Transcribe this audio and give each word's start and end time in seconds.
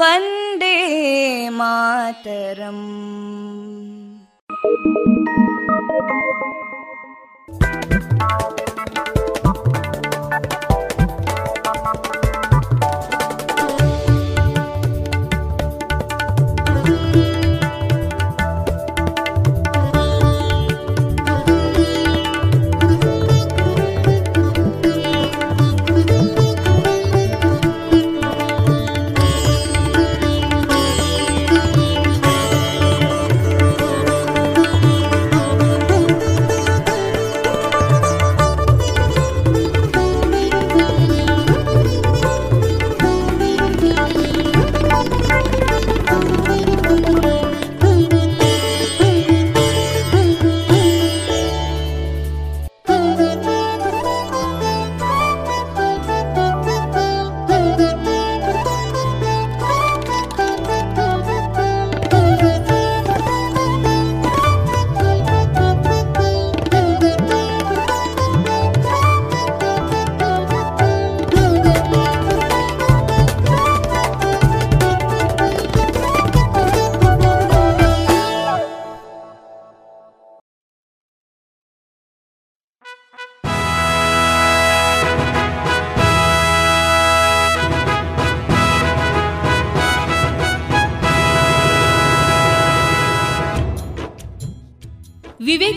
वन्दे 0.00 0.76
मातरम् 1.58 2.84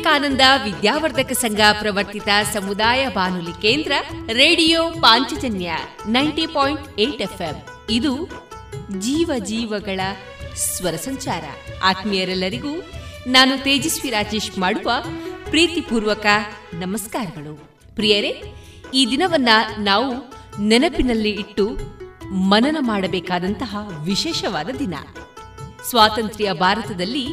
ವಿವೇಕಾನಂದ 0.10 0.42
ವಿದ್ಯಾವರ್ಧಕ 0.64 1.32
ಸಂಘ 1.32 1.60
ಪ್ರವರ್ತಿತ 1.80 2.28
ಸಮುದಾಯ 2.54 3.08
ಬಾನುಲಿ 3.08 3.62
ಕೇಂದ್ರ, 3.62 3.92
radio 4.32 4.90
Panchajanya 4.90 5.72
ninety 6.08 6.48
point 6.48 7.00
eight 7.00 7.22
F 7.22 7.66
ಇದು 7.90 8.16
ಜೀವ 9.00 9.32
ಜೀವಗಳ 9.38 10.00
ಸ್ವರ 10.56 10.96
ಸಂಚಾರ. 10.96 11.44
ಆತ್ಮೀಯರೆಲ್ಲರಿಗೂ 11.84 12.84
ನಾನು 13.28 13.64
ತೇಜಸ್ವಿ 13.64 14.10
ರಾಜೇಶ್ 14.10 14.58
ಮಾಡುವ 14.58 14.92
ಪ್ರೀತಿಪೂರ್ವಕ 15.50 16.26
ನಮಸ್ಕಾರಗಳು. 16.74 17.70
ಪ್ರಿಯರೇ, 17.96 18.44
ಈ 18.94 19.08
ದಿನವನ್ನ 19.12 19.50
ನಾವು 19.78 20.16
ನೆನಪಿನಲ್ಲಿ 20.64 21.30
ಇಟ್ಟು 21.30 21.70
ಮನನ 22.34 22.78
ಮಾಡಬೇಕಾದಂತಹ 22.80 23.78
ವಿಶೇಷವಾದ 24.04 24.70
ದಿನ. 24.70 24.94
ಸ್ವಾತಂತ್ರ್ಯ 25.90 26.54
ಭಾರತದಲ್ಲಿ 26.54 27.28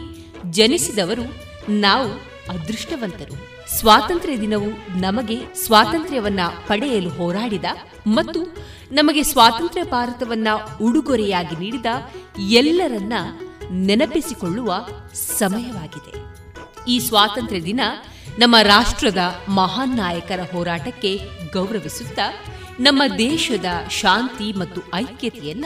ಜನಿಸಿದವರು 0.50 1.46
ನಾವು 1.72 2.25
ಅದೃಷ್ಟವಂತರು. 2.50 3.56
ಸ್ವಾತಂತ್ರ್ಯ 3.78 4.40
ದಿನವು 4.40 4.98
ನಮಗೆ 4.98 5.54
ಸ್ವಾತಂತ್ರ್ಯವನ್ನ 5.54 6.40
ಪಡೆಯಲು 6.66 7.10
ಹೋರಾಡಿದ 7.10 7.64
ಮತ್ತು 8.06 8.56
ನಮಗೆ 8.92 9.22
ಸ್ವಾತಂತ್ರ್ಯ 9.22 9.82
ಭಾರತವನ್ನ 9.82 10.48
ಉಡುಗೊರೆಯಾಗಿ 10.82 11.56
ನೀಡಿದ 11.56 11.86
ಎಲ್ಲರನ್ನ 12.50 13.12
ನೆನಪಿಸಿಕೊಳ್ಳುವ 13.70 14.86
ಸಮಯವಾಗಿದೆ. 15.14 16.26
ಈ 16.88 16.98
ಸ್ವಾತಂತ್ರ್ಯ 16.98 17.62
ದಿನ 17.62 17.80
ನಮ್ಮ 18.38 18.56
ರಾಷ್ಟ್ರದ 18.62 19.18
ಮಹಾನ್ 19.48 19.96
ನಾಯಕರ 19.96 20.40
ಹೋರಾಟಕ್ಕೆ 20.52 21.20
ಗೌರವಿಸುತ್ತಾ 21.52 22.32
ನಮ್ಮ 22.80 23.02
ದೇಶದ 23.18 23.64
ಶಾಂತಿ 23.90 24.52
ಮತ್ತು 24.52 24.80
ಐಕ್ಯತೆಯನ್ನ 24.94 25.64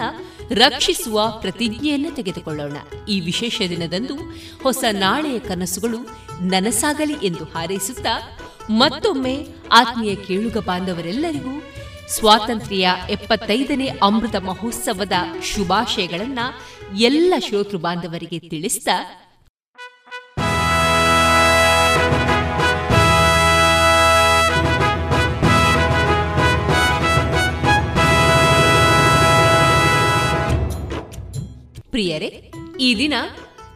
ರಕ್ಷಿಸುವ 0.51 1.31
ಪ್ರತಿಜ್ಞೆಯನ್ನು 1.31 2.15
ತೆಗೆದುಕೊಳ್ಳೋಣ. 2.15 2.77
ಈ 3.09 3.21
ವಿಶೇಷ 3.21 3.63
ದಿನದಂದು 3.69 4.15
ಹೊಸ 4.63 4.85
ನಾಳೆಯ 4.91 5.39
ಕನಸುಗಳು 5.39 6.30
ನನಸಾಗಲಿ 6.41 7.13
ಎಂದು 7.13 7.45
ಹಾರೈಸುತ್ತಾ 7.45 8.15
ಮತ್ತೊಮ್ಮೆ 8.71 9.47
ಆತ್ಮೀಯ 9.71 10.15
ಕೇಳುಗ 10.15 10.59
ಬಾಂಧವರೆಲ್ಲರಿಗೂ 10.59 11.63
ಸ್ವಾತಂತ್ರ್ಯ 12.09 12.93
ಎಪ್ಪತ್ತೈದನೇ 13.11 13.89
ಅಮೃತ 14.03 14.37
ಮಹೋತ್ಸವದ 14.37 15.13
ಶುಭಾಶಯಗಳನ್ನ 15.55 16.39
ಎಲ್ಲ 16.99 17.35
ಶ್ರೋತೃ 17.39 17.77
ಬಾಂಧವರಿಗೆ 17.77 18.39
ತಿಳಿಸಿದ 18.49 18.89
ಪ್ರಿಯರೇ, 31.91 32.51
ಈ 32.79 32.99
ದಿನ 32.99 33.15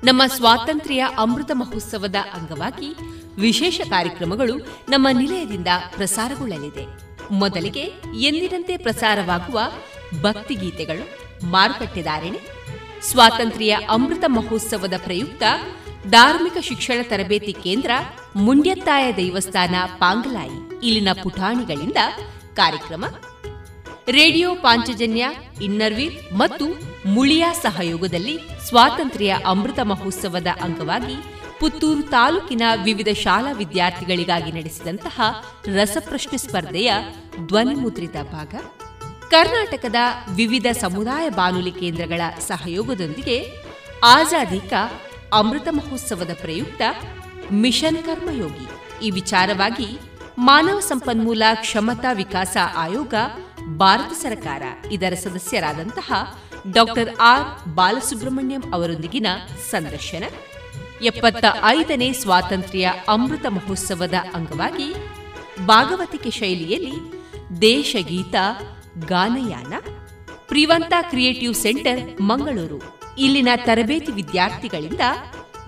ನಮ್ಮ 0.04 0.22
ಸ್ವಾತಂತ್ರ್ಯ 0.26 1.08
ಅಮೃತ 1.18 1.50
ಮಹೋತ್ಸವದ 1.54 2.14
ಅಂಗವಾಗಿ 2.32 2.96
ವಿಶೇಷ 3.36 3.80
ಕಾರ್ಯಕ್ರಮಗಳು 3.90 4.54
ನಮ್ಮ 4.88 5.08
ನಿಲಯದಿಂದ 5.12 5.68
ಪ್ರಸಾರಗೊಳ್ಳಲಿದೆ. 5.96 6.84
ಮೊದಲಿಗೆ 7.30 7.80
ಎಂದಿನಂತೆ 8.20 8.76
ಪ್ರಸಾರವಾಗುವ 8.76 9.60
ಭಕ್ತಿಗೀತೆಗಳು 10.22 11.04
ಮಾರುಕಟ್ಟೆದಾರಣೆ 11.46 12.40
ಸ್ವಾತಂತ್ರ್ಯ 13.02 13.78
ಅಮೃತ 13.88 14.24
ಮಹೋತ್ಸವದ 14.26 14.94
ಪ್ರಯುಕ್ತ 14.96 15.42
ಧಾರ್ಮಿಕ 16.10 16.56
ಶಿಕ್ಷಣ 16.60 17.02
ತರಬೇತಿ 17.02 17.52
ಕೇಂದ್ರ, 17.52 17.90
ಮುಂಡ್ಯತ್ತಾಯ 18.36 19.12
ದೇವಸ್ಥಾನ, 19.12 19.74
ಪಾಂಗಲಾಯಿ, 19.96 20.86
ಇಲ್ಲಿನ 20.86 21.08
ಪುಟಾಣಿಗಳಿಂದ 21.22 21.96
ಕಾರ್ಯಕ್ರಮ 22.56 23.04
ರೇಡಿಯೋ 24.08 24.54
ಪಾಂಚಜನ್ಯ 24.54 25.30
ಇನ್ನರ್ವಿ 25.62 26.20
ಮತ್ತು 26.32 26.64
ಮುಳಿಯಾ 27.06 27.52
ಸಹಯೋಗದಲ್ಲಿ 27.52 28.38
ಸ್ವಾತಂತ್ರ್ಯ 28.68 29.36
ಅಮೃತ 29.46 29.78
ಮಹೋತ್ಸವದ 29.80 30.46
ಅಂಗವಾಗಿ 30.62 31.14
ಪುತ್ತೂರು 31.60 32.02
ತಾಲೂಕಿನ 32.02 32.62
ವಿವಿಧ 32.84 33.08
ಶಾಲಾ 33.22 33.52
ವಿದ್ಯಾರ್ಥಿಗಳಿಗಾಗಿ 33.52 34.52
ನಡೆಸಿದಂತಹ 34.52 35.20
ರಸಪ್ರಶ್ನೆ 35.74 36.38
ಸ್ಪರ್ಧೆಯ 36.38 36.94
ಧ್ವನಿಮುದ್ರಿತ 37.46 38.16
ಭಾಗ, 38.32 38.54
ಕರ್ನಾಟಕದ 39.30 39.94
ವಿವಿಧ 40.34 40.66
ಸಮುದಾಯ 40.80 41.28
ಬಾನುಲಿ 41.28 41.70
ಕೇಂದ್ರಗಳ 41.70 42.20
ಸಹಯೋಗದೊಂದಿಗೆ 42.40 43.52
ಆಜಾದಿ 44.04 44.60
ಕಾ 44.60 45.00
ಅಮೃತ 45.32 45.68
ಮಹೋತ್ಸವದ 45.70 46.30
ಪ್ರಯುಕ್ತ 46.40 46.82
ಮಿಷನ್ 47.52 48.04
ಕರ್ಮಯೋಗಿ. 48.04 48.66
ಈ 49.06 49.10
ವಿಚಾರವಾಗಿ 49.10 49.98
ಮಾನವ 50.38 50.80
ಸಂಪನ್ಮೂಲ 50.80 51.42
ಕ್ಷಮತಾ 51.54 52.12
ವಿಕಾಸ 52.12 52.56
ಆಯೋಗ 52.76 53.14
ಭಾರತ 53.66 54.12
ಸರ್ಕಾರ 54.12 54.62
ಇದರ 54.92 55.14
ಸದಸ್ಯರಾದಂತಹ 55.14 56.38
ಡಾಕ್ಟರ್ 56.72 57.14
ಆರ್ 57.20 57.68
ಬಾಲಸುಬ್ರಹ್ಮಣ್ಯಂ 57.68 58.62
ಅವರೊಂದಿಗಿನ 58.72 59.26
ಸಂದರ್ಶನ. 59.70 60.24
ಎಪ್ಪತ್ತ 61.02 61.44
ಐದನೇ 61.64 62.12
ಸ್ವಾತಂತ್ರ್ಯ 62.12 62.94
ಅಮೃತ 63.08 63.46
ಮಹೋತ್ಸವದ 63.46 64.14
ಅಂಗವಾಗಿ 64.34 64.94
ಭಾಗವತಿಕೆ 65.66 66.30
ಶೈಲಿಯಲ್ಲಿ 66.30 66.92
ದೇಶಗೀತ, 67.60 68.34
ಗಾನಯಾನ, 69.06 69.72
ಪ್ರಿವಂತ 70.48 70.92
ಕ್ರಿಯೇಟಿವ್ 71.00 71.54
ಸೆಂಟರ್, 71.54 72.22
ಮಂಗಳೂರು. 72.22 72.98
ಇಲ್ಲಿನ 73.18 73.48
ತರಬೇತಿ 73.56 74.12
ವಿದ್ಯಾರ್ಥಿಗಳಿಂದ 74.12 75.00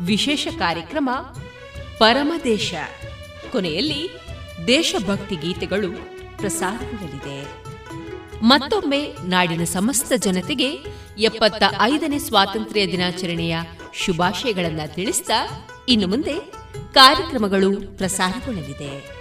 ವಿಶೇಷ 0.00 0.48
ಕಾರ್ಯಕ್ರಮ 0.58 1.10
ಪರಮದೇಶ 1.98 2.74
ಕೊನೆಯಲ್ಲಿ 3.52 4.10
ದೇಶಭಕ್ತಿ 4.66 5.36
ಗೀತೆಗಳು 5.36 6.16
ಪ್ರಸಾರಗೊಳ್ಳಲಿದೆ 6.36 7.65
ಮತ್ತೊಮ್ಮೆ 8.42 9.16
ನಾಡಿನ 9.24 9.64
ಸಮಸ್ತ 9.64 10.12
ಜನತೆಗೆ 10.16 10.84
ಎಪ್ಪತ್ತ 11.18 11.62
ಐದನೇ 11.80 12.18
ಸ್ವಾತಂತ್ರ್ಯ 12.18 12.86
ದಿನಾಚರಣೆಯ 12.86 13.56
ಶುಭಾಶಯಗಳನ್ನು 13.94 14.94
ತಿಳಿಸ್ತಾ 14.94 15.66
ಇನ್ನು 15.88 16.06
ಮುಂದೆ 16.06 16.52
ಕಾರ್ಯಕ್ರಮಗಳು 16.94 17.96
ಪ್ರಸಾರಗೊಳ್ಳಲಿದೆ. 17.96 19.16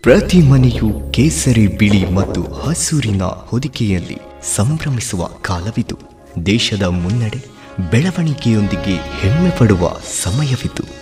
ಪ್ರತಿ 0.00 0.38
ಮನೆಯು 0.38 1.12
ಕೇಸರಿ 1.12 1.66
ಬಿಳಿ 1.66 2.10
ಮತ್ತು 2.10 2.42
ಹಸೂರಿನ 2.42 3.22
ಹೊದಿಕೆಯಲ್ಲಿ 3.22 4.16
ಸಂಭ್ರಮಿಸುವ 4.54 5.24
ಕಾಲವಿದು. 5.24 5.98
ದೇಶದ 6.46 6.82
ಮುನ್ನಡೆ 6.82 7.44
ಬೆಳವಣಿಗೆಯೊಂದಿಗೆ 7.90 8.94
ಹೆಮ್ಮೆ 8.94 9.58
ಪಡುವ 9.58 9.96
ಸಮಯವಿತು 10.22 11.01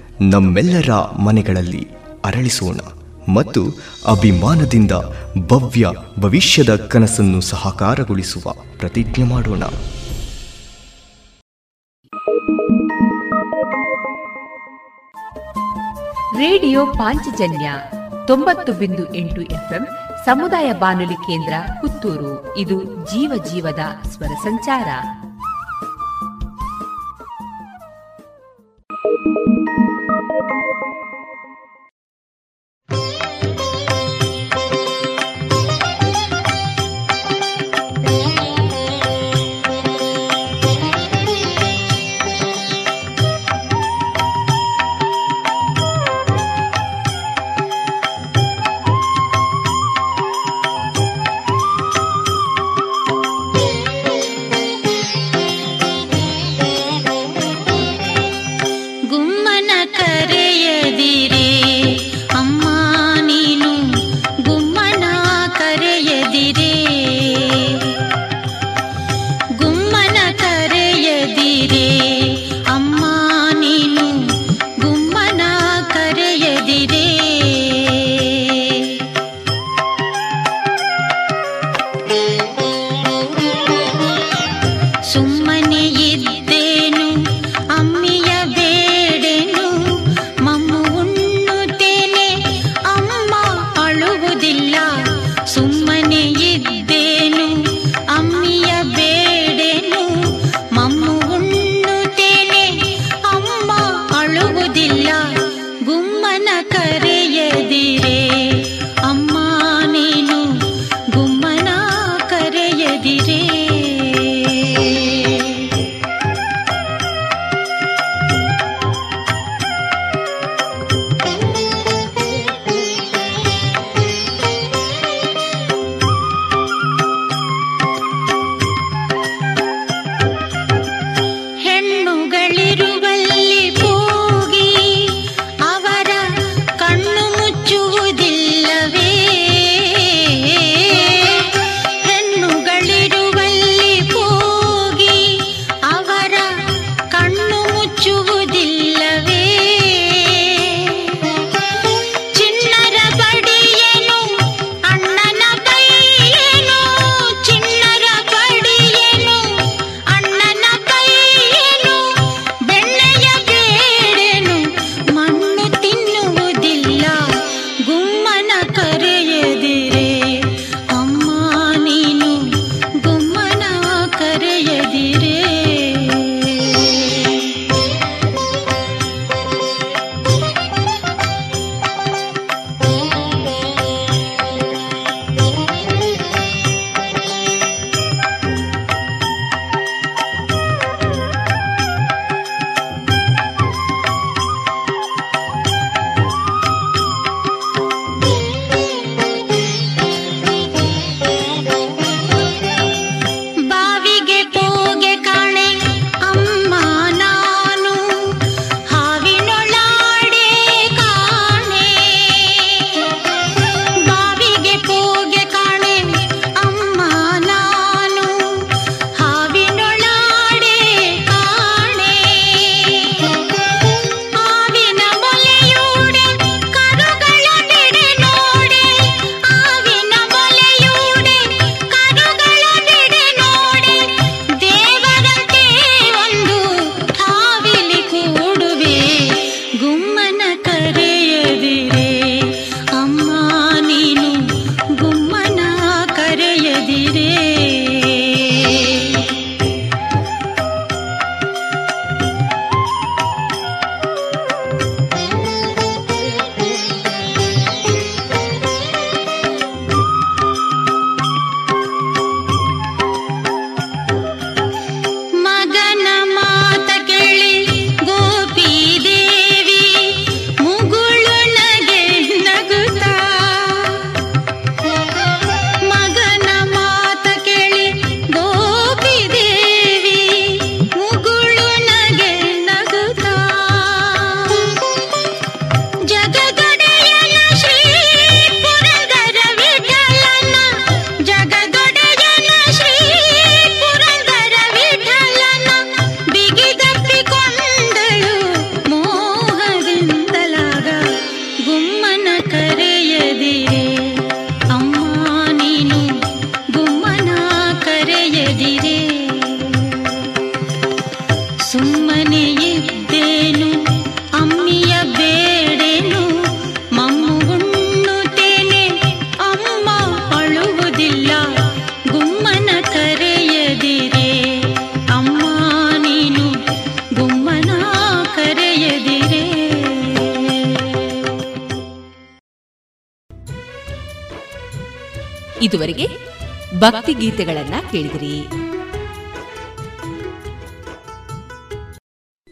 ನಮ್ಮೆಲ್ಲರ 0.21 1.17
ಮನೆಗಳಲ್ಲಿ 1.19 1.87
ಅರಳಿಸೋಣ 2.25 2.77
ಮತ್ತು 3.33 3.65
ಅಭಿಮಾನದಿಂದ 4.07 4.91
ಭವ್ಯ 5.47 5.85
ಭವಿಷ್ಯದ 6.19 6.75
ಕನಸನ್ನು 6.75 7.41
ಸಹಕಾರಗೊಳಿಸುವ 7.41 8.53
ಪ್ರತಿಜ್ಞೆ 8.79 9.23
ಮಾಡೋಣ. 9.23 9.63
ರೇಡಿಯೋ 16.39 16.85
ಪಾಂಚಜನ್ಯ 16.85 17.71
ತೊಂಬತ್ತು 18.27 18.73
ಬಿಂದು 18.73 19.15
ಎಂಟು 19.15 19.41
ಎಫ್ಎಂ 19.41 19.87
ಸಮುದಾಯ 20.25 20.73
ಬಾನುಲಿ 20.73 21.13
ಕೇಂದ್ರ 21.13 21.53
ಪುತ್ತೂರು. 21.81 22.57
ಇದು 22.57 22.83
ಜೀವ 22.83 23.43
ಜೀವದ 23.51 24.07
ಸ್ವರ 24.07 24.31
ಸಂಚಾರ. 24.43 24.87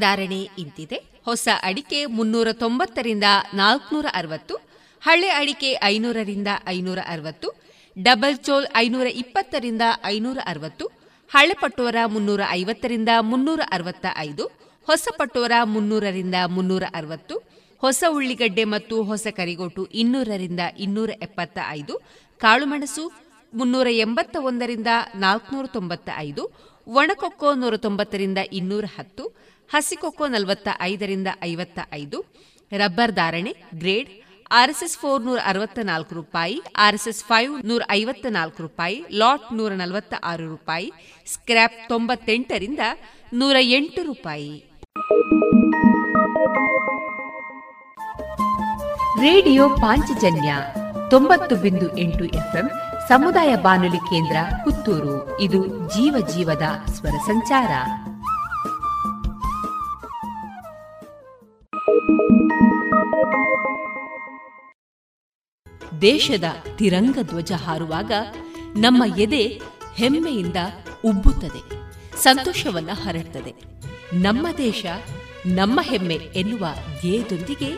ಧಾರಣೆ 0.00 0.40
ಇಂತಿದೆ. 0.58 0.98
ಹೊಸ 1.26 1.48
ಅಡಿಕೆ 1.62 1.98
ಮುನ್ನೂರ 2.16 2.48
ತೊಂಬತ್ತರಿಂದ 2.60 3.26
ನಾಲ್ಕುನೂರ 3.54 4.06
ಅರವತ್ತು 4.12 4.54
ಹಳೆ 5.02 5.28
ಅಡಿಕೆ 5.32 5.70
ಐನೂರರಿಂದ 5.88 6.50
ಐನೂರ 6.68 7.00
ಅರವತ್ತು 7.06 7.48
ಡಬಲ್ 7.96 8.38
ಚೋಲ್ 8.38 8.66
ಐನೂರ 8.76 9.08
ಇಪ್ಪತ್ತರಿಂದ 9.22 9.84
ಐನೂರ 10.06 10.38
ಅರವತ್ತು 10.44 10.84
ಹಳೆ 11.30 11.54
ಪಟೋರ 11.54 11.96
ಮುನ್ನೂರ 12.06 12.42
ಐವತ್ತರಿಂದ 12.52 13.10
ಮುನ್ನೂರ 13.22 13.60
ಅರವತ್ತ 13.70 14.06
ಐದು 14.18 14.44
ಹೊಸ 14.88 15.08
ಪಟೋರ 15.18 15.54
ಮುನ್ನೂರರಿಂದ 15.64 16.36
ಮುನ್ನೂರ 16.48 16.84
ಅರವತ್ತು 16.94 17.34
ಹೊಸ 17.82 18.04
ಉಳ್ಳಿಗಡ್ಡೆ 18.10 18.64
ಮತ್ತು 18.66 18.96
ಹೊಸ 19.02 19.26
ಕರಿಗೋಟು 19.36 19.82
ಇನ್ನೂರರಿಂದ 19.94 20.62
ಇನ್ನೂರ 20.78 21.10
ಎಪ್ಪತ್ತ 21.22 21.58
ಐದು 21.72 21.94
ಕಾಳುಮೆಣಸು 22.40 23.04
ಮುನ್ನೂರ 23.52 23.88
ಎಂಬತ್ತ 23.98 24.36
ಒಂದರಿಂದ 24.42 24.90
ನಾಲ್ಕುನೂರ 25.16 25.66
ತೊಂಬತ್ತ 25.72 26.10
ಐದು 26.18 26.42
ಒಣಕೊಕ್ಕೋ 26.86 27.48
ನೂರ 27.54 27.74
ತೊಂಬತ್ತರಿಂದ 27.76 28.40
ಇನ್ನೂರ 28.52 28.84
ಹತ್ತು 28.96 29.24
ಹಸಿಕೊಕ್ಕೋ 29.72 30.26
ನಲವತ್ತ 30.26 30.68
ಐದರಿಂದ 30.80 31.28
ಐವತ್ತ 31.44 31.78
ಐದು 31.94 32.24
ರಬ್ಬರ್ 32.78 33.12
ಧಾರಣೆ, 33.12 33.54
ಗ್ರೇಡ್, 33.74 34.08
ಆರ್ಎಸ್ಎಸ್ 34.50 34.98
ಫೋರ್ 34.98 35.22
ನೂರ 35.22 35.38
ಅರವತ್ತ 35.46 35.78
ನಾಲ್ಕು 35.82 36.14
ರೂಪಾಯಿ, 36.14 36.62
ಆರ್ಎಸ್ಎಸ್ 36.76 37.24
ಫೈವ್ 37.24 37.66
ನೂರ 37.66 37.82
ಐವತ್ತ 37.90 38.26
ನಾಲ್ಕು 38.30 38.62
ರೂಪಾಯಿ, 38.62 39.04
ಲಾಟ್ 39.12 39.52
ನೂರ 39.52 39.72
ನಲವತ್ತ 39.72 40.14
ಆರು 40.24 40.48
ರೂಪಾಯಿ, 40.48 40.92
ಸ್ಕ್ರ್ಯಾಪ್ 41.26 41.88
ತೊಂಬತ್ತೆಂಟರಿಂದ 41.88 42.78
ನೂರ 43.32 43.56
ಎಂಟು 43.60 44.02
ರೂಪಾಯಿ. 44.02 44.72
ರೇಡಿಯೋ 49.20 49.68
ಪಾಂಚಜನ್ಯ 49.68 50.54
ತೊಂಬತ್ತು 51.10 51.56
ಬಿಂದು 51.56 51.98
ಎಂಟು 51.98 52.24
ಎಫ್ಎಂ, 52.24 52.70
ಸಮುದಾಯ 53.08 53.56
ಬಾನುಲಿ 53.56 53.98
ಕೇಂದ್ರ 53.98 54.36
ಪುತ್ತೂರು. 54.64 55.40
ಇದು 55.40 55.66
ಜೀವ 55.66 56.26
ಜೀವದ 56.34 56.62
ಸ್ವರ 56.92 57.18
ಸಂಚಾರ. 57.26 57.70
ದೇಶದ 66.02 66.44
ತಿರಂಗ 66.76 67.18
ಧ್ವಜ 67.22 67.52
ಹಾರುವಾಗ 67.52 68.12
ನಮ್ಮ 68.76 69.02
ಎದೆ 69.18 69.60
ಹೆಮ್ಮೆಯಿಂದ 69.96 70.56
ಉಬ್ಬುತ್ತದೆ, 71.04 71.62
ಸಂತೋಷವನ್ನ 72.22 72.90
ಹರಡ್ತದೆ. 72.92 73.52
ನಮ್ಮ 74.12 74.46
ದೇಶ 74.58 74.86
ನಮ್ಮ 75.46 75.80
ಹೆಮ್ಮೆ 75.82 76.14
ಎನ್ನುವ 76.14 76.66
ಧ್ಯೇಯದೊಂದಿಗೆ 77.00 77.70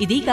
ಇದೀಗ 0.00 0.28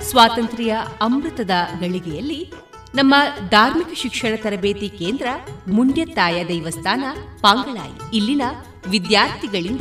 ಸ್ವಾತಂತ್ರ್ಯ 0.00 0.76
ಅಮೃತದ 1.00 1.50
ಗಳಿಗೆಯಲ್ಲಿ 1.80 2.52
ನಮ್ಮ 2.94 3.14
ಧಾರ್ಮಿಕ 3.48 3.88
ಶಿಕ್ಷಣ 3.96 4.28
ತರಬೇತಿ 4.36 4.88
ಕೇಂದ್ರ 4.88 5.26
ಮುಂಡ್ಯತ್ತಾಯ 5.68 6.44
ದೈವಸ್ಥಾನ 6.44 7.04
ಪಾಂಗಳಾಯಿ 7.40 8.16
ಇಲ್ಲಿನ 8.16 8.42
ವಿದ್ಯಾರ್ಥಿಗಳಿಂದ 8.88 9.80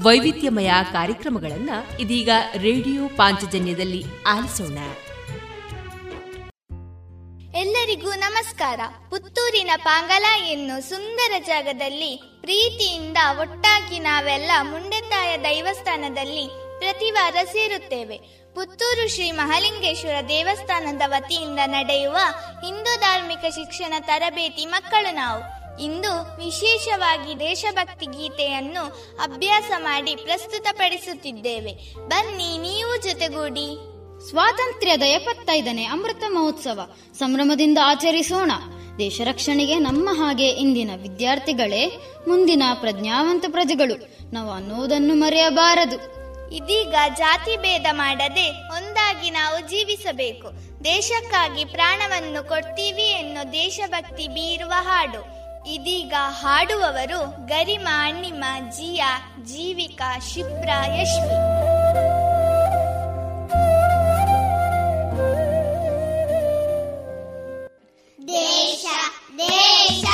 ವೈವಿಧ್ಯಮಯ 0.00 0.70
ಕಾರ್ಯಕ್ರಮಗಳನ್ನು 0.92 2.00
ಇದೀಗ 2.00 2.30
ರೇಡಿಯೋ 2.56 3.08
ಪಾಂಚಜನ್ಯದಲ್ಲಿ 3.16 4.04
ಆಲಿಸೋಣ. 4.26 4.78
ಎಲ್ಲರಿಗೂ 7.54 8.12
ನಮಸ್ಕಾರ. 8.12 8.80
ಪುತ್ತೂರಿನ 9.10 9.70
ಪಾಂಗಲ 9.76 10.24
ಎನ್ನು 10.46 10.88
ಸುಂದರ 10.88 11.32
ಜಾಗದಲ್ಲಿ 11.46 12.22
ಪ್ರೀತಿಯಿಂದ 12.40 13.16
ಒಟ್ಟಾಗಿ 13.38 13.98
ನಾವೆಲ್ಲ 13.98 14.50
ಮುಂಡೆತ್ತಾಯ 14.62 15.36
ದೈವಸ್ಥಾನದಲ್ಲಿ 15.36 16.48
ಪ್ರತಿವಾರ 16.78 17.36
ಸೇರುತ್ತೇವೆ. 17.44 18.18
ಪುತ್ತೂರು 18.54 19.14
ಶ್ರೀ 19.14 19.30
ಮಹಾಲಿಂಗೇಶ್ವರ 19.30 20.14
ದೇವಸ್ಥಾನದ 20.28 21.02
ವತಿಯಿಂದ 21.06 21.58
ನಡೆಯುವ 21.66 22.16
ಹಿಂದೂ 22.64 23.00
ಧಾರ್ಮಿಕ 23.00 23.40
ಶಿಕ್ಷಣ 23.54 23.94
ತರಬೇತಿ 24.00 24.66
ಮಕ್ಕಳು 24.66 25.14
ನಾವು. 25.14 25.62
ಇಂದು 25.82 26.44
ವಿಶೇಷವಾಗಿ 26.44 27.40
ದೇಶಭಕ್ತಿ 27.40 28.06
ಗೀತೆಯನ್ನು 28.06 28.84
ಅಭ್ಯಾಸ 29.22 29.70
ಮಾಡಿ 29.78 30.16
ಪ್ರಸ್ತುತಪಡಿಸುತ್ತಿದ್ದೇವೆ. 30.16 31.72
ಬನ್ನಿ 32.08 32.58
ನೀವು 32.58 33.02
ಜೊತೆಗೂಡಿ. 33.02 33.91
ಸ್ವಾತಂತ್ರ್ಯದ 34.28 35.02
ಎಪ್ಪತ್ತೈದನೇ 35.02 35.84
ಅಮೃತ 35.84 36.24
ಮಹೋತ್ಸವ. 36.28 36.80
ಸಂಭ್ರಮದಿಂದ 37.18 37.78
ಆಚರಿಸೋಣ. 37.84 38.52
ದೇಶ 38.98 39.20
ರಕ್ಷಣೆಗೆ 39.24 39.78
ನಮ್ಮ 39.78 40.08
ಹಾಗೆ 40.12 40.48
ಇಂದಿನ 40.48 40.90
ವಿದ್ಯಾರ್ಥಿಗಳೇ, 41.02 41.86
ಮುಂದಿನ 42.28 42.62
ಪ್ರಜ್ಞಾವಂತ 42.74 43.44
ಪ್ರಜೆಗಳು, 43.50 44.16
ನಾವು 44.32 44.50
ಅನ್ನೋದನ್ನು 44.50 45.14
ಮರೆಯಬಾರದು. 45.14 45.96
ಇದೀಗ 46.54 46.94
ಜಾತಿ 47.16 47.56
ಭೇದ 47.56 47.86
ಮಾಡದೆ 47.92 48.50
ಒಂದಾಗಿ 48.50 49.30
ನಾವು 49.30 49.70
ಜೀವಿಸಬೇಕು. 49.70 50.52
ದೇಶಕ್ಕಾಗಿ 50.84 51.64
ಪ್ರಾಣವನ್ನು 51.64 52.48
ಕೊಡ್ತೀವಿ 52.48 53.02
ಎನ್ನೋ 53.02 53.52
ದೇಶಭಕ್ತಿ 53.52 54.28
ಬೀರುವ 54.28 54.72
ಹಾಡು. 54.80 55.42
ಇದೀಗ 55.70 56.14
ಹಾಡುವವರು 56.18 57.46
ಗರಿಮಾ 57.46 58.08
ಅಣ್ಣಿಮ 58.08 58.44
ಜಿಯಾ, 58.70 59.18
ಜೀವಿಕಾ, 59.44 60.18
ಶಿಪ್ರ, 60.18 60.70
ಯಶ್ವಿ. 60.86 61.71
ದೇಶ 68.32 68.84
ದೇಶ 69.38 70.04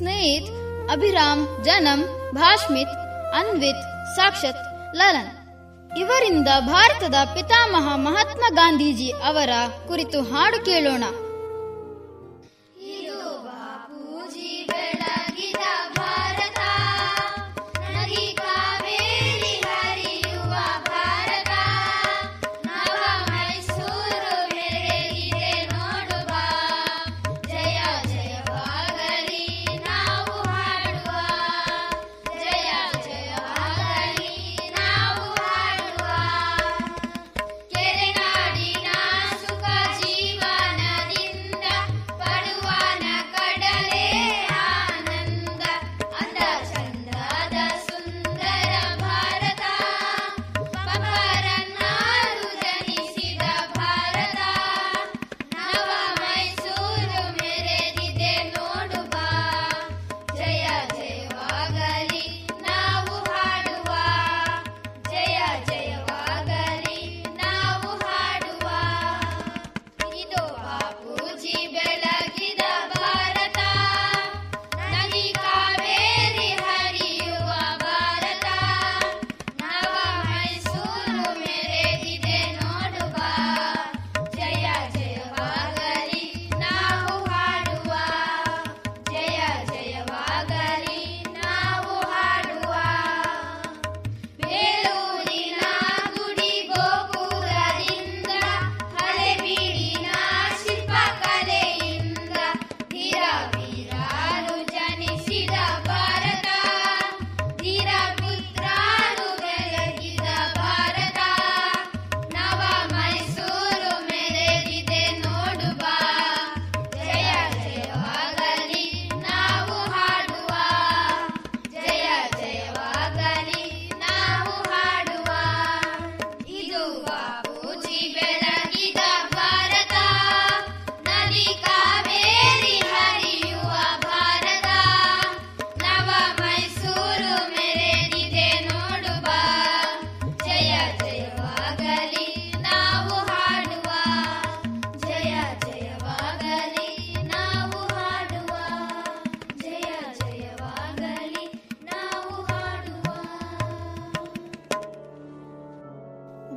ಸ್ನೇಹಿತ್, 0.00 0.46
ಅಭಿರಾಮ್ 0.90 1.64
ಜನಂ 1.64 2.30
ಭಾಷ್ಮಿತ್, 2.34 2.90
ಅನ್ವಿತ್, 3.34 4.16
ಸಾಕ್ಷತ್, 4.16 4.94
ಲಲನ್. 4.96 5.98
ಇವರಿಂದ 5.98 6.48
ಭಾರತದ 6.60 7.14
ಪಿತಾಮಹ 7.34 7.96
ಮಹಾತ್ಮ 7.96 8.44
ಗಾಂಧೀಜಿ 8.54 9.10
ಅವರ 9.10 9.50
ಕುರಿತು 9.88 10.22
ಹಾಡು 10.22 10.64
ಕೇಳೋಣ. 10.64 11.04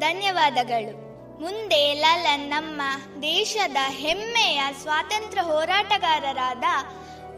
ಧನ್ಯವಾದಗಳು. 0.03 1.13
ಮುಂದೆ 1.41 1.93
ಲಲನ್ 1.93 2.49
ನಮ್ಮ 2.49 2.81
ದೇಶದ 3.21 3.77
ಹೆಮ್ಮೆಯ 3.89 4.61
ಸ್ವಾತಂತ್ರ್ಯ 4.81 5.41
ಹೋರಾಟಗಾರರಾದ 5.41 6.63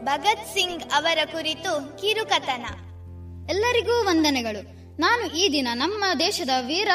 ಭಗತ್ 0.04 0.54
ಸಿಂಗ್ 0.54 0.82
ಅವರ 0.94 1.18
ಕುರಿತು 1.24 2.00
ಕಿರುಕಥನ. 2.00 2.66
ಎಲ್ಲರಿಗೂ 3.50 4.06
ವಂದನೆಗಳು. 4.06 4.62
ನಾನು 5.00 5.36
ಈ 5.36 5.52
ದಿನ 5.52 5.68
ನಮ್ಮ 5.74 6.04
ದೇಶದ 6.18 6.50
ವೀರ 6.66 6.88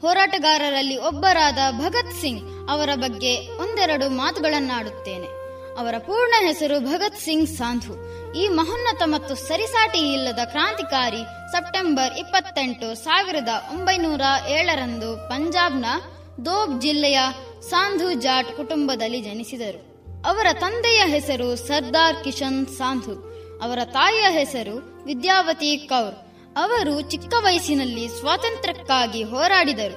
ಹೋರಾಟಗಾರರಲ್ಲಿ 0.00 0.96
ಒಬ್ಬರಾದ 0.96 1.58
ಭಗತ್ 1.70 2.20
ಸಿಂಗ್ 2.20 2.70
ಅವರ 2.70 2.90
ಬಗ್ಗೆ 2.94 3.60
ಒಂದೆರಡು 3.62 4.08
ಮಾತುಗಳನ್ನಾಡುತ್ತೇನೆ. 4.08 5.37
ಅವರ 5.80 5.96
ಪೂರ್ಣ 6.06 6.34
ಹೆಸರು 6.46 6.76
ಭಗತ್ 6.90 7.20
ಸಿಂಗ್ 7.24 7.48
ಸಾಂಧು. 7.58 7.94
ಈ 8.40 8.44
ಮಹೋನ್ನತ 8.58 9.02
ಮತ್ತು 9.14 9.34
ಸರಿಸಾಟಿ 9.48 10.00
ಇಲ್ಲದ 10.14 10.42
ಕ್ರಾಂತಿಕಾರಿ 10.52 11.22
ಸೆಪ್ಟೆಂಬರ್ 11.52 12.14
ಇಪ್ಪತ್ತೆಂಟು 12.22 12.88
ಸಾವಿರದ 13.04 13.52
ಒಂಬೈನೂರ 13.74 14.22
ಏಳರಂದು 14.56 15.10
ಪಂಜಾಬ್ನ 15.30 15.86
ದೋಬ್ 16.48 16.74
ಜಿಲ್ಲೆಯ 16.84 17.20
ಸಾಂಧು 17.70 18.08
ಜಾಟ್ 18.24 18.50
ಕುಟುಂಬದಲ್ಲಿ 18.58 19.20
ಜನಿಸಿದರು. 19.28 19.80
ಅವರ 20.30 20.48
ತಂದೆಯ 20.64 21.00
ಹೆಸರು 21.14 21.48
ಸರ್ದಾರ್ 21.68 22.20
ಕಿಶನ್ 22.24 22.60
ಸಾಂಧು. 22.78 23.14
ಅವರ 23.64 23.80
ತಾಯಿಯ 23.98 24.26
ಹೆಸರು 24.40 24.76
ವಿದ್ಯಾವತಿ 25.08 25.70
ಕೌರ್. 25.92 26.16
ಅವರು 26.64 26.94
ಚಿಕ್ಕ 27.12 27.32
ವಯಸ್ಸಿನಲ್ಲಿ 27.46 28.04
ಸ್ವಾತಂತ್ರ್ಯಕ್ಕಾಗಿ 28.18 29.22
ಹೋರಾಡಿದರು. 29.32 29.96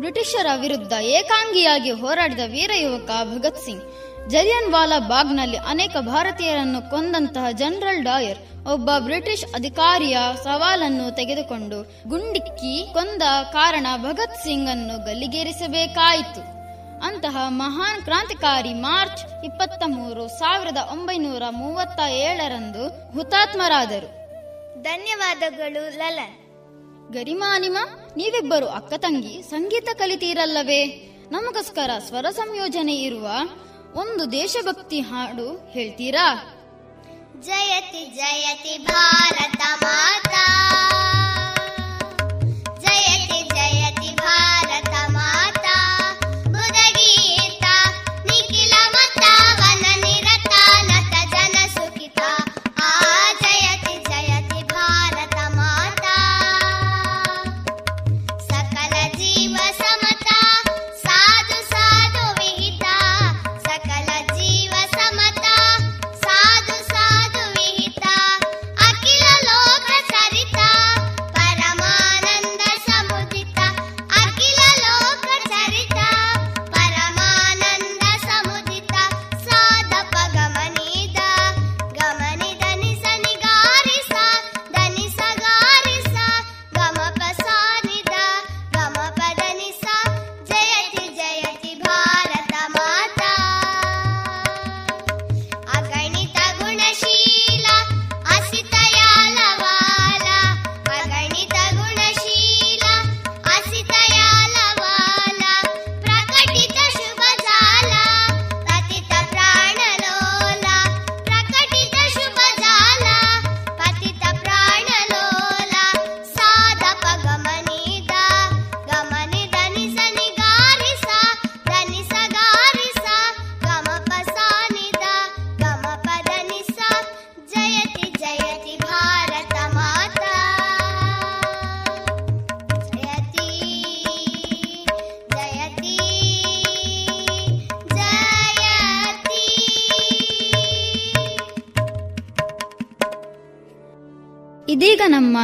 ಬ್ರಿಟಿಷರ 0.00 0.48
ವಿರುದ್ಧ 0.62 0.92
ಏಕಾಂಗಿಯಾಗಿ 1.18 1.92
ಹೋರಾಡಿದ 2.02 2.42
ವೀರ 2.54 2.72
ಯುವಕ 2.84 3.10
ಭಗತ್ 3.32 3.64
ಸಿಂಗ್. 3.64 3.84
ಜಲಿಯನ್ 4.28 4.72
ವಾಲಾ 4.72 4.98
ಬಾಗ್ನಲ್ಲಿ 4.98 5.56
ಅನೇಕ 5.56 5.96
ಭಾರತೀಯರನ್ನು 6.00 6.90
ಕೊಂದಂತಹ 6.90 7.50
ಜನರಲ್ 7.50 8.04
ಡಾಯರ್ 8.04 8.38
ಒಬ್ಬ 8.72 8.90
ಬ್ರಿಟಿಷ್ 8.98 9.44
ಅಧಿಕಾರಿಯ 9.54 10.18
ಸವಾಲನ್ನು 10.44 11.16
ತೆಗೆದುಕೊಂಡು 11.16 12.08
ಗುಂಡಿಕ್ಕಿ 12.08 12.92
ಕೊಂದ 12.92 13.22
ಕಾರಣ 13.52 13.86
ಭಗತ್ 13.96 14.42
ಸಿಂಗ್ 14.42 14.70
ಅನ್ನು 14.70 15.04
ಗಲ್ಲಿಗೇರಿಸಬೇಕಾಯಿತು. 15.04 16.60
ಅಂತಹ 17.02 17.36
ಮಹಾನ್ 17.48 18.02
ಕ್ರಾಂತಿಕಾರಿ 18.02 18.74
ಮಾರ್ಚ್ 18.74 19.44
ಇಪ್ಪತ್ತ 19.44 19.82
ಮೂರು 19.86 20.28
ಸಾವಿರದ 20.28 20.76
ಒಂಬೈನೂರ 20.92 21.42
ಮೂವತ್ತ 21.50 22.00
ಏಳರಂದು 22.00 23.12
ಹುತಾತ್ಮರಾದರು. 23.12 24.20
ಧನ್ಯವಾದಗಳು 24.82 25.90
ಲಲನ್. 25.90 26.36
ಗರಿಮಾನಿಮ 27.12 27.76
ನೀವಿಬ್ಬರು 28.16 28.68
ಅಕ್ಕ 28.68 28.92
ತಂಗಿ 28.92 29.42
ಸಂಗೀತ 29.42 29.88
ಕಲಿತೀರಲ್ಲವೇ? 29.94 30.86
ನಮಗೋಸ್ಕರ 31.30 31.90
ಸ್ವರ 32.06 32.26
ಸಂಯೋಜನೆ 32.30 32.94
ಇರುವ 32.94 33.28
ಒಂದು 33.94 34.32
ದೇಶಭಕ್ತಿ 34.32 35.00
ಹಾಡು 35.00 35.70
ಹೇಳ್ತೀರಾ? 35.70 36.34
ಜಯತಿ 37.40 38.04
ಜಯತಿ 38.04 38.84
ಭಾರತ 38.84 39.84
ಮಾತಾ. 39.84 40.46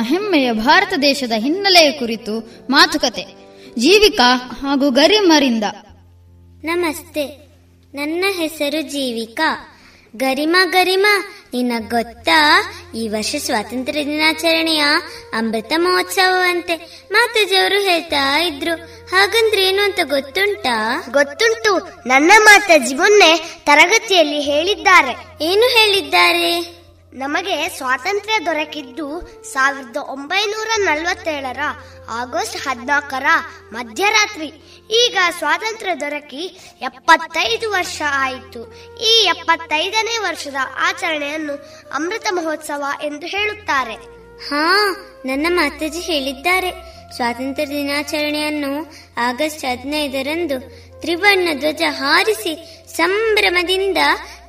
ಹೆಮ್ಮೆಯ 0.02 0.52
ಭಾರತ 0.52 0.92
ದೇಶದ 1.02 1.32
ಹಿನ್ನೆಲೆಯ 1.36 1.92
ಕುರಿತು 1.92 2.50
ಮಾತುಕತೆ. 2.70 3.24
ಜೀವಿಕಾ 3.78 4.36
ಹಾಗೂ 4.36 4.90
ಗರಿಮರಿಂದ. 4.90 5.64
ನಮಸ್ತೆ. 6.64 7.46
ನನ್ನ 7.94 8.24
ಹೆಸರು 8.28 8.80
ಜೀವಿಕಾ. 8.82 9.72
ಗರಿಮಾ 10.16 10.64
ಗರಿಮಾ 10.64 11.26
ನಿನ್ನ 11.54 11.72
ಗೊತ್ತಾ 11.90 12.62
ಈ 12.94 13.08
ವರ್ಷ 13.08 13.34
ಸ್ವಾತಂತ್ರ್ಯ 13.38 14.06
ದಿನಾಚರಣೆಯ 14.06 14.84
ಅಮೃತ 15.32 15.72
ಮಹೋತ್ಸವವಂತೆ 15.76 17.06
ಮಾತಾಜಿಯವರು 17.12 17.80
ಹೇಳ್ತಾ 17.80 18.40
ಇದ್ರು. 18.40 18.76
ಹಾಗಂದ್ರೆ 19.06 19.68
ಏನು 19.68 19.82
ಅಂತ 19.82 19.98
ಗೊತ್ತುಂಟಾ? 20.04 21.04
ಗೊತ್ತುಂಟು. 21.10 21.78
ನನ್ನ 22.08 22.32
ಮಾತಾಜಿ 22.38 22.94
ಮೊನ್ನೆ 22.94 23.62
ತರಗತಿಯಲ್ಲಿ 23.66 24.40
ಹೇಳಿದ್ದಾರೆ. 24.40 25.44
ಏನು 25.44 25.62
ಹೇಳಿದ್ದಾರೆ? 25.62 26.75
ನಮಗೆ 27.16 27.68
ಸ್ವಾತಂತ್ರ್ಯ 27.68 28.44
ದೊರಕಿದ್ದು 28.46 29.20
ಸಾವಿರದ 29.44 29.96
ಒಂಬೈನೂರ 29.96 30.68
ನಲವತ್ತೇಳರ 30.76 31.58
ಆಗಸ್ಟ್ 32.08 32.56
ಹದಿನಾಲ್ಕರ 32.56 33.26
ಮಧ್ಯರಾತ್ರಿ. 33.72 34.52
ಈಗ 34.90 35.18
ಸ್ವಾತಂತ್ರ್ಯ 35.38 35.94
ದೊರಕಿ 35.94 36.74
ಎಪ್ಪತ್ತೈದು 36.80 37.70
ವರ್ಷ 37.70 38.02
ಆಯಿತು. 38.14 38.74
ಈ 38.98 39.24
ಎಪ್ಪತ್ತೈದನೇ 39.36 40.18
ವರ್ಷದ 40.18 40.56
ಆಚರಣೆಯನ್ನು 40.78 41.54
ಅಮೃತ 41.94 42.26
ಮಹೋತ್ಸವ 42.30 42.84
ಎಂದು 43.02 43.26
ಹೇಳುತ್ತಾರೆ. 43.26 43.94
ಹಾ, 44.48 44.92
ನನ್ನ 45.26 45.46
ಮಾತಾಜಿ 45.48 46.00
ಹೇಳಿದ್ದಾರೆ. 46.00 46.96
ಸ್ವಾತಂತ್ರ್ಯ 47.16 47.66
ದಿನಾಚರಣೆಯನ್ನು 47.66 48.92
ಆಗಸ್ಟ್ 49.16 49.64
ಹದಿನೈದರಂದು 49.64 50.75
ತ್ರಿವರ್ಣ 51.00 51.48
ಧ್ವಜ 51.58 51.82
ಹಾರಿಸಿ 51.88 52.82
ಸಂಭ್ರಮದಿಂದ 52.96 53.98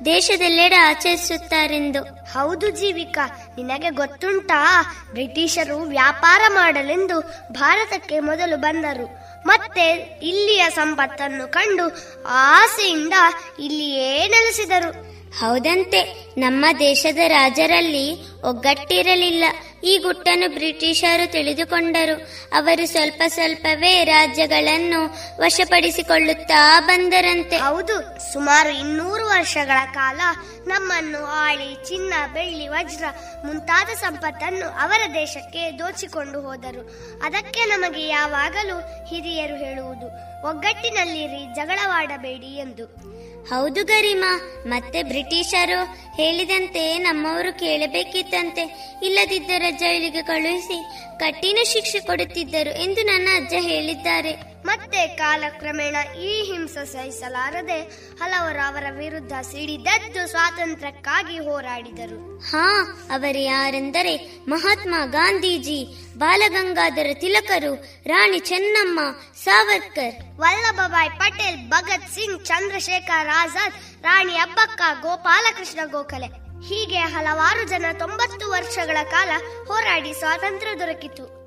ದೇಶದೆಲ್ಲೆಡೆ 0.04 0.76
ಆಚರಿಸುತ್ತಾರೆಂದು. 0.76 2.02
ಹೌದು 2.02 2.70
ಜೀವಿಕಾ 2.70 3.54
ನಿನಗೆ 3.56 3.90
ಗೊತ್ತುಂಟಾ? 3.90 4.82
ಬ್ರಿಟಿಷರು 5.12 5.76
ವ್ಯಾಪಾರ 5.76 6.40
ಮಾಡಲೆಂದು 6.48 7.20
ಭಾರತಕ್ಕೆ 7.52 8.20
ಮೊದಲು 8.20 8.56
ಬಂದರು. 8.56 9.06
ಮತ್ತೆ 9.46 9.90
ಇಲ್ಲಿಯ 10.22 10.64
ಸಂಪತ್ತನ್ನು 10.70 11.48
ಕಂಡು 11.48 11.96
ಆಸೆಯಿಂದ 12.28 13.12
ಇಲ್ಲಿಯೇ 13.58 14.28
ನೆಲೆಸಿದರು. 14.28 15.18
ಹೌದಂತೆ 15.38 16.00
ನಮ್ಮ 16.38 16.66
ದೇಶದ 16.78 17.18
ರಾಜರಲ್ಲಿ 17.26 18.26
ಒಗ್ಗಟ್ಟಿರಲಿಲ್ಲ. 18.42 19.44
ಈ 19.84 19.98
ಗುಟ್ಟನ್ನು 19.98 20.48
ಬ್ರಿಟಿಷರು 20.48 21.32
ತಿಳಿದುಕೊಂಡರು. 21.32 22.16
ಅವರು 22.56 22.86
ಸ್ವಲ್ಪ 22.86 23.22
ಸ್ವಲ್ಪವೇ 23.28 24.04
ರಾಜ್ಯಗಳನ್ನು 24.04 25.00
ವಶಪಡಿಸಿಕೊಳ್ಳುತ್ತಾ 25.40 26.80
ಬಂದರಂತೆ. 26.80 27.56
ಹೌದು, 27.56 27.96
ಸುಮಾರು 28.32 28.68
ಇನ್ನೂರು 28.68 29.26
ವರ್ಷಗಳ 29.26 29.92
ಕಾಲ 29.94 30.20
ನಮ್ಮನ್ನು 30.66 31.24
ಆಳಿ, 31.24 31.88
ಚಿನ್ನ, 31.88 32.14
ಬೆಳ್ಳಿ, 32.32 32.68
ವಜ್ರ 32.68 33.04
ಮುಂತಾದ 33.46 33.88
ಸಂಪತ್ತನ್ನು 33.88 34.80
ಅವರ 34.80 35.00
ದೇಶಕ್ಕೆ 35.14 35.78
ದೋಚಿಕೊಂಡು 35.78 36.40
ಹೋದರು. 36.40 36.82
ಅದಕ್ಕೆ 37.22 37.64
ನಮಗೆ 37.64 38.08
ಯಾವಾಗಲೂ 38.08 39.06
ಹಿರಿಯರು 39.06 39.56
ಹೇಳುವುದು, 39.56 40.06
ಒಗ್ಗಟ್ಟಿನಲ್ಲಿರಿ, 40.48 41.54
ಜಗಳವಾಡಬೇಡಿ 41.54 42.46
ಎಂದು. 42.46 43.17
ಹೌದು 43.50 43.84
ಗರಿಮಾ, 43.84 44.40
ಮತ್ತೆ 44.66 45.02
ಬ್ರಿಟಿಷರು 45.02 45.78
ಹೇಳಿದಂತೆ 46.16 46.98
ನಮ್ಮವರು 46.98 47.58
ಕೇಳಬೇಕಿತ್ತಂತೆ. 47.58 48.64
ಇಲ್ಲದಿದ್ದರೆ 49.02 49.70
ಜೈಲಿಗೆ 49.72 50.22
ಕಳುಹಿಸಿ 50.22 50.76
ಕಠಿಣ 51.20 51.58
ಶಿಕ್ಷೆ 51.64 52.00
ಕೊಡುತ್ತಿದ್ದರು 52.00 52.82
ಎಂದು 52.82 53.02
ನನ್ನ 53.02 53.28
ಅಜ್ಜ 53.36 53.54
ಹೇಳಿದ್ದಾರೆ. 53.58 54.32
ಮತ್ತೆ 54.64 55.06
ಕಾಲಕ್ರಮೇಣ 55.06 55.96
ಈ 56.16 56.42
ಹಿಂಸೆ 56.42 56.92
ಸಹಿಸಲಾರದೆ 56.92 57.82
ಹಲವರು 58.20 58.68
ಅವರ 58.68 58.84
ವಿರುದ್ಧ 58.90 59.32
ಸಿಡಿದೆದ್ದು 59.42 60.30
ಸ್ವಾತಂತ್ರ್ಯಕ್ಕಾಗಿ 60.30 61.38
ಹೋರಾಡಿದರು. 61.38 62.50
ಹಾ 62.50 62.82
ಅವರು 63.10 63.38
ಯಾರೆಂದರೆ 63.38 64.44
ಮಹಾತ್ಮ 64.48 64.94
ಗಾಂಧೀಜಿ 65.04 66.08
ಬಾಲಗಂಗಾಧರ 66.18 67.06
ತಿಲಕರು 67.14 67.74
ರಾಣಿ 68.06 68.38
ಚೆನ್ನಮ್ಮ 68.38 69.00
ಸಾವರ್ಕರ್. 69.44 70.40
ವಲ್ಲಭಭಾಯ್ 70.40 71.10
ಪಟೇಲ್ 71.10 71.68
ಭಗತ್ 71.68 72.14
ಸಿಂಗ್ 72.14 72.44
ಚಂದ್ರಶೇಖರ್ 72.44 73.28
ಆಜಾದ್ 73.28 74.04
ರಾಣಿ 74.04 74.36
ಅಬ್ಬಕ್ಕ 74.36 74.82
ಗೋಪಾಲಕೃಷ್ಣ 75.02 75.80
ಗೋಖಲೆ. 75.84 76.48
ಹೀಗೆ 76.68 76.98
ಹಲವಾರು 76.98 77.68
ಜನ 77.68 77.84
ತೊಂಬತ್ತು 77.98 78.50
ವರ್ಷಗಳ 78.50 78.96
ಕಾಲ 79.10 79.30
ಹೋರಾಡಿ 79.66 80.12
ಸ್ವಾತಂತ್ರ್ಯ 80.12 80.74
ದೊರಕಿತು. 80.74 81.37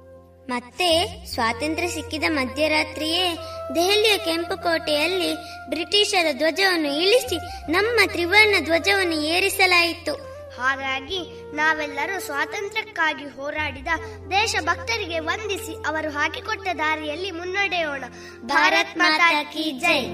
ಮತ್ತೆ 0.49 1.23
ಸ್ವಾತಂತ್ರ್ಯ 1.33 1.87
ಸಿಕ್ಕಿದ 1.87 2.23
ಮಧ್ಯರಾತ್ರಿಯೇ 2.27 3.35
ದೆಹಲಿಯ 3.75 4.17
ಕೆಂಪು 4.17 4.63
ಕೋಟೆಯಲ್ಲಿ 4.63 5.33
ಬ್ರಿಟಿಷರ 5.69 6.25
ಧ್ವಜವನ್ನು 6.37 7.01
ಇಳಿಸಿ 7.01 7.35
ನಮ್ಮ 7.71 7.99
ತ್ರಿವರ್ಣ 8.07 8.55
ಧ್ವಜವನ್ನು 8.63 9.13
ಏರಿಸಲಾಯಿತು. 9.13 10.13
ಹಾಗಾಗಿ 10.61 11.51
ನಾವೆಲ್ಲರೂ 11.55 12.19
ಸ್ವಾತಂತ್ರ್ಯಕ್ಕಾಗಿ 12.19 13.25
ಹೋರಾಡಿದ 13.25 13.87
ದೇಶಭಕ್ತರಿಗೆ 14.31 15.19
ವಂದಿಸಿ 15.19 15.87
ಅವರು 15.87 16.11
ಹಾಕಿಕೊಟ್ಟ 16.11 16.67
ದಾರಿಯಲ್ಲಿ 16.77 17.31
ಮುನ್ನಡೆಯೋಣ. 17.31 18.03
ಭಾರತ್ 18.45 18.97
ಮಾತಾ 18.97 19.43
ಕಿ 19.43 19.71
ಜೈ. 19.71 20.05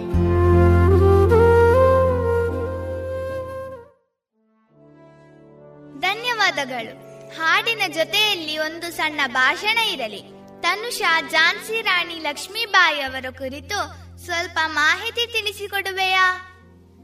ಧನ್ಯವಾದಗಳು. 5.99 7.06
ಹಾಡಿನ 7.37 7.81
ಜೊತೆಯಲ್ಲಿ 7.87 8.57
ಒಂದು 8.57 8.91
ಸಣ್ಣ 8.91 9.19
ಭಾಷಣ 9.27 9.77
ಇರಲಿ. 9.77 10.21
ತನುಷಾ 10.61 11.21
ಝಾನ್ಸಿ 11.21 11.81
ರಾಣಿ, 11.81 12.13
ಲಕ್ಷ್ಮೀಬಾಯಿ 12.13 13.01
ಅವರ 13.01 13.25
ಕುರಿತು 13.37 13.79
ಸ್ವಲ್ಪ 14.25 14.59
ಮಾಹಿತಿ 14.65 15.31
ತಿಳಿಸಿಕೊಡುವೆಯಾ? 15.31 16.53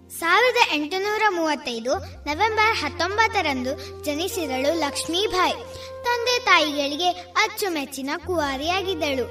ಸಾವಿರದ 0.09 0.73
ಎಂಟುನೂರ 0.73 1.21
ಮೂವತ್ತೈದು 1.29 1.99
ನವೆಂಬರ್ 1.99 2.77
ಹತ್ತೊಂಬತ್ತರಂದು 2.77 4.03
ಜನಿಸಿದಳು 4.03 4.79
ಲಕ್ಷ್ಮೀಬಾಯಿ. 4.79 5.53
ತಂದೆ 6.03 6.39
ತಾಯಿಗಳಿಗೆ 6.39 7.09
ಅಚ್ಚುಮೆಚ್ಚಿನ 7.09 8.09
ಕುವಾರಿಯಾಗಿದ್ದಳು. 8.25 9.25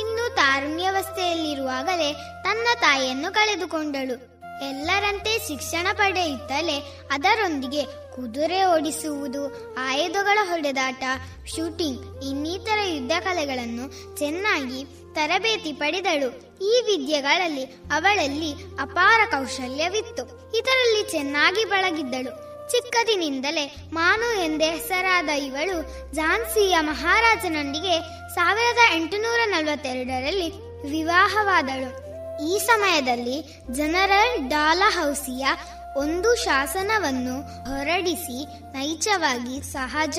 ಇನ್ನು 0.00 0.34
ತಾರುಣ್ಯವಸ್ಥೆಯಲ್ಲಿರುವಾಗಲೇ 0.34 2.12
ತನ್ನ 2.44 2.66
ತಾಯಿಯನ್ನು 2.80 3.34
ಕಳೆದುಕೊಂಡಳು. 3.34 4.38
ಎಲ್ಲರಂತೆ 4.68 5.48
ಶಿಕ್ಷಣ 5.48 5.86
ಪಡೆಯುತ್ತಲೇ 5.92 6.78
ಅದರೊಂದಿಗೆ 7.10 8.07
ಕುದುರೆ 8.18 8.64
ಓಡಿಸುವುದು, 8.64 9.74
ಆಯುಧಗಳ 9.78 10.38
ಹೊಡೆದಾಟ, 10.42 11.02
ಶೂಟಿಂಗ್, 11.46 12.24
ಇನ್ನಿತರ 12.24 12.78
ಯುದ್ಧ 12.84 13.12
ಕಲೆಗಳನ್ನು 13.20 14.16
ಚೆನ್ನಾಗಿ 14.18 14.84
ತರಬೇತಿ 15.14 15.72
ಪಡೆದಳು. 15.72 16.48
ಈ 16.64 16.82
ವಿದ್ಯೆಗಳಲ್ಲಿ 16.86 17.64
ಅವಳಲ್ಲಿ 17.64 18.52
ಅಪಾರ 18.80 19.20
ಕೌಶಲ್ಯವಿತ್ತು. 19.30 20.56
ಇದರಲ್ಲಿ 20.58 21.10
ಚೆನ್ನಾಗಿ 21.10 21.64
ಬಳಗಿದ್ದಳು. 21.64 22.48
ಚಿಕ್ಕದಿನಿಂದಲೇ 22.70 23.76
ಮಾನು 23.92 24.44
ಎಂದೇ 24.44 24.70
ಹೆಸರಾದ 24.70 25.28
ಇವಳು 25.28 25.76
ಝಾನ್ಸಿಯ 26.14 26.76
ಮಹಾರಾಜನೊಂದಿಗೆ 26.80 28.00
ಸಾವಿರದ 28.34 28.96
ಎಂಟುನೂರ 28.96 29.40
ನಲವತ್ತೆರಡರಲ್ಲಿ 29.44 30.50
ವಿವಾಹವಾದಳು. 30.90 32.08
ಈ 32.48 32.58
ಸಮಯದಲ್ಲಿ 32.58 33.62
ಜನರಲ್ 33.72 34.48
ಡಾಲಹೌಸಿಯ 34.48 35.46
ಒಂದು 35.96 36.36
ಶಾಸನವನ್ನು 36.36 37.40
ಹೊರಡಿಸಿ 37.40 38.44
ನೈಜವಾಗಿ 38.72 39.72
ಸಹಜ 39.72 40.18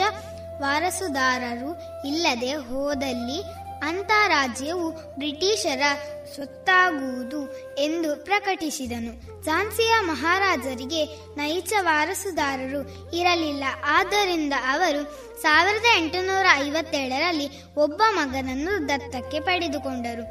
ವಾರಸುದಾರರು 0.60 1.72
ಇಲ್ಲದೆ 2.08 2.54
ಹೋದಲ್ಲಿ 2.54 3.70
ಅಂತಾರಾಜ್ಯವು 3.84 4.92
ಬ್ರಿಟಿಷರ 4.92 5.82
ಸ್ವತ್ತಾಗುವುದು 6.36 7.58
ಎಂದು 7.76 8.26
ಪ್ರಕಟಿಸಿದನು. 8.26 9.44
ಝಾನ್ಸಿಯ 9.46 9.94
ಮಹಾರಾಜರಿಗೆ 10.00 11.06
ನೈಜ 11.36 11.74
ವಾರಸುದಾರರು 11.80 13.12
ಇರಲಿಲ್ಲ. 13.16 13.64
ಆದ್ದರಿಂದ 13.86 14.54
ಅವರು 14.70 15.04
ಸಾವಿರದ 15.42 15.98
ಎಂಟುನೂರ 15.98 16.46
ಐವತ್ತೇಳರಲ್ಲಿ 16.54 17.76
ಒಬ್ಬ 17.76 18.02
ಮಗನನ್ನು 18.12 18.90
ದತ್ತಕ್ಕೆ 18.90 19.40
ಪಡೆದುಕೊಂಡರು. 19.40 20.24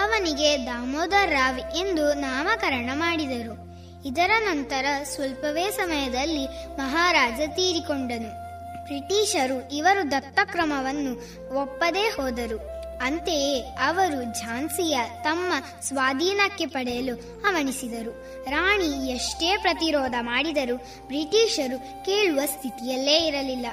ಅವನಿಗೆ 0.00 0.66
ದಾಮೋದರ್ 0.66 1.30
ರಾವ್ 1.30 1.76
ಎಂದು 1.76 2.14
ನಾಮಕರಣ 2.14 2.90
ಮಾಡಿದರು. 2.92 3.63
ಇದರ 4.04 4.30
ನಂತರ 4.38 4.86
ಸ್ವಲ್ಪವೇ 5.02 5.70
ಸಮಯದಲ್ಲಿ 5.70 6.46
ಮಹಾರಾಜ 6.76 7.40
ತೀರಿಕೊಂಡನು. 7.46 8.44
ಬ್ರಿಟಿಷರು 8.84 9.74
ಇವರು 9.74 10.10
ದತ್ತಕ್ರಮವನ್ನು 10.10 11.12
ಒಪ್ಪದೇ 11.54 12.02
ಹೋದರು. 12.02 12.74
ಅಂತೆಯೇ 12.98 13.60
ಅವರು 13.60 14.40
ಝಾನ್ಸಿಯ 14.40 14.98
ತಮ್ಮ 15.22 15.52
ಸ್ವಾಧೀನಕ್ಕೆ 15.82 16.66
ಪಡೆಯಲು 16.66 17.14
ಹವಣಿಸಿದರು 17.16 18.10
ರಾಣಿ 18.50 19.10
ಎಷ್ಟೇ 19.10 19.56
ಪ್ರತಿರೋಧ 19.56 20.14
ಮಾಡಿದರೂ 20.20 20.76
ಬ್ರಿಟಿಷರು 21.06 22.04
ಕೇಳುವ 22.04 22.40
ಸ್ಥಿತಿಯಲ್ಲೇ 22.46 23.16
ಇರಲಿಲ್ಲ. 23.16 23.66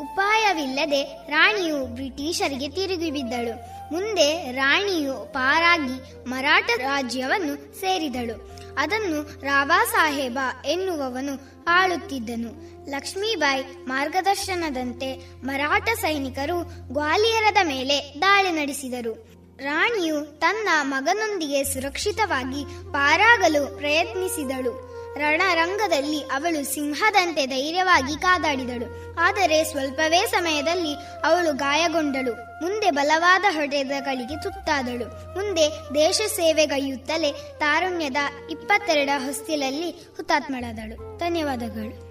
ಉಪಾಯವಿಲ್ಲದೆ 0.00 1.02
ರಾಣಿಯು 1.28 1.86
ಬ್ರಿಟಿಷರಿಗೆ 1.86 2.68
ತಿರುಗಿ 2.68 3.10
ಬಿದ್ದಳು. 3.10 3.76
ಮುಂದೆ 3.94 4.52
ರಾಣಿಯು 4.52 5.32
ಪಾರಾಗಿ 5.32 6.24
ಮರಾಠ 6.30 6.70
ರಾಜ್ಯವನ್ನು 6.78 7.80
ಸೇರಿದಳು. 7.80 8.55
ಅದನ್ನು 8.78 9.40
ರಾವಾ 9.40 9.84
ಸಾಹೇಬ 9.84 10.38
ಎನ್ನುವವನು 10.64 11.64
ಆಳುತ್ತಿದ್ದನು. 11.68 12.76
ಲಕ್ಷ್ಮೀಬಾಯಿ 12.90 13.62
ಮಾರ್ಗದರ್ಶನದಂತೆ 13.84 15.30
ಮರಾಠ 15.44 15.88
ಸೈನಿಕರು 15.88 16.62
ಗ್ವಾಲಿಯರದ 16.92 17.56
ಮೇಲೆ 17.64 18.14
ದಾಳಿ 18.22 18.50
ನಡೆಸಿದರು. 18.50 19.36
ರಾಣಿಯು 19.58 20.38
ತನ್ನ 20.38 20.68
ಮಗನೊಂದಿಗೆ 20.82 21.64
ಸುರಕ್ಷಿತವಾಗಿ 21.64 22.64
ಪಾರಾಗಲು 22.92 23.76
ಪ್ರಯತ್ನಿಸಿದಳು. 23.76 24.95
ರಣರಂಗದಲ್ಲಿ 25.18 26.20
ಅವಳು 26.20 26.74
ಸಿಂಹದಂತೆ 26.74 27.46
ಧೈರ್ಯವಾಗಿ 27.46 28.16
ಕಾದಾಡಿದಳು. 28.22 29.14
ಆದರೆ 29.20 29.64
ಸ್ವಲ್ಪವೇ 29.64 30.26
ಸಮಯದಲ್ಲಿ 30.26 30.94
ಅವಳು 31.24 31.52
ಗಾಯಗೊಂಡಳು. 31.52 32.34
ಮುಂದೆ 32.34 32.90
ಬಲವಾದ 32.90 33.44
ಹೊಡೆದಗಳಿಗೆ 33.54 34.42
ತುತ್ತಾದಳು. 34.42 35.34
ಮುಂದೆ 35.34 35.94
ದೇಶ 35.94 36.20
ಸೇವೆಗೈಯುತ್ತಲೇ 36.26 37.32
ತಾರುಣ್ಯದ 37.32 38.16
ಇಪ್ಪತ್ತೆರಡ 38.50 39.10
ಹೊಸ್ತಿಲಲ್ಲಿ 39.18 39.90
ಹುತಾತ್ಮಳಾದಳು. 39.90 41.18
ಧನ್ಯವಾದಗಳು. 41.18 42.06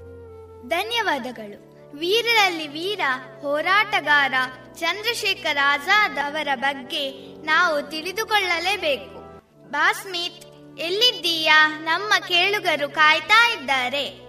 ಧನ್ಯವಾದಗಳು. 0.67 1.75
ವೀರರಲ್ಲಿ 1.97 2.67
ವೀರ, 2.67 3.01
ಹೋರಾಟಗಾರ 3.41 4.33
ಚಂದ್ರಶೇಖರ್ 4.79 5.57
ಆಜಾದ್ 5.63 6.19
ಅವರ 6.19 6.47
ಬಗ್ಗೆ 6.55 7.35
ನಾವು 7.45 7.81
ತಿಳಿದುಕೊಳ್ಳಲೇಬೇಕು. 7.81 9.15
ಬಾಸ್ಮಿತ್ 9.71 10.54
ಎಲ್ಲಿದ್ದೀಯಾ? 10.77 11.67
ನಮ್ಮ 11.67 12.13
ಕೇಳುಗರು 12.27 12.89
ಕಾಯ್ತಾ 12.89 13.49
ಇದ್ದಾರೆ. 13.49 14.24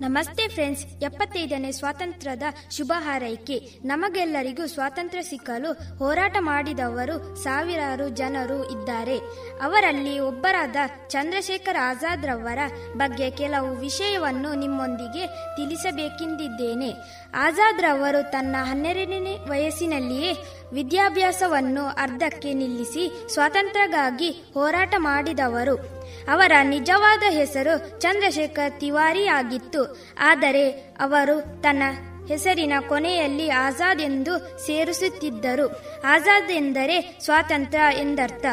ನಮಸ್ತೆ 0.00 0.48
ಫ್ರೆಂಡ್ಸ್, 0.48 0.84
ಎಪ್ಪತ್ತೈದನೇ 0.84 1.72
ಸ್ವಾತಂತ್ರ್ಯದ 1.72 2.42
ಶುಭ 2.76 2.92
ಹಾರೈಕೆ. 2.96 3.60
ನಮಗೆಲ್ಲರಿಗೂ 3.84 4.66
ಸ್ವಾತಂತ್ರ್ಯ 4.66 5.22
ಸಿಕ್ಕಲು 5.22 5.96
ಹೋರಾಟ 5.98 6.36
ಮಾಡಿದವರು 6.40 7.36
ಸಾವಿರಾರು 7.42 8.08
ಜನರು 8.08 8.70
ಇದ್ದಾರೆ. 8.70 9.18
ಅವರಲ್ಲಿ 9.62 10.18
ಒಬ್ಬರಾದ 10.18 10.76
ಚಂದ್ರಶೇಖರ್ 11.08 11.76
ಆಜಾದ್ 11.76 12.26
ರವರ 12.26 12.58
ಬಗ್ಗೆ 12.96 13.30
ಕೆಲವು 13.30 13.74
ವಿಷಯವನ್ನು 13.74 14.54
ನಿಮ್ಮೊಂದಿಗೆ 14.54 15.26
ತಿಳಿಸಬೇಕೆಂದಿದ್ದೇನೆ. 15.26 16.92
ಆಜಾದ್ 17.34 17.80
ರವರು 17.80 18.30
ತನ್ನ 18.30 18.56
ಹನ್ನೆರಡನೇ 18.60 19.36
ವಯಸ್ಸಿನಲ್ಲಿಯೇ 19.48 20.32
ವಿದ್ಯಾಭ್ಯಾಸವನ್ನು 20.72 21.86
ಅರ್ಧಕ್ಕೆ 21.86 22.52
ನಿಲ್ಲಿಸಿ 22.52 23.34
ಸ್ವಾತಂತ್ರ್ಯಕ್ಕಾಗಿ 23.34 24.30
ಹೋರಾಟ 24.54 24.94
ಮಾಡಿದವರು. 24.98 25.97
ಅವರ 26.27 26.51
ನಿಜವಾದ 26.65 27.23
ಹೆಸರು 27.29 27.99
ಚಂದ್ರಶೇಖರ್ 27.99 28.79
ತಿವಾರಿ 28.79 29.27
ಆಗಿತ್ತು 29.27 29.81
ಆದರೆ 30.21 30.65
ಅವರು 30.99 31.35
ತನ್ನ 31.61 31.83
ಹೆಸರಿನ 32.27 32.73
ಕೊನೆಯಲ್ಲಿ 32.89 33.49
ಆಜಾದ್ 33.59 34.01
ಎಂದು 34.01 34.33
ಸೇರಿಸುತ್ತಿದ್ದರು 34.65 35.65
ಆಜಾದ್ 36.05 36.51
ಎಂದರೆ 36.51 36.97
ಸ್ವಾತಂತ್ರ್ಯ 37.23 37.99
ಎಂದರ್ಥ 37.99 38.45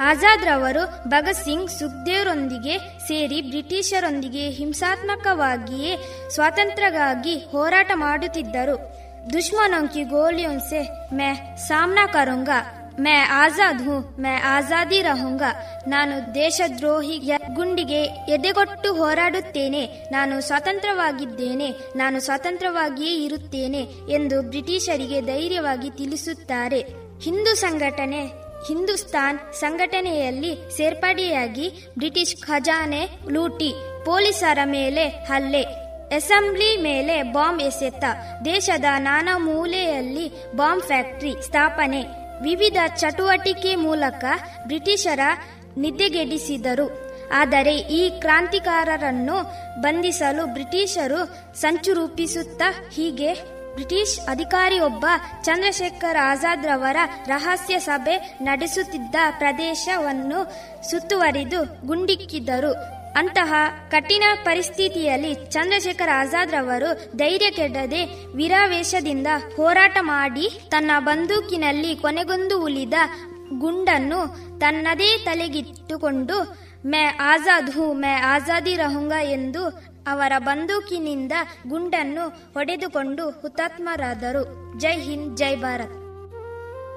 ಆಜಾದ್ 0.00 0.44
ರವರು 0.44 0.82
ಭಗತ್ 1.08 1.44
ಸಿಂಗ್ 1.44 1.70
ಸುಖ್ದೇವ್ರೊಂದಿಗೆ 1.70 2.76
ಸೇರಿ 3.08 3.42
ಬ್ರಿಟಿಷರೊಂದಿಗೆ 3.42 4.44
ಹಿಂಸಾತ್ಮಕವಾಗಿಯೇ 4.50 5.92
ಸ್ವಾತಂತ್ರ್ಯಕ್ಕಾಗಿ 6.34 7.36
ಹೋರಾಟ 7.52 7.90
ಮಾಡುತ್ತಿದ್ದರು 7.96 8.76
दुश्मनों 9.26 9.86
की 9.88 10.04
गोलियों 10.04 10.58
से 10.60 10.80
मैं 11.12 11.34
सामना 11.58 12.06
करूंगा 12.06 12.58
मैं 12.99 13.19
ಆಜಾದ್ 13.27 13.81
ಹೂ, 13.81 13.99
ಮೈ 13.99 14.33
ಆಜಾದಿ 14.45 15.01
ರಹುಂಗ. 15.01 15.43
ನಾನು 15.87 16.35
ದೇಶದ್ರೋಹಿಯ 16.35 17.37
ಗುಂಡಿಗೆ 17.55 18.03
ಎದೆಗೊಟ್ಟು 18.03 18.93
ಹೋರಾಡುತ್ತೇನೆ. 18.93 19.83
ನಾನು 20.11 20.41
ಸ್ವತಂತ್ರವಾಗಿದ್ದೇನೆ, 20.41 21.69
ನಾನು 21.95 22.19
ಸ್ವತಂತ್ರವಾಗಿಯೇ 22.19 23.23
ಇರುತ್ತೇನೆ 23.23 23.81
ಎಂದು 24.09 24.41
ಬ್ರಿಟಿಷರಿಗೆ 24.41 25.21
ಧೈರ್ಯವಾಗಿ 25.21 25.89
ತಿಳಿಸುತ್ತಾರೆ. 25.89 26.79
ಹಿಂದೂ 27.21 27.55
ಸಂಘಟನೆ, 27.55 28.21
ಹಿಂದೂಸ್ತಾನ್ 28.67 29.39
ಸಂಘಟನೆಯಲ್ಲಿ 29.53 30.77
ಸೇರ್ಪಡೆಯಾಗಿ 30.77 31.69
ಬ್ರಿಟಿಷ್ 31.97 32.37
ಖಜಾನೆ 32.37 33.09
ಲೂಟಿ, 33.31 33.73
ಪೊಲೀಸರ 34.05 34.59
ಮೇಲೆ 34.65 35.07
ಹಲ್ಲೆ, 35.07 35.63
ಅಸೆಂಬ್ಲಿ 36.15 36.77
ಮೇಲೆ 36.77 37.23
ಬಾಂಬ್ 37.23 37.61
ಎಸೆತ, 37.61 38.03
ದೇಶದ 38.45 38.85
ನಾನಾ 38.97 39.37
ಮೂಲೆಯಲ್ಲಿ 39.37 40.55
ಬಾಂಬ್ 40.55 40.83
ಫ್ಯಾಕ್ಟರಿ 40.83 41.33
ಸ್ಥಾಪನೆ. 41.45 42.28
ವಿವಿಧ 42.41 42.77
ಚಟುವಟಿಕೆ 42.97 43.75
ಮೂಲಕ 43.75 44.25
ಬ್ರಿಟಿಷರ 44.67 45.19
ನಿದ್ದೆಗೆಡಿಸಿದರು. 45.77 47.09
ಆದರೆ 47.33 47.75
ಈ 47.75 48.19
ಕ್ರಾಂತಿಕಾರರನ್ನು 48.19 49.43
ಬಂಧಿಸಲು 49.81 50.45
ಬ್ರಿಟಿಷರು 50.45 51.19
ಸಂಚು 51.55 51.93
ರೂಪಿಸುತ್ತಾ 51.93 52.89
ಹೀಗೆ 52.93 53.33
ಬ್ರಿಟಿಷ್ 53.73 54.19
ಅಧಿಕಾರಿಯೊಬ್ಬ 54.19 55.05
ಚಂದ್ರಶೇಖರ್ 55.43 56.17
ಆಜಾದ್ 56.17 56.65
ರವರ 56.65 56.97
ರಹಸ್ಯ 57.27 57.79
ಸಭೆ 57.79 58.37
ನಡೆಸುತ್ತಿದ್ದ 58.41 59.15
ಪ್ರದೇಶವನ್ನು 59.37 60.39
ಸುತ್ತುವರಿದು 60.91 61.87
ಗುಂಡಿಕ್ಕಿದರು. 61.87 62.98
ಅಂತಹ 63.19 63.53
ಕಠಿಣ 63.91 64.23
ಪರಿಸ್ಥಿತಿಯಲ್ಲಿ 64.43 65.35
ಚಂದ್ರಶೇಖರ್ 65.51 66.09
ಆಜಾದ್ 66.09 66.51
ರವರು 66.51 67.17
ಧೈರ್ಯ 67.17 67.51
ಕೆಡದೆ 67.51 68.05
ವೀರಾವೇಶದಿಂದ 68.35 69.27
ಹೋರಾಟ 69.55 69.97
ಮಾಡಿ 70.01 70.61
ತನ್ನ 70.69 70.91
ಬಂದೂಕಿನಲ್ಲಿ 70.99 71.95
ಕೊನೆಗೊಂದು 71.95 72.63
ಉಳಿದ 72.63 72.93
ಗುಂಡನ್ನು 73.59 74.27
ತನ್ನದೇ 74.59 75.17
ತಲೆಗಿಟ್ಟುಕೊಂಡು, 75.17 76.57
ಮೈ 76.85 77.03
ಆಜಾದ್ 77.19 77.71
ಹೂ, 77.71 77.93
ಮೈ 77.93 78.11
ಆಜಾದಿ 78.11 78.75
ರಹುಂಗ 78.75 79.11
ಎಂದು 79.11 79.67
ಅವರ 80.07 80.31
ಬಂದೂಕಿನಿಂದ 80.37 81.31
ಗುಂಡನ್ನು 81.67 82.53
ಹೊಡೆದುಕೊಂಡು 82.53 83.29
ಹುತಾತ್ಮರಾದರು. 83.29 84.43
ಜೈ 84.79 84.99
ಹಿಂದ್, 84.99 85.37
ಜೈ 85.37 85.55
ಭಾರತ್. 85.55 85.93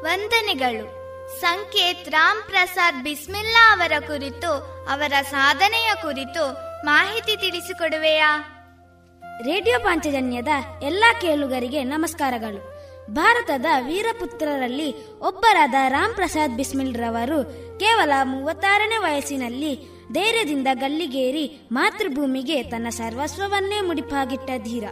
ವಂದನೆಗಳು. 0.03 1.02
ಸಂಕೇತ್ 1.41 2.09
ರಾಮ್ 2.09 2.51
ಪ್ರಸಾದ್ 2.51 3.05
ಬಿಸ್ಮಿಲ್ಲಾ 3.05 3.73
ಅವರ 3.73 3.93
ಕುರಿತು, 4.07 4.53
ಅವರ 4.91 5.13
ಸಾಧನೆಯ 5.31 5.93
ಕುರಿತು 6.03 6.53
ಮಾಹಿತಿ 6.85 7.37
ತಿಳಿಸಿಕೊಡುವೆಯಾ? 7.37 8.45
ರೇಡಿಯೋ 9.39 9.79
ಪಾಂಚಜನ್ಯದ 9.79 10.49
ಎಲ್ಲಾ 10.83 11.13
ಕೇಳುಗರಿಗೆ 11.13 11.85
ನಮಸ್ಕಾರಗಳು. 11.85 12.73
ಭಾರತದ 13.15 13.67
ವೀರಪುತ್ರರಲ್ಲಿ 13.87 15.19
ಒಬ್ಬರಾದ 15.19 15.75
ರಾಮ್ 15.89 16.15
ಪ್ರಸಾದ್ 16.15 16.57
ಬಿಸ್ಮಿಲ್ 16.57 16.97
ರವರು 16.97 17.45
ಕೇವಲ 17.79 18.13
ಮೂವತ್ತಾರನೇ 18.23 18.97
ವಯಸ್ಸಿನಲ್ಲಿ 18.97 20.03
ಧೈರ್ಯದಿಂದ 20.13 20.69
ಗಲ್ಲಿಗೇರಿ 20.75 21.69
ಮಾತೃಭೂಮಿಗೆ 21.73 22.63
ತನ್ನ 22.63 22.89
ಸರ್ವಸ್ವವನ್ನೇ 22.89 23.81
ಮುಡಿಪಾಗಿಟ್ಟ 23.81 24.51
ಧೀರ. 24.59 24.85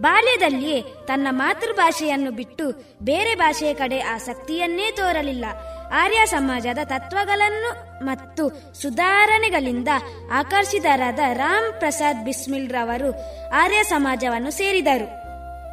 ಬಾಲ್ಯದಲ್ಲಿಯೇ 0.00 0.82
ತನ್ನ 0.82 1.26
ಮಾತೃಭಾಷೆಯನ್ನು 1.30 2.30
ಬಿಟ್ಟು 2.30 2.70
ಬೇರೆ 3.02 3.34
ಭಾಷೆಯ 3.34 3.74
ಕಡೆ 3.74 4.00
ಆಸಕ್ತಿಯನ್ನೇ 4.00 4.90
ತೋರಲಿಲ್ಲ. 4.90 5.44
ಆರ್ಯ 5.92 6.26
ಸಮಾಜದ 6.26 6.78
ತತ್ವಗಳನ್ನು 6.84 8.04
ಮತ್ತು 8.04 8.74
ಸುಧಾರಣೆಗಳಿಂದ 8.82 9.88
ಆಕರ್ಷಿತರಾದ 10.32 11.18
ರಾಮ್ 11.32 11.72
ಪ್ರಸಾದ್ 11.78 12.24
ಬಿಸ್ಮಿಲ್ 12.24 12.70
ರವರು 12.70 13.10
ಆರ್ಯ 13.52 13.82
ಸಮಾಜವನ್ನು 13.82 14.50
ಸೇರಿದರು. 14.50 15.26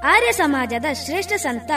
ಆರ್ಯ 0.08 0.32
ಸಮಾಜದ 0.32 0.86
ಶ್ರೇಷ್ಠ 1.06 1.34
ಸಂತ 1.34 1.72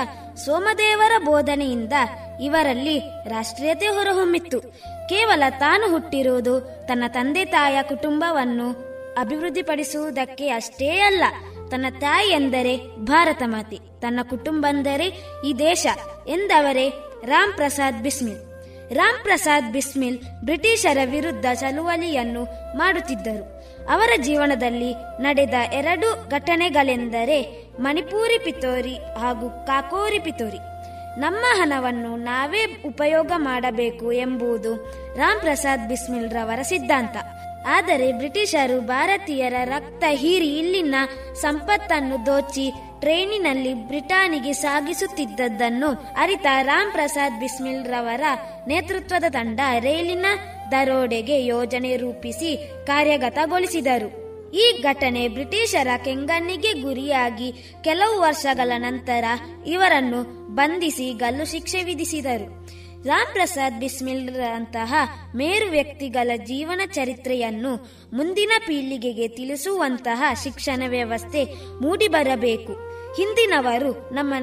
ಸೋಮದೇವರ 0.44 1.11
ಬೋಧನೆಯಿಂದ 1.24 1.92
ಇವರಲ್ಲಿ 2.40 2.99
ರಾಷ್ಟ್ರೀಯತೆ 3.28 3.86
ಹೊರಹೊಮ್ಮಿತ್ತು. 3.86 4.61
ಕೇವಲ 5.09 5.42
ತಾನು 5.59 5.90
ಹುಟ್ಟಿರುವುದು 5.90 6.61
ತನ್ನ 6.61 7.05
ತಂದೆ 7.09 7.44
ತಾಯ 7.44 7.82
ಕುಟುಂಬವನ್ನು 7.82 8.86
ಅಭಿವೃದ್ಧಿಪಡಿಸುವುದಕ್ಕೆ 9.20 10.49
ಅಷ್ಟೇ 10.49 10.99
ಅಲ್ಲ 10.99 11.24
ತನ್ನ 11.70 11.86
ತಾಯಿ 12.00 12.30
ಎಂದರೆ 12.30 12.96
ಭಾರತ 12.96 13.42
ಮಾತೆ, 13.46 13.76
ತನ್ನ 14.00 14.20
ಕುಟುಂಬ 14.22 14.66
ಎಂದರೆ 14.70 15.06
ಈ 15.46 15.52
ದೇಶ 15.58 15.86
ಎಂದವರೇ 16.28 16.88
ರಾಮ್ 17.24 17.52
ಪ್ರಸಾದ್ 17.52 18.02
ಬಿಸ್ಮಿಲ್. 18.02 18.38
ರಾಮ್ 18.92 19.22
ಪ್ರಸಾದ್ 19.22 19.72
ಬಿಸ್ಮಿಲ್ 19.72 20.18
ಬ್ರಿಟಿಷರ 20.44 20.98
ವಿರುದ್ಧ 21.04 21.46
ಚಳುವಳಿಯನ್ನು 21.54 22.44
ಮಾಡುತ್ತಿದ್ದರು. 22.78 23.56
ಅವರ 23.90 24.10
ಜೀವನದಲ್ಲಿ 24.22 24.92
ನಡೆದ 25.22 25.54
ಎರಡು 25.72 26.28
ಘಟನೆಗಳೆಂದರೆ 26.30 27.66
ಮಣಿಪುರಿ 27.80 28.38
ಪಿತೋರಿ 28.44 28.98
ಹಾಗೂ 29.18 29.66
ಕಾಕೋರಿ 29.66 30.18
ಪಿತೋರಿ. 30.18 30.58
ನಮ್ಮ 31.20 31.44
ಹಣವನ್ನು 31.54 32.16
ನಾವೇ 32.16 32.82
ಉಪಯೋಗ 32.86 33.32
ಮಾಡಬೇಕು 33.36 34.12
ಎಂಬುದು 34.12 34.76
ರಾಮ್ 35.16 35.40
ಪ್ರಸಾದ್ 35.40 35.88
ಬಿಸ್ಮಿಲ್ 35.88 36.30
ರವರ 36.30 36.62
ಸಿದ್ಧಾಂತ. 36.62 37.16
ಆದರೆ 37.66 38.12
ಬ್ರಿಟಿಷರು 38.12 38.80
ಭಾರತೀಯರ 38.80 39.54
ರಕ್ತ 39.64 40.04
ಹೀರಿ 40.10 40.58
ಇಲ್ಲಿನ 40.58 40.94
ಸಂಪತ್ತನ್ನು 41.34 42.26
ದೋಚಿ 42.26 42.72
ಟ್ರೈನಿನಲ್ಲಿ 43.00 43.74
ಬ್ರಿಟಾನಿಗೆ 43.74 44.52
ಸಾಗಿಸುತ್ತಿದ್ದದ್ದನ್ನು 44.52 45.86
ಅರಿತ 46.16 46.46
ರಾಮ್ 46.62 46.92
ಪ್ರಸಾದ್ 46.92 47.40
ಬಿಸ್ಮಿಲ್ 47.40 47.84
ರವರ 47.84 48.20
ನೇತೃತ್ವದ 48.68 49.24
ತಂಡ 49.28 49.60
ರೈಲಿನ 49.80 50.26
ದರೋಡೆಗೆ 50.70 51.44
ಯೋಜನೆ 51.44 51.96
ರೂಪಿಸಿ 51.96 52.70
ಕಾರ್ಯಗತಗೊಳಿಸಿದರು. 52.86 54.26
ಈ 54.52 54.82
ಘಟನೆ 54.82 55.28
ಬ್ರಿಟಿಷರ 55.28 55.88
ಕೆಂಗಣ್ಣಿಗೆ 56.04 56.72
ಗುರಿಯಾಗಿ 56.72 57.52
ಕೆಲವು 57.84 58.20
ವರ್ಷಗಳ 58.20 58.72
ನಂತರ 58.76 59.24
ಇವರನ್ನು 59.66 60.22
ಬಂಧಿಸಿ 60.54 61.12
ಗಲ್ಲು 61.12 61.44
ಶಿಕ್ಷೆ 61.44 61.82
ವಿಧಿಸಿದರು. 61.82 62.66
ರಾಮ್ 63.07 63.32
ಪ್ರಸಾದ್ 63.32 63.80
ಬಿಸ್ಮಿಲ್ರಂತಹ 63.80 64.94
ಮೇರು 65.36 65.70
ವ್ಯಕ್ತಿಗಳ 65.70 66.30
ಜೀವನ 66.36 66.80
ಚರಿತ್ರೆಯನ್ನು 66.92 67.76
ಮುಂದಿನ 68.16 68.50
ಪೀಳಿಗೆಗೆ 68.66 69.28
ತಿಳಿಸುವಂತಹ 69.28 70.22
ಶಿಕ್ಷಣ 70.42 70.82
ವ್ಯವಸ್ಥೆ 70.88 71.44
ಮೂಡಿಬರಬೇಕು. 71.82 72.72
ಹಿಂದಿನವರು 73.16 74.14
ನಮ್ಮ 74.14 74.34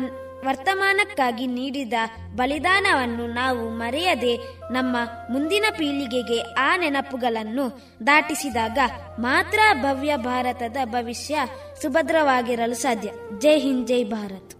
ವರ್ತಮಾನಕ್ಕಾಗಿ 0.45 1.47
ನೀಡಿದ 1.47 1.93
ಬಲಿದಾನವನ್ನು 2.36 3.28
ನಾವು 3.28 3.70
ಮರೆಯದೆ 3.70 4.38
ನಮ್ಮ 4.74 4.97
ಮುಂದಿನ 5.30 5.66
ಪೀಳಿಗೆಗೆ 5.78 6.41
ಆ 6.53 6.78
ನೆನಪುಗಳನ್ನು 6.78 7.82
ದಾಟಿಸಿದಾಗ 8.07 8.78
ಮಾತ್ರ 9.20 9.59
ಭವ್ಯ 9.74 10.18
ಭಾರತದ 10.18 10.78
ಭವಿಷ್ಯ 10.86 11.39
ಸುಭದ್ರವಾಗಿರಲು 11.82 12.74
ಸಾಧ್ಯ. 12.74 13.09
ಜೈ 13.39 13.59
ಹಿಂದ್, 13.59 13.88
ಜೈ 13.88 14.03
ಭಾರತ್. 14.03 14.51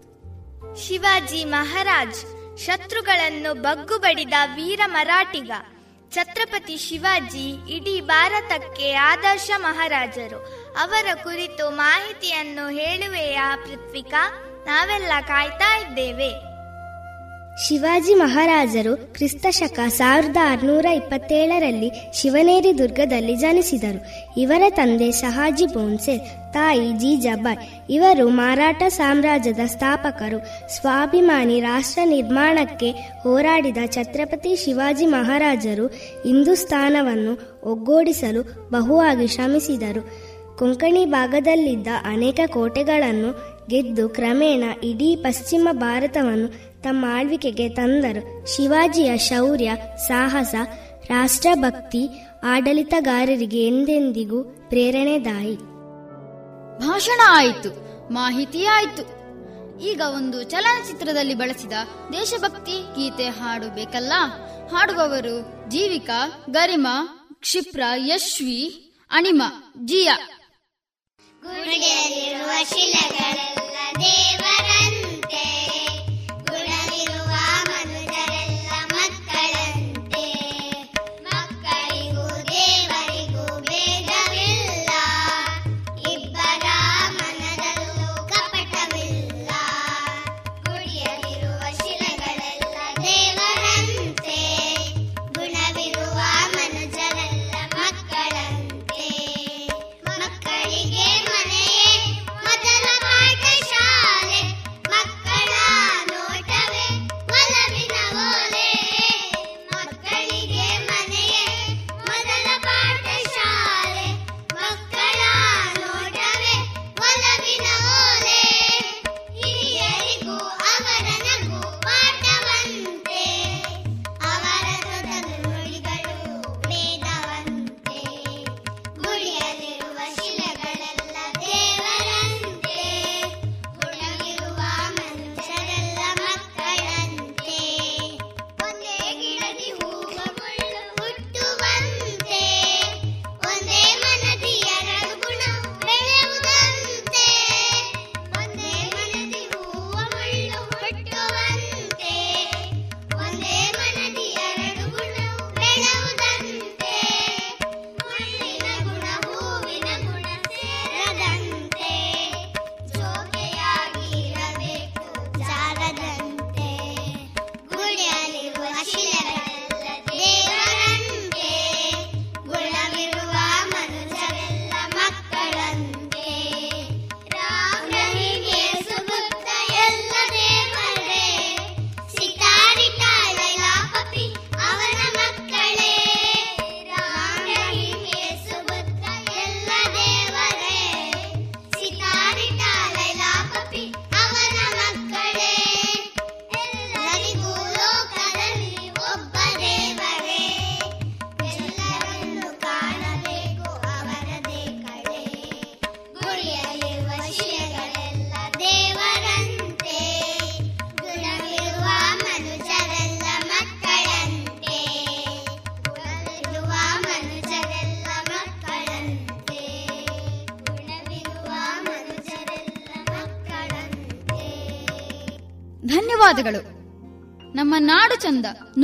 ಶಿವಾಜಿ 0.76 1.44
ಮಹಾರಾಜ್ 1.44 2.33
ಶತ್ರುಗಳನ್ನು 2.56 3.54
ಬಗ್ಗುಬಡಿದ 3.54 4.34
ವೀರ 4.54 4.80
ಮರಾಠಿಗ. 4.86 5.50
ಛತ್ರಪತಿ 6.10 6.76
ಶಿವಾಜಿ, 6.76 7.50
ಇಡೀ 7.50 8.00
ಭಾರತಕ್ಕೆ 8.00 8.92
ಆದರ್ಶ 8.92 9.50
ಮಹಾರಾಜರು. 9.56 10.46
ಅವರ 10.80 11.06
ಕುರಿತು 11.22 11.70
ಮಾಹಿತಿಯನ್ನು 11.70 12.68
ಹೇಳುವೆಯಾ 12.68 13.56
ಪೃಥ್ವಿಕಾ? 13.56 14.44
ನಾವೆಲ್ಲ 14.66 15.12
ಕಾಯ್ತಾ 15.26 15.76
ಇದ್ದೇವೆ. 15.76 16.53
ಶಿವಾಜಿ 17.62 18.14
ಮಹಾರಾಜರು 18.14 18.96
ಕ್ರಿಸ್ತ 18.96 19.46
ಶಕ 19.50 19.80
ಸಾವಿರದ 19.88 20.36
ಆರುನೂರ 20.44 20.86
ಇಪ್ಪತ್ತೇಳರಲ್ಲಿ 20.86 21.90
ಶಿವನೇರಿ 22.12 22.78
ದುರ್ಗದಲ್ಲಿ 22.78 23.36
ಜನಿಸಿದರು. 23.36 24.00
ಇವರ 24.40 24.62
ತಂದೆ 24.68 25.12
ಶಹಾಜಿ 25.12 25.66
ಬೋನ್ಸೆ 25.66 26.18
ತಾಯಿ 26.52 26.92
ಜೀಜಾಬಾಯ್ 26.92 27.90
ಇವರು 27.90 28.28
ಮರಾಠ 28.28 28.82
ಸಾಮ್ರಾಜ್ಯದ 28.88 29.58
ಸ್ಥಾಪಕರು. 29.66 30.38
ಸ್ವಾಭಿಮಾನಿ 30.74 31.60
ರಾಷ್ಟ್ರ 31.60 32.00
ನಿರ್ಮಾಣಕ್ಕೆ 32.04 32.90
ಹೋರಾಡಿದ 33.22 33.76
ಛತ್ರಪತಿ 33.86 34.56
ಶಿವಾಜಿ 34.56 35.06
ಮಹಾರಾಜರು 35.06 35.86
ಹಿಂದೂಸ್ತಾನವನ್ನು 36.24 37.62
ಒಗ್ಗೂಡಿಸಲು 37.70 38.70
ಬಹುವಾಗಿ 38.70 39.26
ಶ್ರಮಿಸಿದರು. 39.26 40.34
ಕೊಂಕಣಿ 40.58 41.04
ಭಾಗದಲ್ಲಿದ್ದ 41.04 41.88
ಅನೇಕ 42.04 42.40
ಕೋಟೆಗಳನ್ನು 42.46 43.54
ಗೆದ್ದು 43.68 44.08
ಕ್ರಮೇಣ 44.08 44.64
ಇಡೀ 44.84 45.16
ಪಶ್ಚಿಮ 45.16 45.68
ಭಾರತವನ್ನು 45.72 46.73
ತಮ್ಮ 46.84 47.04
ಆಳ್ವಿಕೆಗೆ 47.08 47.68
ತಂದರು. 47.68 48.56
ಶಿವಾಜಿಯ 48.56 49.18
ಶೌರ್ಯ 49.18 49.70
ಸಾಹಸ 50.08 50.54
ರಾಷ್ಟ್ರಭಕ್ತಿ 51.08 52.08
ಆಡಳಿತಗಾರರಿಗೆ 52.44 53.66
ಎಂದೆಂದಿಗೂ 53.66 54.44
ಪ್ರೇರಣೆದಾಯಿ. 54.44 55.56
ಭಾಷಣ 56.78 57.20
ಆಯಿತು 57.28 57.70
ಮಾಹಿತಿ 58.12 58.66
ಆಯಿತು. 58.66 59.24
ಈಗ 59.80 60.00
ಒಂದು 60.16 60.42
ಚಲನಚಿತ್ರದಲ್ಲಿ 60.42 61.34
ಬಳಸಿದ 61.34 61.72
ದೇಶಭಕ್ತಿ 62.12 62.72
ಗೀತೆ 62.72 63.28
ಹಾಡು 63.28 63.74
ಬೇಕಲ್ಲ 63.74 64.12
ಹಾಡುವವರು 64.72 65.36
ಜೀವಿಕಾ 65.70 66.46
ಗರಿಮಾ 66.50 67.28
ಕ್ಷಿಪ್ರ 67.40 67.82
ಯಶ್ವಿ 67.96 68.60
ಅಣಿಮ 69.10 69.42
ಜಿಯಾ. 69.84 70.16
ಗುಡಿಯಲ್ಲಿರುವ 71.42 72.50
ಶಿಲೆಗಳೆಲ್ಲ 72.64 73.78
ದೇವರಂತೆ 74.00 74.73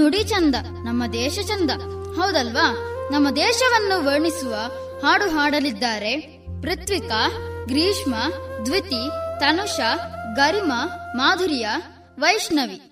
ನುಡಿ 0.00 0.24
ಚಂದ, 0.24 0.54
ನಮ್ಮ 0.84 1.06
ದೇಶ 1.12 1.38
ಚಂದ. 1.46 1.70
ಹೌದಲ್ವಾ? 2.16 2.72
ನಮ್ಮ 3.12 3.30
ದೇಶವನ್ನು 3.30 4.04
ವರ್ಣಿಸುವ 4.04 4.54
ಹಾಡು 5.02 5.30
ಹಾಡಲಿದ್ದಾರೆ 5.30 6.16
ಪೃಥ್ವಿಕಾ, 6.62 7.28
ಗ್ರೀಷ್ಮ, 7.64 8.14
ದ್ವಿತಿ, 8.64 9.08
ತನುಷ, 9.40 9.80
ಗರಿಮ, 10.36 10.72
ಮಾಧುರ್ಯ, 11.16 11.68
ವೈಷ್ಣವಿ. 12.18 12.89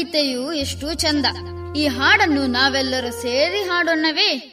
ನಾಡಗೀತೆಯು 0.00 0.52
ಎಷ್ಟು 0.52 0.94
ಚಂದ. 0.94 1.26
ಈ 1.76 1.86
ಹಾಡನ್ನು 1.86 2.46
ನಾವೆಲ್ಲರೂ 2.46 3.10
ಸೇರಿ 3.22 3.62
ಹಾಡೋಣವೇ? 3.62 4.49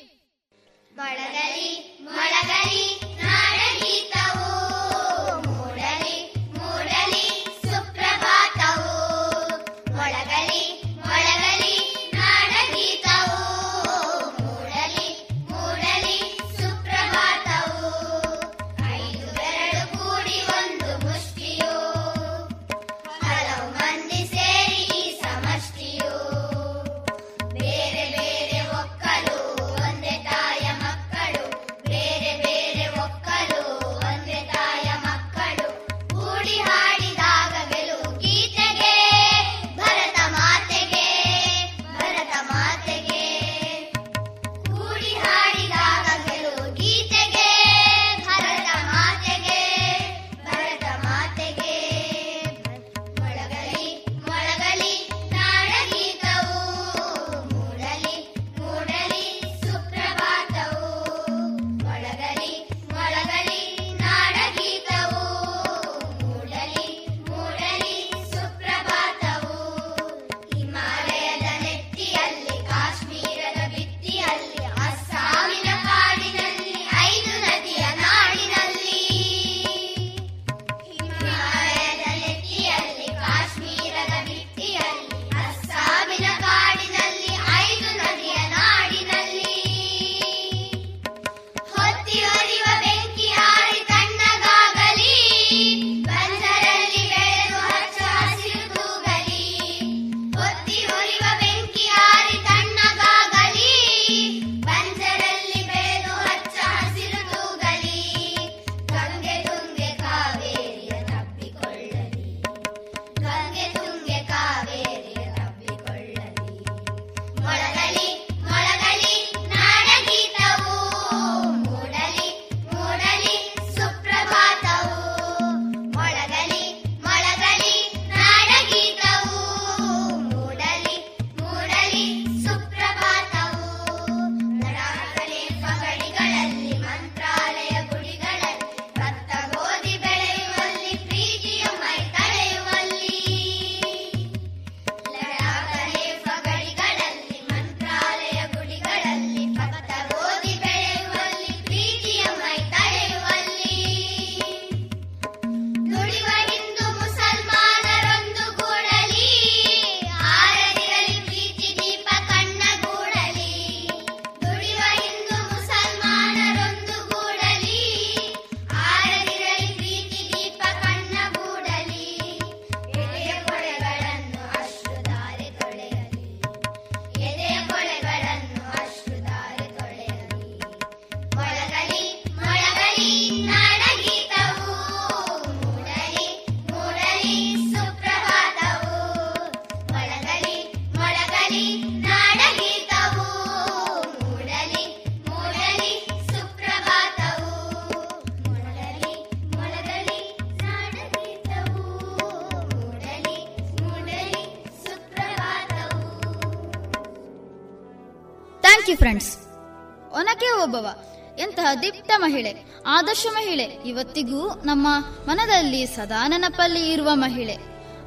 ಆದರ್ಶ 213.08 213.28
ಮಹಿಳೆ, 213.32 213.64
ಇವತ್ತಿಗೂ 213.64 214.48
ನಮ್ಮ 214.66 214.88
ಮನದಲ್ಲಿ 215.28 215.86
ಸದಾ 215.86 216.28
ನೆನಪಲ್ಲಿ 216.28 216.92
ಇರುವ 216.92 217.10
ಮಹಿಳೆ. 217.14 217.54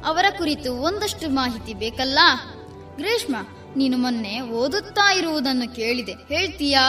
ಅವರ 0.05 0.25
ಕುರಿತು 0.37 0.73
ಒಂದಷ್ಟು 0.73 1.29
ಮಾಹಿತಿ 1.29 1.73
ಬೇಕಲ್ಲ? 1.73 2.19
ಗ್ರೀಷ್ಮ, 2.95 3.35
ನೀನು 3.75 3.97
ಮೊನ್ನೆ 3.97 4.41
ಓದುತ್ತಾ 4.41 5.13
ಇರುವುದನ್ನು 5.13 5.75
ಕೇಳಿದೆ. 5.75 6.11
ಹೇಳ್ತೀಯಾ? 6.11 6.83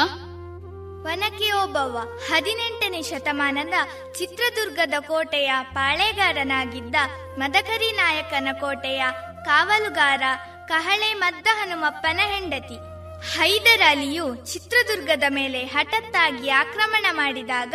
ಒನಕೆ 1.02 1.48
ಓಬವ್ವ 1.52 1.98
ಹದಿನೆಂಟನೇ 2.28 3.02
ಶತಮಾನದ 3.02 3.72
ಚಿತ್ರದುರ್ಗದ 4.18 4.94
ಕೋಟೆಯ 5.01 5.51
ಪಾಳೆಗಾರನಾಗಿದ್ದ 5.72 6.94
ಮದಕರಿ 7.39 7.93
ನಾಯಕನ 7.93 8.48
ಕೋಟೆಯ 8.52 9.05
ಕಾವಲುಗಾರ 9.44 10.22
ಕಹಳೆ 10.68 11.14
ಮದ್ದ 11.14 11.47
ಹನುಮಪ್ಪನ 11.51 12.20
ಹೆಂಡತಿ. 12.22 12.91
ಹೈದರ್ 13.31 13.82
ಅಲಿಯು 13.82 14.35
ಚಿತ್ರದುರ್ಗದ 14.35 15.23
ಮೇಲೆ 15.28 15.65
ಹಠತ್ತಾಗಿ 15.65 16.51
ಆಕ್ರಮಣ 16.51 17.07
ಮಾಡಿದಾಗ 17.11 17.74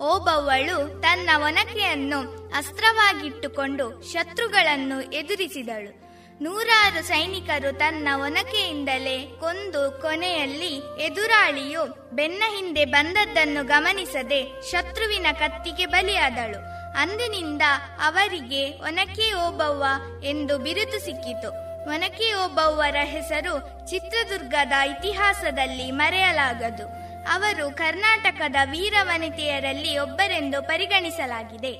ಓಬವ್ವಳು 0.00 1.00
ತನ್ನ 1.00 1.30
ಒನಕೆಯನ್ನು 1.36 2.50
ಅಸ್ತ್ರವಾಗಿಟ್ಟುಕೊಂಡು 2.56 4.12
ಶತ್ರುಗಳನ್ನು 4.12 5.12
ಎದುರಿಸಿದಳು. 5.12 6.08
ನೂರಾರು 6.42 7.02
ಸೈನಿಕರು 7.02 7.78
ತನ್ನ 7.78 8.08
ಒನಕೆಯಿಂದಲೇ 8.14 9.36
ಕೊಂದು 9.40 10.02
ಕೊನೆಯಲ್ಲಿ 10.02 11.02
ಎದುರಾಳಿಯು 11.02 12.10
ಬೆನ್ನ 12.12 12.42
ಹಿಂದೆ 12.56 12.84
ಬಂದದ್ದನ್ನು 12.84 13.66
ಗಮನಿಸದೆ 13.66 14.70
ಶತ್ರುವಿನ 14.70 15.26
ಕತ್ತಿಗೆ 15.32 15.86
ಬಲಿಯಾದಳು. 15.86 16.58
ಅಂದಿನಿಂದ 16.98 17.62
ಅವರಿಗೆ 18.04 18.70
ಒನಕೆ 18.70 19.34
ಓಬವ್ವ 19.34 19.84
ಎಂದು 20.24 20.58
ಬಿರುದು 20.58 20.98
ಸಿಕ್ಕಿತು. 21.04 21.67
ಒನಕೆ 21.88 22.34
ಓಬವ್ವರ 22.34 22.96
ಹೆಸರು 23.04 23.54
ಚಿತ್ರದುರ್ಗದ 23.90 24.72
ಇತಿಹಾಸದಲ್ಲಿ 24.72 25.90
ಮರೆಯಲಾಗದು. 25.90 26.86
ಅವರು 27.32 27.76
ಕರ್ನಾಟಕದ 27.76 28.56
ವೀರವನಿತೆಯರಲ್ಲಿ 28.70 29.98
ಒಬ್ಬರೆಂದು 29.98 30.62
ಪರಿಗಣಿಸಲಾಗಿದೆ. 30.62 31.72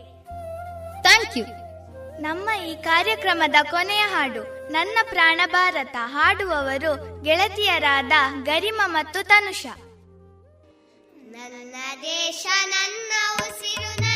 Thank 1.03 1.39
you. 1.39 1.45
ನಮ್ಮ 2.23 2.49
ಈ 2.63 2.73
ಕಾರ್ಯಕ್ರಮದ 2.83 3.59
ಕೊನೆಯ 3.71 4.05
ಹಾಡು 4.07 4.73
ನನ್ನ 4.73 4.99
ಪ್ರಾಣ 5.09 5.41
ಭಾರತ 5.53 5.97
ಹಾಡುವವರು 6.05 7.23
ಗೆಳತಿಯರಾದ 7.25 8.13
ಗರಿಮ 8.43 8.81
ಮತ್ತು 8.87 9.23
ತನುಷ. 9.23 9.67
ನನ್ನ 11.37 11.77
ದೇಶ 12.03 12.47
ನನ್ನ 12.67 13.13
ಉಸಿರು 13.35 14.08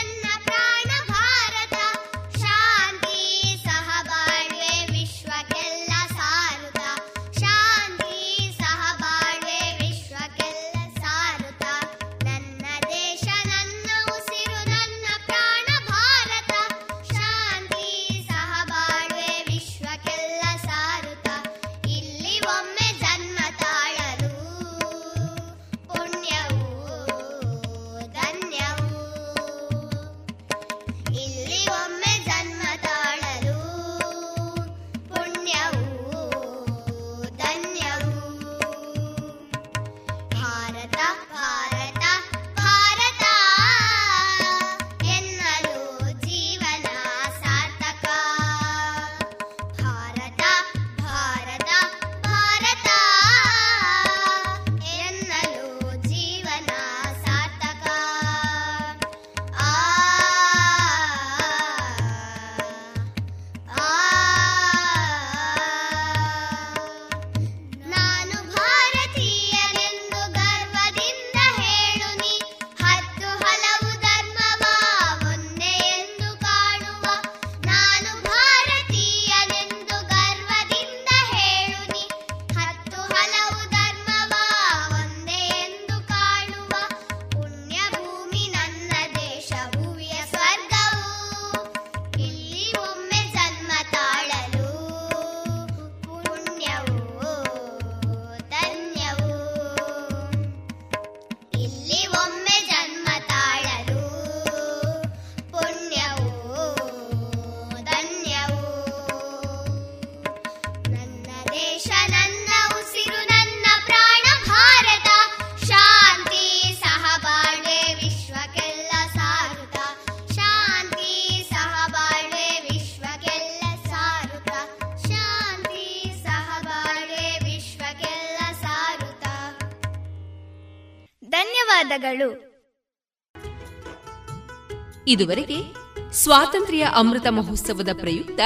ಇದುವರೆಗೆ 135.12 135.74
ಸ್ವಾತಂತ್ರ್ಯ 136.12 136.88
ಅಮೃತ 136.94 137.26
ಮಹೋತ್ಸವದ 137.30 137.88
ಪ್ರಯುಕ್ತ 138.00 138.40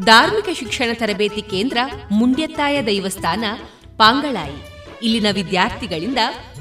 ಧಾರ್ಮಿಕ 0.00 0.58
ಶಿಕ್ಷಣ 0.58 0.90
ತರಬೇತಿ 0.92 1.42
ಕೇಂದ್ರ 1.42 1.78
ಮುಂಡ್ಯತ್ತಾಯ 2.10 2.82
ದೈವಸ್ಥಾನ 2.82 3.44
ಪಾಂಗಳಾಯಿ. 3.96 4.56
ಇಲ್ಲಿನ 5.02 5.26
ವಿದ್ಯಾರ್ಥಿಗಳಿಂದ 5.32 6.18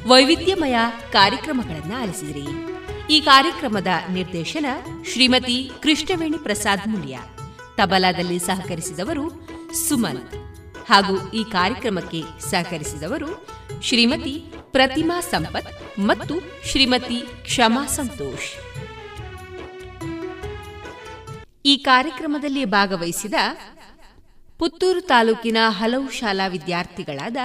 ವೈವಿಧ್ಯಮಯ 0.08 0.76
ಕಾರ್ಯಕ್ರಮಗಳನ್ನು 1.12 2.02
ಆಲಿಸಿದಿರಿ. 2.02 2.46
ಈ 3.10 3.22
ಕಾರ್ಯಕ್ರಮದ 3.22 3.88
ನಿರ್ದೇಶನ 4.12 4.66
ಶ್ರೀಮತಿ 5.12 5.72
ಕೃಷ್ಣವೇಣಿ 5.82 6.38
ಪ್ರಸಾದ್ 6.38 6.88
ಮುಲ್ಯ 6.88 7.20
ತಬಲಾದಲ್ಲಿ 7.78 8.40
ಸಹಕರಿಸಿದವರು 8.40 9.48
ಸುಮನ್. 9.90 10.22
ಹಾಗೂ 10.90 11.32
ಈ 11.32 11.44
ಕಾರ್ಯಕ್ರಮಕ್ಕೆ 11.44 12.24
ಸಹಕರಿಸಿದವರು 12.40 13.48
ಶ್ರೀಮತಿ 13.84 14.44
ಪ್ರತಿಮಾ 14.72 15.20
ಸಂಪತ್ 15.20 16.00
ಮತ್ತು 16.00 16.36
ಶ್ರೀಮತಿ 16.72 17.24
ಕ್ಷಮಾ 17.44 17.86
ಸಂತೋಷ್. 17.86 18.71
ಈ 21.66 21.78
ಕಾರ್ಯಕ್ರಮದಲ್ಲಿ 21.78 22.66
ಭಾಗವಹಿಸಿದ 22.66 23.34
ಪುತ್ತೂರು 24.60 25.02
ತಾಲೂಕಿನ 25.02 25.58
ಹಲವು 25.70 26.10
ಶಾಲಾ 26.10 26.48
ವಿದ್ಯಾರ್ಥಿಗಳಾದ 26.48 27.38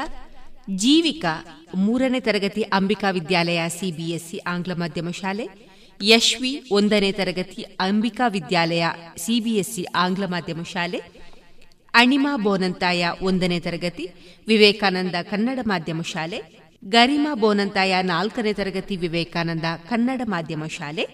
ಜೀವಿಕಾ, 0.75 1.33
ಮೂರನೇ 1.75 2.21
ತರಗತಿ 2.21 2.63
ಅಂಬಿಕಾ 2.63 3.11
ವಿದ್ಯಾಲಯ 3.11 3.69
ಸಿಬಿಎಸ್ಇ 3.69 4.39
ಆಂಗ್ಲ 4.47 4.73
ಮಾಧ್ಯಮ 4.73 5.11
ಶಾಲೆ, 5.11 5.45
ಯಶ್ವಿ, 6.01 6.69
ಒಂದನೇ 6.71 7.13
ತರಗತಿ 7.13 7.63
ಅಂಬಿಕಾ 7.81 8.29
ವಿದ್ಯಾಲಯ 8.29 8.85
ಸಿಬಿಎಸ್ಇ 9.17 9.85
ಆಂಗ್ಲ 9.95 10.25
ಮಾಧ್ಯಮ 10.27 10.63
ಶಾಲೆ 10.63 11.01
ಅಣಿಮಾ 11.95 12.37
ಬೋನಂತಾಯ 12.37 13.09
ಒಂದನೇ 13.23 13.61
ತರಗತಿ, 13.61 14.07
ವಿವೇಕಾನಂದ 14.49 15.15
ಕನ್ನಡ 15.31 15.59
ಮಾಧ್ಯಮ 15.67 16.03
ಶಾಲೆ, 16.03 16.41
ಗರಿಮಾ 16.85 17.35
ಬೋನಂತಾಯ 17.35 18.03
ನಾಲ್ಕನೇ 18.03 18.53
ತರಗತಿ, 18.53 18.97
ವಿವೇಕಾನಂದ 18.97 19.65
ಕನ್ನಡ 19.89 20.21
ಮಾಧ್ಯಮ 20.25 20.67
ಶಾಲೆ 20.67 21.05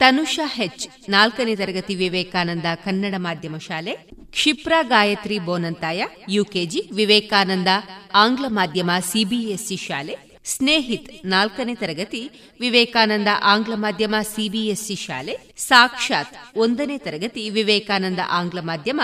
ತನುಷಾ 0.00 0.46
ಹೆಚ್, 0.46 0.88
ನಾಲ್ಕನೇ 1.08 1.56
ತರಗತಿ 1.56 1.94
ವಿವೇಕಾನಂದ 1.94 2.64
ಕನ್ನಡ 2.84 3.14
ಮಾಧ್ಯಮ 3.18 3.56
ಶಾಲೆ, 3.58 3.92
ಕ್ಷಿಪ್ರ 4.32 4.72
ಗಾಯತ್ರಿ 4.82 5.38
ಬೋನಂತಾಯ, 5.38 6.06
ಯುಕೆಜಿ 6.28 6.80
ವಿವೇಕಾನಂದ 6.92 7.68
ಆಂಗ್ಲ 8.14 8.44
ಮಾಧ್ಯಮ 8.48 8.90
ಸಿಬಿಎಸ್ಇ 9.00 9.76
ಶಾಲೆ, 9.76 10.14
ಸ್ನೇಹಿತ್, 10.44 11.10
ನಾಲ್ಕನೇ 11.24 11.74
ತರಗತಿ 11.74 12.30
ವಿವೇಕಾನಂದ 12.60 13.28
ಆಂಗ್ಲ 13.42 13.74
ಮಾಧ್ಯಮ 13.74 14.14
ಸಿಬಿಎಸ್ಇ 14.34 14.96
ಶಾಲೆ, 14.96 15.34
ಸಾಕ್ಷಾತ್ 15.58 16.32
ಒಂದನೇ 16.56 16.98
ತರಗತಿ 16.98 17.50
ವಿವೇಕಾನಂದ 17.50 18.18
ಆಂಗ್ಲ 18.28 18.60
ಮಾಧ್ಯಮ 18.60 19.00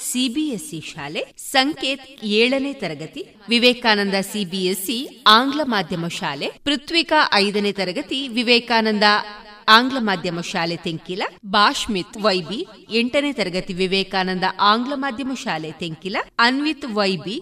ಸಿಬಿಎಸ್ಇ 0.00 0.80
ಶಾಲೆ, 0.80 1.22
ಸಂಕೇತ್ 1.52 2.24
ಏಳನೇ 2.24 2.72
ತರಗತಿ 2.72 3.24
ವಿವೇಕಾನಂದ 3.48 4.14
ಸಿಬಿಎಸ್ಇ 4.32 4.98
ಆಂಗ್ಲ 5.26 5.60
ಮಾಧ್ಯಮ 5.64 6.08
ಶಾಲೆ, 6.08 6.48
ಪೃಥ್ವಿಕಾ 6.64 7.30
ಐದನೇ 7.34 7.72
ತರಗತಿ 7.72 8.28
ವಿವೇಕಾನಂದ 8.28 9.04
ಆಂಗ್ಲ 9.76 9.98
ಮಾಧ್ಯಮ 10.00 10.40
ಶಾಲೆ 10.40 10.76
ತೆಂಕಿಲ 10.76 11.22
ಬಾಷ್ಮಿತ್ 11.46 12.16
ವೈಬಿ, 12.16 12.66
ಎಂಟನೇ 12.90 13.32
ತರಗತಿ 13.32 13.72
ವಿವೇಕಾನಂದ 13.72 14.44
ಆಂಗ್ಲ 14.60 14.92
ಮಾಧ್ಯಮ 14.96 15.32
ಶಾಲೆ 15.44 15.70
ತೆಂಕಿಲ, 15.80 16.16
ಅನ್ವಿತ್ 16.38 16.86
ವೈಬಿ, 16.92 17.36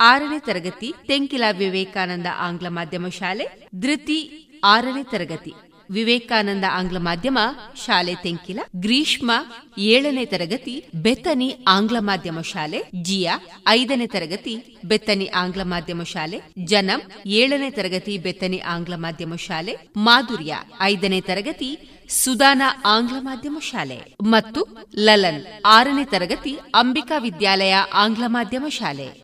ಆರನೇ 0.00 0.38
ತರಗತಿ 0.38 0.94
ತೆಂಕಿಲ 1.08 1.44
ವಿವೇಕಾನಂದ 1.58 2.26
ಆಂಗ್ಲ 2.38 2.68
ಮಾಧ್ಯಮ 2.68 3.08
ಶಾಲೆ, 3.08 3.68
ಧೃತಿ 3.80 4.18
ಆರನೇ 4.64 5.02
ತರಗತಿ. 5.02 5.52
ವಿವೇಕಾನಂದ 5.90 6.64
ಆಂಗ್ಲ 6.78 6.98
ಮಾಧ್ಯಮ, 6.98 7.38
ಶಾಲೆ 7.86 8.14
ತೆಂಕಿಲ, 8.14 8.60
ಗ್ರೀಷ್ಮ 8.76 9.30
ಏಳನೇ 9.78 10.24
ತರಗತಿ, 10.24 10.84
ಬೆತ್ತನಿ 10.94 11.64
ಆಂಗ್ಲ 11.66 11.96
ಮಾಧ್ಯಮ 12.00 12.40
ಶಾಲೆ, 12.40 12.80
ಜಿಯಾ 13.02 13.38
ಐದನೇ 13.66 14.06
ತರಗತಿ, 14.06 14.82
ಬೆತ್ತನಿ 14.84 15.26
ಆಂಗ್ಲ 15.26 15.62
ಮಾಧ್ಯಮ 15.62 16.02
ಶಾಲೆ, 16.02 16.40
ಜನಂ 16.64 17.00
ಏಳನೇ 17.26 17.70
ತರಗತಿ, 17.70 18.18
ಬೆತ್ತನಿ 18.18 18.58
ಆಂಗ್ಲ 18.58 18.94
ಮಾಧ್ಯಮ 18.94 19.34
ಶಾಲೆ, 19.34 19.74
ಮಾಧುರ್ಯ 19.96 20.54
ಐದನೇ 20.80 21.20
ತರಗತಿ, 21.20 21.78
ಸುದಾನ 22.10 22.62
ಆಂಗ್ಲ 22.84 23.14
ಮಾಧ್ಯಮ 23.20 23.58
ಶಾಲೆ 23.62 24.16
ಮತ್ತು 24.22 24.66
ಲಲನ್ 24.98 25.46
ಆರನೇ 25.64 26.04
ತರಗತಿ, 26.04 26.58
ಅಂಬಿಕಾ 26.74 27.18
ವಿದ್ಯಾಲಯ 27.18 27.74
ಆಂಗ್ಲ 27.92 28.24
ಮಾಧ್ಯಮ 28.26 28.64
ಶಾಲೆ. 28.68 29.23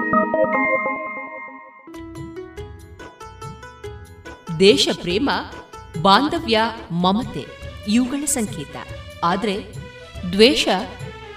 ದೇಶ 4.59 4.87
ಪ್ರೇಮ 5.01 5.29
ಬಾಂಧವ್ಯ, 6.01 6.59
ಮಮತೆ, 6.91 7.45
ಇವುಗಳ 7.87 8.25
ಸಂಕೇತ. 8.25 8.75
ಆದರೆ 9.23 9.75
ದ್ವೇಷ 10.31 10.67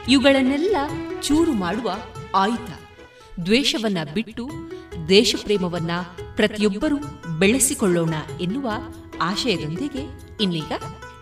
ಇವುಗಳನ್ನೆಲ್ಲ 0.08 0.76
ಚೂರು 1.22 1.52
ಮಾಡುವ 1.52 1.96
ಆಯುಧ. 2.34 2.70
ದ್ವೇಷವನ್ನ 3.44 3.98
ಬಿಟ್ಟು 4.14 4.48
ದೇಶ 5.08 5.34
ಪ್ರೇಮವನ್ನ 5.42 5.90
ಪ್ರತಿಯೊಬ್ಬರೂ 6.36 6.96
ಬೆಳೆಸಿಕೊಳ್ಳೋಣ 7.38 8.14
ಎನ್ನುವ 8.40 8.70
ಆಶಯದೊಂದಿಗೆ 9.22 10.34
ಇನ್ನೀಗ 10.40 10.72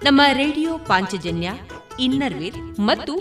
ನಮ್ಮ 0.02 0.22
ರೇಡಿಯೋ 0.32 0.78
ಪಾಂಚಜನ್ಯ 0.78 1.52
ಇನ್ನರ್ವೇರ್ 2.00 2.80
ಮತ್ತು 2.80 3.12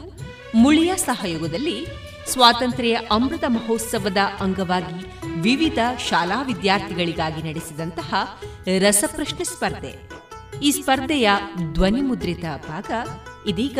ಮುಳಿಯ 0.55 0.95
ಸಹಯೋಗದಲ್ಲಿ 0.95 1.85
ಸ್ವಾತಂತ್ರ್ಯ 2.31 2.99
ಅಮೃತ 3.11 3.43
ಮಹೋತ್ಸವದ 3.47 4.17
ಅಂಗವಾಗಿ 4.39 5.05
ವಿವಿಧ 5.41 5.79
ಶಾಲಾ 6.09 6.41
ವಿದ್ಯಾರ್ಥಿಗಳಿಗಾಗಿ 6.41 7.43
ನಡೆಸಿದಂತಹ 7.43 8.41
ರಸಪ್ರಶ್ನೆ 8.79 9.43
ಸ್ಪರ್ಧೆ. 9.43 10.09
ಈ 10.63 10.71
ಸ್ಪರ್ಧೆಯ 10.71 11.29
ಧ್ವನಿ 11.73 12.01
ಮುದ್ರಿತ 12.01 12.41
ಭಾಗ 12.67 12.91
ಇದೀಗ 13.47 13.79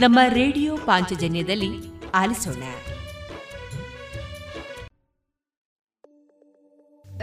ನಮ್ಮ 0.00 0.18
ರೇಡಿಯೋ 0.28 0.76
ಪಾಂಚಜನ್ಯದಲ್ಲಿ 0.76 1.70
ಆಲಿಸೋಣ. 2.14 2.62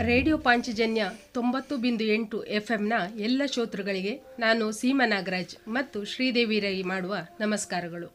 ರೇಡಿಯೋ 0.02 0.38
ಪಾಂಚಜನ್ಯ 0.38 1.12
ತೊಂಬತ್ತು 1.34 1.78
ಬಿಂದು 1.78 2.04
ಎಂಟು 2.04 2.44
ಎಫ್ಎಂನ 2.44 2.94
ಎಲ್ಲ 3.16 3.41
ಶ್ರೋತೃಗಳಿಗೆ 3.46 4.22
ನಾನು 4.40 4.72
ಸೀಮಾ 4.72 5.08
ನಾಗರಾಜ್ 5.08 5.56
ಮತ್ತು 5.68 6.06
ಶ್ರೀದೇವಿ 6.06 6.60
ರೈ 6.60 6.82
ಮಾಡುವ 6.82 7.16
ನಮಸ್ಕಾರಗಳು. 7.40 8.08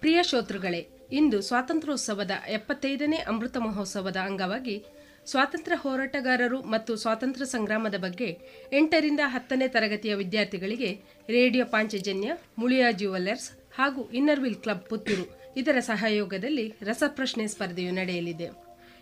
ಪ್ರಿಯ 0.00 0.22
ಶ್ರೋತೃಗಳೇ 0.22 0.88
ಇಂದು 1.14 1.42
ಸ್ವಾತಂತ್ರ್ಯೋತ್ಸವದ 1.42 2.30
ಎಪ್ಪತ್ತೈದನೇ 2.48 3.16
ಅಮೃತ 3.16 3.56
ಮಹೋತ್ಸವದ 3.56 4.16
ಅಂಗವಾಗಿ 4.16 4.84
ಸ್ವಾತಂತ್ರ್ಯ 5.26 5.76
ಹೋರಾಟಗಾರರು 5.76 6.62
ಮತ್ತು 6.62 6.96
ಸ್ವಾತಂತ್ರ್ಯ 6.96 7.46
ಸಂಗ್ರಾಮದ 7.46 7.94
ಬಗ್ಗೆ 7.94 8.38
ಎಂಟರಿಂದ 8.72 9.20
ಹತ್ತನೇ 9.24 9.68
ತರಗತಿಯ 9.68 10.14
ವಿದ್ಯಾರ್ಥಿಗಳಿಗೆ 10.14 11.00
ರೇಡಿಯೋ 11.28 11.64
ಪಾಂಚಜನ್ಯ, 11.64 12.32
ಮುಳಿಯಾ 12.58 12.90
ಜ್ಯುವೆಲ್ಲರ್ಸ್ 12.90 13.50
ಹಾಗೂ 13.76 14.10
ಇನ್ನರ್ವಿಲ್ 14.10 14.54
ಕ್ಲಬ್ 14.54 14.88
ಪುತ್ತೂರು 14.88 15.54
ಇದರ 15.56 15.78
ಸಹಯೋಗದಲ್ಲಿ 15.80 16.74
ರಸಪ್ರಶ್ನೆ 16.82 17.46
ಸ್ಪರ್ಧೆಯು 17.46 17.92
ನಡೆಯಲಿದೆ 17.92 18.50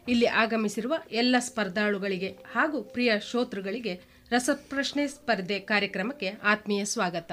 ಇಲ್ಲಿ 0.08 0.26
ಆಗಮಿಸಿರುವ 0.26 0.94
ಎಲ್ಲ 1.12 1.36
ಸ್ಪರ್ಧಾಳುಗಳಿಗೆ 1.38 2.28
ಹಾಗೂ 2.52 2.82
ಪ್ರಿಯ 2.82 3.12
ಶ್ರೋತೃಗಳಿಗೆ 3.30 4.00
ರಸಪ್ರಶ್ನೆ 4.30 5.06
ಸ್ಪರ್ಧೆ 5.06 5.58
ಕಾರ್ಯಕ್ರಮಕ್ಕೆ 5.58 6.32
ಆತ್ಮೀಯ 6.42 6.84
ಸ್ವಾಗತ 6.84 7.32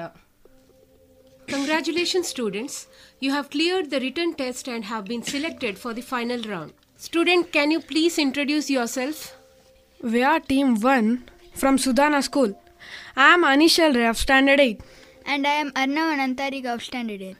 congratulation 1.50 2.24
students. 2.24 2.74
You 3.22 3.32
have 3.32 3.50
cleared 3.50 3.90
the 3.90 4.00
written 4.00 4.34
test 4.34 4.66
and 4.66 4.84
have 4.84 5.04
been 5.04 5.22
selected 5.24 5.78
for 5.78 5.92
the 5.92 6.00
final 6.02 6.40
round. 6.42 6.72
Student, 6.98 7.52
can 7.52 7.70
you 7.70 7.80
please 7.80 8.18
introduce 8.18 8.70
yourself? 8.70 9.36
We 10.00 10.22
are 10.22 10.40
Team 10.42 10.80
1 10.82 11.28
from 11.54 11.76
Sudana 11.76 12.22
School. 12.22 12.58
I 13.16 13.34
am 13.34 13.44
Anishal 13.44 13.94
Ray 13.94 14.06
of 14.06 14.16
Standard 14.16 14.60
8. 14.60 14.80
And 15.26 15.46
I 15.46 15.54
am 15.54 15.70
Arnav 15.72 16.14
Anantariga 16.14 16.74
of 16.74 16.82
Standard 16.82 17.22
8. 17.24 17.36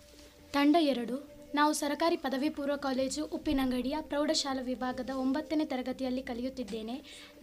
ತಂಡ 0.55 0.77
ಎರಡು 0.93 1.16
ನಾವು 1.55 1.73
ಸರಕಾರಿ 1.81 2.16
ಪದವಿ 2.23 2.48
ಪೂರ್ವ 2.57 2.77
college 2.85 3.23
ಉಪ್ಪಿನಂಗಡಿಯ 3.36 3.97
ಪ್ರೌಢಶಾಲಾ 4.11 4.62
ವಿಭಾಗದ 4.69 5.12
ಒಂಬತ್ತನೇ 5.23 5.65
ತರಗತಿಯಲ್ಲಿ 5.73 6.23
ಕಲಿಯುತ್ತಿದ್ದೇನೆ 6.31 6.97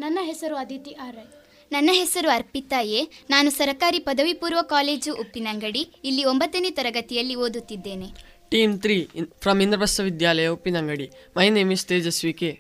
ನನ್ನ 0.04 0.20
ಹೆಸರು 0.30 0.56
ಅದಿತಿ 0.64 0.94
ಆರ್ 1.06 1.16
ರೈ 1.20 1.28
ನನ್ನ 1.72 1.90
ಹೆಸರು 1.94 2.30
ಅರ್ಪಿತಾ 2.30 2.80
ಎ 3.00 3.02
ನಾನು 3.30 3.50
ಸರಕಾರಿ 3.50 4.00
ಪದವಿ 4.08 4.34
ಪೂರ್ವ 4.34 4.62
ಕಾಲೇಜು 4.74 5.12
ಉಪ್ಪಿನಂಗಡಿ 5.24 5.82
ಇಲ್ಲಿ 6.04 6.24
ಒಂಬತ್ತನೇ 6.24 6.70
ತರಗತಿಯಲ್ಲಿ 6.72 7.36
ಓದುತ್ತಿದ್ದೇನೆ. 7.46 8.08
Team 8.54 8.74
three 8.84 8.98
from 9.44 9.62
Indraprastha 9.66 10.02
Vidyalaya 10.10 10.48
Uppinangadi. 10.48 11.08
My 11.38 11.48
name 11.50 11.72
is 11.76 11.86
Tejaswi 11.92 12.34
K 12.42 12.52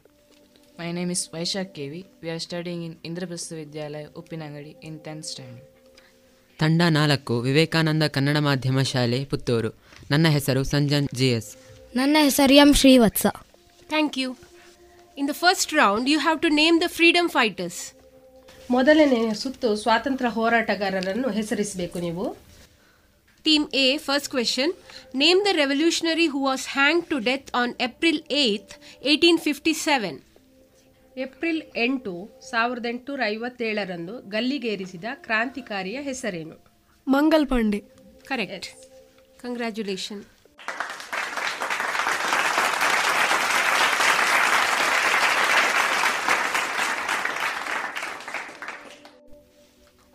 my 0.79 0.89
name 0.97 1.11
is 1.15 1.23
Vaishakh 1.33 1.71
K 1.75 1.85
V 1.93 2.01
we 2.23 2.29
are 2.33 2.43
studying 2.47 2.83
in 2.87 2.95
Indraprastha 3.09 3.53
Vidyalaya 3.61 4.05
Uppinangadi 4.21 4.73
in 4.89 4.99
ten 5.05 5.23
standard 5.29 5.59
ತಂಡ 6.59 6.81
ನಾಲ್ಕು 6.97 7.33
ವಿವೇಕಾನಂದ 7.47 8.03
ಕನ್ನಡ 8.15 8.37
ಮಾಧ್ಯಮ 8.49 8.81
ಶಾಲೆ 8.91 9.19
ಪುತ್ತೂರು. 9.31 9.71
ನನ್ನ 10.11 10.27
ಹೆಸರು 10.35 10.61
ಸಂಜನ್ 10.73 11.07
ಜಿ 11.19 11.29
ಎಸ್. 11.39 11.51
ನನ್ನ 11.95 12.17
ಹೆಸರು 12.27 12.55
M 12.63 12.71
Srivatsa. 12.81 13.25
Thank 13.93 14.17
you 14.21 14.29
in 15.17 15.29
the 15.31 15.35
first 15.43 15.71
round 15.81 16.09
you 16.13 16.19
have 16.25 16.39
to 16.45 16.49
name 16.61 16.77
the 16.81 16.87
freedom 16.97 17.29
fighters 17.37 17.79
ಮೊದಲನೆಯ 18.69 19.33
ಸುತ್ತು 19.33 19.75
ಸ್ವಾತಂತ್ರ್ಯ 19.75 20.29
ಹೋರಾಟಗಾರರನ್ನು 20.29 21.29
ಹೆಸರಿಸಬೇಕು 21.29 21.99
ನೀವು. 21.99 22.37
Team 23.43 23.69
A 23.73 23.97
first 23.97 24.29
question 24.29 24.73
name 25.15 25.45
the 25.45 25.47
revolutionary 25.51 26.27
who 26.27 26.45
was 26.45 26.67
hang 26.67 27.05
to 27.05 27.17
death 27.19 27.51
on 27.55 27.73
April 27.81 28.21
eighth 28.31 28.73
eighteen 29.03 29.39
fifty 29.39 29.73
seven 29.73 30.19
April 31.17 31.61
ಎಂಟು 31.75 32.29
ಸಾವಿರದ 32.49 32.85
ಎಂಟುನೂರ 32.85 33.21
ಐವತ್ತೇಳರಂದು 33.25 34.29
ಗಲ್ಲಿಗೇರಿಸಿದ 34.29 35.05
ಕ್ರಾಂತಿಕಾರಿಯ 35.13 36.01
ಹೆಸರೇನು? 36.01 36.57
Mangal 37.07 37.47
Pandey. 37.47 37.79
Correct 38.25 38.67
congratulations 39.41 39.89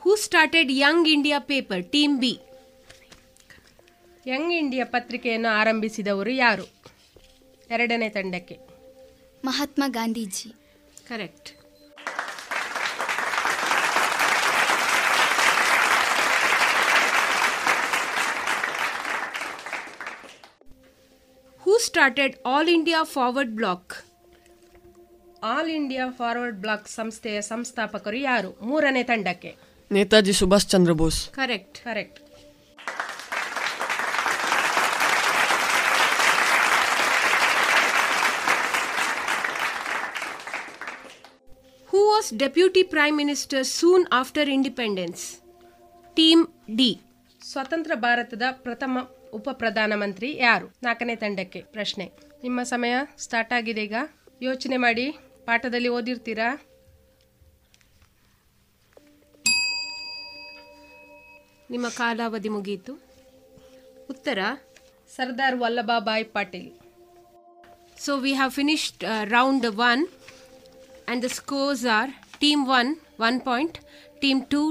Who 0.06 0.16
started 0.16 0.72
young 0.72 1.08
India 1.08 1.38
paper 1.38 1.84
team 1.84 2.18
B 2.18 2.40
young 4.26 4.52
India 4.52 4.84
ಪತ್ರಿಕೆಯನ್ನು 4.84 5.48
ಆರಂಭಿಸಿದವರು 5.48 6.30
ಯಾರು? 6.30 6.64
ಎರಡನೇ 7.70 8.08
ತಂಡಕ್ಕೆ. 8.08 8.58
Mahatma 9.44 9.84
Gandhiji. 9.86 10.54
Correct 11.08 11.50
who 21.60 21.78
started 21.78 22.36
All 22.46 22.68
India 22.68 23.02
Forward 23.02 23.50
Bloc 23.50 23.92
All 25.44 25.70
India 25.70 26.10
Forward 26.10 26.56
Bloc 26.56 26.88
ಸಂಸ್ಥೆಯ 26.88 27.40
ಸಂಸ್ಥಾಪಕರು 27.40 28.16
ಯಾರು? 28.16 28.58
ಮೂರನೇ 28.62 29.02
ತಂಡಕ್ಕೆ. 29.02 29.71
Netaji 29.90 30.32
Subhash 30.32 30.68
Chandra 30.68 30.92
Bose. 30.92 31.30
Correct 31.30 31.78
correct. 31.78 32.18
Who 41.88 42.10
was 42.10 42.34
deputy 42.34 42.82
prime 42.82 43.16
minister 43.16 43.64
soon 43.64 44.06
after 44.12 44.48
independence 44.48 45.40
team 46.14 46.46
D 46.76 47.00
ಸ್ವತಂತ್ರ 47.44 47.92
ಭಾರತದ 47.94 48.42
ಪ್ರಥಮ 48.50 48.98
ಉಪ 49.32 49.48
ಪ್ರಧಾನಮಂತ್ರಿ 49.52 50.36
ಯಾರು? 50.36 50.74
ನಾಲ್ಕನೇ 50.82 51.16
ತಂಡಕ್ಕೆ 51.16 51.60
ಪ್ರಶ್ನೆ. 51.60 52.12
ನಿಮ್ಮ 52.42 52.62
ಸಮಯ 52.62 52.94
ಸ್ಟಾರ್ಟ್ 53.18 53.52
ಆಗಿದೆ 53.52 53.82
ಈಗ. 53.82 53.94
ಯೋಚನೆ 54.42 54.76
ಮಾಡಿ. 54.76 55.10
ಪಾಠದಲ್ಲಿ 55.44 55.88
ಓದಿರ್ತೀರಾ? 55.88 56.71
ನಿಮ್ಮ 61.72 61.86
ಕಾಲಾವಧಿ 61.98 62.50
ಮುಗಿಯಿತು 62.54 62.92
ಉತ್ತರ, 64.12 64.38
Sardar 65.16 65.56
Vallabhai 65.62 66.24
Patil. 66.36 66.70
So 68.04 68.12
we 68.24 68.32
have 68.40 68.52
finished 68.58 69.02
round 69.34 69.66
one 69.90 70.02
and 70.08 71.22
the 71.26 71.28
scores 71.38 71.84
are 71.98 72.10
team 72.42 72.62
one 72.78 72.90
one 73.28 73.38
point 73.48 73.76
team 74.22 74.40
two 74.54 74.62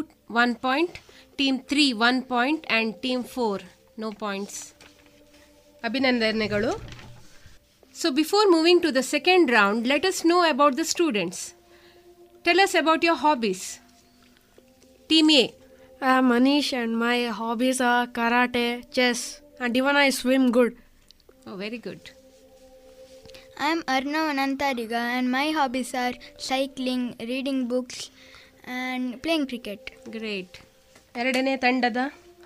one 0.42 0.54
point 0.66 0.98
team 1.40 1.58
three 1.72 1.86
one 2.08 2.20
point 2.34 2.66
and 2.72 2.94
team 3.06 3.24
four 3.36 3.64
no 4.04 4.10
points 4.26 4.60
ಅಭಿನಂದನೆಗಳು. 5.90 6.74
So 7.96 8.10
before 8.20 8.46
moving 8.56 8.82
to 8.86 8.92
the 9.00 9.04
second 9.16 9.48
round 9.60 9.90
let 9.94 10.06
us 10.12 10.22
know 10.34 10.38
about 10.52 10.78
the 10.82 10.86
students 10.94 11.42
tell 12.46 12.64
us 12.66 12.76
about 12.84 13.06
your 13.08 13.22
hobbies 13.26 13.66
team 15.10 15.32
A 15.42 15.44
I 16.02 16.08
am 16.08 16.30
Manish 16.30 16.74
and 16.74 16.98
my 16.98 17.26
hobbies 17.26 17.82
ah 17.82 18.06
karate 18.06 18.82
chess 18.82 19.42
and 19.62 19.78
even 19.78 20.04
I 20.04 20.10
swim 20.10 20.50
good 20.50 20.78
very 21.56 21.78
good 21.78 22.10
I 23.60 23.72
am 23.72 23.84
ಅರ್ನೋ 23.88 24.28
ಅನಂತಾರಿಗ 24.28 24.94
and 25.18 25.32
my 25.32 25.52
hobbies 25.52 25.96
are 25.96 26.42
cycling 26.42 27.22
reading 27.22 27.70
books 27.70 28.10
and 28.10 29.18
playing 29.18 29.48
cricket 29.48 30.10
great 30.10 30.58
ಎರಡನೇ 31.16 31.58
ತಂಡದ 31.58 31.98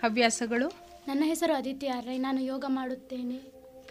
ಹವ್ಯಾಸಗಳು? 0.03 0.69
ನನ್ನ 1.07 1.23
ಹೆಸರು 1.25 1.57
ಆದಿತ್ಯ 1.57 1.93
ರೈ 2.01 2.17
ನಾನು 2.17 2.41
ಯೋಗ 2.41 2.65
ಮಾಡುತ್ತೇನೆ 2.67 3.37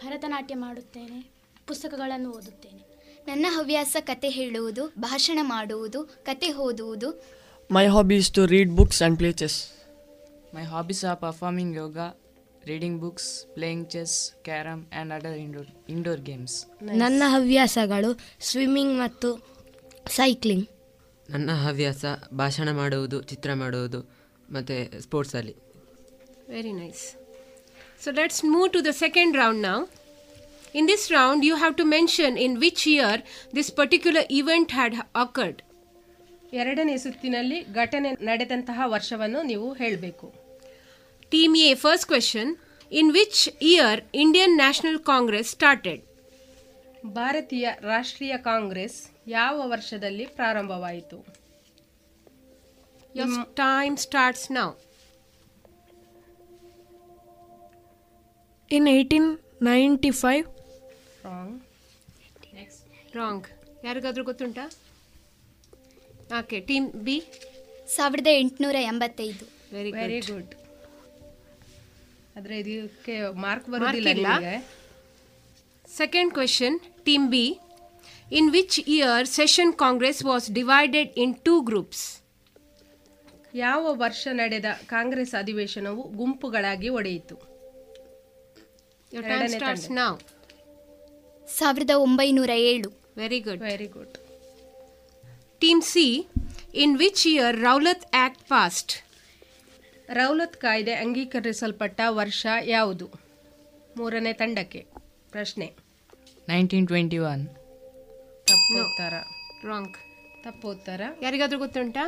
ಭರತನಾಟ್ಯ 0.05 0.55
ಮಾಡುತ್ತೇನೆ 0.55 1.25
ಪುಸ್ತಕಗಳನ್ನು 1.67 2.29
ಓದುತ್ತೇನೆ. 2.29 2.95
ನನ್ನ 3.27 3.45
ಹವ್ಯಾಸ 3.49 3.95
ಕತೆ 3.99 4.29
ಹೇಳುವುದು 4.29 4.93
ಭಾಷಣ 4.99 5.39
ಮಾಡುವುದು 5.41 6.03
ಕತೆ 6.03 6.53
ಓದುವುದು 6.53 7.25
My 7.69 7.87
hobby 7.87 8.17
is 8.17 8.29
to 8.31 8.45
read 8.47 8.75
books 8.75 9.01
and 9.01 9.17
play 9.17 9.33
chess. 9.33 9.73
My 10.53 10.63
hobbies 10.63 11.03
are 11.03 11.15
performing 11.15 11.73
yoga, 11.73 12.15
reading 12.67 12.99
books, 12.99 13.45
playing 13.55 13.87
chess, 13.87 14.33
carom, 14.43 14.85
and 14.91 15.11
other 15.11 15.33
indoor, 15.35 15.65
indoor 15.87 16.17
games. 16.29 16.53
ನನ್ನ 17.01 17.23
ಹವ್ಯಾಸಗಳು 17.35 18.11
ಸ್ವಿಮ್ಮಿಂಗ್ 18.49 18.93
ಮತ್ತು 19.03 19.29
ಸೈಕ್ಲಿಂಗ್ 20.17 20.65
ನನ್ನ 21.29 21.51
ಹವ್ಯಾಸ 21.65 22.03
ಭಾಷಣ 22.41 22.69
ಮಾಡುವುದು 22.81 23.19
ಚಿತ್ರ 23.31 23.51
ಮಾಡುವುದು 23.63 24.01
ಮತ್ತು 24.49 24.77
ಸ್ಪೋರ್ಟ್ಸಲ್ಲಿ 25.05 25.55
Very 26.55 26.73
nice. 26.81 27.03
So 28.01 28.09
let's 28.11 28.39
move 28.53 28.67
to 28.73 28.81
the 28.87 28.93
second 29.03 29.31
round 29.41 29.59
now. 29.69 29.79
In 30.79 30.85
this 30.91 31.03
round, 31.15 31.39
you 31.49 31.55
have 31.55 31.75
to 31.79 31.85
mention 31.95 32.31
in 32.45 32.51
which 32.63 32.81
year 32.91 33.13
this 33.57 33.69
particular 33.79 34.23
event 34.39 34.69
had 34.79 34.93
occurred. 35.23 35.59
ಎರಡನೇ 36.61 36.95
ಸುತ್ತಿನಲ್ಲಿ 37.03 37.59
ಘಟನೆ 37.81 38.09
ನಡೆದಂತಹ 38.29 38.81
ವರ್ಷವನ್ನು 38.95 39.39
ನೀವು 39.51 39.67
ಹೇಳಬೇಕು. 39.81 40.27
Team 41.31 41.55
A 41.69 41.71
first 41.83 42.07
question 42.11 42.51
in 42.99 43.09
which 43.17 43.41
year 43.71 44.01
Indian 44.23 44.55
National 44.61 44.99
Congress 45.11 45.49
started 45.57 46.03
ಭಾರತೀಯ 47.17 47.67
ರಾಷ್ಟ್ರೀಯ 47.91 48.35
ಕಾಂಗ್ರೆಸ್ 48.49 48.97
ಯಾವ 49.39 49.55
ವರ್ಷದಲ್ಲಿ 49.73 50.25
ಪ್ರಾರಂಭವಾಯಿತು? 50.37 51.17
Time 53.63 53.97
starts 54.05 54.47
now 54.59 54.69
in 58.71 58.89
eighteen 58.95 59.29
ninety 59.69 60.11
five 60.23 60.45
wrong 61.27 61.61
wrong 63.19 63.47
ಯಾರಿಗಾದರೂ 63.87 64.23
ಗೊತ್ತುಂಟಾ? 64.31 64.65
ಓಕೆ 66.31 66.59
ಟೀಮ್ 66.61 66.91
ಬಿ 66.91 67.23
ಸಾವಿರದ 67.87 68.27
ಎಂಟುನೂರ 68.27 68.75
ಎಂಬತ್ತೈದು. 68.79 69.45
ವೆರಿ 69.73 69.91
ವೆರಿ 69.91 70.19
ಗುಡ್ 70.19 70.55
ಆದರೆ 72.37 72.59
ಇದಕ್ಕೆ 72.59 73.31
ಮಾರ್ಕ್ 73.31 73.69
ಬರೋದಿಲ್ಲ 73.69 74.27
second 75.87 76.33
question 76.33 76.79
team 77.03 77.29
B 77.29 77.59
in 78.31 78.51
which 78.51 78.79
year 78.79 79.27
session 79.27 79.73
Congress 79.73 80.23
was 80.25 80.51
divided 80.51 81.11
in 81.17 81.35
two 81.35 81.61
groups 81.61 82.05
two 82.05 82.21
groups? 83.31 83.51
ಯಾವ 83.53 83.95
ವರ್ಷ 83.97 84.27
ನಡೆದ 84.31 84.65
ಕಾಂಗ್ರೆಸ್ 84.85 85.33
ಅಧಿವೇಶನವು 85.35 86.03
ಗುಂಪುಗಳಾಗಿ 86.03 86.89
ಒಡೆಯಿತು? 86.89 87.35
Your 89.11 89.21
time 89.21 89.31
ಎರಡನೇ 89.31 89.57
starts 89.57 89.87
ತಂಡ. 89.87 89.97
now. 89.97 90.19
ಸಾವಿರದ 91.47 91.89
ಒಂಬೈನೂರ 91.95 92.49
ಏಳು. 92.49 92.89
Very 93.17 93.39
good 93.39 93.61
very 93.61 93.87
good 93.87 94.24
Team 95.61 95.81
C. 95.81 96.27
In 96.73 96.97
which 96.97 97.25
year 97.25 97.51
Rowlatt 97.65 98.03
Act 98.25 98.41
passed? 98.53 98.91
ರೌಲತ್ 100.09 100.57
ಕಾಯ್ದೆ 100.63 100.93
ಅಂಗೀಕರಿಸಲ್ಪಟ್ಟ 101.03 101.99
ವರ್ಷ 102.17 102.41
ಯಾವುದು? 102.73 103.05
ಮೂರನೇ 103.97 104.33
ತಂಡಕ್ಕೆ. 104.41 104.81
ಪ್ರಶ್ನೆ. 105.31 105.67
1921. 106.49 107.45
ತಪ್ಪು 108.49 108.75
ಉತ್ತರ. 108.83 109.13
ರಾಂಗ್ 109.69 109.97
ತಪ್ಪು 110.43 110.67
ಉತ್ತರ. 110.75 111.01
ಯಾರಿಗಾದ್ರೂ 111.25 111.59
ಗೊತ್ತುಂಟಾ? 111.63 112.03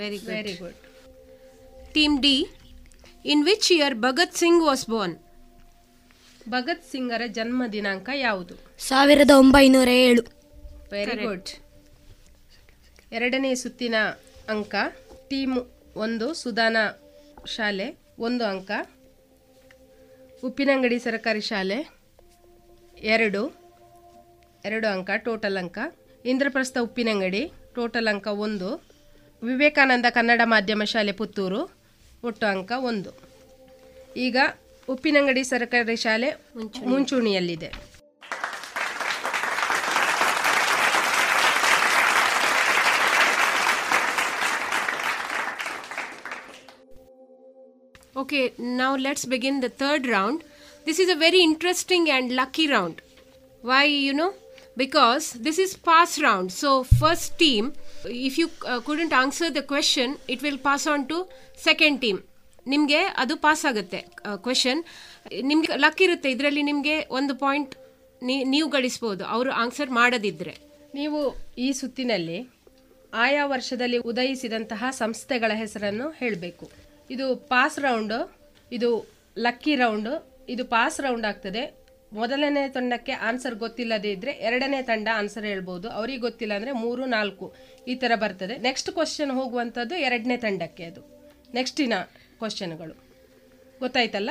Very 0.00 0.18
very 0.32 0.54
good 0.62 0.78
team 1.96 2.16
D 2.26 2.36
in 3.32 3.44
which 3.50 3.70
year 3.78 3.96
Bhagat 4.06 4.36
Singh 4.42 4.62
was 4.68 4.86
born 4.94 5.16
Bhagat 6.54 6.86
ಸಿಂಗರ 6.92 7.22
ಜನ್ಮ 7.38 7.62
ದಿನಾಂಕ 7.76 8.08
ಯಾವುದು? 8.26 8.54
ಸಾವಿರದ 8.88 9.32
ಒಂಬೈನೂರ 9.42 9.90
ಏಳು. 10.08 10.24
ವೆರಿ 10.94 11.16
ಗುಡ್ 11.26 11.50
ಎರಡನೇ 13.16 13.54
ಸುತ್ತಿನ 13.54 13.96
ಅಂಕ 14.48 14.74
ಟೀಮ್ 15.30 15.58
ಒಂದು 15.96 16.34
ಸುಧಾನ 16.34 16.76
ಶಾಲೆ 17.46 17.86
ಒಂದು 18.18 18.44
ಅಂಕ 18.44 18.70
ಉಪ್ಪಿನಂಗಡಿ 20.44 20.98
ಸರ್ಕಾರಿ 20.98 21.40
ಶಾಲೆ 21.40 21.78
ಎರಡು 23.12 23.42
ಎರಡು 24.64 24.88
ಅಂಕ 24.88 25.10
ಟೋಟಲ್ 25.16 25.56
ಅಂಕ 25.56 25.78
ಇಂದ್ರಪ್ರಸ್ಥ 26.24 26.78
ಉಪ್ಪಿನಂಗಡಿ 26.78 27.42
ಟೋಟಲ್ 27.74 28.08
ಅಂಕ 28.08 28.26
ಒಂದು 28.26 28.68
ವಿವೇಕಾನಂದ 29.42 30.06
ಕನ್ನಡ 30.10 30.40
ಮಾಧ್ಯಮ 30.44 30.84
ಶಾಲೆ 30.84 31.12
ಪುತ್ತೂರು 31.12 31.60
ಒಟ್ಟು 32.22 32.46
ಅಂಕ 32.46 32.72
ಒಂದು. 32.90 33.10
ಈಗ 34.16 34.36
ಉಪ್ಪಿನಂಗಡಿ 34.88 35.42
ಸರ್ಕಾರಿ 35.44 35.96
ಶಾಲೆ 35.96 36.28
ಮುಂಚೂಣಿಯಲ್ಲಿದೆ. 36.92 37.68
Okay, 48.16 48.44
now 48.58 48.94
let's 48.96 49.24
begin 49.26 49.60
the 49.60 49.68
third 49.70 50.06
round. 50.06 50.44
This 50.86 50.98
is 50.98 51.08
a 51.08 51.16
very 51.16 51.40
interesting 51.40 52.10
and 52.10 52.32
lucky 52.32 52.68
round. 52.68 53.02
Why, 53.62 53.84
you 53.84 54.12
know? 54.12 54.32
Because 54.76 55.32
this 55.34 55.58
is 55.58 55.76
pass 55.78 56.20
round. 56.20 56.52
So, 56.52 56.84
first 56.84 57.38
team, 57.38 57.72
if 58.04 58.38
you 58.38 58.50
uh, 58.66 58.80
couldn't 58.80 59.12
answer 59.14 59.50
the 59.50 59.62
question, 59.64 60.18
it 60.28 60.42
will 60.42 60.58
pass 60.58 60.86
on 60.86 61.06
to 61.08 61.18
second 61.66 61.98
team. 62.00 62.18
ನಿಮಗೆ 62.66 63.00
ಅದು 63.22 63.34
pass 63.36 63.62
ಆಗುತ್ತೆ 63.68 63.98
question 64.44 64.78
ನಿಮಗೆ 65.50 65.68
luck 65.82 65.98
ಇರುತ್ತೆ 66.04 66.28
ಇದರಲ್ಲಿ 66.34 66.62
ನಿಮಗೆ 66.68 66.94
ಒಂದು 67.18 67.32
point 67.42 67.72
ನೀವು 68.52 68.68
ಗಳಿಸ್ಬೋದು 68.74 69.24
ಅವರು 69.34 69.50
ಆನ್ಸರ್ 69.62 69.90
ಮಾಡದಿದ್ದರೆ 69.98 70.54
ನೀವು 70.94 71.18
ಈ 71.64 71.68
ಸುತ್ತಿನಲ್ಲಿ 71.80 72.38
ಆಯಾ 73.12 73.42
ವರ್ಷದಲ್ಲಿ 73.52 73.98
ಉದಯಿಸಿದಂತಹ 74.12 74.90
ಸಂಸ್ಥೆಗಳ 75.02 75.50
ಹೆಸರನ್ನು 75.62 76.06
ಹೇಳಬೇಕು 76.20 76.66
ಇದು 77.10 77.36
ಪಾಸ್ 77.36 77.78
ರೌಂಡು 77.78 78.18
ಇದು 78.72 78.90
ಲಕ್ಕಿ 79.38 79.74
ರೌಂಡು 79.76 80.12
ಇದು 80.48 80.64
ಪಾಸ್ 80.64 81.00
ರೌಂಡ್ 81.00 81.26
ಆಗ್ತದೆ. 81.26 81.84
ಮೊದಲನೇ 82.12 82.68
ತಂಡಕ್ಕೆ 82.68 83.12
ಆನ್ಸರ್ 83.12 83.54
ಗೊತ್ತಿಲ್ಲದೇ 83.54 84.10
ಇದ್ದರೆ 84.12 84.32
ಎರಡನೇ 84.32 84.82
ತಂಡ 84.82 85.08
ಆನ್ಸರ್ 85.20 85.44
ಹೇಳ್ಬೋದು. 85.44 85.88
ಅವ್ರಿಗೆ 85.88 86.20
ಗೊತ್ತಿಲ್ಲ 86.20 86.52
ಅಂದರೆ 86.52 86.72
ಮೂರು, 86.72 87.06
ನಾಲ್ಕು 87.06 87.54
ಈ 87.88 87.94
ಥರ 87.94 88.12
ಬರ್ತದೆ. 88.14 88.56
ನೆಕ್ಸ್ಟ್ 88.58 88.90
ಕ್ವಶನ್ 88.90 89.30
ಹೋಗುವಂಥದ್ದು 89.30 89.94
ಎರಡನೇ 89.94 90.36
ತಂಡಕ್ಕೆ 90.36 90.84
ಅದು. 90.84 91.02
ನೆಕ್ಸ್ಟಿನ 91.54 91.94
ಕ್ವಶನ್ಗಳು 92.38 92.94
ಗೊತ್ತಾಯ್ತಲ್ಲ? 93.80 94.30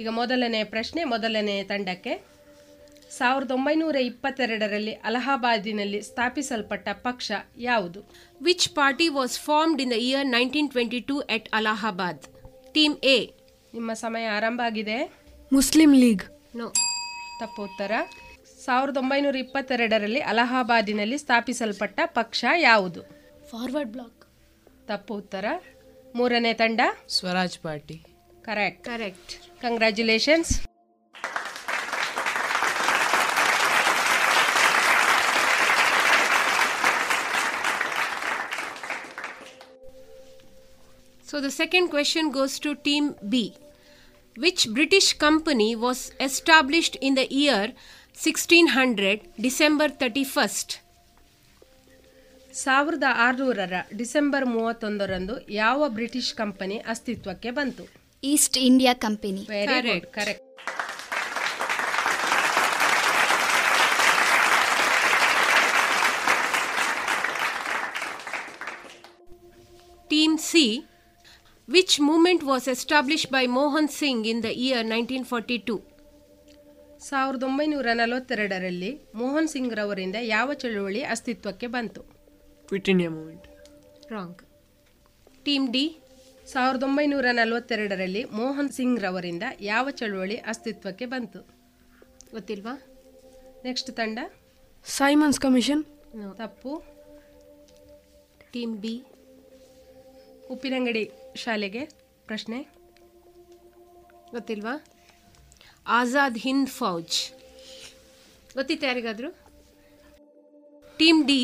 ಈಗ 0.00 0.08
ಮೊದಲನೇ 0.08 0.64
ಪ್ರಶ್ನೆ 0.64 1.04
ಮೊದಲನೇ 1.04 1.62
ತಂಡಕ್ಕೆ. 1.62 2.30
ಸಾವಿರದ 3.18 3.50
ಒಂಬೈನೂರ 3.50 3.96
ಇಪ್ಪತ್ತೆರಡರಲ್ಲಿ 3.96 4.92
ಅಲಹಾಬಾದಿನಲ್ಲಿ 4.92 6.02
ಸ್ಥಾಪಿಸಲ್ಪಟ್ಟ 6.02 6.88
ಪಕ್ಷ 6.92 7.32
ಯಾವುದು? 7.56 8.29
Which 8.42 8.74
party 8.74 9.08
was 9.08 9.40
formed 9.40 9.82
in 9.82 9.90
the 9.90 10.00
year 10.00 10.26
nineteen 10.26 10.70
twenty 10.70 11.00
Allahabad? 11.00 11.32
At 11.36 11.48
Allahabad 11.52 12.26
team 12.72 12.96
A 13.04 13.18
ನಿಮ್ಮ 13.74 13.92
ಸಮಯ 13.94 14.26
ಆರಂಭ 14.26 14.60
ಆಗಿದೆ. 14.64 15.10
ಮುಸ್ಲಿಂ 15.52 15.94
ಲೀಗ್ 15.94 16.22
ನೋ 16.54 16.72
ತಪ್ಪು 17.40 17.62
ಉತ್ತರ 17.62 17.92
ಸಾವಿರದ 18.64 18.96
ಒಂಬೈನೂರ 18.96 19.36
ಇಪ್ಪತ್ತೆರಡರಲ್ಲಿ 19.36 20.20
ಅಲಹಾಬಾದಿನಲ್ಲಿ 20.20 21.18
ಸ್ಥಾಪಿಸಲ್ಪಟ್ಟ 21.18 22.00
ಪಕ್ಷ 22.04 22.44
ಯಾವುದು? 22.58 23.02
ಫಾರ್ವರ್ಡ್ 23.50 23.92
ಬ್ಲಾಕ್ 23.92 24.24
ತಪ್ಪು 24.88 25.14
ಉತ್ತರ 25.14 25.44
ಮೂರನೇ 26.16 26.54
ತಂಡ? 26.54 26.80
Swaraj 27.08 27.58
party. 27.58 28.06
Correct 28.42 28.84
correct 28.84 29.60
congratulations 29.62 30.69
So 41.40 41.44
the 41.44 41.52
second 41.52 41.88
question 41.88 42.30
goes 42.30 42.58
to 42.58 42.74
Team 42.76 43.14
B. 43.26 43.54
Which 44.36 44.68
British 44.68 45.14
company 45.14 45.74
was 45.74 46.12
established 46.20 46.96
in 46.96 47.14
the 47.14 47.26
year 47.34 47.72
1600, 48.14 49.22
December 49.40 49.86
31st? 50.00 50.68
ಸಾವಿರದ 52.54 53.06
ಆರುನೂರರ 53.26 53.72
ಡಿಸೆಂಬರ್ 54.00 54.46
ಮೂವತ್ತೊಂದರಂದು 54.46 55.36
ಯಾವ 55.54 55.88
ಬ್ರಿಟಿಷ್ 55.88 56.30
ಕಂಪನಿ 56.34 56.78
ಅಸ್ತಿತ್ವಕ್ಕೆ 56.94 57.52
ಬಂತು 57.60 57.86
East 58.22 58.58
India 58.68 58.94
Company 59.06 59.44
very 59.50 59.80
good 59.88 60.08
correct 60.18 60.46
team 70.10 70.38
C. 70.50 70.89
Which 71.74 71.94
movement 72.00 72.40
was 72.42 72.64
established 72.68 73.28
by 73.30 73.42
Mohan 73.56 73.86
Singh 73.86 74.22
in 74.24 74.38
the 74.42 74.52
year 74.52 74.80
1942? 74.84 75.80
ಸಾವಿರದ 76.98 77.42
ಒಂಬೈನೂರ 77.42 77.86
ನಲವತ್ತೆರಡರಲ್ಲಿ 77.92 79.00
ಮೋಹನ್ 79.14 79.48
ಸಿಂಗ್ 79.48 79.74
ರವರಿಂದ 79.74 80.16
ಯಾವ 80.20 80.52
ಚಳುವಳಿ 80.52 81.02
ಅಸ್ತಿತ್ವಕ್ಕೆ 81.02 81.66
ಬಂತು? 81.66 82.02
Quit 82.66 82.88
India 82.88 83.10
movement. 83.10 83.46
Wrong. 84.12 84.40
Team 85.48 85.72
D. 85.72 86.00
ಸಾವಿರದ 86.46 86.82
ಒಂಬೈನೂರ 86.82 87.26
ನಲವತ್ತೆರಡರಲ್ಲಿ 87.32 88.24
ಮೋಹನ್ 88.24 88.70
ಸಿಂಗ್ 88.70 89.00
ರವರಿಂದ 89.00 89.42
ಯಾವ 89.60 89.90
ಚಳುವಳಿ 89.90 90.36
ಅಸ್ತಿತ್ವಕ್ಕೆ 90.36 91.06
ಬಂತು? 91.06 91.38
ಗೊತ್ತಿಲ್ವಾ? 92.32 92.82
ನೆಕ್ಸ್ಟ್ 93.64 93.92
ತಂಡ? 93.92 94.18
ಸೈಮನ್ಸ್ 94.84 95.40
ಕಮಿಷನ್ 95.40 95.84
ತಪ್ಪು. 96.32 96.82
Team 98.52 98.76
B 98.76 99.02
Uppinangadi. 100.50 101.10
ಶಾಲೆಗೆ? 101.44 101.84
ಪ್ರಶ್ನೆ. 102.26 102.58
ಗೊತ್ತಿಲ್ವಾ? 104.32 104.74
ಆಜಾದ್ 105.86 106.38
ಹಿಂದ್ 106.38 106.68
ಫೌಜ್. 106.68 107.16
ಗೊತ್ತಿತ್ತು 108.56 108.86
ಯಾರಿಗಾದರೂ? 108.86 109.30
Team 110.98 111.24
D 111.24 111.42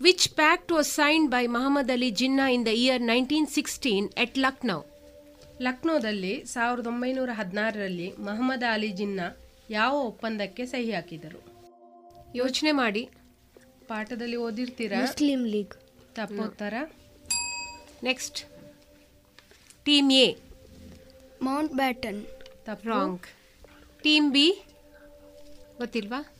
which 0.00 0.28
pact 0.30 0.72
was 0.72 0.90
signed 0.92 1.30
by 1.30 1.46
Mohammad 1.46 1.90
Ali 1.90 2.10
Jinnah 2.10 2.48
in 2.48 2.66
the 2.66 2.68
year 2.68 3.02
nineteen 3.02 3.46
sixteen 3.46 4.08
at 4.16 4.38
Lucknow 4.38 4.80
ಲಕ್ನೋದಲ್ಲಿ 5.60 6.44
ಸಾವಿರದ 6.44 6.86
ಒಂಬೈನೂರ 6.86 7.30
ಹದಿನಾರರಲ್ಲಿ 7.32 8.08
ಮಹಮ್ಮದ್ 8.18 8.64
ಅಲಿ 8.72 8.90
ಜಿನ್ನಾ 8.92 9.26
ಯಾವ 9.70 9.94
ಒಪ್ಪಂದಕ್ಕೆ 10.00 10.66
ಸಹಿ 10.66 10.92
ಹಾಕಿದರು? 10.92 11.40
ಯೋಚನೆ 12.34 12.72
ಮಾಡಿ. 12.72 13.02
ಪಾಠದಲ್ಲಿ 13.88 14.36
ಓದಿರ್ತೀರಾ? 14.36 15.00
ಮುಸ್ಲಿಂ 15.00 15.46
ಲೀಗ್. 15.46 15.74
ತಪ್ಪು 16.14 16.42
ಉತ್ತರ? 16.42 16.74
Next 18.02 18.38
team 19.88 20.12
A 20.12 20.36
Mountbatten 21.72 22.26
the 22.66 22.68
wrong 22.84 23.20
team 24.02 24.32
B 24.32 24.64
ಗೊತ್ತಿಲ್ವಾ? 25.78 26.34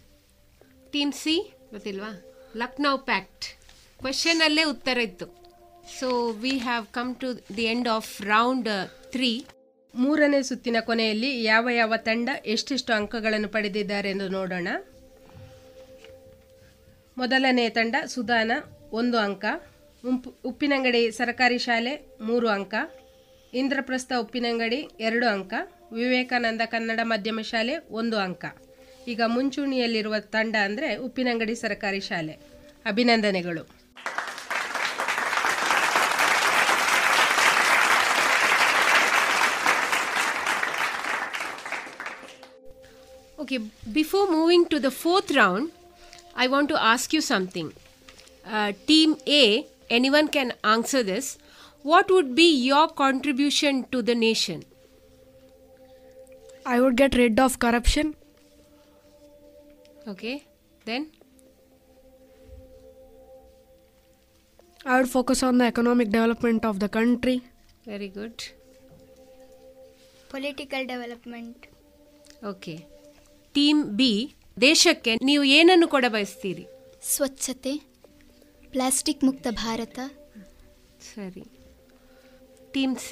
ಟೀಮ್ 0.92 1.12
ಸಿ 1.12 1.54
ಗೊತ್ತಿಲ್ವಾ? 1.70 2.10
ಲಕ್ನೌ 2.56 2.98
ಪ್ಯಾಕ್ಟ್ 2.98 3.44
ಕ್ವೆಶನ್ 3.98 4.40
ಅಲ್ಲೇ 4.40 4.64
ಉತ್ತರ 4.64 4.98
ಇತ್ತು. 4.98 5.26
So 6.00 6.32
we 6.32 6.50
have 6.50 6.86
come 6.86 7.16
to 7.16 7.56
the 7.56 7.62
end 7.62 7.88
of 7.88 8.22
round 8.22 8.68
three 9.12 9.44
ಮೂರನೇ 9.94 10.42
ಸುತ್ತಿನ 10.42 10.76
ಕೊನೆಯಲ್ಲಿ 10.80 11.42
ಯಾವ 11.42 11.68
ಯಾವ 11.70 11.96
ತಂಡ 11.96 12.28
ಎಷ್ಟೆಷ್ಟು 12.46 12.92
ಅಂಕಗಳನ್ನು 12.92 13.48
ಪಡೆದಿದ್ದಾರೆ 13.48 14.10
ಎಂದು 14.10 14.28
ನೋಡೋಣ. 14.28 14.68
ಮೊದಲನೇ 17.18 17.68
ತಂಡ 17.68 17.96
ಸುಧಾನ 18.06 18.52
ಒಂದು 18.92 19.18
ಅಂಕ. 19.18 19.44
ಉಂಪು 20.06 20.34
ಉಪ್ಪಿನಂಗಡಿ 20.44 21.10
ಸರ್ಕಾರಿ 21.10 21.58
ಶಾಲೆ 21.58 22.16
ಮೂರು 22.20 22.48
ಅಂಕ. 22.48 22.74
ಇಂದ್ರಪ್ರಸ್ಥ 23.54 24.12
ಉಪ್ಪಿನಂಗಡಿ 24.18 24.80
ಎರಡು 25.00 25.26
ಅಂಕ 25.26 25.54
ವಿವೇಕಾನಂದ 25.92 26.62
ಕನ್ನಡ 26.70 27.00
ಮಾಧ್ಯಮ 27.02 27.40
ಶಾಲೆ 27.40 27.74
ಒಂದು 27.90 28.16
ಅಂಕ 28.18 28.44
ಈಗ 29.08 29.20
ಮುಂಚೂಣಿಯಲ್ಲಿರುವ 29.26 30.14
ತಂಡ 30.18 30.56
ಅಂದರೆ 30.64 30.96
ಉಪ್ಪಿನಂಗಡಿ 30.96 31.56
ಸರ್ಕಾರಿ 31.56 32.00
ಶಾಲೆ 32.00 32.36
ಅಭಿನಂದನೆಗಳು 32.86 33.64
Okay, 43.38 43.58
before 43.92 44.26
moving 44.28 44.66
to 44.66 44.78
the 44.78 44.90
fourth 44.90 45.30
round, 45.30 45.70
I 46.36 46.48
want 46.48 46.68
to 46.68 46.82
ask 46.84 47.12
you 47.12 47.20
something. 47.22 47.72
Uh, 48.46 48.72
team 48.86 49.16
A, 49.26 49.66
anyone 49.90 50.28
can 50.28 50.52
answer 50.64 51.02
this. 51.02 51.38
What 51.84 52.10
would 52.10 52.34
be 52.34 52.48
your 52.62 52.88
contribution 52.90 53.84
to 53.92 54.02
the 54.02 54.14
nation? 54.16 54.64
I 56.66 56.80
would 56.80 56.96
get 56.96 57.14
rid 57.14 57.38
of 57.40 57.58
corruption. 57.58 58.14
Okay, 60.06 60.34
then? 60.86 61.10
I 64.86 64.98
would 64.98 65.10
focus 65.10 65.42
on 65.42 65.58
the 65.58 65.64
economic 65.66 66.10
development 66.10 66.64
of 66.64 66.78
the 66.78 66.88
country. 66.90 67.36
Very 67.86 68.08
good. 68.10 68.36
Political 70.30 70.82
development. 70.86 71.56
Okay 72.42 72.72
team 73.54 73.78
B 73.98 74.10
ದೇಶಕ್ಕೆ 74.62 75.12
ನೀವು 75.28 75.44
ಏನನ್ನು 75.56 75.86
ಕೊಡ 75.94 76.06
ಬಯಸ್ತೀರಿ 76.14 76.64
ಸ್ವಚ್ಛತೆ 77.04 77.72
plastic 78.72 79.24
ಮುಕ್ತ 79.28 79.48
ಭಾರತ 79.62 79.98
ಸರಿ 81.08 81.42
team 82.74 82.96
C? 82.98 83.10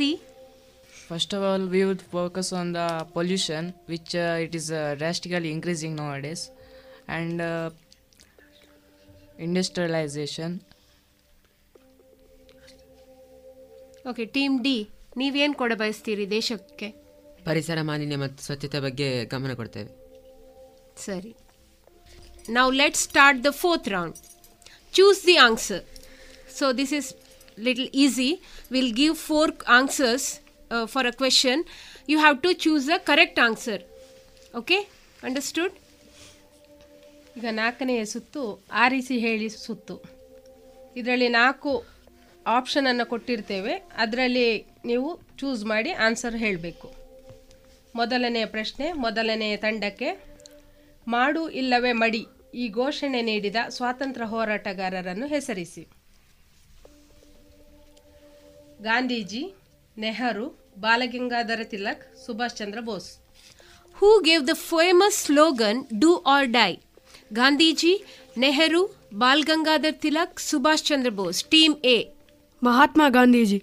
First 1.09 1.33
of 1.33 1.43
all, 1.43 1.63
we 1.67 1.85
would 1.85 2.03
focus 2.11 2.53
on 2.53 2.73
the 2.73 2.87
pollution, 3.15 3.65
which 3.87 4.13
uh, 4.17 4.45
it 4.45 4.55
is 4.55 4.67
uh, 4.73 4.97
drastically 4.97 5.51
increasing 5.51 5.95
nowadays, 5.97 6.43
and 7.09 7.37
uh, 7.43 7.69
industrialization. 9.39 10.51
Okay 14.05 14.25
team 14.35 14.57
D 14.65 14.75
ನೀವೇನು 15.21 15.55
ಕೊಡ 15.61 15.73
ಬಯಸ್ತೀರಿ 15.81 16.25
ದೇಶಕ್ಕೆ 16.35 16.89
ಪರಿಸರ 17.47 17.79
ಮಾಲಿನ್ಯ 17.89 18.17
ಮತ್ತು 18.23 18.41
ಸ್ವಚ್ಛತೆ 18.47 18.79
ಬಗ್ಗೆ 18.85 19.09
ಗಮನ 19.33 19.53
ಕೊಡ್ತೇವೆ 19.61 19.91
ಸರಿ 21.05 21.33
ನಾವು 22.49 22.71
let 22.81 22.99
start 23.07 23.41
the 23.47 23.51
fourth 23.63 23.89
round 23.95 24.19
choose 24.95 25.23
the 25.31 25.37
answer 25.47 25.83
so 26.59 26.67
this 26.81 26.93
is 27.01 27.11
little 27.59 27.89
We'll 27.97 28.39
will 28.73 28.93
give 28.93 29.17
answers 29.17 29.65
answers 29.69 30.41
for 30.93 31.03
a 31.07 31.13
question. 31.13 31.65
You 32.09 32.19
have 32.19 32.39
to 32.43 32.55
choose 32.55 32.87
the 32.93 32.99
correct 33.09 33.39
answer. 33.49 33.79
Okay 34.55 34.79
understood 35.23 35.75
ಈಗ 37.39 37.45
ನಾಲ್ಕನೆಯ 37.51 38.05
ಸುತ್ತು, 38.05 38.65
ಆರಿಸಿ 38.73 39.19
ಹೇಳಿ 39.19 39.49
ಸುತ್ತು. 39.49 39.97
ಇದರಲ್ಲಿ 40.97 41.29
ನಾಲ್ಕು 41.29 41.85
ಆಪ್ಷನನ್ನು 42.47 43.07
ಕೊಟ್ಟಿರ್ತೇವೆ. 43.07 43.75
ಅದರಲ್ಲಿ 43.75 44.67
ನೀವು 44.85 45.21
ಚೂಸ್ 45.39 45.65
ಮಾಡಿ 45.65 45.91
ಆನ್ಸರ್ 45.93 46.37
ಹೇಳಬೇಕು. 46.37 46.95
ಮೊದಲನೆಯ 47.95 48.47
ಪ್ರಶ್ನೆ 48.47 48.93
ಮೊದಲನೆಯ 48.93 49.57
ತಂಡಕ್ಕೆ, 49.57 50.11
ಮಾಡು 51.09 51.49
ಇಲ್ಲವೇ 51.49 51.93
ಮಡಿ? 51.93 52.27
ಈ 52.55 52.69
ಘೋಷಣೆ 52.69 53.23
ನೀಡಿದ 53.23 53.57
ಸ್ವಾತಂತ್ರ್ಯ 53.69 54.27
ಹೋರಾಟಗಾರರನ್ನು 54.27 55.27
ಹೆಸರಿಸಿ. 55.27 55.96
Gandhiji 58.85 59.43
Nehru 59.97 60.47
Balagangadhara 60.81 61.61
Tilak 61.73 62.03
Subhash 62.25 62.57
Chandra 62.57 62.79
Bose. 62.89 63.09
Who 63.99 64.09
gave 64.27 64.43
the 64.49 64.55
famous 64.71 65.21
slogan 65.27 65.81
do 66.03 66.11
or 66.35 66.49
die 66.59 66.73
Gandhiji 67.39 67.95
Nehru 68.43 68.83
Bal 69.23 69.45
Gangadhar 69.45 69.97
Tilak 70.05 70.41
Subhash 70.41 70.85
Chandra 70.91 71.11
Bose. 71.21 71.41
Team 71.55 71.77
A 71.95 71.99
Mahatma 72.63 73.03
Gandhiji. 73.17 73.59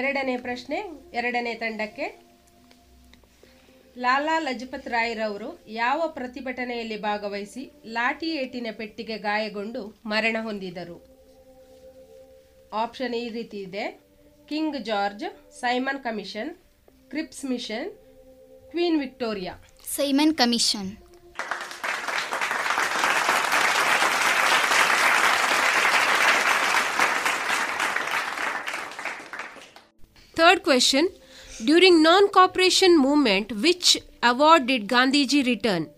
ಎರಡನೇ 0.00 0.36
ಪ್ರಶ್ನೆ 0.36 0.76
ಎರಡನೇ 1.20 1.54
ತಂಡಕ್ಕೆ 1.54 2.06
ಲಾಲಾ 3.96 4.38
ಲಜಪತ್ 4.38 4.88
ರಾಯ್ರವರು 4.88 5.48
ಯಾವ 5.68 6.02
ಪ್ರತಿಭಟನೆಯಲ್ಲಿ 6.08 6.96
ಭಾಗವಹಿಸಿ 7.00 7.62
ಲಾಠಿ 7.86 8.28
ಏಟಿನ 8.42 8.66
ಪೆಟ್ಟಿಗೆ 8.78 9.18
ಗಾಯಗೊಂಡು 9.18 9.82
ಮರಣ 10.06 10.36
ಹೊಂದಿದರು? 10.40 10.96
ಆಪ್ಷನ್ 12.72 13.14
ಈ 13.14 13.28
ರೀತಿ 13.28 13.58
ಇದೆ. 13.58 13.84
King 14.48 14.78
George 14.90 15.26
Simon 15.60 16.00
commission 16.00 16.50
Cripps 17.10 17.44
mission 17.44 17.88
queen 18.70 18.98
Victoria. 19.00 19.54
Simon 19.96 20.34
commission. 20.34 20.90
Third 30.36 30.62
question 30.68 31.04
During 31.65 32.01
non 32.01 32.29
cooperation 32.29 32.97
movement, 32.97 33.51
which 33.65 33.97
award 34.23 34.67
did 34.67 34.87
Gandhiji 34.87 35.45
return? 35.45 35.89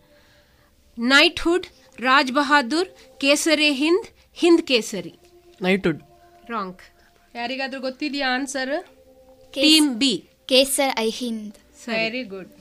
Knighthood, 0.98 1.68
Raj 2.00 2.30
Bahadur, 2.32 2.86
Kesare 3.20 3.70
Hind, 3.76 4.10
Hind 4.34 4.66
Kesari. 4.66 5.16
Knighthood. 5.60 6.00
Wrong. 6.50 6.72
ಯಾರಿಗಾದ್ರೂ 7.36 7.80
ಗೊತ್ತಿದೆಯಾ 7.88 8.28
answer 8.36 8.72
Team 9.58 9.88
B. 10.02 10.06
Kaiser 10.52 10.94
i 11.04 11.10
Hind 11.20 11.58
very 11.90 12.24
good 12.32 12.52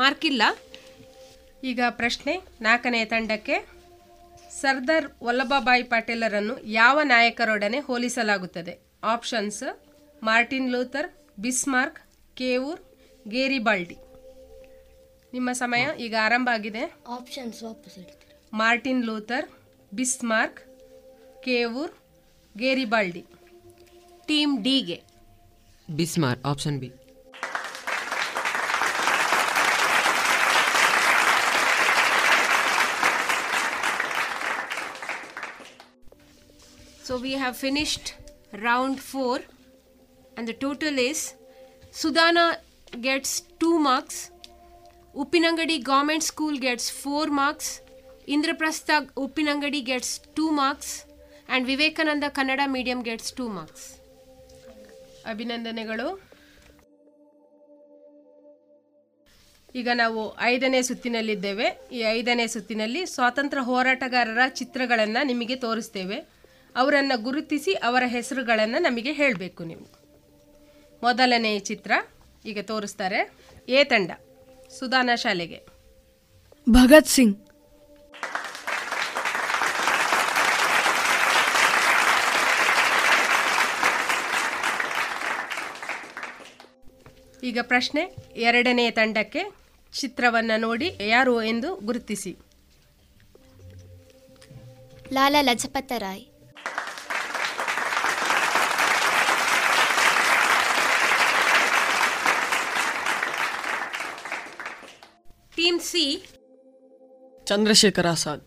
mark 0.00 0.24
ಇಲ್ಲ 0.30 0.42
ಈಗ 1.69 1.81
ಪ್ರಶ್ನೆ 1.99 2.33
ನಾಲ್ಕನೇ 2.61 3.01
ತಂಡಕ್ಕೆ 3.11 3.55
ಸರ್ದಾರ್ 4.61 5.07
ವಲ್ಲಭಭಾಯಿ 5.23 5.83
ಪಟೇಲರನ್ನು 5.83 6.55
ಯಾವ 6.71 6.99
ನಾಯಕರೊಡನೆ 7.03 7.79
ಹೋಲಿಸಲಾಗುತ್ತದೆ? 7.79 8.73
Options 9.13 9.63
Martin 10.23 10.67
Luther 10.73 11.09
Bismarck 11.39 11.99
Cavour 12.37 12.81
Garibaldi 13.27 13.97
ನಿಮ್ಮ 15.33 15.49
ಸಮಯ 15.61 15.83
ಈಗ 16.05 16.15
ಆರಂಭ 16.27 16.49
ಆಗಿದೆ. 16.53 16.83
Options 17.17 17.61
Martin 18.53 19.03
Luther 19.05 19.47
Bismarck 19.93 20.59
Cavour 21.43 21.93
Garibaldi 22.57 23.23
team 24.27 24.53
ಡಿಗೆ. 24.65 24.99
Bismarck 25.89 26.39
option 26.51 26.77
B. 26.83 26.89
So 37.03 37.17
we 37.17 37.33
have 37.33 37.55
finished 37.57 38.13
round 38.59 38.99
4 39.01 39.39
and 40.37 40.47
the 40.47 40.53
total 40.55 40.97
is 40.99 41.33
Sudana 41.93 42.45
gets 43.01 43.31
2 43.61 43.79
marks, 43.79 44.31
Upinangadi 45.15 45.83
Government 45.83 46.23
School 46.23 46.57
gets 46.57 46.89
4 46.89 47.27
marks, 47.29 47.81
Indraprastha 48.27 49.09
Upinangadi 49.15 49.83
gets 49.83 50.09
2 50.35 50.51
marks, 50.51 51.05
and 51.47 51.67
Vivekananda 51.67 52.29
Kannada 52.31 52.67
Medium 52.69 53.01
gets 53.03 53.31
2 53.33 53.49
marks. 53.49 53.83
ಅಭಿನಂದನೆಗಳು 55.31 56.07
ಈಗ 59.75 59.89
ನಾವು 59.99 60.21
ಐದನೇ 60.49 60.79
ಸುತ್ತಿನಲ್ಲಿದ್ದೇವೆ 60.87 61.67
ಈ 61.97 61.99
ಐದನೇ 62.17 62.45
ಸುತ್ತಿನಲ್ಲಿ 62.55 63.01
ಸ್ವಾತಂತ್ರ್ಯ 63.13 63.63
ಹೋರಾಟಗಾರರ 63.69 64.41
ಚಿತ್ರಗಳನ್ನು 64.59 65.21
ನಿಮಗೆ 65.29 65.55
ತೋರಿಸ್ತೇವೆ 65.63 66.17
ಅವರನ್ನು 66.75 67.23
ಗುರುತಿಸಿ 67.23 67.73
ಅವರ 67.73 68.03
ಹೆಸರುಗಳನ್ನು 68.05 68.81
ನಮಗೆ 68.81 69.11
ಹೇಳಬೇಕು 69.11 69.63
ನೀವು. 69.63 69.85
ಮೊದಲನೇ 71.03 71.59
ಚಿತ್ರ 71.59 71.91
ಈಗ 72.45 72.59
ತೋರಿಸ್ತಾರೆ. 72.61 73.33
ಎ 73.69 73.83
ತಂಡ 73.83 74.11
ಸುಧಾನ 74.79 75.09
ಶಾಲೆಗೆ. 75.15 75.59
ಭಗತ್ 76.69 77.07
ಸಿಂಗ್. 77.07 77.37
ಈಗ 87.43 87.59
ಪ್ರಶ್ನೆ 87.61 88.15
ಎರಡನೇ 88.35 88.91
ತಂಡಕ್ಕೆ 88.91 89.41
ಚಿತ್ರವನ್ನು 89.93 90.59
ನೋಡಿ 90.59 90.97
ಯಾರು 91.07 91.43
ಎಂದು 91.43 91.75
ಗುರುತಿಸಿ. 91.75 92.37
ಲಾಲಾ 95.13 95.41
ಲಜಪತ 95.41 95.91
C, 105.89 106.01
ಚಂದ್ರಶೇಖರ್ 107.47 108.07
ಆಸಾದ್. 108.07 108.43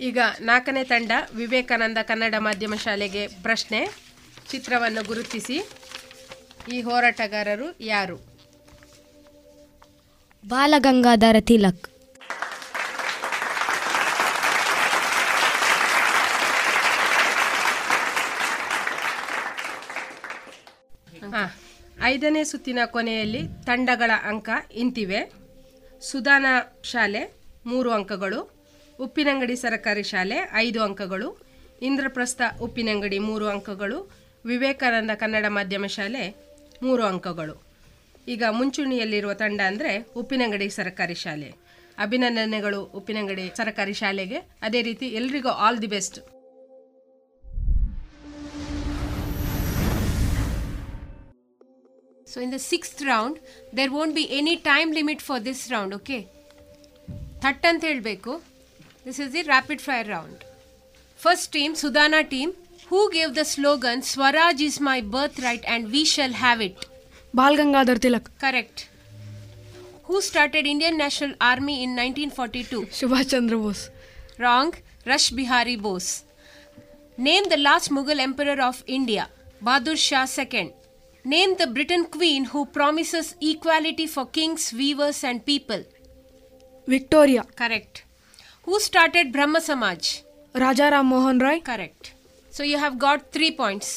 ಈಗ 0.00 0.18
ನಾಲ್ಕನೇ 0.40 0.84
ತಂಡ 0.84 1.12
ವಿವೇಕಾನಂದ 1.34 1.98
ಕನ್ನಡ 2.02 2.34
ಮಾಧ್ಯಮ 2.38 2.74
ಶಾಲೆಗೆ 2.74 3.28
ಪ್ರಶ್ನೆ. 3.42 3.80
ಚಿತ್ರವನ್ನು 4.50 5.04
ಗುರುತಿಸಿ. 5.04 5.58
ಈ 6.72 6.80
ಹೋರಾಟಗಾರರು 6.82 7.68
ಯಾರು? 7.80 8.16
ಬಾಲಗಂಗಾಧರ 10.44 11.36
ತಿಲಕ್ 11.40 11.84
ಹಾ 21.34 21.44
ಐದನೇ 22.14 22.42
ಸುತ್ತಿನ 22.50 22.80
ಕೊನೆಯಲ್ಲಿ 22.94 23.40
ತಂಡಗಳ 23.66 24.12
ಅಂಕ 24.30 24.48
ಇಂತಿವೆ. 24.82 25.20
ಸುಧಾನ 26.08 26.46
ಶಾಲೆ 26.90 27.22
ಮೂರು 27.66 27.90
ಅಂಕಗಳು, 27.90 28.40
ಉಪ್ಪಿನಂಗಡಿ 29.04 29.56
ಸರಕಾರಿ 29.56 30.04
ಶಾಲೆ 30.10 30.38
ಐದು 30.64 30.80
ಅಂಕಗಳು, 30.86 31.28
ಇಂದ್ರಪ್ರಸ್ಥ 31.88 32.42
ಉಪ್ಪಿನಂಗಡಿ 32.60 33.18
ಮೂರು 33.28 33.46
ಅಂಕಗಳು, 33.54 33.98
ವಿವೇಕಾನಂದ 34.44 35.12
ಕನ್ನಡ 35.22 35.46
ಮಾಧ್ಯಮ 35.48 35.86
ಶಾಲೆ 35.96 36.24
ಮೂರು 36.82 37.04
ಅಂಕಗಳು. 37.12 37.56
ಈಗ 38.28 38.42
ಮುಂಚೂಣಿಯಲ್ಲಿರುವ 38.50 39.32
ತಂಡ 39.42 39.60
ಅಂದರೆ 39.70 39.92
ಉಪ್ಪಿನಂಗಡಿ 40.16 40.68
ಸರಕಾರಿ 40.68 41.16
ಶಾಲೆ. 41.24 41.50
ಅಭಿನಂದನೆಗಳು 41.98 42.80
ಉಪ್ಪಿನಂಗಡಿ 42.98 43.46
ಸರಕಾರಿ 43.56 43.96
ಶಾಲೆಗೆ. 44.02 44.38
ಅದೇ 44.62 44.82
ರೀತಿ 44.82 45.08
ಎಲ್ರಿಗೂ 45.20 45.52
all 45.64 45.80
the 45.82 45.90
best 45.96 46.18
So 52.34 52.40
in 52.40 52.50
the 52.50 52.58
sixth 52.60 53.00
round, 53.02 53.34
there 53.72 53.90
won't 53.90 54.14
be 54.14 54.26
any 54.32 54.56
time 54.58 54.92
limit 54.92 55.22
for 55.22 55.38
this 55.40 55.60
round, 55.72 55.92
okay? 55.94 56.22
ಥಟ್ 57.42 57.64
ಅಂತ 57.68 57.82
ಹೇಳಬೇಕು 57.88 58.32
this 59.06 59.18
is 59.22 59.30
the 59.34 59.42
rapid 59.50 59.82
fire 59.86 60.06
round 60.12 60.40
first 61.20 61.48
team 61.56 61.72
Sudana 61.80 62.20
team 62.32 62.52
who 62.90 63.00
gave 63.14 63.32
the 63.38 63.42
slogan 63.50 64.02
Swaraj 64.10 64.62
is 64.68 64.78
my 64.88 64.96
birth 65.14 65.40
right 65.46 65.66
and 65.68 65.86
we 65.94 66.02
shall 66.14 66.36
have 66.42 66.62
it 66.68 66.82
Bal 67.34 67.56
Gangadhar 67.60 68.00
Tilak 68.06 68.28
correct 68.44 68.82
who 70.08 70.16
started 70.28 70.68
Indian 70.72 70.98
National 71.02 71.36
Army 71.50 71.76
in 71.86 71.94
nineteen 72.00 72.32
forty 72.38 72.62
two 72.72 72.80
Subhash 73.00 73.30
Chandra 73.34 73.58
Bose 73.64 73.82
wrong 74.46 74.78
Rash 75.12 75.32
Behari 75.40 75.76
Bose 75.86 76.10
name 77.18 77.46
the 77.54 77.58
last 77.68 77.92
Mughal 77.98 78.24
emperor 78.28 78.64
of 78.70 78.82
India 78.98 79.26
Bahadur 79.62 80.02
Shah 80.08 80.22
second 80.38 80.72
name 81.24 81.52
the 81.60 81.64
queen 82.14 82.42
who 82.44 82.60
promises 82.68 83.26
equality 83.42 84.06
for 84.06 84.24
kings, 84.28 84.64
weavers, 84.72 85.20
and 85.24 85.38
people. 85.44 85.82
Victoria. 86.88 87.42
Correct. 87.60 87.94
Who 88.66 88.74
started 88.80 89.32
Brahma 89.32 89.60
Samaj? 89.60 90.02
Raja 90.54 90.88
Ram 90.90 91.06
Mohan 91.06 91.38
Roy. 91.38 91.60
Correct. 91.62 92.04
So 92.52 92.62
you 92.62 92.78
have 92.78 92.96
got 92.98 93.32
three 93.36 93.52
points. 93.62 93.88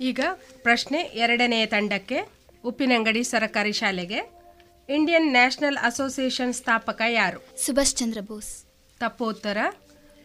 ಈಗ 0.00 0.20
ಪ್ರಶ್ನೆ 0.62 0.98
ಎರಡನೆಯ 1.22 1.64
ತಂಡಕ್ಕೆ 1.66 2.18
ಉಪ್ಪಿನಂಗಡಿ 2.64 3.22
ಸರಕಾರಿ 3.30 3.74
ಶಾಲೆಗೆ 3.80 4.20
Indian 4.88 5.28
national 5.36 5.78
association 5.88 6.54
ಸ್ಥಾಪಕ 6.60 7.00
ಯಾರು 7.16 7.40
ಸುಭಾಷ್ 7.64 7.94
ಚಂದ್ರ 8.00 8.20
ಬೋಸ್ 8.30 8.50
ತಪ್ಪು 9.00 9.26
ಉತ್ತರ 9.34 9.58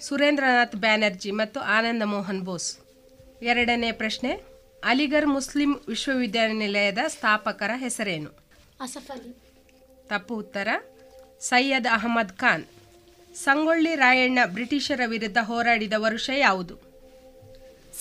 ಸುರೇಂದ್ರನಾಥ್ 0.02 0.76
ಬ್ಯಾನರ್ಜಿ 0.76 1.32
ಮತ್ತು 1.32 1.60
ಆನಂದ 1.60 2.02
ಮೋಹನ್ 2.04 2.42
ಬೋಸ್. 2.42 2.78
ಎರಡನೇ 3.42 3.92
ಪ್ರಶ್ನೆ 3.92 4.42
ಅಲಿಗರ್ 4.84 5.26
ಮುಸ್ಲಿಂ 5.26 5.76
ವಿಶ್ವವಿದ್ಯಾನಿಲಯದ 5.88 6.98
ಸ್ಥಾಪಕರ 7.08 7.72
ಹೆಸರೇನು? 7.76 8.30
ಅಸಫಲಿ 8.80 9.36
ತಪ್ಪು 10.08 10.36
ಉತ್ತರ 10.36 10.68
ಸೈಯದ್ 11.40 11.88
ಅಹಮದ್ 11.94 12.38
ಖಾನ್. 12.38 12.66
ಸಂಗೊಳ್ಳಿ 13.36 13.96
ರಾಯಣ್ಣ 13.96 14.40
ಬ್ರಿಟಿಷರ 14.46 15.02
ವಿರುದ್ಧ 15.06 15.38
ಹೋರಾಡಿದ 15.42 15.94
ವರುಷ 15.98 16.30
ಯಾವುದು? 16.38 16.76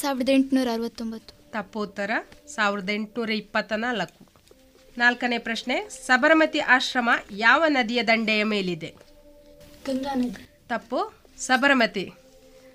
ಸಾವಿರದ 0.00 0.28
ಎಂಟುನೂರ 0.28 0.68
ಅರವತ್ತೊಂಬತ್ತು. 0.72 1.50
ತಪ್ಪು 1.50 1.80
ಉತ್ತರ 1.80 2.10
ಸಾವಿರದ 2.46 2.90
ಎಂಟುನೂರ 2.90 3.30
ಇಪ್ಪತ್ತ 3.30 3.72
ನಾಲ್ಕು 3.72 4.26
ನಾಲ್ಕನೇ 4.98 5.38
ಪ್ರಶ್ನೆ 5.38 5.88
ಸಬರಮತಿ 5.88 6.58
ಆಶ್ರಮ 6.58 7.10
ಯಾವ 7.30 7.64
ನದಿಯ 7.68 8.02
ದಂಡೆಯ 8.02 8.44
ಮೇಲಿದೆ? 8.44 8.94
ಗಂಗಾ 9.86 10.14
ನದಿ 10.14 10.48
ತಪ್ಪು. 10.68 11.23
ಸಬರಮತಿ. 11.38 12.12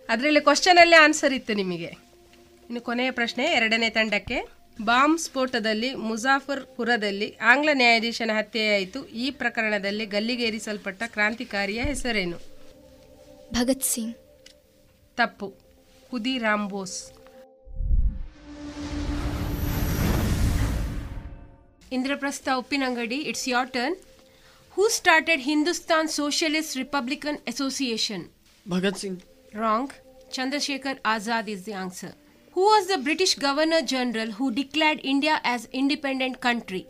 ಅದರಲ್ಲಿ 0.10 0.42
ಕ್ವಶನಲ್ಲೇ 0.42 0.96
ಆನ್ಸರ್ 0.96 1.34
ಇತ್ತು 1.34 1.54
ನಿಮಗೆ. 1.54 1.86
ಇನ್ನು 1.86 2.82
ಕೊನೆಯ 2.82 3.12
ಪ್ರಶ್ನೆ 3.12 3.46
ಎರಡನೇ 3.46 3.90
ತಂಡಕ್ಕೆ 3.90 4.48
ಬಾಂಬ್ 4.84 5.20
ಸ್ಫೋಟದಲ್ಲಿ 5.20 5.96
ಮುಜಾಫರ್ಪುರದಲ್ಲಿ 5.96 7.38
ಆಂಗ್ಲ 7.42 7.70
ನ್ಯಾಯಾಧೀಶನ 7.74 8.32
ಹತ್ಯೆಯಾಯಿತು. 8.38 9.08
ಈ 9.08 9.32
ಪ್ರಕರಣದಲ್ಲಿ 9.32 10.06
ಗಲ್ಲಿಗೇರಿಸಲ್ಪಟ್ಟ 10.06 11.04
ಕ್ರಾಂತಿಕಾರಿಯ 11.08 11.82
ಹೆಸರೇನು? 11.82 12.38
ಭಗತ್ 13.54 13.84
ಸಿಂಗ್. 13.84 14.16
ತಪ್ಪು. 15.18 15.54
Khudiram 16.12 16.70
Bose 16.70 17.12
Indraprastha 21.92 22.50
Uppinangady 22.58 23.16
it's 23.16 23.50
your 23.50 23.74
turn 23.74 23.96
who 24.72 24.90
started 24.90 25.42
Hindustan 25.42 26.10
Socialist 26.10 26.78
Republican 26.78 27.38
Association? 27.38 28.39
Bhagat 28.70 28.98
Singh. 28.98 29.22
Wrong. 29.56 29.92
Chandrasekhar 30.32 31.00
Azad 31.02 31.48
is 31.48 31.64
the 31.64 31.74
answer. 31.74 32.14
Who 32.52 32.62
was 32.62 32.88
the 32.88 33.00
British 33.00 33.34
Governor 33.34 33.82
General 33.82 34.32
who 34.32 34.52
declared 34.52 35.00
India 35.04 35.42
as 35.44 35.68
independent 35.72 36.40
country? 36.40 36.88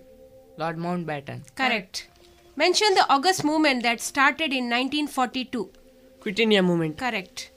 Lord 0.58 0.78
Mountbatten. 0.78 1.44
Correct. 1.56 2.10
Mention 2.58 2.96
the 2.96 3.06
August 3.10 3.46
movement 3.46 3.84
that 3.84 4.02
started 4.02 4.52
in 4.52 4.66
1942. 4.66 5.70
Quit 6.20 6.40
India 6.40 6.62
movement. 6.62 6.98
Correct. 6.98 7.52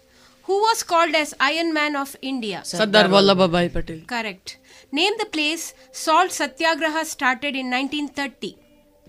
Who 0.44 0.60
was 0.60 0.84
called 0.84 1.16
as 1.16 1.34
Iron 1.40 1.74
Man 1.74 1.96
of 1.96 2.14
India? 2.22 2.62
Sardar 2.64 3.04
Vallabhbhai 3.04 3.72
Patel. 3.72 4.00
Correct. 4.06 4.58
Name 4.92 5.14
the 5.18 5.26
place 5.26 5.74
salt 5.90 6.30
satyagraha 6.30 7.04
started 7.04 7.56
in 7.56 7.70
1930. 7.70 8.56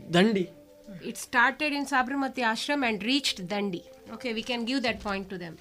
Dandi. 0.10 0.50
It 1.04 1.18
started 1.18 1.72
in 1.72 1.86
Sabarmati 1.86 2.44
Ashram 2.54 2.88
and 2.88 3.04
reached 3.04 3.48
Dandi. 3.48 3.84
Okay, 4.14 4.34
we 4.34 4.44
can 4.44 4.64
give 4.70 4.80
that 4.86 4.98
point 5.08 5.26
to 5.32 5.38
them. 5.44 5.54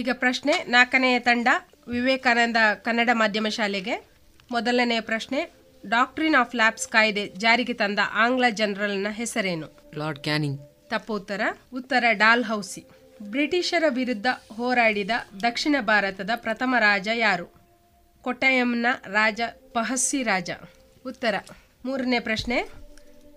ಈಗ 0.00 0.10
ಪ್ರಶ್ನೆ 0.12 0.54
ನಾಲ್ಕನೆಯ 0.74 1.18
ತಂಡ 1.18 1.48
ವಿವೇಕಾನಂದ 1.88 2.56
ಕನ್ನಡ 2.74 3.10
ಮಾಧ್ಯಮ 3.12 3.48
ಶಾಲೆಗೆ. 3.48 3.94
ಮೊದಲನೆಯ 4.50 5.00
ಪ್ರಶ್ನೆ 5.00 5.40
doctrine 5.86 6.34
of 6.34 6.54
labs 6.54 6.88
ಕಾಯ್ದೆ 6.88 7.26
ಜಾರಿಗೆ 7.28 7.74
ತಂದ 7.74 7.98
ಆಂಗ್ಲ 8.12 8.44
ಜನರಲ್ನ 8.50 9.06
ಹೆಸರೇನು? 9.10 9.68
Lord 9.98 10.20
Canning. 10.20 10.58
ತಪ್ಪು 10.88 11.14
ಉತ್ತರ 11.14 11.40
ಉತ್ತರ 11.72 12.04
ಡಾಲ್ 12.12 12.44
ಹೌಸಿ. 12.44 12.82
ಬ್ರಿಟಿಷರ 13.22 13.84
ವಿರುದ್ಧ 13.88 14.26
ಹೋರಾಡಿದ 14.52 15.10
ದಕ್ಷಿಣ 15.42 15.76
ಭಾರತದ 15.80 16.30
ಪ್ರಥಮ 16.36 16.74
ರಾಜ 16.78 17.08
ಯಾರು? 17.14 17.46
ಕೊಟ್ಟಯಂನ 18.22 18.86
ರಾಜ 19.06 19.40
ಪಹಸ್ಸಿ 19.72 20.22
ರಾಜ. 20.22 20.50
ಉತ್ತರ 21.06 21.34
ಮೂರನೇ 21.84 22.20
ಪ್ರಶ್ನೆ 22.20 22.85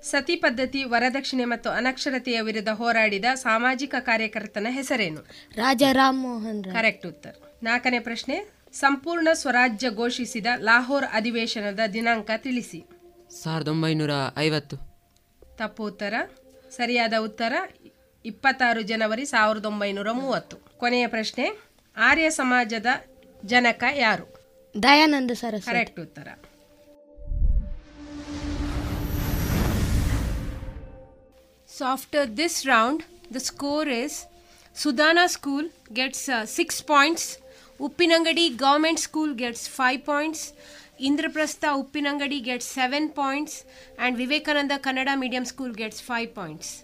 ಸತಿ 0.03 0.35
ಪದ್ಧತಿ 0.35 0.83
ವರದಕ್ಷಿಣೆ 0.83 1.45
ಮತ್ತು 1.45 1.69
ಅನಕ್ಷರತೆಯ 1.69 2.41
ವಿರುದ್ಧ 2.41 2.69
ಹೋರಾಡಿದ 2.69 3.25
ಸಾಮಾಜಿಕ 3.33 3.95
ಕಾರ್ಯಕರ್ತನ 3.99 4.67
ಹೆಸರೇನು? 4.69 5.21
ರಾಜಾ 5.55 5.91
ರಾಮ್ 5.91 6.19
ಮೋಹನ್ 6.19 6.63
ಕರೆಕ್ಟ್ 6.63 7.07
ಉತ್ತರ. 7.07 7.31
ನಾಲ್ಕನೇ 7.63 7.99
ಪ್ರಶ್ನೆ 7.99 8.49
ಸಂಪೂರ್ಣ 8.73 9.27
ಸ್ವರಾಜ್ಯ 9.33 9.89
ಘೋಷಿಸಿದ 9.89 10.45
ಲಾಹೋರ್ 10.59 11.05
ಅಧಿವೇಶನದ 11.05 11.79
ದಿನಾಂಕ 11.93 12.31
ತಿಳಿಸಿ. 12.37 12.85
ಸಾವಿರದ 13.41 13.67
ಒಂಬೈನೂರ 13.67 14.11
ಐವತ್ತು. 14.37 14.77
ತಪ್ಪು 15.57 15.83
ಉತ್ತರ. 15.83 16.13
ಸರಿಯಾದ 16.71 17.13
ಉತ್ತರ 17.19 17.53
ಇಪ್ಪತ್ತಾರು 18.25 18.81
ಜನವರಿ 18.81 19.25
ಸಾವಿರದ 19.25 19.65
ಒಂಬೈನೂರ 19.65 20.11
ಮೂವತ್ತು. 20.11 20.57
ಕೊನೆಯ 20.57 21.07
ಪ್ರಶ್ನೆ 21.07 21.49
ಆರ್ಯ 21.97 22.29
ಸಮಾಜದ 22.29 22.85
ಜನಕ 23.45 23.83
ಯಾರು? 23.95 24.39
ದಯಾನಂದ 24.83 25.31
ಸರಸ್ವತಿ. 25.31 25.77
ಕರೆಕ್ಟ್ 25.77 25.99
ಉತ್ತರ. 25.99 26.27
So 31.79 31.85
after 31.85 32.25
this 32.25 32.65
round, 32.65 33.05
the 33.31 33.39
score 33.39 33.87
is 33.87 34.25
Sudana 34.75 35.29
School 35.29 35.69
gets 35.93 36.27
uh, 36.27 36.45
6 36.45 36.81
points, 36.81 37.37
Uppinangadi 37.79 38.57
Government 38.57 38.99
School 38.99 39.33
gets 39.33 39.65
5 39.65 40.03
points, 40.03 40.51
Indraprastha 40.99 41.69
Uppinangadi 41.81 42.43
gets 42.43 42.65
7 42.65 43.07
points, 43.19 43.63
and 43.97 44.17
Vivekananda 44.17 44.77
Kannada 44.77 45.17
Medium 45.17 45.45
School 45.45 45.71
gets 45.71 46.01
5 46.01 46.35
points. 46.35 46.83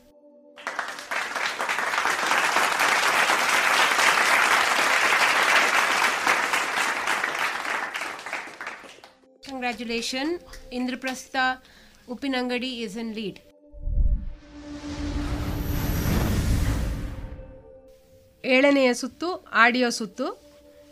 Congratulations, 9.44 10.40
Indraprastha 10.72 11.58
Uppinangadi 12.08 12.80
is 12.84 12.96
in 12.96 13.14
lead. 13.14 13.42
ಏಳನೆಯ 18.46 18.94
ಸುತ್ತು 18.94 19.46
audio 19.54 19.90
ಸುತ್ತು. 19.90 20.28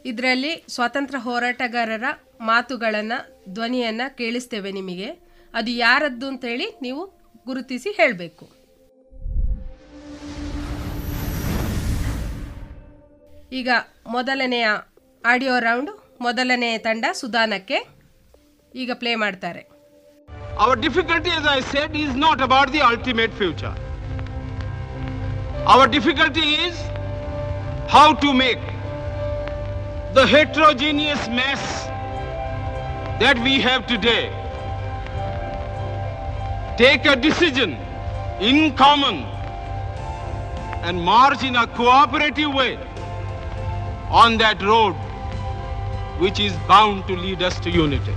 ಇದರಲ್ಲಿ 0.05 0.63
ಸ್ವಾತಂತ್ರ್ಯ 0.69 1.19
ಹೋರಾಟಗಾರರ 1.19 2.03
ಮಾತುಗಳನ್ನು 2.41 3.17
ಧ್ವನಿಯನ್ನು 3.53 4.17
ಕೇಳಿಸ್ತೇವೆ 4.17 4.71
ನಿಮಗೆ. 4.71 5.09
ಅದು 5.53 5.71
ಯಾರದ್ದು 5.71 6.27
ಅಂತೇಳಿ 6.27 6.67
ನೀವು 6.81 7.01
ಗುರುತಿಸಿ 7.45 7.91
ಹೇಳಬೇಕು. 7.91 8.45
ಈಗ 13.53 13.69
ಮೊದಲನೆಯ 14.07 14.67
ಆಡಿಯೋ 15.25 15.59
ರೌಂಡ್ 15.59 15.91
ಮೊದಲನೆಯ 16.21 16.77
ತಂಡ 16.77 17.05
ಸುಧಾನಕ್ಕೆ 17.11 17.77
ಈಗ 18.75 18.91
ಪ್ಲೇ 18.93 19.15
ಮಾಡ್ತಾರೆ. 19.15 19.73
Our 20.63 20.75
difficulty, 20.87 21.31
as 21.39 21.45
I 21.57 21.59
said, 21.73 21.91
is 22.05 22.11
not 22.23 22.39
about 22.47 22.67
the 22.73 22.81
ultimate 22.91 23.33
future. 23.41 23.75
Our 25.73 25.85
difficulty 25.95 26.47
is 26.65 26.75
how 27.92 28.08
to 28.14 28.32
make 28.34 28.64
the 30.14 30.26
heterogeneous 30.26 31.22
mess 31.30 31.62
that 33.20 33.36
we 33.38 33.54
have 33.60 33.86
today 33.86 34.24
take 36.76 37.06
a 37.06 37.16
decision 37.18 37.70
in 38.40 38.58
common 38.76 39.16
and 40.86 40.96
march 41.04 41.42
in 41.42 41.56
a 41.56 41.66
cooperative 41.78 42.52
way 42.54 42.72
on 44.22 44.38
that 44.38 44.60
road 44.62 44.94
which 46.22 46.38
is 46.40 46.54
bound 46.68 47.06
to 47.08 47.14
lead 47.16 47.42
us 47.42 47.58
to 47.60 47.70
unity. 47.84 48.14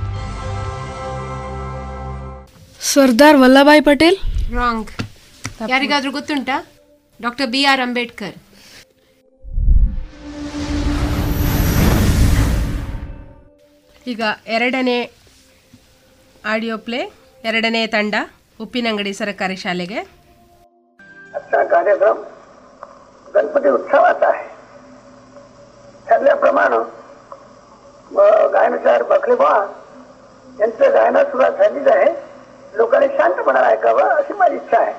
Sardar 2.92 3.38
Vallabhbhai 3.42 3.82
Patel 3.88 4.18
wrong 4.60 4.90
ಯಾರಿಗಾದ್ರೂ 5.72 6.12
ಗೊತ್ತುಂಟಾ 6.16 6.56
doctor 7.20 7.50
B 7.54 7.62
R 7.72 7.82
Ambedkar 7.86 8.36
ಈಗ 14.08 14.22
ಎರಡನೇ 14.48 14.98
audio 16.46 16.78
play 16.80 17.02
ಎರಡನೇ 17.44 17.82
ತಂಡ 17.88 18.16
ಉಪ್ಪಿನಂಗಡಿ 18.60 19.12
सरकारी 19.20 19.56
ಶಾಲೆಗೆ 19.58 20.00
आजचा 21.34 21.60
कार्यक्रम 21.66 22.18
गणपती 23.28 23.70
उत्सवाचा 23.70 24.28
आहे 24.28 24.44
ठरल्याप्रमाणे 26.08 26.78
व- 28.12 28.48
गायनकार 28.54 29.04
बखलेबा 29.12 29.52
यांचं 30.60 30.94
गायनं 30.94 31.24
सुरुवात 31.24 31.58
झालीच 31.60 31.88
आहे 31.88 32.10
लोकांनी 32.74 33.08
शांतपणाने 33.18 33.68
ऐकावं 33.68 34.10
अशी 34.12 34.34
माझी 34.34 34.56
इच्छा 34.56 34.80
आहे 34.80 34.94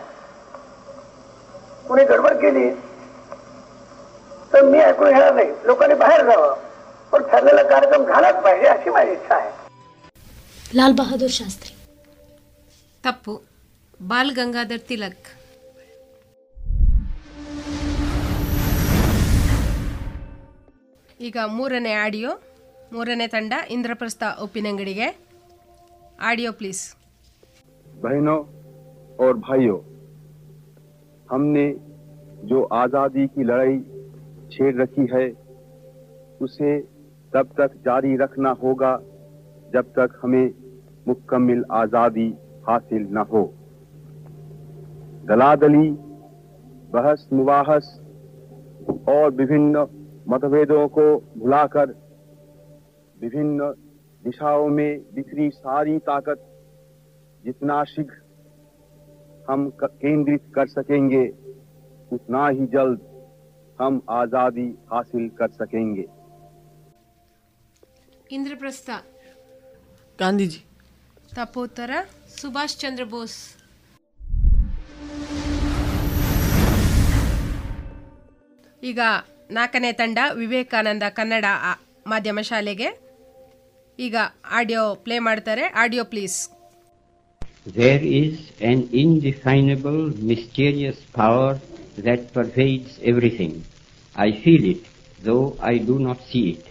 कुणी 1.89 2.05
गडबड 2.05 2.36
केली 2.40 2.66
तर 4.52 4.62
मी 4.64 4.80
ऐकून 4.80 5.09
घेणार 5.10 5.32
नाही 5.34 5.51
लोकांनी 5.64 5.94
बाहेर 5.97 6.24
जावं 6.24 6.55
पण 7.12 7.22
ठरलेला 7.30 7.62
कार्यक्रम 7.70 8.05
झालाच 8.06 8.39
पाहिजे 8.44 8.68
अशी 8.68 8.90
माझी 8.90 9.12
इच्छा 9.14 9.34
आहे 9.36 9.51
ಲಾಲ್ 10.76 10.94
ಬಹದ್ದೂರ್ 10.98 11.34
ಶಾಸ್ತ್ರಿ 11.34 11.72
ತಪ್ಪು 13.05 13.32
ಬಾಲ್ 14.01 14.30
ಗಂಗಾಧರ್ 14.39 14.84
ತಿಲಕ್ 14.89 15.26
ಈಗ 21.20 21.39
ಮೂರನೇ 21.56 21.93
ಆಡಿಯೋ 22.05 22.30
ಮೂರನೇ 22.94 23.26
ತಂಡ 23.34 23.52
ಇಂದ್ರಪ್ರಸ್ಥ 23.74 24.22
ಉಪ್ಪಿನಂಗಡಿಗೆ 24.47 25.09
ಆಡಿಯೋ 26.24 26.52
ಪ್ಲೀಸ್ 26.55 26.82
बहनों 27.86 28.36
और 29.18 29.32
भाइयों 29.39 29.76
हमने 31.28 31.64
जो 32.44 32.62
आजादी 32.74 33.26
की 33.28 33.44
लड़ाई 33.44 33.76
छेड़ 34.52 34.72
रखी 34.76 35.05
है 35.12 35.24
उसे 36.43 36.70
तब 37.33 37.49
तक 37.57 37.75
जारी 37.85 38.15
रखना 38.17 38.49
होगा, 38.63 38.95
जब 39.73 39.91
तक 39.95 40.19
हमें 40.23 40.53
मुकम्मल 41.07 41.63
आज़ादी 41.71 42.27
हासिल 42.67 43.07
न 43.11 43.25
हो। 43.31 43.43
दलादली 45.25 45.89
बहस 46.91 47.27
मुबाहस 47.33 47.87
और 49.09 49.31
विभिन्न 49.31 49.87
मतभेदों 50.27 50.87
को 50.87 51.05
भुलाकर, 51.37 51.93
विभिन्न 53.15 53.73
दिशाओं 54.23 54.67
में 54.67 54.99
बिखरी 55.15 55.49
सारी 55.49 55.97
ताकत 56.01 56.43
जितना 57.43 57.83
शीघ्र 57.85 58.21
हम 59.49 59.69
केंद्रित 59.81 60.41
कर 60.55 60.67
सकेंगे, 60.67 61.25
उतना 62.11 62.47
ही 62.47 62.65
जल्द 62.67 62.99
हम 63.79 64.01
आज़ादी 64.09 64.67
हासिल 64.93 65.29
कर 65.29 65.49
सकेंगे। 65.49 66.05
ಇಂದ್ರಪ್ರಸ್ಥ. 68.31 68.89
ಗಾಂಧೀಜಿ. 70.19 70.59
ತಪೋತ್ತರ 71.35 71.89
ಸುಭಾಷ್ 72.41 72.77
ಚಂದ್ರ 72.77 73.03
ಬೋಸ್. 73.03 73.57
ಈಗ 78.83 78.99
ನಾಲ್ಕನೇ 79.51 79.93
ತಂಡ 79.93 80.19
ವಿವೇಕಾನಂದ 80.33 81.03
ಕನ್ನಡ 81.09 81.45
ಆ- 81.49 81.75
ಮಾಧ್ಯಮ 82.07 82.39
ಶಾಲೆಗೆ. 82.41 82.99
ಈಗ 83.99 84.15
ಆಡಿಯೋ 84.51 84.95
ಪ್ಲೇ 84.95 85.19
ಮಾಡ್ತಾರೆ. 85.19 85.63
Audio 85.63 86.03
please. 86.03 86.49
There 87.75 88.03
is 88.03 88.61
an 88.61 88.89
indefinable 88.93 90.23
mysterious 90.23 91.13
power 91.13 91.57
that 92.05 92.33
pervades 92.33 93.03
everything 93.03 93.63
I 94.17 94.31
feel 94.31 94.65
it 94.65 94.85
though 95.25 95.59
I 95.63 95.77
do 95.77 95.97
not 95.97 96.19
see 96.19 96.51
it. 96.51 96.66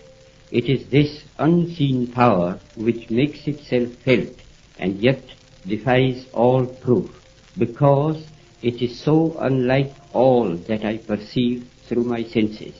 It 0.50 0.66
is 0.66 0.86
this 0.86 1.24
unseen 1.38 2.06
power 2.06 2.60
which 2.76 3.10
makes 3.10 3.46
itself 3.46 3.88
felt 4.04 4.34
and 4.78 4.98
yet 4.98 5.22
defies 5.66 6.26
all 6.32 6.66
proof 6.66 7.10
because 7.58 8.24
it 8.62 8.80
is 8.80 8.98
so 8.98 9.36
unlike 9.40 9.92
all 10.12 10.54
that 10.54 10.84
I 10.84 10.98
perceive 10.98 11.68
through 11.86 12.04
my 12.04 12.22
senses. 12.22 12.74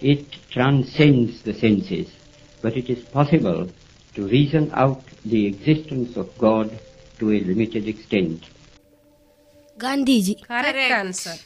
It 0.00 0.32
transcends 0.50 1.42
the 1.42 1.54
senses, 1.54 2.10
but 2.62 2.76
it 2.76 2.88
is 2.88 3.04
possible 3.04 3.68
to 4.14 4.28
reason 4.28 4.70
out 4.72 5.02
the 5.24 5.46
existence 5.46 6.16
of 6.16 6.36
God 6.38 6.78
to 7.18 7.32
a 7.32 7.40
limited 7.40 7.86
extent. 7.86 8.44
Gandhiji. 9.78 10.46
Correct 10.46 10.76
answer. 10.76 11.36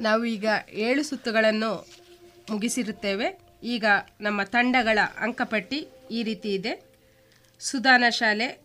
ನಾವು 0.00 0.24
ಈಗ 0.24 0.44
ಏಳು 0.72 1.02
ಸುತ್ತುಗಳನ್ನು 1.02 1.70
ಮುಗಿಸಿರುತ್ತೇವೆ. 2.50 3.40
ಈಗ 3.62 3.84
ನಮ್ಮ 4.20 4.42
ತಂಡಗಳ 4.42 4.98
ಅಂಕಪಟ್ಟಿ 5.18 5.88
ಈ 6.10 6.22
ರೀತಿ 6.22 6.54
ಇದೆ. 6.54 6.72
ಸುಧಾನ 7.60 8.04
ಶಾಲೆ 8.10 8.60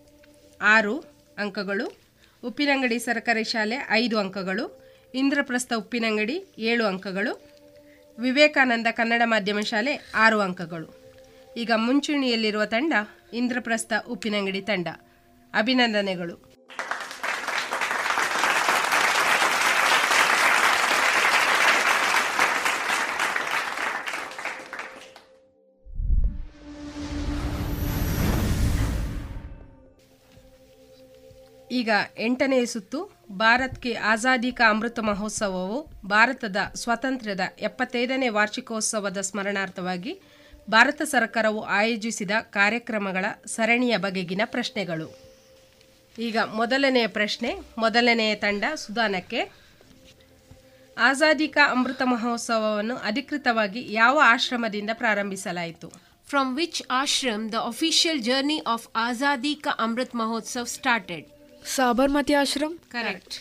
ಆರು 0.62 0.96
ಅಂಕಗಳು, 1.38 1.98
ಉಪ್ಪಿನಂಗಡಿ 2.44 3.00
ಸರ್ಕಾರಿ 3.00 3.44
ಶಾಲೆ 3.44 3.78
ಐದು 3.90 4.20
ಅಂಕಗಳು, 4.20 4.82
ಇಂದ್ರಪ್ರಸ್ಥ 5.14 5.74
ಉಪ್ಪಿನಂಗಡಿ 5.74 6.46
ಏಳು 6.58 6.86
ಅಂಕಗಳು, 6.86 7.34
ವಿವೇಕಾನಂದ 8.20 8.88
ಕನ್ನಡ 8.92 9.22
ಮಾಧ್ಯಮ 9.26 9.60
ಶಾಲೆ 9.60 10.12
ಆರು 10.16 10.40
ಅಂಕಗಳು. 10.42 10.90
ಈಗ 11.58 11.72
ಮುಂಚೂಣಿಯಲ್ಲಿರುವ 11.76 12.66
ತಂಡ 12.66 12.94
ಇಂದ್ರಪ್ರಸ್ಥ 13.34 13.94
ಉಪ್ಪಿನಂಗಡಿ 14.08 14.62
ತಂಡ. 14.62 14.88
ಅಭಿನಂದನೆಗಳು. 15.54 16.55
ಈಗ 31.80 31.90
ಎಂಟನೆಯ 32.18 32.66
ಸುತ್ತು 32.66 33.00
ಭಾರತ್ 33.32 33.78
ಕೆ 33.84 33.92
ಆಜಾದಿ 33.94 34.52
ಕಾ 34.52 34.66
ಅಮೃತ 34.70 35.00
ಮಹೋತ್ಸವವು 35.00 35.78
ಭಾರತದ 36.08 36.60
ಸ್ವಾತಂತ್ರ್ಯದ 36.76 37.44
ಎಪ್ಪತ್ತೈದನೇ 37.60 38.30
ವಾರ್ಷಿಕೋತ್ಸವದ 38.30 39.18
ಸ್ಮರಣಾರ್ಥವಾಗಿ 39.18 40.14
ಭಾರತ 40.70 41.02
ಸರ್ಕಾರವು 41.06 41.62
ಆಯೋಜಿಸಿದ 41.80 42.32
ಕಾರ್ಯಕ್ರಮಗಳ 42.50 43.26
ಸರಣಿಯ 43.46 43.98
ಬಗೆಗಿನ 43.98 44.42
ಪ್ರಶ್ನೆಗಳು. 44.46 45.08
ಈಗ 46.20 46.38
ಮೊದಲನೆಯ 46.38 47.08
ಪ್ರಶ್ನೆ, 47.08 47.52
ಮೊದಲನೆಯ 47.78 48.36
ತಂಡ 48.36 48.64
ಸುಧಾನಕ್ಕೆ. 48.76 49.42
ಆಜಾದಿ 50.98 51.48
ಕಾ 51.48 51.64
ಅಮೃತ 51.72 52.02
ಮಹೋತ್ಸವವನ್ನು 52.06 52.96
ಅಧಿಕೃತವಾಗಿ 52.96 53.94
ಯಾವ 53.94 54.20
ಆಶ್ರಮದಿಂದ 54.24 54.90
ಪ್ರಾರಂಭಿಸಲಾಯಿತು? 54.94 55.90
From 56.30 56.52
which 56.58 56.84
ashram 56.92 57.52
the 57.52 57.56
official 57.66 58.22
journey 58.24 58.60
of 58.68 58.88
Azadi 58.96 59.56
ka 59.56 59.74
Amrit 59.80 60.16
Mahotsav 60.16 60.70
started? 60.78 61.35
Sabarmati 61.66 62.34
Ashram? 62.34 62.78
Correct 62.78 63.34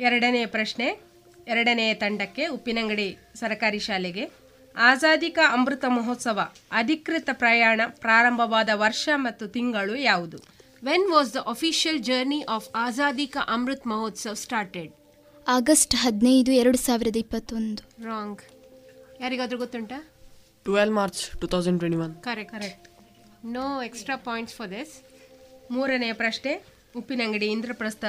ಎರಡನೇ 0.00 0.46
ಪ್ರಶ್ನೆ 0.46 1.00
ಎರಡನೆಯ 1.48 1.94
ತಂಡಕ್ಕೆ 1.94 2.46
ಉಪ್ಪಿನಂಗಡಿ 2.46 3.18
ಸರಕಾರಿ 3.34 3.78
ಶಾಲೆಗೆ 3.78 4.30
ಆಜಾದಿ 4.76 5.30
ಕಾ 5.30 5.52
ಅಮೃತ 5.52 5.84
ಮಹೋತ್ಸವ 5.88 6.52
ಅಧಿಕೃತ 6.72 7.28
ಪ್ರಯಾಣ 7.32 7.80
ಪ್ರಾರಂಭವಾದ 7.86 8.68
ವರ್ಷ 8.74 9.08
ಮತ್ತು 9.14 9.48
ತಿಂಗಳು 9.48 9.94
ಯಾವುದು? 9.94 10.38
When 10.84 11.10
was 11.10 11.34
the 11.34 11.36
official 11.36 11.98
journey 11.98 12.44
of 12.48 12.68
Azadi 12.74 13.26
ka 13.26 13.40
Amrit 13.40 13.86
Mahotsav 13.86 14.48
started? 14.48 14.90
August 15.48 15.94
ಹದಿನೈದು 15.94 16.52
ಎರಡು 16.52 16.78
ಸಾವಿರದ 16.78 17.16
ಇಪ್ಪತ್ತೊಂದು. 17.16 18.04
ರಾಂಗ್ 18.04 18.57
ಯಾರಿಗಾದ್ರೂ 19.20 19.58
ಗೊತ್ತುಂಟಾ? 19.58 20.10
Twelve 20.64 20.90
March 20.90 21.40
two 21.40 21.46
thousand 21.46 21.80
twenty 21.80 21.98
one. 21.98 22.14
Correct 22.14 22.52
correct 22.52 22.88
no 23.44 23.82
extra 23.82 24.16
points 24.16 24.56
for 24.56 24.70
this 24.70 25.02
ಮೂರನೆಯ 25.70 26.12
ಪ್ರಶ್ನೆ 26.12 26.64
ಉಪ್ಪಿನಂಗಡಿ 26.96 27.46
ಇಂದ್ರಪ್ರಸ್ಥ 27.46 28.04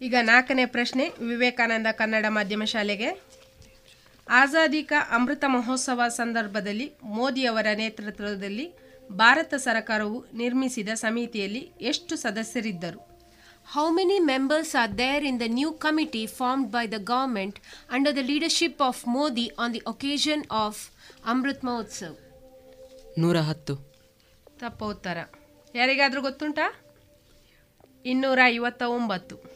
ಈಗ 0.00 0.14
ನಾಲ್ಕನೇ 0.20 0.66
ಪ್ರಶ್ನೆ 0.66 1.08
ವಿವೇಕಾನಂದ 1.08 1.86
ಕನ್ನಡ 1.92 2.26
ಮಾಧ್ಯಮ 2.28 2.64
ಶಾಲೆಗೆ. 2.64 3.22
ಆಜಾದಿ 4.28 4.82
ಕಾ 4.82 5.08
ಅಮೃತ 5.10 5.44
ಮಹೋತ್ಸವ 5.46 6.08
ಸಂದರ್ಭದಲ್ಲಿ 6.08 6.92
ಮೋದಿಯವರ 7.02 7.66
ನೇತೃತ್ವದಲ್ಲಿ 7.74 8.72
ಭಾರತ 9.12 9.54
ಸರ್ಕಾರವು 9.54 10.26
ನಿರ್ಮಿಸಿದ 10.32 10.88
ಸಮಿತಿಯಲ್ಲಿ 10.94 11.72
ಎಷ್ಟು 11.80 12.16
ಸದಸ್ಯರಿದ್ದರು? 12.16 13.08
How 13.66 13.90
many 13.90 14.18
members 14.18 14.76
are 14.76 14.98
there 14.98 15.24
in 15.24 15.40
the 15.40 15.42
new 15.46 15.72
committee 15.72 16.26
formed 16.26 16.70
by 16.70 16.86
the 16.86 16.94
government 16.98 17.58
under 17.90 18.16
the 18.16 18.18
leadership 18.18 18.82
of 18.82 19.08
Modi 19.08 19.50
on 19.58 19.74
the 19.74 19.78
occasion 19.78 20.46
of 20.50 20.90
Amrit 21.24 21.64
Mahotsav 21.64 22.16
ನೂರ 23.18 23.36
ಹತ್ತು 23.36 23.76
ತಪ್ಪ 24.58 24.84
ಉತ್ತರ. 24.84 25.18
ಯಾರಿಗಾದರೂ 25.74 26.20
ಗೊತ್ತುಂಟಾ? 26.20 26.84
ಇನ್ನೂರ 28.04 28.38
ಐವತ್ತ 28.44 28.82
ಒಂಬತ್ತು 28.82 29.47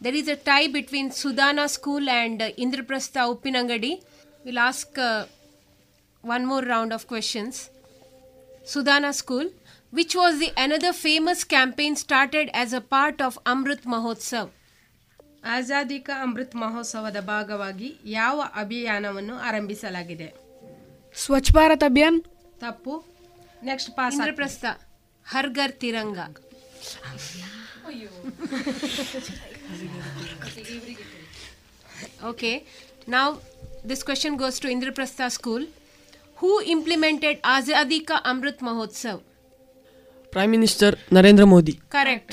There 0.00 0.14
is 0.14 0.28
a 0.28 0.36
tie 0.38 0.68
between 0.68 1.10
Sudana 1.12 1.68
School 1.68 2.08
and 2.10 2.40
uh, 2.40 2.50
Indraprastha 2.56 3.22
Uppinangadi. 3.26 4.02
We'll 4.44 4.58
ask 4.60 4.96
uh, 4.98 5.26
one 6.24 6.46
more 6.46 6.62
round 6.64 6.92
of 6.92 7.06
questions. 7.06 7.70
Sudana 8.66 9.12
School, 9.12 9.46
which 9.92 10.14
was 10.14 10.38
the 10.38 10.52
another 10.56 10.92
famous 10.94 11.42
campaign 11.46 11.96
started 11.96 12.50
as 12.54 12.72
a 12.72 12.80
part 12.88 13.20
of 13.20 13.38
Amrit 13.46 13.84
Mahotsav. 13.86 14.46
ಆಜಾದಿ 15.44 15.96
ಕಾ 16.06 16.14
ಅಮೃತ್ 16.24 16.54
ಮಹೋತ್ಸವದ 16.62 17.18
ಭಾಗವಾಗಿ 17.28 17.88
ಯಾವ 18.14 18.38
ಅಭಿಯಾನವನ್ನು 18.62 19.34
ಆರಂಭಿಸಲಾಗಿದೆ 19.48 20.26
ಸ್ವಚ್ಛ 21.14 21.52
ಭಾರತ್ 21.58 21.84
ಅಭಿಯಾನ್ 21.88 22.18
ತಪ್ಪು 22.64 22.94
next 23.68 23.90
pass 23.98 24.16
Indraprastha, 24.18 24.72
Har 25.26 25.44
Ghar 25.58 25.70
Tiranga. 25.82 26.26
Okay, 32.22 32.64
now 33.06 33.38
this 33.84 34.02
question 34.02 34.36
goes 34.36 34.60
to 34.60 34.68
Indraprastha 34.68 35.30
School. 35.30 35.66
Who 36.36 36.60
implemented 36.66 37.42
Azadi 37.42 38.06
Ka 38.06 38.20
Amrit 38.22 38.58
Mahotsav? 38.60 39.20
Prime 40.32 40.50
Minister 40.50 40.90
Narendra 41.10 41.46
Modi. 41.46 41.80
Correct. 41.90 42.32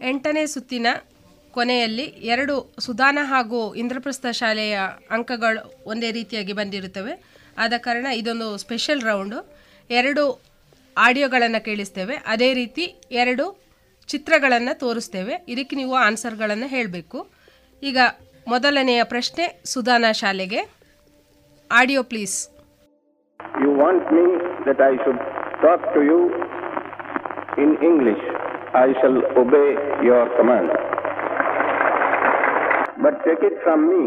ಎಂಟನೇ 0.00 0.42
ಸುತ್ತಿನ 0.46 0.88
ಕೊನೆಯಲ್ಲಿ 1.54 2.04
ಎರಡು 2.32 2.54
ಸುಧಾನ 2.78 3.18
ಹಾಗೂ 3.22 3.60
ಇಂದ್ರಪ್ರಸ್ಥ 3.74 4.26
ಶಾಲೆಯ 4.40 4.74
ಅಂಕಗಳು 5.10 5.62
ಒಂದೇ 5.90 6.08
ರೀತಿಯಾಗಿ 6.10 6.52
ಬಂದಿರುತ್ತವೆ 6.52 7.12
ಆದ 7.64 7.74
ಕಾರಣ 7.86 8.06
ಇದೊಂದು 8.20 8.48
ಸ್ಪೆಷಲ್ 8.64 9.02
ರೌಂಡು 9.10 9.38
ಎರಡು 9.90 10.24
ಆಡಿಯೋಗಳನ್ನು 10.96 11.60
ಕೇಳಿಸ್ತೇವೆ. 11.64 12.14
ಅದೇ 12.26 12.54
ರೀತಿ 12.54 12.84
ಎರಡು 13.22 13.44
ಚಿತ್ರಗಳನ್ನು 14.08 14.78
ತೋರಿಸ್ತೇವೆ. 14.78 15.34
ಇದಕ್ಕೆ 15.52 15.76
ನೀವು 15.76 15.94
ಆನ್ಸರ್ಗಳನ್ನು 16.06 16.66
ಹೇಳಬೇಕು. 16.66 17.18
ಈಗ 17.82 17.98
ಮೊದಲನೆಯ 18.48 19.02
ಪ್ರಶ್ನೆ 19.04 19.44
ಸುಧಾನ 19.74 20.04
ಶಾಲೆಗೆ. 20.22 20.60
Audio 21.70 22.02
please 22.02 22.36
you 23.62 23.70
want 23.82 24.08
me 24.16 24.24
that 24.68 24.82
I 24.90 24.94
should 25.04 25.20
talk 25.64 25.84
to 25.94 26.00
you 26.10 26.18
in 27.64 27.74
English 27.88 28.26
I 28.82 28.88
shall 29.00 29.20
obey 29.42 29.64
your 30.08 30.30
command 30.38 30.72
but 33.04 33.18
take 33.24 33.44
it 33.50 33.58
from 33.62 33.84
me 33.92 34.02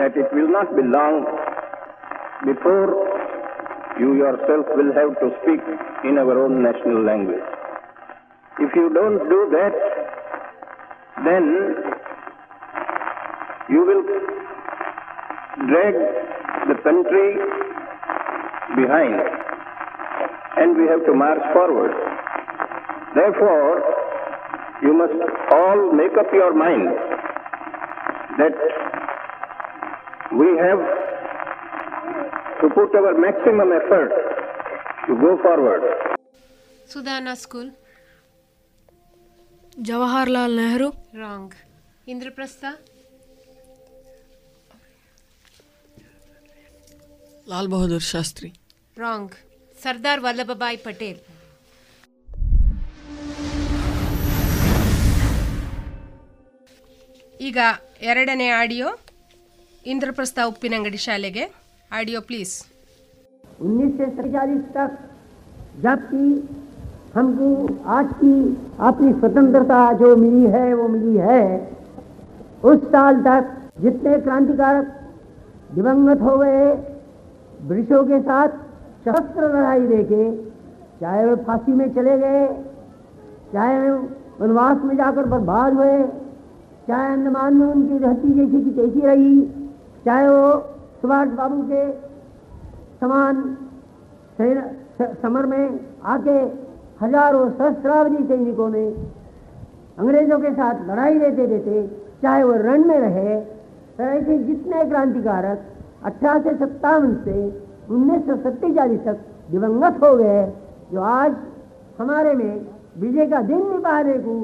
that 0.00 0.16
it 0.22 0.32
will 0.34 0.52
not 0.58 0.72
belong 0.80 1.26
before 2.44 2.90
you 3.98 4.14
yourself 4.16 4.66
will 4.74 4.92
have 4.92 5.12
to 5.20 5.28
speak 5.42 5.62
in 6.04 6.18
our 6.18 6.36
own 6.44 6.62
national 6.62 7.04
language. 7.04 7.44
If 8.58 8.74
you 8.74 8.90
don't 8.92 9.18
do 9.28 9.40
that, 9.52 9.74
then 11.24 11.44
you 13.68 13.80
will 13.86 14.02
drag 15.68 15.94
the 16.68 16.76
country 16.82 17.28
behind 18.76 19.14
and 20.56 20.76
we 20.76 20.86
have 20.88 21.04
to 21.06 21.14
march 21.14 21.42
forward. 21.52 21.92
Therefore, 23.14 23.82
you 24.82 24.92
must 24.94 25.14
all 25.52 25.92
make 25.92 26.16
up 26.18 26.32
your 26.32 26.54
mind 26.54 26.88
that 28.38 28.56
we 30.32 30.48
have 30.58 30.80
to 32.60 32.68
put 32.70 32.94
our 32.94 33.12
maximum 33.18 33.70
effort 33.72 34.12
to 35.06 35.12
go 35.16 35.30
forward. 35.38 35.82
Sudhana 36.86 37.36
School. 37.36 37.68
Jawaharlal 39.80 40.54
Nehru. 40.54 40.88
Wrong. 41.14 41.52
Indraprastha. 42.06 42.72
Lal 47.46 47.66
Bahadur 47.68 48.02
Shastri. 48.02 48.52
Wrong. 48.96 49.30
Sardar 49.76 50.18
Vallabhbhai 50.20 50.76
Patel. 50.78 51.16
ಈಗ 57.40 57.58
ಎರಡನೇ 58.10 58.48
audio 58.60 58.88
Indraprastha 59.86 60.38
Uppinangady 60.50 61.00
ಶಾಲೆಗೆ 61.06 61.44
audio 61.92 62.20
please 62.20 62.52
उन्नीस 63.62 63.96
से 63.96 64.06
सैतालीस 64.06 64.60
तक, 64.74 64.92
जबकि 65.82 66.48
हमको 67.14 67.48
आज 67.86 68.12
की 68.12 68.32
अपनी 68.80 69.12
स्वतंत्रता 69.12 69.80
जो 69.92 70.14
मिली 70.16 70.46
है, 70.46 70.72
वो 70.74 70.88
मिली 70.88 71.16
है। 71.16 71.42
उस 72.64 72.86
साल 72.92 73.20
तक 73.22 73.52
जितने 73.80 74.18
क्रांतिकारक 74.20 74.86
दिवंगत 75.74 76.22
हो 76.22 76.38
गए, 76.38 76.64
ब्रिटिशों 77.66 78.02
के 78.04 78.20
साथ 78.20 78.48
शस्त्र 79.04 79.54
लड़ाई 79.56 79.86
देके, 79.86 80.32
चाहे 81.00 81.26
वे 81.26 81.36
फांसी 81.44 81.72
में 81.72 81.88
चले 81.94 82.18
गए, 82.18 82.46
चाहे 83.52 83.90
वनवास 84.40 84.84
में 84.84 84.96
जाकर 84.96 85.24
बर्बाद 85.26 85.74
हुए, 85.74 86.02
चाहे 86.88 87.12
अंडमान 87.12 87.54
में 87.54 87.66
उनकी 87.66 87.98
धरती 87.98 88.34
जैसी 88.34 88.64
की 88.64 88.70
तैसी 88.70 89.06
रही, 89.06 89.40
चाहे 90.04 90.28
वो 90.28 90.71
सुभाष 91.02 91.28
बाबू 91.38 91.62
के 91.70 91.82
समान 93.00 93.34
समर 95.22 95.46
में 95.46 95.64
आके 96.12 96.36
हज़ारों 97.00 97.48
सहस्रावधि 97.50 98.22
सैनिकों 98.26 98.68
ने 98.70 98.84
अंग्रेज़ों 99.98 100.38
के 100.40 100.50
साथ 100.52 100.86
लड़ाई 100.88 101.18
देते 101.18 101.46
देते 101.46 101.86
चाहे 102.22 102.42
वो 102.42 102.54
रण 102.62 102.84
में 102.88 102.98
रहे 102.98 103.40
तो 103.96 104.04
ऐसे 104.04 104.38
जितने 104.44 104.84
क्रांतिकारक 104.90 105.58
अठारह 106.04 106.38
सौ 106.42 106.52
सत्तावन 106.54 106.54
से 106.54 106.60
सत्तावन 106.66 107.14
से 107.24 107.36
उन्नीस 107.94 108.22
सौ 108.26 108.36
सत्तालीस 108.44 109.00
तक 109.06 109.24
दिवंगत 109.50 110.02
हो 110.02 110.14
गए 110.16 110.44
जो 110.92 111.00
आज 111.10 111.36
हमारे 111.98 112.34
में 112.34 112.52
विजय 113.00 113.26
का 113.26 113.40
दिन 113.50 113.70
निभाने 113.72 114.18
को 114.26 114.36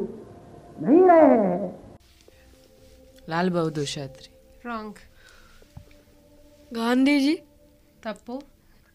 नहीं 0.83 1.07
रहे 1.07 1.39
हैं। 1.39 1.71
लाल 3.31 3.51
बहादुर 3.51 3.85
शास्त्री। 3.95 4.29
गांधी 6.75 7.19
जी 7.21 7.35
तप्पू 8.05 8.39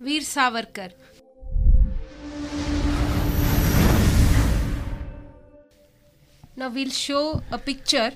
वीर 0.05 0.23
Savarkar 0.23 0.91
Now 6.55 6.67
we'll 6.73 6.91
show 6.95 7.41
a 7.51 7.57
picture. 7.57 8.09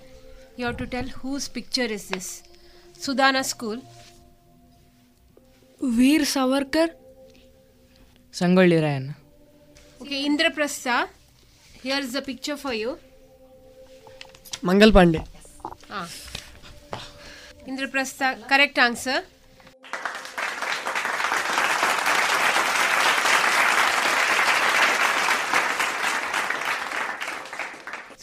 You 0.57 0.65
have 0.65 0.75
to 0.81 0.85
tell 0.85 1.07
whose 1.21 1.47
picture 1.55 1.85
is 1.95 2.03
this. 2.09 2.27
Sudana 3.05 3.41
School. 3.43 3.79
Veer 5.81 6.27
Savarkar. 6.33 6.83
Sangolli 8.39 8.77
Rayan. 8.83 9.07
Okay, 10.01 10.19
Indraprastha. 10.27 10.97
Here 11.81 11.97
is 11.97 12.13
the 12.13 12.21
picture 12.21 12.57
for 12.65 12.73
you. 12.73 12.93
Mangal 14.61 14.91
Pandey. 14.99 15.23
Ah. 15.89 16.07
Indraprastha, 17.65 18.31
correct 18.53 18.77
answer. 18.77 19.17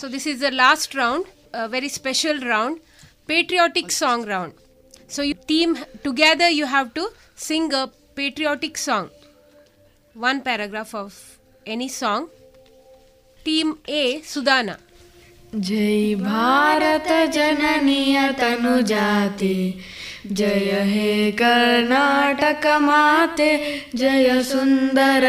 So 0.05 0.11
this 0.11 0.27
is 0.27 0.41
the 0.41 0.51
last 0.51 0.95
round, 0.95 1.25
a 1.55 1.67
very 1.67 1.89
special 1.89 2.39
round, 2.41 2.79
patriotic 3.27 3.91
song 3.91 4.27
round. 4.27 4.53
So 5.09 5.23
you 5.23 5.33
team 5.33 5.79
together 6.03 6.51
you 6.51 6.67
have 6.67 6.93
to 6.93 7.09
sing 7.35 7.73
a 7.73 7.91
patriotic 8.15 8.77
song. 8.77 9.09
One 10.13 10.43
paragraph 10.43 10.95
of 10.95 11.39
any 11.65 11.89
song. 11.89 12.29
Team 13.47 13.79
A 13.89 14.21
Sudana. 14.21 14.77
जय 15.55 16.15
भारत 16.21 17.09
जननीय 17.35 18.17
तनु 18.39 18.81
जाति 18.91 19.57
जय 20.27 20.71
हे 20.89 21.31
कर्नाटक 21.41 22.67
माते 22.83 23.51
जय 23.95 24.43
सुन्दर 24.43 25.25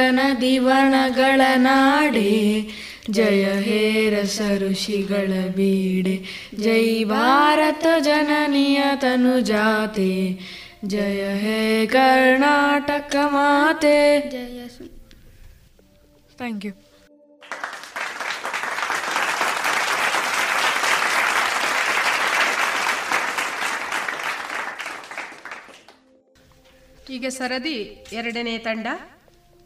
ಜಯ 3.12 3.46
ಹೇ 3.46 4.10
ರಸ 4.10 4.42
ಋಷಿಗಳ 4.62 5.32
ಬೀಡೆ 5.56 6.16
ಜೈ 6.60 7.04
ಭಾರತ 7.04 7.86
ಜನನಿಯ 8.00 8.84
ತನು 8.96 9.40
ಜಾತೆ 9.40 10.40
ಜಯ 10.86 11.22
ಹೇ 11.38 11.86
ಕರ್ನಾಟಕ 11.86 13.16
ಮಾತೆ. 13.16 14.20
ಜಯ 14.30 14.68
ಥ್ಯಾಂಕ್ 16.38 16.66
ಯು 16.66 16.74
ಈಗ 27.10 27.28
ಸರದಿ 27.28 28.08
ಎರಡನೇ 28.14 28.58
ತಂಡ 28.58 28.88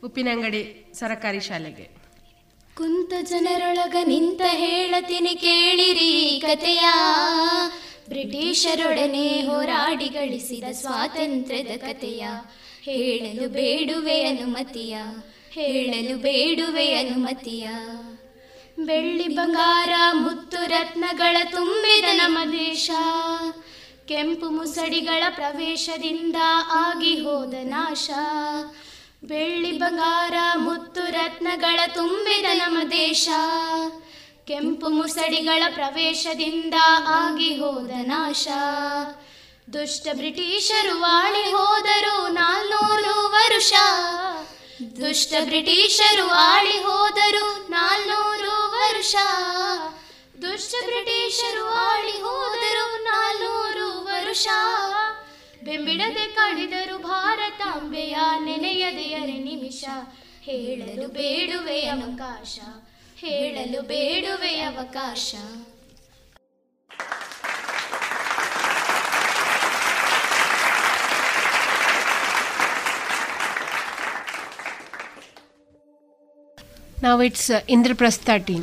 ಉಪ್ಪಿನಂಗಡಿ 0.04 0.92
ಸರಕಾರಿ 0.94 1.40
ಶಾಲೆಗೆ. 1.40 1.99
ಕುಂತ 2.80 3.14
ಜನರೊಳಗ 3.22 3.96
ನಿಂತ 4.06 4.42
ಹೇಳತೀನಿ 4.46 5.36
ಕೇಳಿರಿ 5.36 6.44
ಕತೆಯ. 6.48 6.84
ಬ್ರಿಟಿಷರೊಡನೆ 8.08 9.28
ಹೋರಾಡಿ 9.28 10.06
ಗಳಿಸಿದ 10.06 10.64
ಸ್ವಾತಂತ್ರ್ಯದ 10.72 11.78
ಕತೆಯ. 11.78 12.28
ಹೇಳಲು 12.82 13.50
ಬೇಡುವೆ 13.50 14.24
ಅನುಮತಿಯ. 14.24 14.98
ಹೇಳಲು 15.52 16.18
ಬೇಡುವೆ 16.18 16.94
ಅನುಮತಿಯ. 16.94 17.68
ಬೆಳ್ಳಿ 18.80 19.28
ಬಂಗಾರ, 19.28 19.92
ಮುತ್ತು 20.12 20.68
ರತ್ನಗಳ 20.68 21.38
ತುಂಬಿದ 21.52 22.06
ನಮ್ಮ 22.12 22.38
ದೇಶ. 22.52 22.90
ಕೆಂಪು 24.08 24.50
ಮುಸಡಿಗಳ 24.50 25.24
ಪ್ರವೇಶದಿಂದ 25.30 26.36
ಆಗಿ 26.72 27.16
ಹೋದ 27.16 27.54
ನಾಶ. 27.62 28.10
ಬೆಳ್ಳಿ 29.24 29.78
ಬಂಗಾರ, 29.78 30.34
ಮುತ್ತು 30.56 31.12
ರತ್ನಗಳ 31.12 31.80
ತುಂಬಿದ 31.94 32.46
ನಮ್ಮ 32.54 32.92
ದೇಶ. 32.92 33.30
ಕೆಂಪು 34.48 34.90
ಮುಸಡಿಗಳ 34.90 35.64
ಪ್ರವೇಶದಿಂದ 35.74 36.74
ಆಗಿ 37.08 37.56
ಹೋದ 37.58 37.92
ನಾಶ. 38.02 38.48
ದುಷ್ಟ 39.74 40.08
ಬ್ರಿಟಿಷರು 40.14 41.02
ವಾಳಿ 41.02 41.52
ಹೋದರು 41.52 42.28
ನಾಲ್ನೂರು 42.28 43.26
ವರುಷ. 43.26 43.74
ದುಷ್ಟ 45.02 45.34
ಬ್ರಿಟಿಷರು 45.44 46.30
ಆಳಿ 46.30 46.78
ಹೋದರು 46.84 47.70
ನಾಲ್ನೂರು 47.70 48.72
ವರುಷ. 48.72 49.16
ದುಷ್ಟ 50.42 50.76
ಬ್ರಿಟಿಷರು 50.86 51.68
ಆಳಿ 51.68 52.12
ಹೋದರು 52.12 53.04
ನಾಲ್ನೂರು 53.04 54.06
ವರುಷ. 54.06 54.48
ಬೆಂಬಿಡದೆ 55.65 56.25
ಕಾಡಿದರು 56.37 56.97
ಭಾರತಾಂಬೆಯ 57.05 58.17
ನೆನೆಯದೆ 58.45 59.07
ಅರೆ 59.15 59.39
ನಿಮಿಷ 59.45 59.85
ಹೇಳಲು 60.49 61.07
ಬೇಡುವೆ 61.11 61.79
ಅವಕಾಶ 61.89 62.57
ಹೇಳಲು 63.21 63.81
ಬೇಡುವೆ 63.93 64.55
ಅವಕಾಶ 64.63 65.31
Now 76.99 77.21
it's 77.21 77.51
uh, 77.51 77.61
Indraprastha 77.69 78.45
team. 78.47 78.63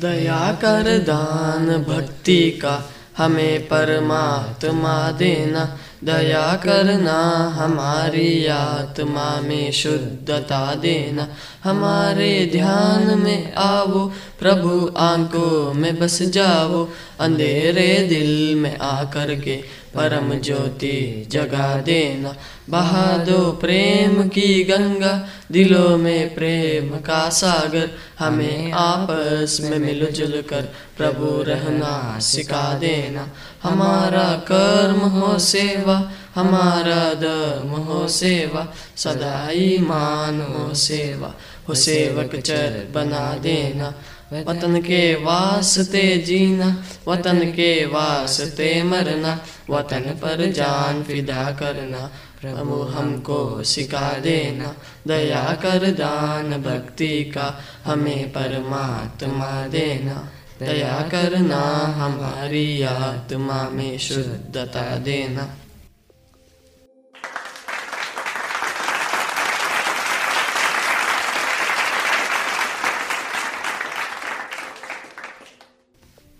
दया 0.00 0.42
कर 0.62 0.86
दान 1.06 1.66
भक्ति 1.84 2.40
का 2.62 2.74
हमें 3.16 3.66
परमात्मा 3.68 4.94
देना 5.18 5.64
दया 6.03 6.55
करना 6.55 7.19
हमारी 7.55 8.45
आत्मा 8.45 9.41
में 9.41 9.71
शुद्धता 9.71 10.75
देना। 10.75 11.27
हमारे 11.63 12.49
ध्यान 12.51 13.19
में 13.19 13.53
आवो 13.53 14.11
प्रभु 14.39 14.91
आँखों 14.97 15.73
में 15.73 15.99
बस 15.99 16.21
जाओ, 16.21 16.87
अंधेरे 17.19 18.07
दिल 18.09 18.55
में 18.55 18.77
आकर 18.77 19.35
के 19.35 19.63
परम 19.97 20.39
ज्योति 20.39 21.27
जगा 21.31 21.81
देना। 21.81 22.35
बहा 22.69 23.17
दो 23.17 23.51
प्रेम 23.51 24.27
की 24.27 24.63
गंगा, 24.63 25.27
दिलों 25.51 25.97
में 25.97 26.35
प्रेम 26.35 26.89
का 26.89 27.29
सागर। 27.29 27.89
हमें 28.19 28.71
आपस 28.71 29.57
में 29.61 29.79
मिलजुल 29.79 30.43
कर 30.49 30.61
प्रभु 30.97 31.43
रहना 31.43 32.19
सिखा 32.19 32.77
देना। 32.77 33.29
हमारा 33.63 34.45
कर्म 34.51 34.99
हो 34.99 35.39
सेवा, 35.39 36.11
हमारा 36.35 37.13
धर्म 37.13 37.69
हो 37.69 38.07
सेवा। 38.07 38.73
सदा 38.97 39.49
ईमान 39.51 40.41
हो 40.41 40.73
सेवा, 40.73 41.33
हो 41.69 41.73
सेवक 41.73 42.35
चर 42.35 42.87
बना 42.93 43.37
देना। 43.37 43.93
वतन 44.33 44.81
के 44.81 45.15
वास्ते 45.15 46.17
जीना, 46.17 46.83
वतन 47.07 47.39
के 47.39 47.85
वास्ते 47.85 48.83
मरना, 48.83 49.39
वतन 49.69 49.99
पर 49.99 50.51
जान 50.51 51.03
फिदा 51.03 51.51
करना। 51.51 52.11
प्रभु 52.41 52.75
हमको 52.75 53.63
सिखा 53.63 54.19
देना, 54.19 54.75
दया 55.07 55.57
कर 55.61 55.91
दान 55.91 56.61
भक्ति 56.61 57.23
का, 57.23 57.61
हमें 57.85 58.29
परमात्मा 58.29 59.67
देना। 59.67 60.29
दया 60.59 61.07
करना 61.11 61.61
हमारी 61.97 62.81
आत्मा 62.81 63.69
में 63.69 63.97
शुद्धता 63.97 64.95
देना। 64.95 65.55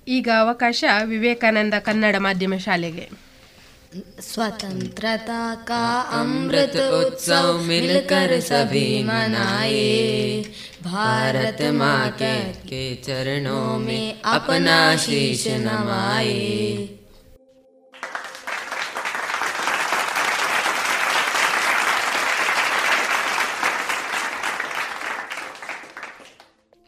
ಈಗ 0.07 0.29
ಅವಕಾಶ 0.45 0.85
ವಿವೇಕಾನಂದ 1.11 1.75
ಕನ್ನಡ 1.89 2.17
ಮಾಧ್ಯಮ 2.29 2.55
ಶಾಲೆಗೆ 2.67 3.07
स्वतंत्रता 4.27 5.41
का 5.69 5.81
अमृत 6.21 6.77
उत्सव 7.01 7.47
मिलकर 7.63 8.31
सभी 8.49 8.87
मनाए 9.09 9.83
भारत 10.85 11.61
माँ 11.81 12.05
के, 12.21 12.33
के 12.69 12.83
चरणों 13.07 13.67
में 13.85 14.05
अपना 14.37 14.79
शीश 15.05 15.43
नवाए 15.67 16.39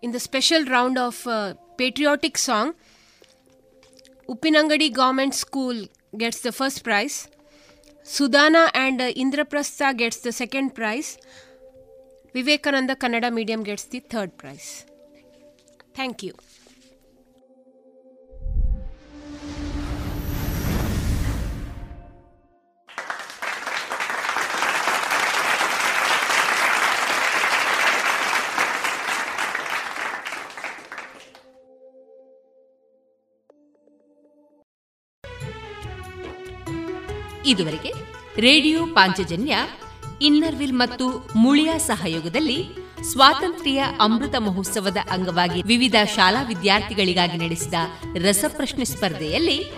In 0.03 0.13
the 0.13 0.21
special 0.21 0.65
round 0.67 0.99
of 0.99 1.27
uh, 1.27 1.55
patriotic 1.79 2.37
song, 2.39 2.75
Upinangadi 4.30 4.94
Government 4.94 5.34
School 5.34 5.88
gets 6.16 6.42
the 6.42 6.52
first 6.52 6.84
prize. 6.84 7.28
Sudana 8.04 8.70
and 8.76 9.02
uh, 9.02 9.12
Indraprastha 9.14 9.98
gets 9.98 10.18
the 10.18 10.32
second 10.32 10.76
prize. 10.76 11.18
Vivekananda 12.34 12.96
Kannada 12.96 13.34
Medium 13.34 13.64
gets 13.64 13.86
the 13.86 14.02
third 14.02 14.38
prize. 14.38 14.86
Thank 15.96 16.22
you. 16.22 16.34
ಇದುವರೆಗೆ 37.50 37.94
radio 38.42 38.86
Panchajanya, 38.86 39.58
Inner Wheel 40.22 40.74
ಮತ್ತು 40.74 41.30
ಮುಳಿಯ 41.36 41.72
ಸಹಯೋಗದಲ್ಲಿ 41.78 42.66
ಸ್ವಾತಂತ್ರ್ಯ 43.12 43.86
ಅಮೃತ 44.00 44.36
ಮಹೋತ್ಸವದ 44.36 44.98
ಅಂಗವಾಗಿ 45.12 45.62
ವಿವಿಧ 45.62 45.96
ಶಾಲಾ 46.16 46.42
ವಿದ್ಯಾರ್ಥಿಗಳಿಗಾಗಿ 46.42 47.38
ನಡೆಸಿದ 47.38 47.74
ರಸಪ್ರಶ್ನೆ 48.22 48.86
ಸ್ಪರ್ಧೆಯಲ್ಲಿ 48.86 49.72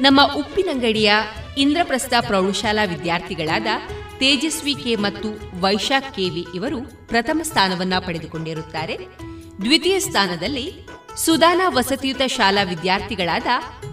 ನಮ್ಮ 0.00 0.20
ಉಪ್ಪಿನಂಗಡಿಯ 0.36 1.12
ಇಂದ್ರಪ್ರಸ್ಥ 1.58 2.14
ಪ್ರೌಢಶಾಲಾ 2.20 2.84
ವಿದ್ಯಾರ್ಥಿಗಳಾದ 2.84 3.66
ತೇಜಸ್ವಿ 4.18 4.74
ಕೆ 4.74 4.96
ಮತ್ತು 4.96 5.60
ವೈಶಾಖ್ 5.60 6.14
ಕೆವಿ 6.14 6.46
ಇವರು 6.54 7.08
ಪ್ರಥಮ 7.08 7.40
ಸ್ಥಾನವನ್ನ 7.42 7.92
ಪಡೆದುಕೊಂಡಿರುತ್ತಾರೆ. 7.98 8.98
ದ್ವಿತೀಯ 9.62 10.00
ಸ್ಥಾನದಲ್ಲಿ 10.00 10.72
ಸುದಾನ 11.16 11.60
ವಸತಿಯುತ 11.66 12.22
ಶಾಲಾ 12.26 12.62
ವಿದ್ಯಾರ್ಥಿಗಳಾದ 12.62 13.46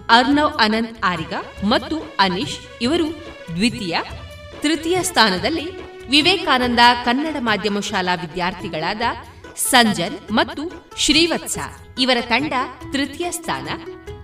ಅರ್ನವ್ 0.09 0.53
ಅನಂತ್ 0.59 1.05
ಆರಿಗ 1.05 1.33
ಮತ್ತು 1.63 2.15
ಅನೀಶ್ 2.19 2.59
ಇವರು 2.81 3.07
ದ್ವಿತೀಯ, 3.55 3.97
ತೃತೀಯ 4.61 5.03
ಸ್ಥಾನದಲ್ಲಿ 5.03 5.65
ವಿವೇಕಾನಂದ 6.09 6.79
ಕನ್ನಡ 7.05 7.35
ಮಾಧ್ಯಮ 7.39 7.79
ಶಾಲಾ 7.79 8.15
ವಿದ್ಯಾರ್ಥಿಗಳಾದ 8.15 9.01
ಸಂಜನ್ 9.71 10.17
ಮತ್ತು 10.31 10.63
ಶ್ರೀವತ್ಸ. 10.97 11.57
ಇವರ 11.99 12.17
ತಂಡ 12.21 12.53
ತೃತೀಯ 12.93 13.31
ಸ್ಥಾನ 13.31 13.67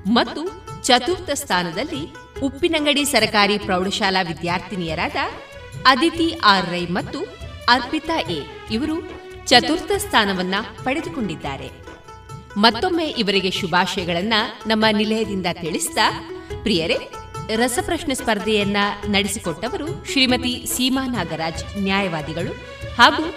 ಮತ್ತು 0.08 0.42
ಚತುರ್ಥ 0.84 1.30
ಸ್ಥಾನದಲ್ಲಿ 1.34 2.04
ಉಪ್ಪಿನಂಗಡಿ 2.42 3.06
ಸರಕಾರಿ 3.06 3.58
ಪ್ರೌಢಶಾಲಾ 3.58 4.22
ವಿದ್ಯಾರ್ಥಿನಿಯರಾದ 4.22 5.16
ಅದಿತಿ 5.86 6.40
ಆರ್ 6.44 6.70
ರೈ 6.70 6.86
ಮತ್ತು 6.86 7.20
ಅರ್ಪಿತಾ 7.68 8.18
ಎ 8.20 8.40
ಇವರು 8.72 8.98
ಚತುರ್ಥ 9.46 9.92
ಸ್ಥಾನವನ್ನ 9.98 10.56
ಪಡೆದುಕೊಂಡಿದ್ದಾರೆ. 10.84 11.87
ಮತ್ತೊಮ್ಮೆ 12.58 13.06
ಇವರಿಗೆ 13.06 13.52
ಶುಭಾಶಯಗಳನ್ನ 13.52 14.34
ನಮ್ಮ 14.68 14.86
ನಿಲಯದಿಂದ 14.98 15.46
ತಿಳಿಸಿದ 15.54 15.98
ಪ್ರಿಯರೇ, 16.62 16.98
ರಸಪ್ರಶ್ನೆ 17.56 18.16
ಸ್ಪರ್ಧೆಯನ್ನ 18.16 18.78
ನಡೆಸಿಕೊಟ್ಟವರು 19.08 20.06
ಶ್ರೀಮತಿ 20.06 20.66
ಸೀಮಾ 20.76 21.08
ನಾಗರಾಜ್, 21.08 21.64
ನ್ಯಾಯವಾದಿಗಳು 21.78 22.54
ಹಾಗೂ 22.98 23.36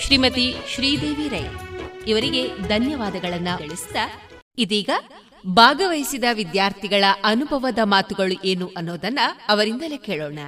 ಶ್ರೀಮತಿ 0.00 0.54
ಶ್ರೀದೇವಿ 0.74 1.28
ರೈ. 1.28 1.42
ಇವರಿಗೆ 2.06 2.48
ಧನ್ಯವಾದಗಳನ್ನ 2.68 3.48
ತಿಳಿಸಿದ 3.58 3.96
ಇದೀಗ 4.58 4.90
ಭಾಗವಹಿಸಿದ 5.46 6.24
ವಿದ್ಯಾರ್ಥಿಗಳ 6.32 7.04
ಅನುಭವದ 7.24 7.78
ಮಾತುಗಳು 7.84 8.46
ಏನು 8.46 8.70
ಅನ್ನೋದನ್ನ 8.76 9.18
ಅವರಿಂದಲೇ 9.48 9.96
ಕೇಳೋಣ. 9.96 10.38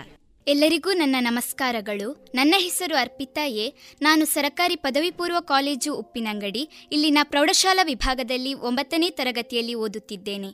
ಎಲ್ಲರಿಗೂ 0.48 0.92
ನನ್ನ 0.92 1.16
ನಮಸ್ಕಾರಗಳು. 1.20 2.26
ನನ್ನ 2.34 2.54
ಹೆಸರು 2.58 2.96
ಅರ್ಪಿತಾ 2.96 3.44
ಎ 3.44 3.72
ನಾನು 4.02 4.26
ಸರಕಾರಿ 4.26 4.76
ಪದವಿ 4.76 5.10
ಪೂರ್ವ 5.10 5.40
ಕಾಲೇಜು 5.40 5.94
ಉಪ್ಪಿನಂಗಡಿ, 5.94 6.68
ಇಲ್ಲಿನ 6.92 7.18
ಪ್ರೌಢಶಾಲಾ 7.22 7.82
ವಿಭಾಗದಲ್ಲಿ 7.82 8.54
ಒಂಬತ್ತನೇ 8.54 9.10
ತರಗತಿಯಲ್ಲಿ 9.10 9.74
ಓದುತ್ತಿದ್ದೇನೆ. 9.74 10.48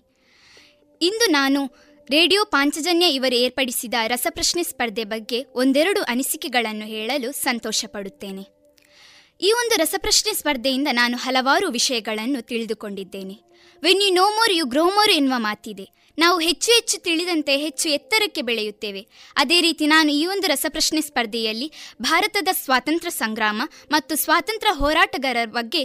ಇಂದು 1.02 1.30
ನಾನು 1.30 1.66
ರೇಡಿಯೋ 2.10 2.44
ಪಾಂಚಜನ್ಯ 2.44 3.06
ಇವರು 3.06 3.34
ಏರ್ಪಡಿಸಿದ 3.34 3.94
ರಸಪ್ರಶ್ನೆ 4.06 4.62
ಸ್ಪರ್ಧೆ 4.62 5.04
ಬಗ್ಗೆ 5.04 5.44
ಒಂದೆರಡು 5.54 6.02
ಅನಿಸಿಕೆಗಳನ್ನು 6.02 6.86
ಹೇಳಲು 6.86 7.32
ಸಂತೋಷಪಡುತ್ತೇನೆ. 7.32 8.42
ಈ 9.40 9.52
ಒಂದು 9.52 9.78
ರಸಪ್ರಶ್ನೆ 9.78 10.32
ಸ್ಪರ್ಧೆಯಿಂದ 10.32 10.88
ನಾನು 10.92 11.16
ಹಲವಾರು 11.16 11.68
ವಿಷಯಗಳನ್ನು 11.68 12.42
ತಿಳಿದುಕೊಂಡಿದ್ದೇನೆ. 12.42 13.34
When 13.82 14.02
you 14.02 14.14
know 14.14 14.30
more 14.30 14.52
you 14.52 14.64
grow 14.64 14.84
more 14.84 15.10
ಎನ್ನುವ 15.10 15.34
ಮಾತಿದೆ. 15.36 15.97
ನಾವು 16.18 16.40
ಹೆಚ್ಚು 16.40 16.72
ಹೆಚ್ಚು 16.72 17.02
ತಿಳಿದಂತೆ 17.02 17.56
ಹೆಚ್ಚು 17.56 17.88
ಎತ್ತರಕ್ಕೆ 17.88 18.42
ಬೆಳೆಯುತ್ತೇವೆ. 18.42 19.06
ಅದೇ 19.36 19.60
ರೀತಿ 19.60 19.86
ನಾನು 19.86 20.12
ಈ 20.12 20.26
ಒಂದು 20.26 20.48
ರಸಪ್ರಶ್ನೆ 20.48 21.00
ಸ್ಪರ್ಧೆಯಲ್ಲಿ 21.00 21.72
ಭಾರತದ 22.02 22.48
ಸ್ವಾತಂತ್ರ್ಯ 22.52 23.10
ಸಂಗ್ರಾಮ 23.10 23.62
ಮತ್ತು 23.90 24.16
ಸ್ವಾತಂತ್ರ್ಯ 24.16 24.78
ಹೋರಾಟಗಾರರ 24.78 25.48
ಬಗ್ಗೆ 25.48 25.84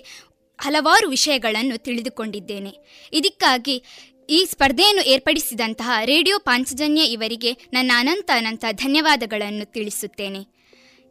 ಹಲವಾರು 0.61 1.09
ವಿಷಯಗಳನ್ನು 1.09 1.77
ತಿಳಿದುಕೊಂಡಿದ್ದೇನೆ. 1.77 2.73
ಇದಕ್ಕಾಗಿ 3.13 3.83
ಈ 4.29 4.45
ಸ್ಪರ್ಧೆಯನ್ನು 4.51 5.01
ಏರ್ಪಡಿಸಿದಂತಹ 5.01 5.91
ರೇಡಿಯೋ 6.05 6.39
ಪಾಂಚಜನ್ಯ 6.39 7.01
ಇವರಿಗೆ 7.01 7.53
ನನ್ನ 7.73 7.91
ಅನಂತ 7.95 8.31
ಅನಂತ 8.35 8.65
ಧನ್ಯವಾದಗಳನ್ನು 8.71 9.71
ತಿಳಿಸುತ್ತೇನೆ. 9.71 10.39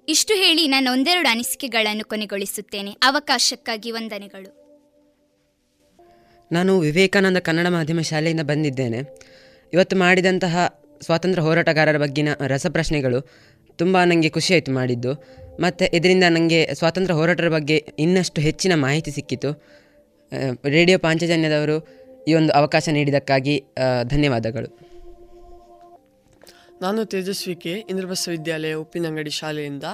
ಇಷ್ಟು 0.08 0.34
ಹೇಳಿ 0.34 0.66
ನನ್ನ 0.66 0.88
ಒಂದೆರಡು 0.92 1.28
ಅನಿಸಿಕೆಗಳನ್ನು 1.28 2.04
ಕೊನೆಗೊಳಿಸುತ್ತೇನೆ. 2.04 2.90
ಅವಕಾಶಕ್ಕಾಗಿ 2.90 3.90
ವಂದನೆಗಳು. 3.90 4.61
ನಾನು 6.52 6.78
ವಿವೇಕಾನಂದ 6.78 7.36
ಕನ್ನಡ 7.36 7.66
ಮಾಧ್ಯಮ 7.66 8.00
ಶಾಲೆಯಿಂದ 8.00 8.40
ಬಂದಿದ್ದೇನೆ. 8.40 9.00
ಇವತ್ತು 9.72 9.96
ಮಾಡಿದಂತಹ 9.96 10.56
ಸ್ವಾತಂತ್ರ್ಯ 11.00 11.42
ಹೋರಾಟಗಾರರ 11.42 11.98
ಬಗ್ಗಿನ 11.98 12.28
ರಸಪ್ರಶ್ನೆಗಳು 12.46 13.20
ತುಂಬ 13.76 14.04
ನನಗೆ 14.04 14.28
ಖುಷಿಯಾಯಿತು 14.28 14.72
ಮಾಡಿದ್ದು. 14.72 15.12
ಮತ್ತು 15.60 15.84
ಇದರಿಂದ 15.96 16.24
ನನಗೆ 16.28 16.74
ಸ್ವಾತಂತ್ರ್ಯ 16.74 17.14
ಹೋರಾಟದ 17.14 17.48
ಬಗ್ಗೆ 17.48 17.76
ಇನ್ನಷ್ಟು 17.98 18.40
ಹೆಚ್ಚಿನ 18.40 18.72
ಮಾಹಿತಿ 18.74 19.10
ಸಿಕ್ಕಿತು. 19.10 19.50
ರೇಡಿಯೋ 20.68 20.98
ಪಾಂಚಜನ್ಯದವರು 20.98 21.76
ಈ 22.28 22.34
ಒಂದು 22.34 22.52
ಅವಕಾಶ 22.52 22.88
ನೀಡಿದ್ದಕ್ಕಾಗಿ 22.88 23.64
ಧನ್ಯವಾದಗಳು. 24.04 24.68
ನಾನು 26.82 27.04
ತೇಜಸ್ವಿ 27.04 27.54
ಕೆ 27.54 27.72
ಇಂದ್ರ 27.90 28.06
ವಿದ್ಯಾಲಯ, 28.28 28.74
ಉಪ್ಪಿನಂಗಡಿ 28.74 29.30
ಶಾಲೆಯಿಂದ. 29.30 29.84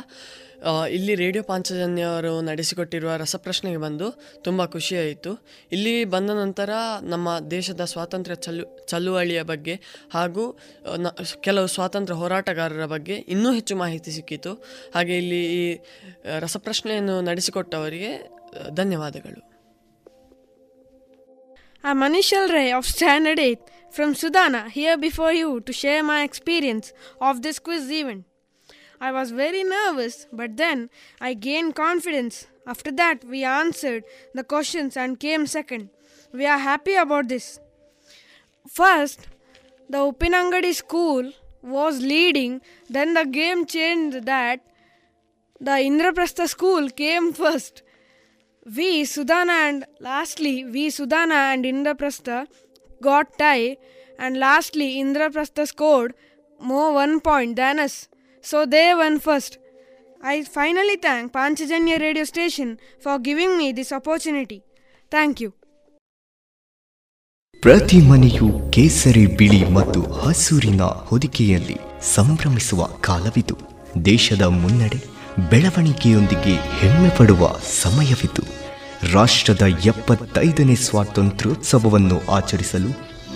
ಇಲ್ಲಿ 0.90 1.14
ರೇಡಿಯೋ 1.14 1.44
ಪಾಂಚಜನ್ಯವರು 1.44 2.40
ನಡೆಸಿಕೊಟ್ಟಿರುವ 2.40 3.10
ರಸಪ್ರಶ್ನೆಗೆ 3.16 3.76
ಬಂದು 3.76 4.22
ತುಂಬ 4.40 4.64
ಖುಷಿಯಾಯಿತು. 4.64 5.46
ಇಲ್ಲಿ 5.72 6.04
ಬಂದ 6.04 6.30
ನಂತರ 6.30 6.70
ನಮ್ಮ 7.02 7.38
ದೇಶದ 7.38 7.84
ಸ್ವಾತಂತ್ರ್ಯ 7.84 8.36
ಚಲು, 8.36 8.86
ಚಳುವಳಿಯ 8.86 9.42
ಬಗ್ಗೆ 9.42 9.80
ಹಾಗೂ 10.10 10.58
ಕೆಲವು 11.40 11.66
ಸ್ವಾತಂತ್ರ್ಯ 11.66 12.18
ಹೋರಾಟಗಾರರ 12.18 12.86
ಬಗ್ಗೆ 12.86 13.14
ಇನ್ನೂ 13.14 13.52
ಹೆಚ್ಚು 13.52 13.76
ಮಾಹಿತಿ 13.76 14.10
ಸಿಕ್ಕಿತು. 14.10 14.52
ಹಾಗೆ 14.94 15.16
ಇಲ್ಲಿ 15.16 15.54
ಈ 15.54 15.78
ರಸಪ್ರಶ್ನೆಯನ್ನು 16.38 17.20
ನಡೆಸಿಕೊಟ್ಟವರಿಗೆ 17.20 18.30
ಧನ್ಯವಾದಗಳು. 18.74 19.48
ಆ 21.84 21.92
Manishal 21.92 22.50
Ray 22.50 22.70
of 22.80 22.96
Standard 22.96 23.40
8 23.40 23.60
from 23.96 24.20
Sudana 24.20 24.72
here 24.72 25.00
before 25.00 25.36
you 25.36 25.58
to 25.58 25.72
share 25.72 26.04
my 26.04 26.30
experience 26.30 26.86
of 27.32 27.42
this 27.42 27.62
quiz 27.62 27.92
event. 27.92 28.24
I 29.00 29.12
was 29.12 29.30
very 29.30 29.62
nervous, 29.62 30.26
but 30.32 30.56
then 30.56 30.90
I 31.20 31.34
gained 31.34 31.74
confidence. 31.76 32.46
After 32.66 32.90
that, 32.92 33.24
we 33.24 33.44
answered 33.44 34.04
the 34.34 34.44
questions 34.44 34.96
and 34.96 35.20
came 35.20 35.46
second. 35.46 35.90
We 36.32 36.46
are 36.46 36.58
happy 36.58 36.94
about 36.94 37.28
this. 37.28 37.60
First, 38.68 39.28
the 39.88 39.98
Upinangadi 39.98 40.74
school 40.74 41.32
was 41.62 42.00
leading, 42.00 42.60
then 42.88 43.14
the 43.14 43.24
game 43.24 43.66
changed 43.66 44.26
that 44.26 44.60
the 45.60 45.72
Indraprastha 45.72 46.48
school 46.48 46.90
came 46.90 47.32
first. 47.32 47.82
We 48.64 49.02
Sudana 49.04 49.68
and 49.68 49.86
lastly 49.98 50.64
we 50.64 50.88
Sudana 50.88 51.54
and 51.54 51.64
Indraprastha 51.64 52.46
got 53.00 53.38
tie 53.38 53.78
and 54.18 54.36
lastly 54.36 54.96
Indraprastha 54.96 55.66
scored 55.66 56.14
more 56.60 56.92
one 56.92 57.20
point 57.20 57.56
than 57.56 57.78
us. 57.78 58.08
So, 58.44 58.66
they 58.66 58.94
won 58.94 59.18
first. 59.20 59.58
I 60.20 60.42
finally 60.44 60.96
thank 60.98 61.32
Panchajanya 61.32 62.00
radio 62.00 62.24
station 62.24 62.70
for 63.00 63.18
giving 63.20 63.56
me 63.56 63.72
this 63.72 63.92
opportunity. 63.92 64.60
Thank 65.12 65.40
you. 65.42 65.50
ಪ್ರತಿ 67.62 67.96
ಮನೆಯು 68.00 68.46
ಕೇಸರಿ, 68.70 69.22
ಬಿಳಿ 69.38 69.60
ಮತ್ತು 69.68 70.00
ಹಸೂರಿನ 70.18 70.82
ಹೊದಿಕೆಯಲ್ಲಿ 71.08 71.76
ಸಂಭ್ರಮಿಸುವ 72.10 72.86
ಕಾಲವಿದು 73.00 73.56
ದೇಶದ 74.04 74.44
ಮುನ್ನಡೆ 74.58 75.00
ಬೆಳವಣಿಗೆಯೊಂದಿಗೆ 75.50 76.54
ಹೆಮ್ಮೆ 76.76 77.10
ಪಡುವ 77.18 77.42
ಸಮಯವಿದು 77.80 78.44
ರಾಷ್ಟ್ರದ 79.14 79.64
ಎಪ್ಪತ್ತೈದನೇ 79.92 80.76
ಸ್ವಾತಂತ್ರ್ಯೋತ್ಸವವನ್ನು 80.84 82.18
ಆಚರಿಸಲು 82.36 82.92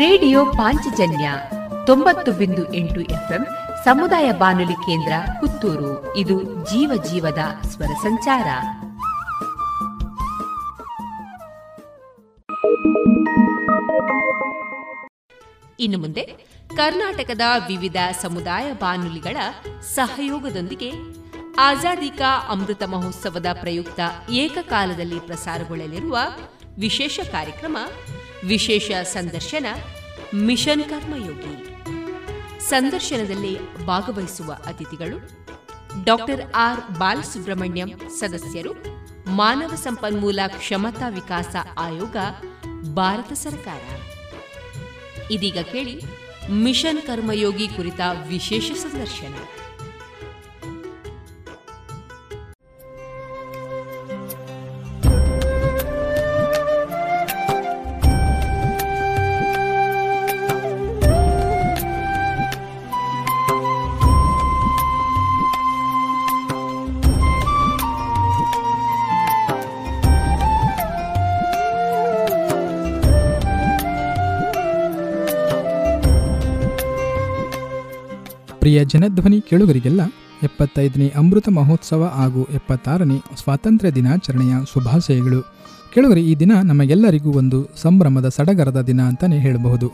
ರೇಡಿಯೋ 0.00 0.44
ಪಾಂಚಜನ್ಯ 0.44 1.32
ತೊಂಬತ್ತು 1.86 2.32
ಬಿಂದು 2.32 2.74
ಎಂಟು 2.74 3.00
ಎಫ್ಎಂ 3.00 3.46
ಸಮುದಾಯ 3.84 4.32
ಬಾನುಲಿ 4.32 4.72
ಕೇಂದ್ರ 4.72 5.12
ಪುತ್ತೂರು. 5.40 6.16
ಇದು 6.16 6.42
ಜೀವ 6.42 7.02
ಜೀವದ 7.04 7.38
ಸ್ವರ 7.66 7.86
ಸಂಚಾರ. 7.86 8.46
ಇನ್ನು 15.80 15.98
ಮುಂದೆ 15.98 16.22
ಕರ್ನಾಟಕದ 16.76 17.40
ವಿವಿಧ 17.68 17.96
ಸಮುದಾಯ 18.22 18.72
ಬಾನುಲಿಗಳ 18.72 19.36
ಸಹಯೋಗದೊಂದಿಗೆ 19.80 20.92
ಆಜಾದಿ 21.58 22.08
ಕಾ 22.08 22.46
ಅಮೃತ 22.48 22.82
ಮಹೋತ್ಸವದ 22.82 23.46
ಪ್ರಯುಕ್ತ 23.52 24.00
ಏಕಕಾಲದಲ್ಲಿ 24.30 25.20
ಪ್ರಸಾರಗೊಳ್ಳಲಿರುವ 25.20 26.18
ವಿಶೇಷ 26.78 27.20
ಕಾರ್ಯಕ್ರಮ 27.32 27.76
ವಿಶೇಷ 28.46 28.90
ಸಂದರ್ಶನ 28.90 29.66
ಮಿಷನ್ 30.34 30.84
ಕರ್ಮಯೋಗಿ. 30.84 31.70
ಸಂದರ್ಶನದಲ್ಲಿ 32.68 33.84
ಭಾಗವಹಿಸುವ 33.86 34.56
ಅತಿಥಿಗಳು 34.66 35.18
ಡಾಕ್ಟರ್ 36.04 36.52
ಆರ್ 36.54 36.98
ಬಾಲಸುಬ್ರಹ್ಮಣ್ಯಂ 36.98 38.10
ಸದಸ್ಯರು, 38.18 38.72
ಮಾನವ 39.26 39.74
ಸಂಪನ್ಮೂಲ 39.74 40.40
ಕ್ಷಮತಾ 40.46 41.08
ವಿಕಾಸ 41.08 41.56
ಆಯೋಗ, 41.78 42.16
ಭಾರತ 42.94 43.32
ಸರ್ಕಾರ. 43.32 43.80
ಇದೀಗ 45.30 45.58
ಕೇಳಿ 45.58 46.02
ಮಿಷನ್ 46.50 47.02
ಕರ್ಮಯೋಗಿ 47.02 47.68
ಕುರಿತ 47.68 48.00
ವಿಶೇಷ 48.28 48.72
ಸಂದರ್ಶನ. 48.72 49.34
ಪ್ರಿಯ 78.70 78.84
ಜನಧ್ವನಿ 78.84 79.40
ಕೇಳುಗರಿಗೆಲ್ಲ 79.40 80.00
ಎಪ್ಪತ್ತೈದನೇ 80.42 81.12
ಅಮೃತ 81.16 81.48
ಮಹೋತ್ಸವ 81.48 82.02
ಹಾಗೂ 82.04 82.48
ಎಪ್ಪತ್ತಾರನೇ 82.54 83.22
ಸ್ವಾತಂತ್ರ್ಯ 83.36 83.90
ದಿನಾಚರಣೆಯ 83.90 84.54
ಶುಭಾಶಯಗಳು. 84.72 85.40
ಕೇಳುಗರಿ, 85.94 86.22
ಈ 86.24 86.34
ದಿನ 86.34 86.52
ನಮಗೆಲ್ಲರಿಗೂ 86.62 87.32
ಒಂದು 87.32 87.70
ಸಂಭ್ರಮದ 87.76 88.28
ಸಡಗರದ 88.28 88.80
ದಿನ 88.80 89.00
ಅಂತಲೇ 89.00 89.38
ಹೇಳಬಹುದು. 89.38 89.88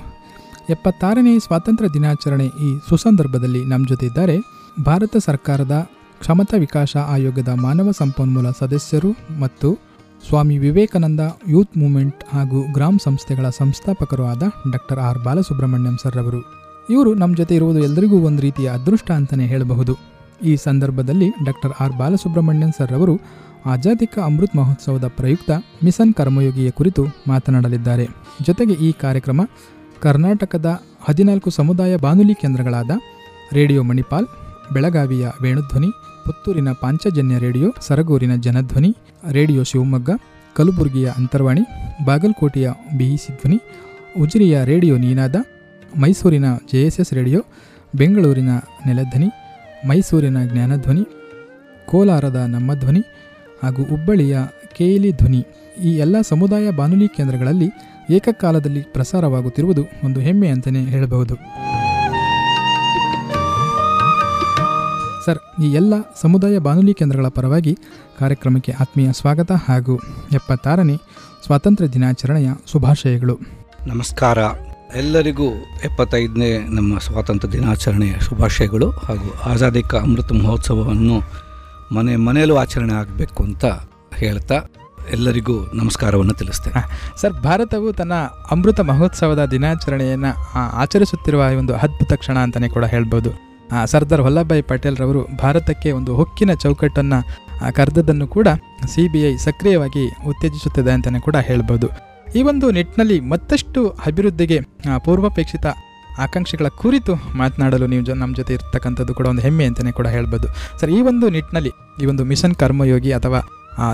ಎಪ್ಪತ್ತಾರನೇ 0.70 1.38
ಸ್ವಾತಂತ್ರ್ಯ 1.38 1.88
ದಿನಾಚರಣೆ 1.88 2.44
ಈ 2.44 2.78
ಸುಸಂದರ್ಭದಲ್ಲಿ 2.88 3.64
ನಮ್ಮ 3.64 3.88
ಜೊತೆ 3.88 4.06
ಇದ್ದಾರೆ 4.06 4.36
ಭಾರತ 4.86 5.16
ಸರ್ಕಾರದ 5.16 5.86
ಕ್ಷಮತಾ 6.20 6.56
ವಿಕಾಸ 6.56 6.96
ಆಯೋಗದ 6.96 7.48
ಮಾನವ 7.48 7.90
ಸಂಪನ್ಮೂಲ 7.90 8.50
ಸದಸ್ಯರು 8.50 9.40
ಮತ್ತು 9.40 9.70
ಸ್ವಾಮಿ 10.28 10.58
ವಿವೇಕಾನಂದ 10.58 11.20
ಯೂತ್ 11.48 11.78
ಮೂವ್ಮೆಂಟ್ 11.78 12.24
ಹಾಗೂ 12.34 12.72
ಗ್ರಾಮ 12.72 12.96
ಸಂಸ್ಥೆಗಳ 13.04 13.48
ಸಂಸ್ಥಾಪಕರು 13.48 14.26
ಆದ 14.26 14.42
ಡಾಕ್ಟರ್ 14.70 14.98
ಆರ್ 14.98 15.18
ಬಾಲಸುಬ್ರಹ್ಮಣ್ಯಂ 15.18 15.98
ಸರ್ 16.02 16.16
ಅವರು 16.16 16.55
ಇವರು 16.90 17.14
ನಮ್ಮ 17.14 17.36
ಜೊತೆ 17.36 17.54
ಇರುವುದು 17.54 17.78
ಎಲ್ಲರಿಗೂ 17.78 18.18
ಒಂದು 18.18 18.42
ರೀತಿಯ 18.42 18.68
ಅದೃಷ್ಟ 18.68 19.10
ಅಂತಲೇ 19.10 19.46
ಹೇಳಬಹುದು. 19.46 19.96
ಈ 20.44 20.56
ಸಂದರ್ಭದಲ್ಲಿ 20.56 21.28
ಡಾಕ್ಟರ್ 21.44 21.72
ಆರ್ 21.80 21.92
ಬಾಲಸುಬ್ರಹ್ಮಣ್ಯನ್ 21.92 22.72
ಸರ್ 22.78 22.92
ಅವರು 22.92 23.20
ಆಜಾದಿಕ 23.66 24.18
ಅಮೃತ್ 24.24 24.56
ಮಹೋತ್ಸವದ 24.56 25.06
ಪ್ರಯುಕ್ತ 25.06 25.50
ಮಿಷನ್ 25.84 26.14
ಕರ್ಮಯೋಗಿಯ 26.14 26.70
ಕುರಿತು 26.70 27.06
ಮಾತನಾಡಲಿದ್ದಾರೆ. 27.28 28.06
ಜೊತೆಗೆ 28.42 28.72
ಈ 28.72 28.92
ಕಾರ್ಯಕ್ರಮ 28.92 29.40
ಕರ್ನಾಟಕದ 30.00 30.80
ಹದಿನಾಲ್ಕು 31.04 31.50
ಸಮುದಾಯ 31.50 31.96
ಬಾನುಲಿ 31.96 32.34
ಕೇಂದ್ರಗಳಾದ 32.34 32.90
ರೇಡಿಯೋ 33.52 33.82
ಮಣಿಪಾಲ್, 33.82 34.26
ಬೆಳಗಾವಿಯ 34.72 35.28
ವೇಣುಧ್ವನಿ, 35.42 35.86
ಪುತ್ತೂರಿನ 36.24 36.72
ಪಾಂಚಜನ್ಯ 36.72 37.38
ರೇಡಿಯೋ, 37.38 37.74
ಸರಗೂರಿನ 37.80 38.34
ಜನಧ್ವನಿ, 38.34 38.96
ರೇಡಿಯೋ 39.30 39.62
ಶಿವಮೊಗ್ಗ, 39.62 40.10
ಕಲಬುರಗಿಯ 40.56 41.10
ಅಂತರ್ವಾಣಿ, 41.16 41.60
ಬಾಗಲಕೋಟೆಯ 42.04 42.70
ಬಿಇಸಿ 42.98 43.32
ಧ್ವನಿ 43.32 43.58
ಉಜಿರಿಯ 44.20 44.64
ರೇಡಿಯೋ 44.64 44.96
ನೀನಾದ 44.96 45.36
ಮೈಸೂರಿನ 46.00 46.44
ಜೆ 46.72 46.82
ಎಸ್ 46.82 47.00
ಎಸ್ 47.00 47.14
ರೇಡಿಯೋ, 47.14 47.40
ಬೆಂಗಳೂರಿನ 47.94 48.50
ನೆಲಧ್ವನಿ, 48.86 49.28
ಮೈಸೂರಿನ 49.88 50.44
ಜ್ಞಾನಧ್ವನಿ, 50.44 51.04
ಕೋಲಾರದ 51.86 52.36
ನಮ್ಮ 52.48 52.74
ಧ್ವನಿ 52.74 53.00
ಹಾಗೂ 53.62 53.82
ಹುಬ್ಬಳ್ಳಿಯ 53.84 54.38
ಕೇಲಿ 54.76 55.12
ಧ್ವನಿ 55.12 55.46
ಈ 55.84 55.96
ಎಲ್ಲ 55.96 56.16
ಸಮುದಾಯ 56.20 56.70
ಬಾನುಲಿ 56.70 57.08
ಕೇಂದ್ರಗಳಲ್ಲಿ 57.08 57.68
ಏಕಕಾಲದಲ್ಲಿ 58.10 58.82
ಪ್ರಸಾರವಾಗುತ್ತಿರುವುದು 58.82 59.82
ಒಂದು 60.04 60.20
ಹೆಮ್ಮೆ 60.20 60.48
ಅಂತಲೇ 60.48 60.84
ಹೇಳಬಹುದು. 60.84 61.34
ಸರ್, 65.26 65.38
ಈ 65.62 65.72
ಎಲ್ಲ 65.72 65.94
ಸಮುದಾಯ 66.20 66.58
ಬಾನುಲಿ 66.58 66.94
ಕೇಂದ್ರಗಳ 66.94 67.28
ಪರವಾಗಿ 67.28 67.78
ಕಾರ್ಯಕ್ರಮಕ್ಕೆ 68.18 68.72
ಆತ್ಮೀಯ 68.72 69.12
ಸ್ವಾಗತ 69.12 69.52
ಹಾಗೂ 69.52 69.96
ಎಪ್ಪತ್ತಾರನೇ 70.32 70.96
ಸ್ವಾತಂತ್ರ್ಯ 71.46 71.88
ದಿನಾಚರಣೆಯ 71.88 72.50
ಶುಭಾಶಯಗಳು. 72.72 73.38
ನಮಸ್ಕಾರ. 73.86 74.38
ಎಲ್ಲರಿಗೂ 74.94 75.50
ಎಪ್ಪತ್ತೈದನೇ 75.84 76.58
ನಮ್ಮ 76.58 76.98
ಸ್ವಾತಂತ್ರ್ಯ 76.98 77.58
ದಿನಾಚರಣೆಯ 77.58 78.12
ಶುಭಾಶಯಗಳು 78.20 78.90
ಹಾಗೂ 78.90 79.50
ಆಜಾದಿ 79.50 79.82
ಕಾ 79.82 79.98
ಅಮೃತ 79.98 80.32
ಮಹೋತ್ಸವವನ್ನು 80.32 81.22
ಮನೆ 81.94 82.16
ಮನೆಯಲ್ಲೂ 82.16 82.56
ಆಚರಣೆ 82.56 82.92
ಆಗಬೇಕು 82.92 83.42
ಅಂತ 83.42 83.64
ಹೇಳ್ತಾ 84.14 84.54
ಎಲ್ಲರಿಗೂ 85.10 85.72
ನಮಸ್ಕಾರವನ್ನು 85.74 86.34
ತಿಳಿಸ್ತೇನೆ. 86.34 87.12
ಸರ್, 87.20 87.32
ಭಾರತವು 87.32 87.92
ತನ್ನ 87.92 88.12
ಅಮೃತ 88.50 88.80
ಮಹೋತ್ಸವದ 88.80 89.44
ದಿನಾಚರಣೆಯನ್ನು 89.44 90.52
ಆಚರಿಸುತ್ತಿರುವ 90.54 91.44
ಒಂದು 91.58 91.74
ಅದ್ಭುತ 91.74 92.12
ಕ್ಷಣ 92.12 92.38
ಅಂತಲೇ 92.38 92.68
ಕೂಡ 92.68 92.84
ಹೇಳ್ಬೋದು. 92.84 93.30
ಸರ್ದಾರ್ 93.86 94.20
ವಲ್ಲಭಭಾಯಿ 94.20 94.62
ಪಟೇಲ್ 94.62 94.96
ರವರು 94.96 95.22
ಭಾರತಕ್ಕೆ 95.42 95.90
ಒಂದು 95.90 96.14
ಹೊಕ್ಕಿನ 96.14 96.50
ಚೌಕಟ್ಟನ್ನು 96.54 97.18
ಕರೆದದ್ದನ್ನು 97.74 98.26
ಕೂಡ 98.26 98.48
ಸಿ 98.94 99.08
ಬಿ 99.08 99.32
ಐ 99.32 99.36
ಸಕ್ರಿಯವಾಗಿ 99.36 100.08
ಉತ್ತೇಜಿಸುತ್ತದೆ 100.26 100.90
ಅಂತಲೇ 100.90 101.20
ಕೂಡ 101.20 101.36
ಹೇಳ್ಬೋದು. 101.36 102.15
ಈ 102.26 102.40
ಒಂದು 102.50 102.66
ನಿಟ್ಟಿನಲ್ಲಿ 102.76 103.18
ಮತ್ತಷ್ಟು 103.32 103.80
ಅಭಿವೃದ್ಧಿಗೆ 104.08 104.58
ಪೂರ್ವಾಪೇಕ್ಷಿತ 105.06 105.66
ಆಕಾಂಕ್ಷೆಗಳ 106.24 106.68
ಕುರಿತು 106.82 107.12
ಮಾತನಾಡಲು 107.40 107.86
ನೀವು 107.92 108.14
ನಮ್ಮ 108.22 108.32
ಜೊತೆ 108.40 108.52
ಇರ್ತಕ್ಕಂಥದ್ದು 108.56 109.12
ಕೂಡ 109.18 109.26
ಒಂದು 109.32 109.42
ಹೆಮ್ಮೆ 109.46 109.64
ಅಂತಲೇ 109.70 109.92
ಕೂಡ 109.98 110.08
ಹೇಳ್ಬೋದು. 110.16 110.46
ಸರ್, 110.80 110.90
ಈ 110.96 111.00
ಒಂದು 111.10 111.26
ನಿಟ್ಟಿನಲ್ಲಿ 111.36 111.72
ಈ 112.02 112.06
ಒಂದು 112.12 112.24
ಮಿಷನ್ 112.30 112.54
ಕರ್ಮಯೋಗಿ 112.62 113.12
ಅಥವಾ 113.18 113.40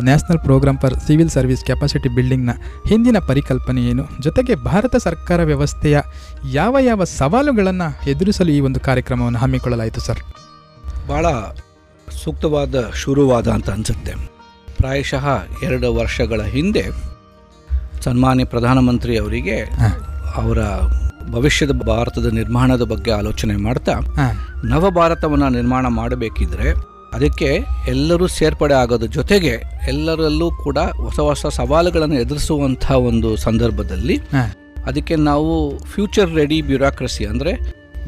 national 0.09 0.41
programme 0.47 0.79
for 0.83 0.95
civil 1.07 1.31
service 1.37 1.63
capacity 1.69 2.09
ಬಿಲ್ಡಿಂಗ್ನ 2.17 2.53
ಹಿಂದಿನ 2.91 3.19
ಪರಿಕಲ್ಪನೆ 3.31 3.81
ಏನು? 3.93 4.05
ಜೊತೆಗೆ 4.27 4.55
ಭಾರತ 4.69 4.95
ಸರ್ಕಾರ 5.07 5.41
ವ್ಯವಸ್ಥೆಯ 5.51 5.97
ಯಾವ 6.59 6.77
ಯಾವ 6.91 7.05
ಸವಾಲುಗಳನ್ನು 7.19 7.89
ಎದುರಿಸಲು 8.13 8.53
ಈ 8.59 8.61
ಒಂದು 8.69 8.81
ಕಾರ್ಯಕ್ರಮವನ್ನು 8.89 9.41
ಹಮ್ಮಿಕೊಳ್ಳಲಾಯಿತು, 9.45 10.03
ಸರ್? 10.09 10.23
ಭಾಳ 11.11 11.27
ಸೂಕ್ತವಾದ, 12.23 12.77
ಶುರುವಾದ 13.03 13.49
ಅಂತ 13.57 13.71
ಅನಿಸುತ್ತೆ. 13.77 14.15
ಪ್ರಾಯಶಃ 14.79 15.27
ಎರಡು 15.69 15.89
ವರ್ಷಗಳ 16.01 16.43
ಹಿಂದೆ 16.57 16.85
ಸನ್ಮಾನ್ಯ 18.05 18.45
ಪ್ರಧಾನಮಂತ್ರಿ 18.47 19.15
ಅವರಿಗೆ 19.17 19.57
ಅವರ 20.37 20.61
ಭವಿಷ್ಯದ 21.31 21.73
ಭಾರತದ 21.89 22.29
ನಿರ್ಮಾಣದ 22.33 22.85
ಬಗ್ಗೆ 22.85 23.11
ಆಲೋಚನೆ 23.13 23.57
ಮಾಡ್ತಾ 23.57 23.95
ನವ 24.65 24.91
ಭಾರತವನ್ನು 24.91 25.51
ನಿರ್ಮಾಣ 25.51 25.87
ಮಾಡಬೇಕಿದ್ರೆ 25.93 26.69
ಅದಕ್ಕೆ 27.15 27.49
ಎಲ್ಲರೂ 27.89 28.27
ಸೇರ್ಪಡೆ 28.37 28.75
ಆಗೋದ್ರ 28.75 29.09
ಜೊತೆಗೆ 29.09 29.55
ಎಲ್ಲರಲ್ಲೂ 29.89 30.49
ಕೂಡ 30.63 30.79
ಹೊಸ 30.97 31.19
ಹೊಸ 31.21 31.47
ಸವಾಲುಗಳನ್ನು 31.57 32.17
ಎದುರಿಸುವಂತಹ 32.21 32.97
ಒಂದು 33.03 33.31
ಸಂದರ್ಭದಲ್ಲಿ 33.37 34.17
ಅದಕ್ಕೆ 34.87 35.17
ನಾವು 35.25 35.53
ಫ್ಯೂಚರ್ 35.85 36.31
ರೆಡಿ 36.35 36.59
ಬ್ಯೂರಾಕ್ರಸಿ 36.63 37.25
ಅಂದರೆ 37.25 37.53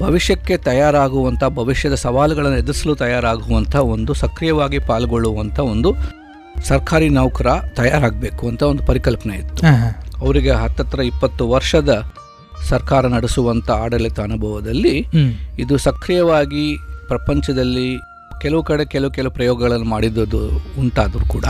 ಭವಿಷ್ಯಕ್ಕೆ 0.01 0.55
ತಯಾರಾಗುವಂಥ 0.65 1.45
ಭವಿಷ್ಯದ 1.55 1.97
ಸವಾಲುಗಳನ್ನು 2.01 2.59
ಎದುರಿಸಲು 2.59 2.95
ತಯಾರಾಗುವಂಥ 2.95 3.75
ಒಂದು 3.89 4.13
ಸಕ್ರಿಯವಾಗಿ 4.15 4.79
ಪಾಲ್ಗೊಳ್ಳುವಂಥ 4.87 5.59
ಒಂದು 5.67 5.91
ಸರ್ಕಾರಿ 6.65 7.09
ನೌಕರ 7.09 7.47
ತಯಾರಾಗಬೇಕು 7.77 8.49
ಅಂತ 8.49 8.63
ಒಂದು 8.63 8.87
ಪರಿಕಲ್ಪನೆ 8.87 9.37
ಇತ್ತು. 9.37 9.67
ಅವರಿಗೆ 10.19 10.51
ಹತ್ತತ್ರ 10.51 11.01
ಇಪ್ಪತ್ತು 11.01 11.51
ವರ್ಷದ 11.51 12.05
ಸರ್ಕಾರ 12.69 13.07
ನಡೆಸುವಂಥ 13.07 13.71
ಆಡಳಿತ 13.71 14.21
ಅನುಭವದಲ್ಲಿ 14.21 14.95
ಇದು 15.59 15.79
ಸಕ್ರಿಯವಾಗಿ 15.79 16.77
ಪ್ರಪಂಚದಲ್ಲಿ 17.09 17.89
ಕೆಲವು 18.41 18.63
ಕಡೆ 18.63 18.85
ಕೆಲವು 18.85 19.11
ಕೆಲವು 19.11 19.33
ಪ್ರಯೋಗಗಳನ್ನು 19.33 19.85
ಮಾಡಿದ್ದು 19.85 20.41
ಉಂಟಾದರೂ 20.79 21.27
ಕೂಡ 21.27 21.45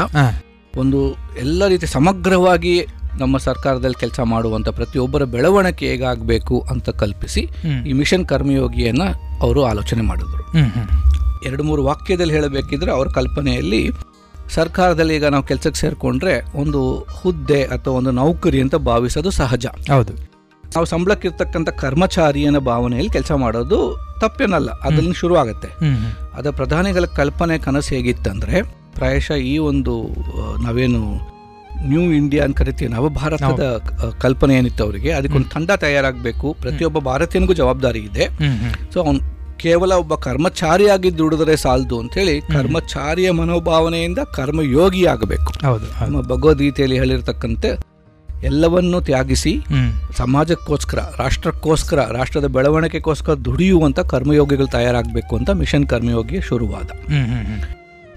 ಒಂದು 0.77 1.01
ಎಲ್ಲ 1.39 1.67
ರೀತಿ 1.67 1.87
ಸಮಗ್ರವಾಗಿ 1.87 2.87
ನಮ್ಮ 3.19 3.39
ಸರ್ಕಾರದಲ್ಲಿ 3.39 4.01
ಕೆಲಸ 4.01 4.21
ಮಾಡುವಂಥ 4.21 4.69
ಪ್ರತಿಯೊಬ್ಬರ 4.69 5.25
ಬೆಳವಣಿಗೆ 5.25 5.89
ಹೇಗಾಗಬೇಕು 5.89 6.61
ಅಂತ 6.71 6.91
ಕಲ್ಪಿಸಿ 6.91 7.43
ಈ 7.89 7.93
ಮಿಷನ್ 7.93 8.27
ಕರ್ಮಯೋಗಿಯನ್ನು 8.27 9.07
ಅವರು 9.41 9.65
ಆಲೋಚನೆ 9.65 10.03
ಮಾಡಿದರು. 10.03 10.45
ಎರಡು 11.47 11.63
ಮೂರು 11.63 11.85
ವಾಕ್ಯದಲ್ಲಿ 11.85 12.35
ಹೇಳಬೇಕಿದ್ರೆ 12.35 12.91
ಅವರ 12.93 13.07
ಕಲ್ಪನೆಯಲ್ಲಿ 13.09 13.81
ಸರ್ಕಾರದಲ್ಲಿ 14.51 15.17
ಈಗ 15.17 15.27
ನಾವು 15.27 15.43
ಕೆಲಸಕ್ಕೆ 15.43 15.81
ಸೇರಿಕೊಂಡ್ರೆ 15.81 16.35
ಒಂದು 16.55 16.81
ಹುದ್ದೆ 17.15 17.63
ಅಥವಾ 17.71 17.95
ಒಂದು 17.95 18.11
ನೌಕರಿ 18.13 18.61
ಅಂತ 18.61 18.75
ಭಾವಿಸೋದು 18.85 19.31
ಸಹಜ. 19.31 19.67
ಹೌದು. 19.91 20.15
ನಾವು 20.65 20.87
ಸಂಬಳಕ್ಕಿರ್ತಕ್ಕಂಥ 20.87 21.69
ಕರ್ಮಚಾರಿಯನ 21.77 22.59
ಭಾವನೆಯಲ್ಲಿ 22.65 23.11
ಕೆಲಸ 23.11 23.33
ಮಾಡೋದು 23.37 23.79
ತಪ್ಪೇನಲ್ಲ 24.21 24.71
ಅದನ್ನು 24.83 25.13
ಶುರು 25.13 25.35
ಆಗುತ್ತೆ 25.37 25.69
ಹ್ಮ್ 25.81 25.97
ಹ್ಮ್. 25.97 26.11
ಅದ 26.35 26.51
ಪ್ರಧಾನಿಗಳ 26.51 27.05
ಕಲ್ಪನೆ 27.17 27.59
ಕನಸು 27.59 27.95
ಹೇಗಿತ್ತಂದ್ರೆ 27.95 28.57
ಪ್ರಾಯಶಃ 28.95 29.35
ಈ 29.47 29.59
ಒಂದು 29.65 29.95
ನಾವೇನು 30.59 31.01
ನ್ಯೂ 31.85 32.03
ಇಂಡಿಯಾ 32.13 32.45
ಅಂತ 32.45 32.57
ಕರಿತೀವಿ 32.59 32.91
ನವ 32.93 33.09
ಭಾರತದ 33.17 33.65
ಕಲ್ಪನೆ 34.19 34.55
ಏನಿತ್ತು 34.55 34.85
ಅವರಿಗೆ 34.85 35.13
ಅದಕ್ಕೊಂದು 35.13 35.49
ತಂಡ 35.49 35.71
ತಯಾರಾಗಬೇಕು. 35.77 36.53
ಪ್ರತಿಯೊಬ್ಬ 36.61 36.99
ಭಾರತೀಯನಿಗೂ 37.01 37.53
ಜವಾಬ್ದಾರಿ 37.53 37.99
ಇದೆ. 38.01 38.27
ಸೊ 38.93 39.01
ಅವನು 39.01 39.21
ಕೇವಲ 39.65 39.93
ಒಬ್ಬ 40.01 40.15
ಕರ್ಮಚಾರಿಯಾಗಿ 40.25 41.11
ದುಡಿದ್ರೆ 41.19 41.57
ಸಾಲದು 41.63 41.97
ಅಂತೇಳಿ 42.01 42.37
ಕರ್ಮಚಾರಿಯ 42.53 43.29
ಮನೋಭಾವನೆಯಿಂದ 43.39 44.21
ಕರ್ಮಯೋಗಿ 44.35 45.03
ಆಗಬೇಕು 45.13 45.51
ಹೌದು. 45.65 45.87
ನಮ್ಮ 46.03 46.23
ಭಗವದ್ಗೀತೆಯಲ್ಲಿ 46.31 46.99
ಹೇಳಿರ್ತಕ್ಕಂತೆ 46.99 47.71
ಎಲ್ಲವನ್ನೂ 48.45 48.99
ತ್ಯಾಗಿಸಿ 49.03 49.53
ಸಮಾಜಕ್ಕೋಸ್ಕರ 50.17 51.01
ರಾಷ್ಟ್ರಕ್ಕೋಸ್ಕರ 51.19 52.01
ರಾಷ್ಟ್ರದ 52.13 52.49
ಬೆಳವಣಿಗೆಗೋಸ್ಕರ 52.57 53.35
ದುಡಿಯುವಂಥ 53.45 54.01
ಕರ್ಮಯೋಗಿಗಳು 54.11 54.69
ತಯಾರಾಗಬೇಕು 54.69 55.33
ಅಂತ 55.37 55.51
ಮಿಷನ್ 55.61 55.87
ಕರ್ಮಯೋಗಿಯ 55.87 56.41
ಶುರುವಾದ. 56.43 56.89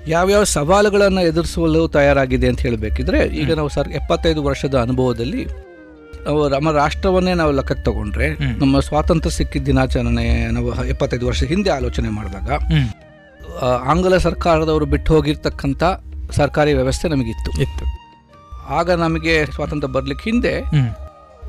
ಯಾವ್ಯಾವ 0.07 0.43
ಸವಾಲುಗಳನ್ನು 0.51 1.21
ಎದುರಿಸಲು 1.21 1.81
ತಯಾರಾಗಿದೆ 1.95 2.47
ಅಂತ 2.47 2.61
ಹೇಳಬೇಕಿದ್ರೆ 2.61 3.21
ಈಗ 3.39 3.49
ನಾವು 3.53 3.69
ಸರ್ 3.69 3.89
ಎಪ್ಪತ್ತೈದು 3.91 4.41
ವರ್ಷದ 4.43 4.75
ಅನುಭವದಲ್ಲಿ 4.81 5.41
ನಮ್ಮ 6.49 6.71
ರಾಷ್ಟ್ರವನ್ನೇ 6.71 7.33
ನಾವು 7.33 7.51
ಲೆಕ್ಕಕ್ಕೆ 7.51 7.83
ತಗೊಂಡ್ರೆ 7.83 8.27
ನಮ್ಮ 8.57 8.79
ಸ್ವಾತಂತ್ರ್ಯ 8.79 9.31
ಸಿಕ್ಕಿದ 9.31 9.63
ದಿನಾಚರಣೆ 9.65 10.25
ನಾವು 10.51 10.85
ಎಪ್ಪತ್ತೈದು 10.85 11.27
ವರ್ಷ 11.27 11.43
ಹಿಂದೆ 11.43 11.69
ಆಲೋಚನೆ 11.69 12.09
ಮಾಡಿದಾಗ 12.09 12.49
ಆಂಗ್ಲ 13.85 14.17
ಸರ್ಕಾರದವರು 14.17 14.85
ಬಿಟ್ಟು 14.85 15.13
ಹೋಗಿರ್ತಕ್ಕಂಥ 15.13 15.83
ಸರ್ಕಾರಿ 16.31 16.73
ವ್ಯವಸ್ಥೆ 16.73 17.07
ನಮಗಿತ್ತು. 17.07 17.51
ಇತ್ತು. 17.61 17.85
ಆಗ 18.69 18.91
ನಮಗೆ 18.99 19.45
ಸ್ವಾತಂತ್ರ್ಯ 19.45 19.93
ಬರ್ಲಿಕ್ಕೆ 19.93 20.29
ಹಿಂದೆ 20.29 20.53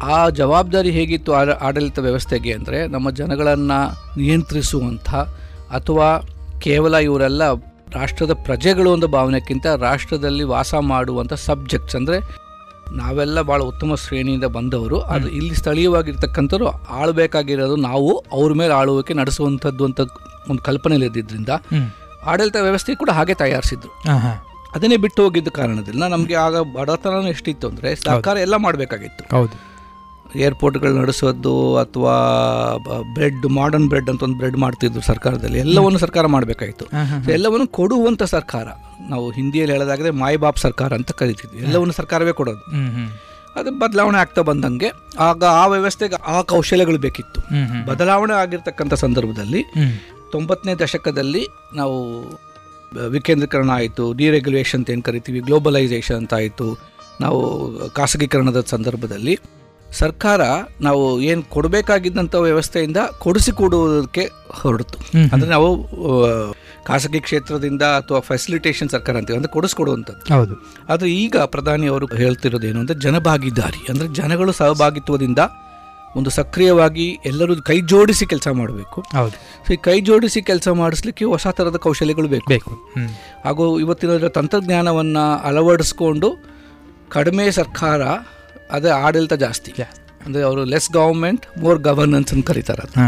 ಆ 0.09 0.29
ಜವಾಬ್ದಾರಿ 0.31 0.91
ಹೇಗಿತ್ತು 0.91 1.35
ಆಡ- 1.35 1.59
ಆಡಳಿತ 1.61 1.99
ವ್ಯವಸ್ಥೆಗೆ 1.99 2.53
ಅಂದರೆ 2.53 2.87
ನಮ್ಮ 2.87 3.11
ಜನಗಳನ್ನು 3.11 3.79
ನಿಯಂತ್ರಿಸುವಂಥ 4.17 5.09
ಅಥವಾ 5.71 6.09
ಕೇವಲ 6.59 6.95
ಇವರೆಲ್ಲ 7.03 7.43
ರಾಷ್ಟ್ರದ 7.95 8.33
ಪ್ರಜೆಗಳು 8.45 8.91
ಒಂದು 8.91 9.09
ಭಾವನೆಕ್ಕಿಂತ 9.09 9.67
ರಾಷ್ಟ್ರದಲ್ಲಿ 9.81 10.45
ವಾಸ 10.45 10.75
ಮಾಡುವಂಥ 10.85 11.33
ಸಬ್ಜೆಕ್ಟ್ಸ್ 11.43 11.97
ಅಂದರೆ 11.97 12.19
ನಾವೆಲ್ಲ 12.93 13.41
ಭಾಳ 13.41 13.63
ಉತ್ತಮ 13.63 13.95
ಶ್ರೇಣಿಯಿಂದ 13.95 14.45
ಬಂದವರು. 14.45 15.01
ಅದು 15.01 15.29
ಇಲ್ಲಿ 15.29 15.55
ಸ್ಥಳೀಯವಾಗಿರ್ತಕ್ಕಂಥವ್ರು 15.55 16.69
ಆಳ್ಬೇಕಾಗಿರೋದು 16.69 17.77
ನಾವು 17.77 18.19
ಅವ್ರ 18.33 18.53
ಮೇಲೆ 18.53 18.73
ಆಳುವಿಕೆ 18.73 19.15
ನಡೆಸುವಂಥದ್ದು 19.15 19.85
ಅಂತ 19.85 20.01
ಒಂದು 20.51 20.63
ಕಲ್ಪನೆಯಲ್ಲಿ 20.63 21.07
ಇದ್ದಿದ್ದರಿಂದ 21.07 21.49
ಆಡಳಿತ 22.27 22.57
ವ್ಯವಸ್ಥೆ 22.61 22.95
ಕೂಡ 22.95 23.11
ಹಾಗೆ 23.11 23.35
ತಯಾರಿಸಿದ್ರು. 23.35 24.09
ಅದನ್ನೇ 24.75 24.97
ಬಿಟ್ಟು 24.97 25.23
ಹೋಗಿದ್ದ 25.23 25.49
ಕಾರಣದಿಂದ 25.49 26.03
ನಮಗೆ 26.03 26.35
ಆಗ 26.35 26.57
ಬಡತನ 26.57 27.27
ಎಷ್ಟಿತ್ತು 27.29 27.69
ಅಂದರೆ 27.69 27.95
ಸರ್ಕಾರ 27.95 28.37
ಎಲ್ಲ 28.37 28.57
ಮಾಡಬೇಕಾಗಿತ್ತು. 28.57 29.37
ಹೌದು. 29.37 29.68
ಏರ್ಪೋರ್ಟ್ಗಳು 30.37 30.95
ನಡೆಸೋದು 30.95 31.77
ಅಥವಾ 31.77 32.15
ಬ್ರೆಡ್ 33.15 33.47
ಮಾಡರ್ನ್ 33.47 33.89
ಬ್ರೆಡ್ 33.89 34.11
ಅಂತ 34.11 34.23
ಒಂದು 34.23 34.37
ಬ್ರೆಡ್ 34.37 34.57
ಮಾಡ್ತಿದ್ರು 34.57 35.01
ಸರ್ಕಾರದಲ್ಲಿ 35.01 35.59
ಎಲ್ಲವನ್ನು 35.59 35.99
ಸರ್ಕಾರ 35.99 36.27
ಮಾಡಬೇಕಾಯಿತು. 36.27 36.85
ಎಲ್ಲವನ್ನು 37.33 37.67
ಕೊಡುವಂಥ 37.67 38.23
ಸರ್ಕಾರ 38.23 38.67
ನಾವು 39.11 39.31
ಹಿಂದಿಯಲ್ಲಿ 39.31 39.75
ಹೇಳೋದಾದರೆ 39.75 40.11
ಮಾಯ್ 40.11 40.39
ಬಾಪ್ 40.39 40.59
ಸರ್ಕಾರ 40.59 40.93
ಅಂತ 40.93 41.13
ಕರಿತಿದ್ವಿ 41.13 41.63
ಎಲ್ಲವನ್ನು 41.63 41.93
ಸರ್ಕಾರವೇ 41.93 42.33
ಕೊಡೋದು 42.33 42.65
ಅದು 43.61 43.71
ಬದಲಾವಣೆ 43.79 44.19
ಆಗ್ತಾ 44.19 44.43
ಬಂದಂಗೆ 44.43 44.93
ಆಗ 45.19 45.45
ಆ 45.45 45.67
ವ್ಯವಸ್ಥೆಗೆ 45.67 46.15
ಆ 46.15 46.43
ಕೌಶಲ್ಯಗಳು 46.43 46.99
ಬೇಕಿತ್ತು. 46.99 47.41
ಬದಲಾವಣೆ 47.87 48.35
ಆಗಿರ್ತಕ್ಕಂಥ 48.35 48.95
ಸಂದರ್ಭದಲ್ಲಿ. 48.95 49.63
ತೊಂಬತ್ತನೇ 50.33 50.75
ದಶಕದಲ್ಲಿ 50.75 51.47
ನಾವು 51.75 51.97
ವಿಕೇಂದ್ರೀಕರಣ 53.09 53.71
ಆಯಿತು 53.71 54.13
ಡಿರೆಗ್ಯುಲೇಷನ್ 54.13 54.81
ಅಂತ 54.81 54.91
ಏನು 54.91 55.03
ಕರಿತೀವಿ 55.03 55.41
ಗ್ಲೋಬಲೈಸೇಷನ್ 55.41 56.17
ಅಂತ 56.17 56.35
ಆಯಿತು 56.35 56.79
ನಾವು 57.21 57.41
ಖಾಸಗೀಕರಣದ 57.89 58.65
ಸಂದರ್ಭದಲ್ಲಿ 58.67 59.39
ಸರ್ಕಾರ 59.93 60.41
ನಾವು 60.81 61.21
ಏನು 61.21 61.43
ಕೊಡಬೇಕಾಗಿದ್ದಂಥ 61.43 62.35
ವ್ಯವಸ್ಥೆಯಿಂದ 62.35 62.97
ಕೊಡಿಸಿಕೊಡುವುದಕ್ಕೆ 63.19 64.31
ಹೊರಡ್ತು. 64.51 64.99
ಅಂದರೆ 65.33 65.49
ನಾವು 65.49 65.69
ಖಾಸಗಿ 66.85 67.21
ಕ್ಷೇತ್ರದಿಂದ 67.21 67.83
ಅಥವಾ 67.83 68.21
ಫೆಸಿಲಿಟೇಷನ್ 68.21 68.89
ಸರ್ಕಾರ 68.89 69.17
ಅಂತೀವಿ 69.17 69.37
ಅಂದರೆ 69.37 69.53
ಕೊಡಿಸ್ಕೊಡುವಂಥದ್ದು. 69.53 70.35
ಹೌದು. 70.35 70.55
ಆದರೆ 70.89 71.11
ಈಗ 71.11 71.37
ಪ್ರಧಾನಿ 71.37 71.87
ಅವರು 71.87 72.07
ಹೇಳ್ತಿರೋದೇನು 72.07 72.81
ಅಂದರೆ 72.81 73.01
ಜನಭಾಗಿದಾರಿ. 73.01 73.87
ಅಂದರೆ 73.89 74.09
ಜನಗಳು 74.09 74.53
ಸಹಭಾಗಿತ್ವದಿಂದ 74.53 75.39
ಒಂದು 76.17 76.31
ಸಕ್ರಿಯವಾಗಿ 76.31 77.19
ಎಲ್ಲರೂ 77.27 77.57
ಕೈ 77.57 77.81
ಜೋಡಿಸಿ 77.81 78.27
ಕೆಲಸ 78.27 78.49
ಮಾಡಬೇಕು. 78.49 79.01
ಹೌದು. 79.01 79.33
ಸೊ 79.67 79.73
ಈ 79.73 79.77
ಕೈ 79.77 80.01
ಜೋಡಿಸಿ 80.01 80.43
ಕೆಲಸ 80.43 80.69
ಮಾಡಿಸ್ಲಿಕ್ಕೆ 80.69 81.25
ಹೊಸ 81.25 81.47
ಥರದ 81.47 81.77
ಕೌಶಲ್ಯಗಳು 81.77 82.29
ಬೇಕು. 82.29 82.49
ಬೇಕು. 82.49 82.71
ಹಾಗೂ 83.45 83.81
ಇವತ್ತಿನ 83.81 84.27
ತಂತ್ರಜ್ಞಾನವನ್ನು 84.27 85.39
ಅಳವಡಿಸ್ಕೊಂಡು 85.39 86.37
ಕಡಿಮೆ 87.09 87.51
ಸರ್ಕಾರ 87.51 88.03
ಅದೇ 88.71 88.89
ಆಡಳಿತ 88.89 89.33
ಜಾಸ್ತಿ. 89.33 89.73
ಅಂದರೆ 90.27 90.43
ಅವರು 90.43 90.65
ಲೆಸ್ 90.65 90.91
ಗವರ್ಮೆಂಟ್ 90.91 91.59
ಮೋರ್ 91.59 91.79
ಗವರ್ನೆನ್ಸ್ 91.79 92.33
ಅಂತ 92.33 92.47
ಕರೀತಾರೆ. 92.47 93.01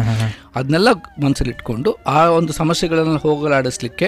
ಅದನ್ನೆಲ್ಲ 0.56 0.88
ಮನಸ್ಸಲ್ಲಿ 1.24 1.50
ಇಟ್ಕೊಂಡು 1.50 1.92
ಆ 2.06 2.26
ಒಂದು 2.26 2.52
ಸಮಸ್ಯೆಗಳನ್ನು 2.52 3.16
ಹೋಗಲಾಡಿಸ್ಲಿಕ್ಕೆ. 3.16 4.06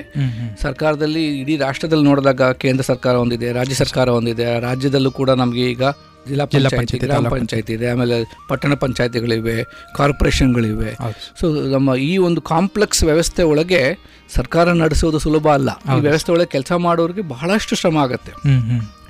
ಸರ್ಕಾರದಲ್ಲಿ 0.62 1.40
ಇಡೀ 1.40 1.56
ರಾಷ್ಟ್ರದಲ್ಲಿ 1.56 2.04
ನೋಡಿದಾಗ 2.04 2.42
ಕೇಂದ್ರ 2.52 2.82
ಸರ್ಕಾರ 2.82 3.14
ಒಂದಿದೆ 3.14 3.52
ರಾಜ್ಯ 3.52 3.74
ಸರ್ಕಾರ 3.74 4.08
ಒಂದಿದೆ 4.08 4.60
ರಾಜ್ಯದಲ್ಲೂ 4.60 5.10
ಕೂಡ 5.10 5.30
ನಮಗೆ 5.30 5.70
ಈಗ 5.70 5.82
ಜಿಲ್ಲಾ 6.28 6.44
ಪಂಚಾಯತಿ 6.44 6.82
ಗ್ರಾಮ 7.06 7.22
ಪಂಚಾಯತಿ 7.40 7.72
ಇದೆ 7.72 7.88
ಆಮೇಲೆ 7.88 8.36
ಪಟ್ಟಣ 8.48 8.74
ಪಂಚಾಯತಿಗಳಿವೆ 8.74 9.64
ಕಾರ್ಪೊರೇಷನ್ಗಳಿವೆ. 9.96 10.94
ಸೊ 11.40 11.66
ನಮ್ಮ 11.66 11.94
ಈ 11.94 12.16
ಒಂದು 12.16 12.40
ಕಾಂಪ್ಲೆಕ್ಸ್ 12.40 13.04
ವ್ಯವಸ್ಥೆ 13.04 13.42
ಒಳಗೆ 13.42 13.98
ಸರ್ಕಾರ 14.34 14.72
ನಡೆಸೋದು 14.72 15.18
ಸುಲಭ 15.18 15.48
ಅಲ್ಲ. 15.48 15.70
ಈ. 15.70 16.00
ವ್ಯವಸ್ಥೆ 16.00 16.32
ಒಳಗೆ 16.32 16.46
ಕೆಲಸ 16.46 16.72
ಮಾಡೋರಿಗೆ 16.72 17.22
ಬಹಳಷ್ಟು 17.22 17.76
ಶ್ರಮ 17.76 17.98
ಆಗುತ್ತೆ. 17.98 18.32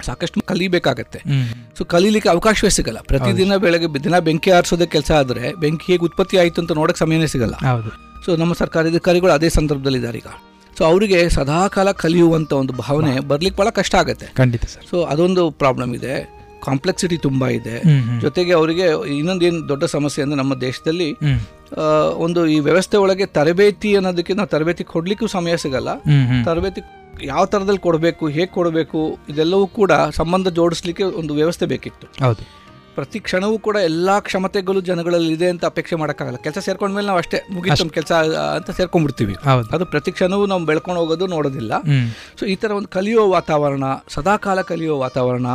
ಸಾಕಷ್ಟು 0.09 0.47
ಕಲಿಬೇಕಾಗತ್ತೆ. 0.53 1.21
ಸೊ 1.79 1.85
ಕಲೀಲಿಕ್ಕೆ 1.95 2.31
ಅವಕಾಶವೇ 2.35 2.71
ಸಿಗಲ್ಲ. 2.79 3.01
ಪ್ರತಿದಿನ 3.13 3.57
ಬೆಳಗ್ಗೆ 3.65 3.89
ದಿನ 4.07 4.19
ಬೆಂಕಿ 4.29 4.53
ಆರಿಸೋದೇ 4.59 4.89
ಕೆಲಸ 4.95 5.11
ಆದರೆ 5.21 5.45
ಬೆಂಕಿ 5.65 5.87
ಹೇಗೆ 5.93 6.05
ಉತ್ಪತ್ತಿ 6.09 6.39
ಆಯಿತು 6.43 6.61
ಅಂತ 6.65 6.73
ನೋಡಕ್ಕೆ 6.81 7.03
ಸಮಯನೇ 7.05 7.29
ಸಿಗಲ್ಲ. 7.35 7.57
ಸೊ 8.27 8.37
ನಮ್ಮ 8.43 8.53
ಸರ್ಕಾರಿ 8.63 8.91
ಅಧಿಕಾರಿಗಳು 8.95 9.33
ಅದೇ 9.39 9.51
ಸಂದರ್ಭದಲ್ಲಿ 9.59 10.01
ಇದ್ದಾರೆ 10.03 10.19
ಈಗ. 10.23 10.31
ಸೊ 10.77 10.83
ಅವರಿಗೆ 10.91 11.19
ಸದಾಕಾಲ 11.37 11.89
ಕಲಿಯುವಂಥ 12.03 12.53
ಒಂದು 12.61 12.75
ಭಾವನೆ 12.85 13.15
ಬರ್ಲಿಕ್ಕೆ 13.33 13.59
ಭಾಳ 13.63 13.71
ಕಷ್ಟ 13.81 13.95
ಆಗುತ್ತೆ. 14.03 14.29
ಖಂಡಿತ 14.43 14.65
ಸರ್. 14.75 14.85
ಸೊ 14.91 14.99
ಅದೊಂದು 15.15 15.43
ಪ್ರಾಬ್ಲಮ್ 15.63 15.93
ಇದೆ. 15.99 16.15
ಕಾಂಪ್ಲೆಕ್ಸಿಟಿ 16.67 17.17
ತುಂಬ 17.27 17.43
ಇದೆ. 17.59 17.77
ಜೊತೆಗೆ 18.25 18.53
ಅವರಿಗೆ 18.59 18.87
ಇನ್ನೊಂದೇನು 19.19 19.61
ದೊಡ್ಡ 19.71 19.85
ಸಮಸ್ಯೆ 19.95 20.21
ಅಂದರೆ 20.25 20.39
ನಮ್ಮ 20.43 20.55
ದೇಶದಲ್ಲಿ 20.67 21.09
ಒಂದು 22.25 22.41
ಈ 22.55 22.57
ವ್ಯವಸ್ಥೆ 22.67 22.97
ಒಳಗೆ 23.05 23.27
ತರಬೇತಿ 23.37 23.91
ಅನ್ನೋದಕ್ಕೆ 23.99 24.35
ನಾವು 24.39 24.51
ತರಬೇತಿ 24.55 24.85
ಕೊಡ್ಲಿಕ್ಕೂ 24.93 25.27
ಸಮಯ 25.37 25.55
ಸಿಗಲ್ಲ. 25.65 25.91
ತರಬೇತಿ 26.49 26.83
ಯಾವ 27.21 27.45
ಥರದಲ್ಲಿ 27.45 27.81
ಕೊಡಬೇಕು 27.81 28.29
ಹೇಗೆ 28.29 28.47
ಕೊಡಬೇಕು 28.47 29.19
ಇದೆಲ್ಲವೂ 29.29 29.67
ಕೂಡ 29.67 29.93
ಸಂಬಂಧ 29.93 30.49
ಜೋಡಿಸ್ಲಿಕ್ಕೆ 30.49 31.05
ಒಂದು 31.05 31.35
ವ್ಯವಸ್ಥೆ 31.35 31.67
ಬೇಕಿತ್ತು. 31.67 32.09
ಹೌದು. 32.25 32.43
ಪ್ರತಿ 32.97 33.21
ಕ್ಷಣವೂ 33.21 33.59
ಕೂಡ 33.59 33.77
ಎಲ್ಲ 33.77 34.19
ಕ್ಷಮತೆಗಳು 34.19 34.81
ಜನಗಳಲ್ಲಿ 34.81 35.33
ಇದೆ 35.33 35.49
ಅಂತ 35.49 35.65
ಅಪೇಕ್ಷೆ 35.65 35.97
ಮಾಡೋಕ್ಕಾಗಲ್ಲ. 35.97 36.37
ಕೆಲಸ 36.37 36.59
ಸೇರ್ಕೊಂಡ 36.59 36.95
ಮೇಲೆ 36.95 37.07
ನಾವು 37.07 37.19
ಅಷ್ಟೇ 37.19 37.39
ಮುಗಿತು 37.51 37.89
ಕೆಲಸ 37.89 38.13
ಅಂತ 38.57 38.71
ಸೇರ್ಕೊಂಡ್ಬಿಡ್ತೀವಿ. 38.71 39.35
ಅದು 39.75 39.85
ಪ್ರತಿ 39.85 40.13
ಕ್ಷಣವೂ 40.13 40.47
ನಾವು 40.47 40.67
ಬೆಳ್ಕೊಂಡು 40.67 41.01
ಹೋಗೋದು 41.01 41.27
ನೋಡೋದಿಲ್ಲ. 41.27 41.73
ಸೊ 42.41 42.47
ಈ 42.47 42.55
ಥರ 42.55 42.71
ಒಂದು 42.71 42.89
ಕಲಿಯೋ 42.89 43.31
ವಾತಾವರಣ 43.31 43.85
ಸದಾಕಾಲ 44.09 44.61
ಕಲಿಯೋ 44.61 44.99
ವಾತಾವರಣ 44.99 45.47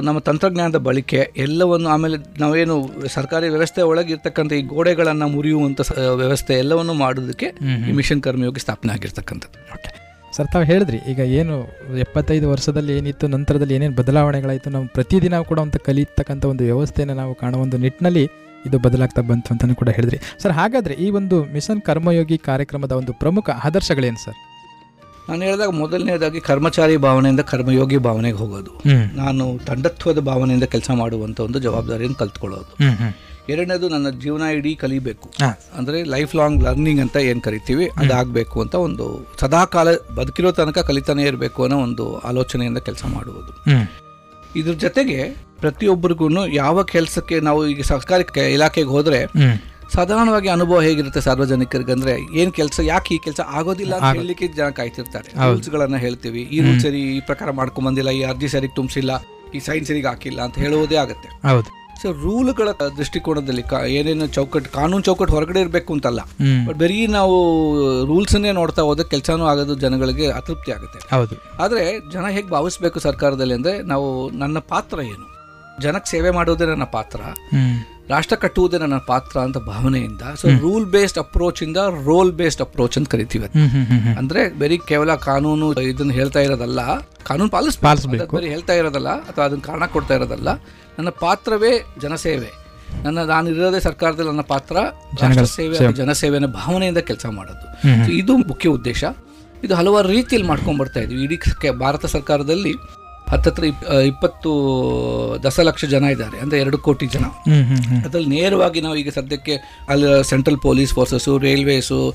ನಮ್ಮ 0.00 0.18
ತಂತ್ರಜ್ಞಾನದ 0.18 0.76
ಬಳಕೆ 0.76 1.32
ಎಲ್ಲವನ್ನು 1.36 1.88
ಆಮೇಲೆ 1.88 2.18
ನಾವೇನು 2.40 2.76
ಸರ್ಕಾರಿ 3.08 3.48
ವ್ಯವಸ್ಥೆ 3.48 3.82
ಒಳಗಿರ್ತಕ್ಕಂಥ 3.82 4.52
ಈ 4.52 4.62
ಗೋಡೆಗಳನ್ನು 4.62 5.28
ಮುರಿಯುವಂಥ 5.28 5.80
ವ್ಯವಸ್ಥೆ 6.22 6.54
ಎಲ್ಲವನ್ನು 6.54 6.94
ಮಾಡೋದಕ್ಕೆ 6.94 7.50
ಈ 7.90 7.92
ಮಿಷನ್ 7.92 8.22
ಕರ್ಮಯೋಗಿ 8.22 8.60
ಸ್ಥಾಪನೆ 8.60 8.92
ಆಗಿರ್ತಕ್ಕಂಥದ್ದು. 8.92 10.05
ಸರ್ 10.36 10.48
ತಾವು 10.52 10.64
ಹೇಳಿದ್ರಿ 10.64 10.98
ಈಗ 11.10 11.20
ಏನು 11.40 11.54
ಎಪ್ಪತ್ತೈದು 11.98 12.50
ವರ್ಷದಲ್ಲಿ 12.50 12.92
ಏನಿತ್ತು 12.98 13.26
ನಂತರದಲ್ಲಿ 13.26 13.74
ಏನೇನು 13.74 13.94
ಬದಲಾವಣೆಗಳಾಯಿತು 13.94 14.70
ನಾವು 14.70 14.86
ಪ್ರತಿದಿನ 14.86 15.40
ಕೂಡ 15.40 15.58
ಒಂದು 15.58 15.78
ಕಲಿತಕ್ಕಂಥ 15.78 16.44
ಒಂದು 16.44 16.64
ವ್ಯವಸ್ಥೆಯನ್ನು 16.64 17.14
ನಾವು 17.14 17.34
ಕಾಣುವ 17.34 17.60
ಒಂದು 17.60 17.76
ನಿಟ್ಟಿನಲ್ಲಿ 17.76 18.24
ಇದು 18.66 18.78
ಬದಲಾಗ್ತಾ 18.78 19.22
ಬಂತು 19.22 19.48
ಅಂತಲೂ 19.54 19.74
ಕೂಡ 19.74 19.88
ಹೇಳಿದ್ರಿ. 19.88 20.18
ಸರ್ 20.42 20.52
ಹಾಗಾದರೆ 20.52 20.94
ಈ 20.94 21.10
ಒಂದು 21.10 21.44
ಮಿಷನ್ 21.44 21.80
ಕರ್ಮಯೋಗಿ 21.82 22.38
ಕಾರ್ಯಕ್ರಮದ 22.38 22.92
ಒಂದು 22.92 23.12
ಪ್ರಮುಖ 23.12 23.50
ಆದರ್ಶಗಳೇನು 23.64 24.20
ಸರ್? 24.24 24.38
ನಾನು 25.28 25.42
ಹೇಳಿದಾಗ 25.42 25.68
ಮೊದಲನೇದಾಗಿ 25.68 26.40
ಕರ್ಮಚಾರಿ 26.40 26.96
ಭಾವನೆಯಿಂದ 26.96 27.40
ಕರ್ಮಯೋಗಿ 27.40 27.98
ಭಾವನೆಗೆ 27.98 28.36
ಹೋಗೋದು. 28.36 28.72
ನಾನು 29.14 29.58
ತಂಡತ್ವದ 29.66 30.18
ಭಾವನೆಯಿಂದ 30.20 30.64
ಕೆಲಸ 30.64 30.90
ಮಾಡುವಂಥ 30.94 31.40
ಒಂದು 31.40 31.58
ಜವಾಬ್ದಾರಿಯನ್ನು 31.58 32.18
ಕಲ್ತ್ಕೊಳ್ಳೋದು. 32.18 32.70
ಎರಡನೇದು 33.48 33.88
ನನ್ನ 33.88 34.08
ಜೀವನ 34.22 34.44
ಇಡೀ 34.58 34.74
ಕಲಿಬೇಕು. 34.74 35.26
ಅಂದರೆ 35.78 35.98
ಲೈಫ್ 36.04 36.34
ಲಾಂಗ್ 36.34 36.64
ಲರ್ನಿಂಗ್ 36.64 37.00
ಅಂತ 37.00 37.16
ಏನು 37.16 37.40
ಕರಿತೀವಿ 37.40 37.86
ಅದಾಗಬೇಕು 38.02 38.56
ಅಂತ 38.64 38.74
ಒಂದು 38.86 39.06
ಸದಾಕಾಲ 39.40 39.88
ಬದುಕಿರೋ 40.14 40.52
ತನಕ 40.52 40.78
ಕಲಿತಾನೆ 40.78 41.22
ಇರಬೇಕು 41.22 41.62
ಅನ್ನೋ 41.62 41.78
ಒಂದು 41.78 42.06
ಆಲೋಚನೆಯಿಂದ 42.30 42.78
ಕೆಲಸ 42.78 43.04
ಮಾಡುವುದು. 43.14 43.52
ಇದ್ರ 44.56 44.72
ಜೊತೆಗೆ 44.72 45.18
ಪ್ರತಿಯೊಬ್ಬರಿಗೂ 45.60 46.26
ಯಾವ 46.62 46.82
ಕೆಲಸಕ್ಕೆ 46.82 47.40
ನಾವು 47.40 47.66
ಈಗ 47.66 47.82
ಸರ್ಕಾರಿ 47.92 48.24
ಇಲಾಖೆಗೆ 48.56 48.88
ಹೋದರೆ. 48.88 49.20
ಸಾಧಾರಣವಾಗಿ 49.94 50.48
ಅನುಭವ 50.48 50.80
ಹೇಗಿರುತ್ತೆ 50.80 51.20
ಸಾರ್ವಜನಿಕರಿಗೆ 51.20 51.92
ಅಂದ್ರೆ 51.92 52.12
ಏನ್ 52.40 52.52
ಕೆಲಸ 52.52 52.80
ಯಾಕೆ 52.84 53.14
ಈ 53.14 53.18
ಕೆಲಸ 53.18 53.40
ಆಗೋದಿಲ್ಲ 53.58 53.94
ಅಂತ. 53.94 54.04
ಹೇಳಲಿಕ್ಕೆ 54.18 54.46
ಜನ 54.48 54.68
ಕಾಯ್ತಿರ್ತಾರೆ. 54.78 55.28
ರೂಲ್ಸ್ಗಳನ್ನ 55.28 55.52
ರೂಲ್ಸ್ 55.52 55.70
ಗಳನ್ನ 55.70 55.96
ಹೇಳ್ತೀವಿ. 55.96 56.42
ಈ 56.54 56.60
ರೂಲ್ 56.60 56.80
ಸರಿ 56.80 57.00
ಈ 57.16 57.20
ಪ್ರಕಾರ 57.20 57.50
ಮಾಡ್ಕೊಂಡ್ 57.50 57.86
ಬಂದಿಲ್ಲ 57.88 58.10
ಈ 58.10 58.22
ಅರ್ಜಿ 58.22 58.48
ಸರಿಗೆ 58.48 58.74
ತುಂಬಿಸಿಲ್ಲ 58.74 59.12
ಈ 59.54 59.58
ಸೈನ್ 59.58 59.86
ಸರಿಗೆ 59.86 60.06
ಹಾಕಿಲ್ಲ 60.06 60.40
ಅಂತ 60.42 60.58
ಹೇಳುವುದೇ 60.58 60.96
ಆಗುತ್ತೆ. 60.96 61.28
ಹೌದು. 61.48 61.70
ಸೊ 62.02 62.12
ರೂಲ್ಗಳ 62.12 62.68
ದೃಷ್ಟಿಕೋನದಲ್ಲಿ 62.98 63.64
ಏನೇನು 63.90 64.26
ಚೌಕಟ್ಟು 64.26 64.70
ಕಾನೂನು 64.70 65.02
ಚೌಕಟ್ಟು 65.02 65.34
ಹೊರಗಡೆ 65.34 65.60
ಇರಬೇಕು 65.60 65.92
ಅಂತಲ್ಲ. 65.92 66.20
ಬಟ್ 66.66 66.78
ಬರೀ 66.78 67.06
ನಾವು 67.06 67.36
ರೂಲ್ಸನ್ನೇ 68.06 68.52
ನೋಡ್ತಾ 68.52 68.82
ಹೋದ್ರೆ 68.82 69.08
ಕೆಲಸನೂ 69.08 69.46
ಆಗೋದು 69.46 69.74
ಜನಗಳಿಗೆ 69.74 70.28
ಅತೃಪ್ತಿ 70.30 70.72
ಆಗುತ್ತೆ. 70.72 71.00
ಹೌದು. 71.14 71.36
ಆದರೆ 71.62 71.84
ಜನ 72.12 72.24
ಹೇಗೆ 72.28 72.48
ಭಾವಿಸ್ಬೇಕು 72.48 73.00
ಸರ್ಕಾರದಲ್ಲಿ 73.00 73.54
ಅಂದರೆ 73.54 73.82
ನಾವು 73.82 74.08
ನನ್ನ 74.30 74.58
ಪಾತ್ರ 74.58 74.98
ಏನು? 75.00 75.26
ಜನಕ್ಕೆ 75.82 76.10
ಸೇವೆ 76.10 76.30
ಮಾಡೋದೇ 76.30 76.64
ನನ್ನ 76.64 76.84
ಪಾತ್ರ. 76.84 77.20
ರಾಷ್ಟ್ರ 78.10 78.36
ಕಟ್ಟುವುದೇ 78.36 78.78
ನನ್ನ 78.78 78.96
ಪಾತ್ರ 79.06 79.36
ಅಂತ 79.40 79.58
ಭಾವನೆಯಿಂದ 79.58 80.22
ಸೊ 80.40 80.48
ರೂಲ್ 80.60 80.86
ಬೇಸ್ಡ್ 80.86 81.18
ಅಪ್ರೋಚ್ 81.18 81.62
ಇಂದ 81.62 81.76
ರೋಲ್ 82.04 82.32
ಬೇಸ್ಡ್ 82.32 82.62
ಅಪ್ರೋಚ್ 82.62 82.98
ಅಂತ 82.98 83.08
ಕರಿತೀವಿ. 83.08 83.48
ಅಂದ್ರೆ 84.18 84.58
ಬರೀ 84.58 84.78
ಕೇವಲ 84.88 85.14
ಕಾನೂನು 85.14 85.68
ಇದನ್ನ 85.82 86.12
ಹೇಳ್ತಾ 86.12 86.40
ಇರೋದಲ್ಲ 86.40 86.80
ಕಾನೂನು 87.24 87.50
ಪಾಲಿಸ್ 87.50 87.78
ಪಾಲಿಸ್ಬೇಕು. 87.78 88.36
ಬರೀ 88.36 88.48
ಹೇಳ್ತಾ 88.48 88.72
ಇರೋದಲ್ಲ 88.72 89.08
ಅಥವಾ 89.08 89.44
ಅದನ್ನ 89.44 89.60
ಕಾರಣ 89.60 89.86
ಕೊಡ್ತಾ 89.86 90.14
ಇರೋದಲ್ಲ 90.14 90.48
ನನ್ನ 90.98 91.10
ಪಾತ್ರವೇ 91.20 91.72
ಜನಸೇವೆ. 92.02 92.50
ನನ್ನ 93.04 93.18
ನಾನು 93.18 93.50
ಇರೋದೇ 93.50 93.80
ಸರ್ಕಾರದಲ್ಲಿ 93.80 94.30
ನನ್ನ 94.30 94.40
ಪಾತ್ರ 94.40 94.76
ಸೇವೆ 95.44 95.76
ಸೇವೆ. 95.78 95.92
ಜನಸೇವೆ 95.92 96.36
ಅನ್ನೋ 96.36 96.48
ಭಾವನೆಯಿಂದ 96.48 96.98
ಕೆಲಸ 96.98 97.26
ಮಾಡೋದು. 97.30 97.66
ಇದು 98.12 98.36
ಮುಖ್ಯ 98.36 98.68
ಉದ್ದೇಶ. 98.68 99.04
ಇದು 99.64 99.74
ಹಲವಾರು 99.74 100.08
ರೀತಿಯಲ್ಲಿ 100.08 100.48
ಮಾಡ್ಕೊಂಡು 100.48 100.80
ಬರ್ತಾ 100.80 101.00
ಇದ್ವಿ 101.00 101.22
ಇಡೀ 101.22 101.38
ಭಾರತ 101.70 102.06
ಸರ್ಕಾರದಲ್ಲಿ 102.06 102.72
ಹತ್ತತ್ರ 103.28 103.64
ಇಪ್ಪತ್ತು 104.06 104.50
ದಶಲಕ್ಷ 105.44 105.84
ಜನ 105.84 106.04
ಇದ್ದಾರೆ. 106.04 106.38
ಅಂದ್ರೆ 106.38 106.58
ಎರಡು 106.60 106.78
ಕೋಟಿ 106.78 107.06
ಜನ. 107.06 107.24
ಅದ್ರಲ್ಲಿ 108.04 108.28
ನೇರವಾಗಿ 108.28 108.80
ನಾವು 108.80 108.96
ಈಗ 108.96 109.08
ಸದ್ಯಕ್ಕೆ 109.08 109.54
ಅಲ್ಲಿ 109.88 110.28
ಸೆಂಟ್ರಲ್ 110.28 110.58
ಪೊಲೀಸ್ 110.58 110.92
ಫೋರ್ಸಸ್ಸು 110.94 111.38
ರೈಲ್ವೇಸು 111.38 112.14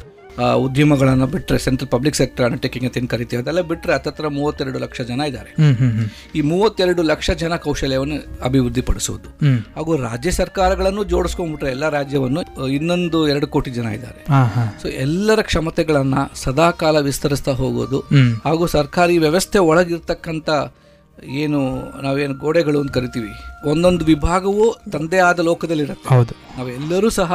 ಉದ್ಯಮಗಳನ್ನು 0.65 1.27
ಬಿಟ್ಟರೆ 1.33 1.57
ಸೆಂಟ್ರಲ್ 1.65 1.89
ಪಬ್ಲಿಕ್ 1.93 2.17
ಸೆಕ್ಟರ್ 2.19 2.45
ಅಂಡರ್ಟೇಕಿಂಗ್ 2.47 2.85
ಅಂತ 2.87 2.97
ಏನು 3.01 3.09
ಕರಿತೀವಿ 3.13 3.39
ಅದೆಲ್ಲ 3.43 3.61
ಬಿಟ್ಟರೆ 3.71 3.93
ಹತ್ತತ್ರ 3.93 4.27
ಮೂವತ್ತೆರಡು 4.37 4.79
ಲಕ್ಷ 4.83 5.01
ಜನ 5.09 5.21
ಇದ್ದಾರೆ. 5.29 5.51
ಈ 6.37 6.41
ಮೂವತ್ತೆರಡು 6.51 7.01
ಲಕ್ಷ 7.11 7.29
ಜನ 7.43 7.55
ಕೌಶಲ್ಯವನ್ನು 7.65 8.17
ಅಭಿವೃದ್ಧಿಪಡಿಸುವುದು. 8.49 9.29
ಹಾಗೂ 9.77 9.91
ರಾಜ್ಯ 10.07 10.31
ಸರ್ಕಾರಗಳನ್ನು 10.39 11.03
ಜೋಡಿಸ್ಕೊಂಡ್ಬಿಟ್ರೆ 11.13 11.71
ಎಲ್ಲ 11.75 11.89
ರಾಜ್ಯವನ್ನು 11.97 12.43
ಇನ್ನೊಂದು 12.77 13.21
ಎರಡು 13.33 13.49
ಕೋಟಿ 13.55 13.73
ಜನ 13.79 13.87
ಇದ್ದಾರೆ. 13.97 14.21
ಸೊ 14.83 14.87
ಎಲ್ಲರ 15.05 15.41
ಕ್ಷಮತೆಗಳನ್ನ 15.49 16.15
ಸದಾಕಾಲ 16.43 16.97
ವಿಸ್ತರಿಸ್ತಾ 17.09 17.55
ಹೋಗೋದು. 17.61 18.01
ಹಾಗೂ 18.47 18.65
ಸರ್ಕಾರಿ 18.77 19.17
ವ್ಯವಸ್ಥೆ 19.27 19.59
ಒಳಗಿರ್ತಕ್ಕಂಥ 19.71 20.49
ಏನು 21.43 21.59
ನಾವೇನು 22.03 22.35
ಗೋಡೆಗಳು 22.43 22.79
ಅಂತ 22.81 22.91
ಕರಿತೀವಿ 22.97 23.31
ಒಂದೊಂದು 23.71 24.03
ವಿಭಾಗವೂ 24.05 24.67
ತಂದೆ 24.93 25.19
ಆದ 25.29 25.39
ಲೋಕದಲ್ಲಿರುತ್ತೆ. 25.49 26.15
ನಾವೆಲ್ಲರೂ 26.57 27.09
ಸಹ 27.21 27.33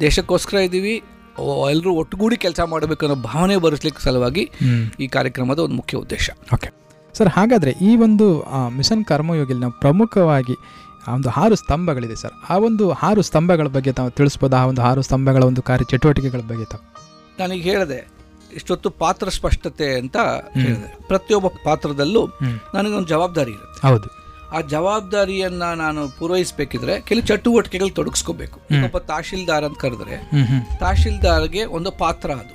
ದೇಶಕ್ಕೋಸ್ಕರ 0.00 0.56
ಇದ್ದೀವಿ 0.68 0.94
ಎಲ್ಲರೂ 1.42 1.92
ಒಟ್ಟುಗೂಡಿ 1.92 2.36
ಕೆಲಸ 2.36 2.60
ಮಾಡಬೇಕು 2.60 3.06
ಅನ್ನೋ 3.06 3.22
ಭಾವನೆ 3.22 3.56
ಬರೆಸ್ಲಿಕ್ಕೆ 3.56 4.02
ಸಲುವಾಗಿ 4.02 4.50
ಈ 5.00 5.08
ಕಾರ್ಯಕ್ರಮದ 5.08 5.58
ಒಂದು 5.58 5.76
ಮುಖ್ಯ 5.76 5.98
ಉದ್ದೇಶ. 5.98 6.30
ಓಕೆ. 6.54 6.70
ಸರ್ 7.14 7.28
ಹಾಗಾದರೆ 7.28 7.70
ಈ 7.70 7.96
ಒಂದು 7.96 8.44
ಮಿಷನ್ 8.68 9.04
ಕರ್ಮಯೋಗಿಲಿ 9.04 9.60
ನಾವು 9.60 9.72
ಪ್ರಮುಖವಾಗಿ 9.72 10.54
ಆ 11.06 11.14
ಒಂದು 11.14 11.30
ಆರು 11.30 11.54
ಸ್ತಂಭಗಳಿದೆ 11.54 12.16
ಸರ್. 12.16 12.32
ಆ 12.48 12.58
ಒಂದು 12.58 12.92
ಆರು 12.92 13.22
ಸ್ತಂಭಗಳ 13.22 13.66
ಬಗ್ಗೆ 13.66 13.92
ತಾವು 13.92 14.10
ತಿಳಿಸ್ಬೋದು? 14.10 14.56
ಆ 14.56 14.64
ಒಂದು 14.64 14.82
ಆರು 14.82 15.02
ಸ್ತಂಭಗಳ 15.02 15.42
ಒಂದು 15.42 15.62
ಕಾರ್ಯ 15.62 15.84
ಚಟುವಟಿಕೆಗಳ 15.84 16.38
ಬಗ್ಗೆ 16.38 16.64
ತಾವು? 16.64 16.94
ನಾನೀಗ 17.38 17.62
ಹೇಳಿದೆ 17.62 18.08
ಇಷ್ಟೊತ್ತು 18.54 18.90
ಪಾತ್ರ 18.90 19.28
ಸ್ಪಷ್ಟತೆ 19.28 19.98
ಅಂತ 19.98 20.16
ಹೇಳಿದೆ. 20.16 20.98
ಪ್ರತಿಯೊಬ್ಬ 21.06 21.46
ಪಾತ್ರದಲ್ಲೂ. 21.64 22.26
ನನಗೊಂದು 22.74 23.08
ಜವಾಬ್ದಾರಿ 23.08 23.50
ಇರುತ್ತೆ. 23.50 23.88
ಹೌದು. 23.88 24.23
ಆ 24.52 24.60
ಜವಾಬ್ದಾರಿಯನ್ನ 24.60 25.62
ನಾನು 25.62 26.18
ಪೂರೈಸಬೇಕಿದ್ರೆ 26.18 27.00
ಕೆಲವು 27.00 27.26
ಚಟುವಟಿಕೆಗಳು 27.26 27.90
ತೊಡಗಿಸ್ಕೋಬೇಕು. 27.90 28.60
ಒಬ್ಬ 28.84 28.98
ತಹಶೀಲ್ದಾರ್ 28.98 29.64
ಅಂತ 29.64 29.78
ಕರೆದ್ರೆ. 29.78 30.30
ತಹಶೀಲ್ದಾರ್ಗೆ 30.78 31.64
ಒಂದು 31.64 31.90
ಪಾತ್ರ 31.90 32.30
ಅದು. 32.30 32.54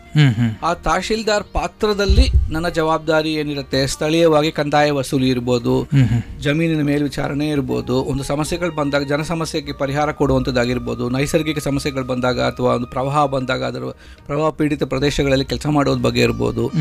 ಆ 0.65 0.73
ತಹಶೀಲ್ದಾರ್ 0.73 1.43
ಪಾತ್ರದಲ್ಲಿ 1.43 2.29
ನನ್ನ 2.51 2.67
ಜವಾಬ್ದಾರಿ 2.69 3.33
ಏನಿರುತ್ತೆ 3.33 3.87
ಸ್ಥಳೀಯವಾಗಿ 3.87 4.51
ಕಂದಾಯ 4.51 4.91
ವಸೂಲಿ 4.91 5.29
ಇರ್ಬೋದು. 5.29 5.87
ಜಮೀನಿನ 6.39 6.81
ಮೇಲ್ವಿಚಾರಣೆ 6.81 7.49
ಇರ್ಬೋದು 7.49 7.95
ಒಂದು 7.95 8.23
ಸಮಸ್ಯೆಗಳು 8.23 8.71
ಬಂದಾಗ 8.71 9.03
ಜನ 9.03 9.21
ಸಮಸ್ಯೆಗೆ 9.21 9.73
ಪರಿಹಾರ 9.73 10.11
ಕೊಡುವಂಥದ್ದಾಗಿರ್ಬೋದು 10.11 11.09
ನೈಸರ್ಗಿಕ 11.09 11.59
ಸಮಸ್ಯೆಗಳು 11.59 12.03
ಬಂದಾಗ 12.03 12.41
ಅಥವಾ 12.41 12.75
ಒಂದು 12.75 12.87
ಪ್ರವಾಹ 12.87 13.25
ಬಂದಾಗ 13.25 13.63
ಅದರ 13.63 13.81
ಪ್ರವಾಹ 14.25 14.49
ಪೀಡಿತ 14.49 14.83
ಪ್ರದೇಶಗಳಲ್ಲಿ 14.83 15.45
ಕೆಲಸ 15.45 15.67
ಮಾಡೋದ್ 15.67 16.03
ಬಗ್ಗೆ 16.03 16.21
ಇರ್ಬೋದು. 16.21 16.71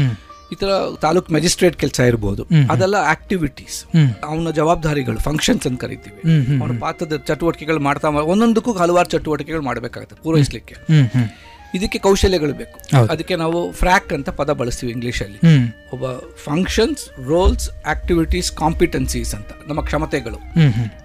ಈ 0.52 0.54
ಥರ 0.54 0.68
ತಾಲೂಕ್ 1.00 1.30
ಮ್ಯಾಜಿಸ್ಟ್ರೇಟ್ 1.30 1.76
ಕೆಲಸ 1.76 2.00
ಇರ್ಬೋದು. 2.00 2.42
ಹ್ಮ್. 2.42 2.68
ಅದೆಲ್ಲ 2.70 2.94
ಆಕ್ಟಿವಿಟೀಸ್ 2.94 3.84
ಅವನ 4.24 4.50
ಜವಾಬ್ದಾರಿಗಳು 4.50 5.18
ಫಂಕ್ಷನ್ಸ್ 5.18 5.66
ಅಂತ 5.66 5.80
ಕರಿತೀವಿ. 5.80 6.20
ಅವನ 6.62 6.78
ಪಾತ್ರದ 6.80 7.16
ಚಟುವಟಿಕೆಗಳು 7.16 7.80
ಮಾಡ್ತಾ 7.80 8.08
ಒಂದೊಂದಕ್ಕೂ 8.08 8.72
ಹಲವಾರು 8.72 9.08
ಚಟುವಟಿಕೆಗಳು 9.08 9.62
ಮಾಡಬೇಕಾಗುತ್ತೆ 9.62 10.16
ಪೂರೈಸಲಿಕ್ಕೆ. 10.22 10.74
ಇದಕ್ಕೆ 11.74 11.98
ಕೌಶಲ್ಯಗಳು 11.98 12.52
ಬೇಕು. 12.52 12.96
ಅದಕ್ಕೆ 13.12 13.36
ನಾವು 13.36 13.72
ಫ್ರಾಕ್ 13.72 14.12
ಅಂತ 14.12 14.30
ಪದ 14.30 14.52
ಬಳಸ್ತೀವಿ 14.52 14.92
ಇಂಗ್ಲಿಷ್ 14.92 15.22
ಅಲ್ಲಿ 15.22 15.38
ಒಬ್ಬ 15.92 16.06
ಫಂಕ್ಷನ್ಸ್ 16.44 17.26
ರೋಲ್ಸ್ 17.26 17.70
ಆಕ್ಟಿವಿಟೀಸ್ 17.86 18.52
ಕಾಂಪಿಟೆನ್ಸೀಸ್ 18.52 19.34
ಅಂತ 19.34 19.48
ನಮ್ಮ 19.68 19.80
ಕ್ಷಮತೆಗಳು. 19.80 20.38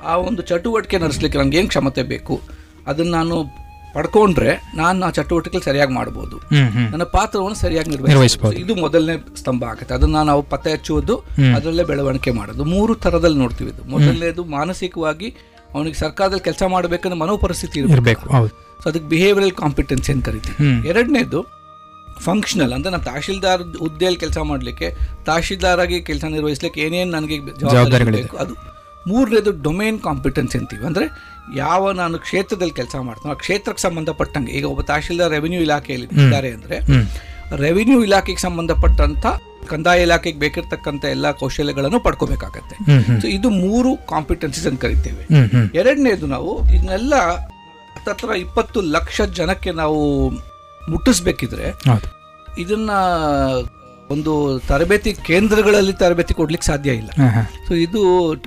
ಆ 0.04 0.16
ಒಂದು 0.18 0.42
ಚಟುವಟಿಕೆ 0.42 0.98
ನಡೆಸಲಿಕ್ಕೆ 0.98 1.40
ನನಗೆ 1.40 1.58
ಏನು 1.58 1.68
ಕ್ಷಮತೆ 1.68 2.04
ಬೇಕು? 2.04 2.42
ಅದನ್ನ 2.88 3.12
ನಾನು 3.12 3.63
ಪಡ್ಕೊಂಡ್ರೆ 3.94 4.52
ನಾನು 4.76 5.06
ಆ 5.06 5.12
ಚಟುವಟಿಕೆ 5.12 5.60
ಸರಿಯಾಗಿ 5.60 5.94
ಮಾಡ್ಬೋದು 5.94 6.36
ಹ್ಮ್. 6.50 6.70
ನನ್ನ 6.92 7.06
ಪಾತ್ರವನ್ನು 7.14 7.58
ಸರಿಯಾಗಿ. 7.60 7.90
ನಿರ್ವಹಿಸಬಹುದು 8.06 8.60
ಇದು 8.60 8.76
ಮೊದಲನೇ 8.76 9.16
ಸ್ತಂಭ 9.36 9.64
ಆಗುತ್ತೆ 9.64 9.94
ಅದನ್ನ 9.94 10.22
ನಾವು 10.24 10.42
ಪತ್ತೆ 10.50 10.72
ಹಚ್ಚುವುದು. 10.72 11.16
ಅದರಲ್ಲೇ 11.56 11.84
ಬೆಳವಣಿಗೆ 11.84 12.34
ಮಾಡೋದು 12.34 12.66
ಮೂರು 12.72 12.96
ತರದಲ್ಲಿ 12.98 13.40
ನೋಡ್ತೀವಿ 13.40 13.72
ಇದು 13.72 13.84
ಮೊದಲನೇದು 13.92 14.44
ಮಾನಸಿಕವಾಗಿ 14.54 15.30
ಅವನಿಗೆ 15.74 15.98
ಸರ್ಕಾರದಲ್ಲಿ 16.00 16.44
ಕೆಲಸ 16.44 16.64
ಮಾಡಬೇಕಂದ್ರೆ 16.72 17.20
ಮನೋಪರಿಸ್ಥಿತಿ 17.20 17.78
ಪರಿಸ್ಥಿತಿ 17.86 18.34
ಹೌದು. 18.36 18.52
ಸೊ 18.84 18.90
ಅದಕ್ಕೆ 18.90 19.08
ಬಿಹೇವಿಯರಲ್ 19.08 19.56
ಕಾಂಪಿಟೆನ್ಸಿ 19.58 20.12
ಅಂತ 20.12 20.26
ಕರಿತೀವಿ. 20.26 20.58
ಎರಡನೇದು 20.90 21.40
ಫಂಕ್ಷನಲ್ 22.22 22.74
ಅಂದ್ರೆ 22.74 22.92
ನಾನು 22.92 23.04
ತಹಶೀಲ್ದಾರ್ 23.04 23.62
ಹುದ್ದೆಯಲ್ಲಿ 23.80 24.20
ಕೆಲಸ 24.20 24.38
ಮಾಡಲಿಕ್ಕೆ 24.46 24.88
ತಹಶೀಲ್ದಾರ್ 25.26 25.80
ಆಗಿ 25.80 25.98
ಕೆಲಸ 26.02 26.26
ನಿರ್ವಹಿಸಲಿಕ್ಕೆ 26.32 26.82
ಏನೇನು 26.82 27.12
ನನಗೆ 27.12 27.38
ಜವಾಬ್ದಾರಿ. 27.62 28.24
ಅದು 28.40 28.54
ಮೂರನೇದು 29.06 29.52
ಡೊಮೇನ್ 29.64 29.98
ಕಾಂಪಿಟೆನ್ಸಿ 30.00 30.58
ಅಂತೀವಿ 30.58 30.86
ಅಂದರೆ 30.86 31.06
ಯಾವ 31.56 31.92
ನಾನು 31.92 32.20
ಕ್ಷೇತ್ರದಲ್ಲಿ 32.20 32.74
ಕೆಲಸ 32.74 32.96
ಮಾಡ್ತಾನೋ 33.08 33.34
ಆ 33.36 33.38
ಕ್ಷೇತ್ರಕ್ಕೆ 33.38 33.82
ಸಂಬಂಧಪಟ್ಟಂಗೆ 33.82 34.52
ಈಗ 34.52 34.66
ಒಬ್ಬ 34.66 34.82
ತಹಶೀಲ್ದಾರ್ 34.82 35.32
ರೆವಿನ್ಯೂ 35.32 35.62
ಇಲಾಖೆಯಲ್ಲಿ. 35.62 36.08
ಇದ್ದಾರೆ 36.24 36.50
ಅಂದರೆ. 36.52 36.78
ರೆವಿನ್ಯೂ 37.56 38.04
ಇಲಾಖೆಗೆ 38.04 38.42
ಸಂಬಂಧಪಟ್ಟಂಥ 38.42 39.26
ಕಂದಾಯ 39.70 40.02
ಇಲಾಖೆಗೆ 40.02 40.40
ಬೇಕಿರ್ತಕ್ಕಂಥ 40.40 41.04
ಎಲ್ಲ 41.06 41.32
ಕೌಶಲ್ಯಗಳನ್ನು 41.32 42.00
ಪಡ್ಕೋಬೇಕಾಗತ್ತೆ. 42.00 42.76
ಸೊ 43.22 43.28
ಇದು 43.28 43.50
ಮೂರು 43.50 43.92
ಕಾಂಪಿಟೆನ್ಸೀಸ್ 44.08 44.68
ಅಂತ 44.68 44.82
ಕರಿತೇವೆ. 44.82 45.24
ಎರಡನೇದು 45.82 46.28
ನಾವು 46.28 46.52
ಇದನ್ನೆಲ್ಲ 46.70 47.14
ಹತ್ತತ್ರ 47.96 48.36
ಇಪ್ಪತ್ತು 48.36 48.82
ಲಕ್ಷ 48.82 49.22
ಜನಕ್ಕೆ 49.22 49.72
ನಾವು 49.72 50.30
ಮುಟ್ಟಿಸ್ಬೇಕಿದ್ರೆ 50.90 51.68
ಇದನ್ನ 52.62 52.92
ಒಂದು 54.12 54.60
ತರಬೇತಿ 54.68 55.14
ಕೇಂದ್ರಗಳಲ್ಲಿ 55.14 55.94
ತರಬೇತಿ 55.94 56.34
ಕೊಡ್ಲಿಕ್ಕೆ 56.34 56.68
ಸಾಧ್ಯ 56.68 56.92
ಇಲ್ಲ. 56.92 57.10
ಸೊ 57.68 57.74
ಇದು 57.74 58.02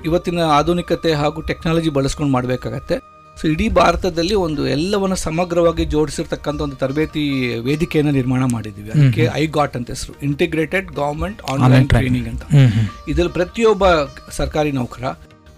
ಇವತ್ತಿನ 0.05 0.39
ಆಧುನಿಕತೆ 0.39 1.13
ಹಾಗೂ 1.13 1.41
ಟೆಕ್ನಾಲಜಿ 1.41 1.89
ಬಳಸ್ಕೊಂಡು 1.89 2.33
ಮಾಡಬೇಕಾಗತ್ತೆ 2.33 2.97
ಸೊ 3.37 3.47
ಇಡೀ 3.47 3.69
ಭಾರತದಲ್ಲಿ 3.69 4.33
ಒಂದು 4.33 4.67
ಎಲ್ಲವನ್ನು 4.67 5.15
ಸಮಗ್ರವಾಗಿ 5.15 5.85
ಜೋಡಿಸಿರ್ತಕ್ಕಂಥ 5.85 6.61
ಒಂದು 6.61 6.75
ತರಬೇತಿ 6.75 7.23
ವೇದಿಕೆಯನ್ನು 7.59 8.11
ನಿರ್ಮಾಣ 8.11 8.43
ಮಾಡಿದ್ದೀವಿ 8.53 8.89
ಅದಕ್ಕೆ. 8.89 9.29
ಐ 9.33 9.47
ಗಾಟ್ 9.47 9.77
ಅಂತ 9.77 9.89
ಹೆಸರು 9.89 10.13
ಇಂಟಿಗ್ರೇಟೆಡ್ 10.21 10.87
ಗವರ್ಮೆಂಟ್ 10.91 11.41
ಆನ್ಲೈನ್ 11.51 11.87
ಟ್ರೈನಿಂಗ್ 11.87 12.27
ಅಂತ. 12.27 12.43
ಇದರಲ್ಲಿ 13.07 13.33
ಪ್ರತಿಯೊಬ್ಬ 13.33 13.85
ಸರ್ಕಾರಿ 14.39 14.71
ನೌಕರ 14.71 15.05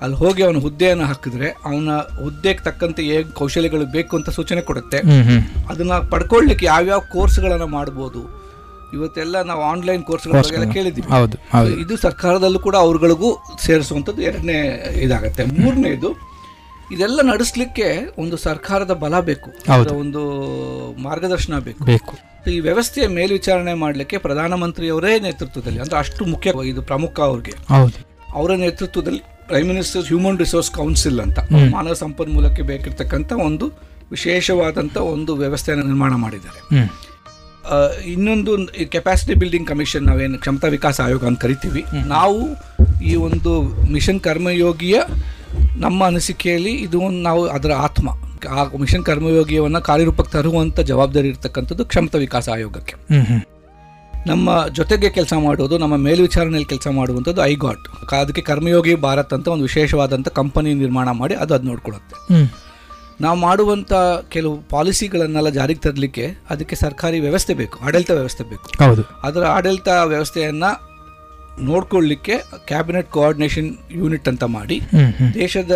ಅಲ್ಲಿ 0.01 0.15
ಹೋಗಿ 0.15 0.43
ಅವನ 0.43 0.55
ಹುದ್ದೆಯನ್ನು 0.55 1.05
ಹಾಕಿದ್ರೆ 1.05 1.47
ಅವನ 1.65 1.93
ಹುದ್ದೆಗೆ 2.23 2.63
ತಕ್ಕಂತೆ 2.63 3.03
ಏ 3.03 3.23
ಕೌಶಲ್ಯಗಳು 3.23 3.85
ಬೇಕು 3.85 4.17
ಅಂತ 4.17 4.29
ಸೂಚನೆ 4.29 4.61
ಕೊಡುತ್ತೆ. 4.61 4.99
ಅದನ್ನ 5.71 5.93
ಪಡ್ಕೊಳ್ಳಿಕ್ಕೆ 5.93 6.65
ಯಾವ್ಯಾವ 6.65 6.99
ಕೋರ್ಸ್ಗಳನ್ನು 6.99 7.67
ಮಾಡ್ಬೋದು 7.67 8.21
ಇವತ್ತೆಲ್ಲ 8.93 9.41
ನಾವು 9.41 9.61
ಆನ್ಲೈನ್ 9.61 10.03
ಕೋರ್ಸ್ಗಳ 10.03 10.31
ಎಲ್ಲ 10.31 10.71
ಕೇಳಿದ್ದೀವಿ. 10.73 11.07
ಹೌದು. 11.11 11.37
ಇದು 11.79 11.97
ಸರ್ಕಾರದಲ್ಲೂ 11.97 12.59
ಕೂಡ 12.59 12.75
ಅವ್ರಗಳಿಗೂ 12.75 13.37
ಸೇರಿಸುವಂಥದ್ದು 13.59 14.21
ಎರಡನೇ 14.21 14.89
ಇದಾಗತ್ತೆ. 14.95 15.43
ಮೂರನೇದು 15.43 16.29
ಇದೆಲ್ಲ 16.91 17.21
ನಡೆಸಲಿಕ್ಕೆ 17.21 18.05
ಒಂದು 18.17 18.37
ಸರ್ಕಾರದ 18.37 18.93
ಬಲ 18.93 19.19
ಬೇಕು. 19.19 19.51
ಒಂದು 19.93 20.21
ಮಾರ್ಗದರ್ಶನ 21.01 21.59
ಬೇಕು. 21.59 21.83
ಬೇಕು. 21.83 22.29
ಈ 22.49 22.59
ವ್ಯವಸ್ಥೆಯ 22.59 23.07
ಮೇಲ್ವಿಚಾರಣೆ 23.07 23.73
ಮಾಡಲಿಕ್ಕೆ 23.73 24.17
ಪ್ರಧಾನಮಂತ್ರಿಯವರೇ 24.17 25.19
ನೇತೃತ್ವದಲ್ಲಿ 25.19 25.79
ಅಂದ್ರೆ 25.79 25.97
ಅಷ್ಟು 25.97 26.25
ಮುಖ್ಯ 26.25 26.53
ಇದು 26.65 26.81
ಪ್ರಮುಖ 26.81 27.19
ಅವ್ರಿಗೆ. 27.19 27.53
ಅವರ 28.33 28.51
ನೇತೃತ್ವದಲ್ಲಿ 28.55 29.23
prime 29.47 29.67
minister 29.67 30.05
human 30.05 30.39
resource 30.39 30.71
council 30.71 31.19
ಅಂತ 31.19 31.39
ಮಾನವ 31.73 31.93
ಸಂಪನ್ಮೂಲಕ್ಕೆ 31.93 32.61
ಬೇಕಿರ್ತಕ್ಕಂಥ 32.61 33.33
ಒಂದು 33.33 33.71
ವಿಶೇಷವಾದಂಥ 34.11 34.97
ಒಂದು 34.97 35.35
ವ್ಯವಸ್ಥೆಯನ್ನು 35.35 35.85
ನಿರ್ಮಾಣ 35.85 36.13
ಮಾಡಿದ್ದಾರೆ. 36.15 36.77
ಇನ್ನೊಂದು 38.13 38.51
ಕೆಪಾಸಿಟಿ 38.95 39.33
ಬಿಲ್ಡಿಂಗ್ 39.33 39.67
ಕಮಿಷನ್ 39.67 40.05
ನಾವೇನು 40.05 40.39
ಕ್ಷಮತಾ 40.39 40.67
ವಿಕಾಸ 40.67 41.01
ಆಯೋಗ 41.01 41.23
ಅಂತ 41.25 41.39
ಕರಿತೀವಿ. 41.45 41.83
ನಾವು 42.15 42.39
ಈ 43.01 43.13
ಒಂದು 43.27 43.51
ಮಿಷನ್ 43.91 44.19
ಕರ್ಮಯೋಗಿಯ 44.19 44.97
ನಮ್ಮ 45.85 45.99
ಅನಿಸಿಕೆಯಲ್ಲಿ 46.05 46.73
ಇದು 46.85 46.97
ಒಂದು 46.99 47.21
ನಾವು 47.29 47.41
ಅದರ 47.57 47.71
ಆತ್ಮ. 47.87 48.09
ಆ 48.57 48.63
ಮಿಷನ್ 48.79 49.03
ಕರ್ಮಯೋಗಿಯವನ್ನು 49.03 49.81
ಕಾರ್ಯರೂಪಕ್ಕೆ 49.81 50.31
ತರುವಂಥ 50.37 50.79
ಜವಾಬ್ದಾರಿ 50.91 51.27
ಇರ್ತಕ್ಕಂಥದ್ದು 51.27 51.85
ಕ್ಷಮತಾ 51.85 52.17
ವಿಕಾಸ 52.17 52.49
ಆಯೋಗಕ್ಕೆ. 52.49 52.95
ನಮ್ಮ 54.27 54.49
ಜೊತೆಗೆ 54.77 55.09
ಕೆಲಸ 55.09 55.33
ಮಾಡೋದು 55.47 55.75
ನಮ್ಮ 55.77 55.95
ಮೇಲ್ವಿಚಾರಣೆಯಲ್ಲಿ 56.05 56.69
ಕೆಲಸ 56.73 56.87
ಮಾಡುವಂಥದ್ದು 56.99 57.41
ಐಗಾಟ್ 57.45 57.85
ಅದಕ್ಕೆ 58.23 58.41
ಕರ್ಮಯೋಗಿ 58.41 58.95
ಭಾರತ್ 59.05 59.33
ಅಂತ 59.33 59.47
ಒಂದು 59.47 59.65
ವಿಶೇಷವಾದಂಥ 59.69 60.27
ಕಂಪನಿ 60.39 60.73
ನಿರ್ಮಾಣ 60.73 61.09
ಮಾಡಿ 61.11 61.35
ಅದು 61.35 61.53
ಅದು 61.57 61.67
ನೋಡ್ಕೊಳ್ಳುತ್ತೆ. 61.67 62.15
ನಾವು 63.21 63.37
ಮಾಡುವಂಥ 63.39 63.93
ಕೆಲವು 64.29 64.61
ಪಾಲಿಸಿಗಳನ್ನೆಲ್ಲ 64.69 65.49
ಜಾರಿಗೆ 65.49 65.79
ತರಲಿಕ್ಕೆ 65.79 66.25
ಅದಕ್ಕೆ 66.49 66.75
ಸರ್ಕಾರಿ 66.75 67.19
ವ್ಯವಸ್ಥೆ 67.19 67.53
ಬೇಕು 67.53 67.79
ಆಡಳಿತ 67.79 68.11
ವ್ಯವಸ್ಥೆ 68.11 68.43
ಬೇಕು 68.43 68.85
ಹೌದು 68.85 69.03
ಅದರ 69.23 69.43
ಆಡಳಿತ 69.45 69.87
ವ್ಯವಸ್ಥೆಯನ್ನು 70.05 70.71
ನೋಡ್ಕೊಳ್ಳಿಕ್ಕೆ 71.61 72.35
ಕ್ಯಾಬಿನೆಟ್ 72.67 73.09
ಕೋಆರ್ಡಿನೇಷನ್ 73.09 73.77
ಯೂನಿಟ್ 73.91 74.27
ಅಂತ 74.27 74.43
ಮಾಡಿ. 74.43 74.81
ದೇಶದ 75.33 75.71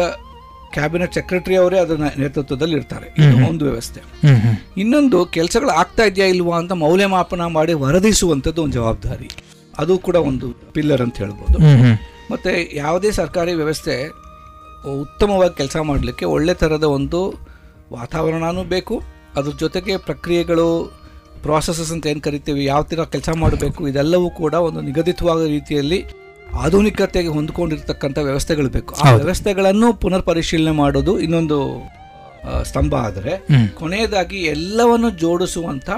ಕ್ಯಾಬಿನೆಟ್ 0.74 1.14
ಸೆಕ್ರೆಟರಿ 1.14 1.56
ಅವರೇ 1.56 1.80
ಅದರ 1.80 1.96
ನೇತೃತ್ವದಲ್ಲಿ 2.18 2.76
ಇರ್ತಾರೆ 2.76 3.08
ಇದು. 3.18 3.48
ಒಂದು 3.50 3.66
ವ್ಯವಸ್ಥೆ. 3.66 4.02
ಇನ್ನೊಂದು 4.78 5.26
ಕೆಲಸಗಳು 5.26 5.70
ಆಗ್ತಾ 5.70 6.04
ಇದೆಯಾ 6.04 6.28
ಇಲ್ವಾ 6.28 6.58
ಅಂತ 6.58 6.72
ಮೌಲ್ಯಮಾಪನ 6.72 7.46
ಮಾಡಿ 7.46 7.74
ವರದಿಸುವಂಥದ್ದು 7.74 8.64
ಒಂದು 8.64 8.74
ಜವಾಬ್ದಾರಿ 8.74 9.30
ಅದು 9.78 9.98
ಕೂಡ 9.98 10.16
ಒಂದು 10.16 10.48
ಪಿಲ್ಲರ್ 10.72 11.02
ಅಂತ 11.02 11.18
ಹೇಳ್ಬೋದು 11.18 11.60
ಮತ್ತೆ. 12.32 12.72
ಯಾವುದೇ 12.74 13.12
ಸರ್ಕಾರಿ 13.12 13.54
ವ್ಯವಸ್ಥೆ 13.54 14.23
ಉತ್ತಮವಾಗಿ 14.88 15.58
ಕೆಲಸ 15.58 15.78
ಮಾಡಲಿಕ್ಕೆ 15.78 16.26
ಒಳ್ಳೆ 16.26 16.54
ಥರದ 16.54 16.84
ಒಂದು 16.84 17.20
ವಾತಾವರಣವೂ 17.92 18.64
ಬೇಕು. 18.64 19.02
ಅದ್ರ 19.36 19.52
ಜೊತೆಗೆ 19.60 19.98
ಪ್ರಕ್ರಿಯೆಗಳು 19.98 20.94
ಪ್ರಾಸೆಸಸ್ 21.44 21.92
ಅಂತ 21.92 22.08
ಏನು 22.08 22.22
ಕರಿತೀವಿ 22.22 22.66
ಯಾವ 22.66 22.84
ಥರ 22.84 23.04
ಕೆಲಸ 23.04 23.30
ಮಾಡಬೇಕು 23.36 23.88
ಇದೆಲ್ಲವೂ 23.88 24.30
ಕೂಡ 24.30 24.54
ಒಂದು 24.54 24.82
ನಿಗದಿತವಾದ 24.82 25.46
ರೀತಿಯಲ್ಲಿ 25.46 26.06
ಆಧುನಿಕತೆಗೆ 26.54 27.28
ಹೊಂದ್ಕೊಂಡಿರ್ತಕ್ಕಂಥ 27.28 28.18
ವ್ಯವಸ್ಥೆಗಳು 28.18 28.70
ಬೇಕು. 28.70 28.96
ಆ 28.96 29.12
ವ್ಯವಸ್ಥೆಗಳನ್ನು 29.12 29.94
ಪುನರ್ 29.94 30.24
ಪರಿಶೀಲನೆ 30.24 30.72
ಮಾಡೋದು 30.72 31.20
ಇನ್ನೊಂದು 31.20 31.60
ಸ್ತಂಭ 32.64 32.96
ಆದರೆ. 32.96 33.48
ಕೊನೆಯದಾಗಿ 33.76 34.38
ಎಲ್ಲವನ್ನು 34.38 35.10
ಜೋಡಿಸುವಂಥ 35.10 35.90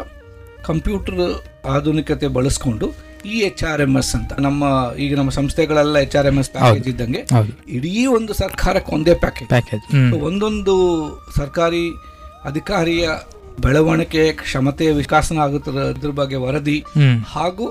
ಕಂಪ್ಯೂಟರ್ 0.65 1.43
ಆಧುನಿಕತೆ 1.65 2.27
ಬಳಸ್ಕೊಂಡು 2.27 2.87
E 3.27 3.37
H 3.47 3.63
R 3.63 3.81
M 3.81 3.93
S 3.97 4.11
ಅಂತ. 4.15 4.31
ನಮ್ಮ 4.39 4.63
ಈಗ 4.97 5.11
ನಮ್ಮ 5.15 5.31
ಸಂಸ್ಥೆಗಳೆಲ್ಲ 5.31 5.97
H 5.99 6.15
R 6.15 6.27
M 6.27 6.37
S 6.39 6.51
package 6.55 6.87
ಇದ್ದಂಗೆ 6.91 7.21
ಇಡೀ 7.75 7.93
ಒಂದು 8.15 8.33
ಸರ್ಕಾರಕ್ಕೆ 8.33 8.91
ಒಂದೇ 8.95 9.15
ಪ್ಯಾಕೇಜ್ 9.23 9.49
ಪ್ಯಾಕೇಜ್ 9.49 9.85
ಒಂದೊಂದು 10.27 10.75
ಸರ್ಕಾರಿ 11.35 11.85
ಅಧಿಕಾರಿಯ 12.43 13.05
ಬೆಳವಣಿಗೆ 13.59 14.23
ಕ್ಷಮತೆಯ 14.39 14.91
ವಿಕಾಸನ 14.97 15.39
ಆಗುತ್ತದ್ರ 15.43 16.11
ಬಗ್ಗೆ 16.17 16.37
ವರದಿ. 16.37 16.77
ಹಾಗೂ 17.33 17.67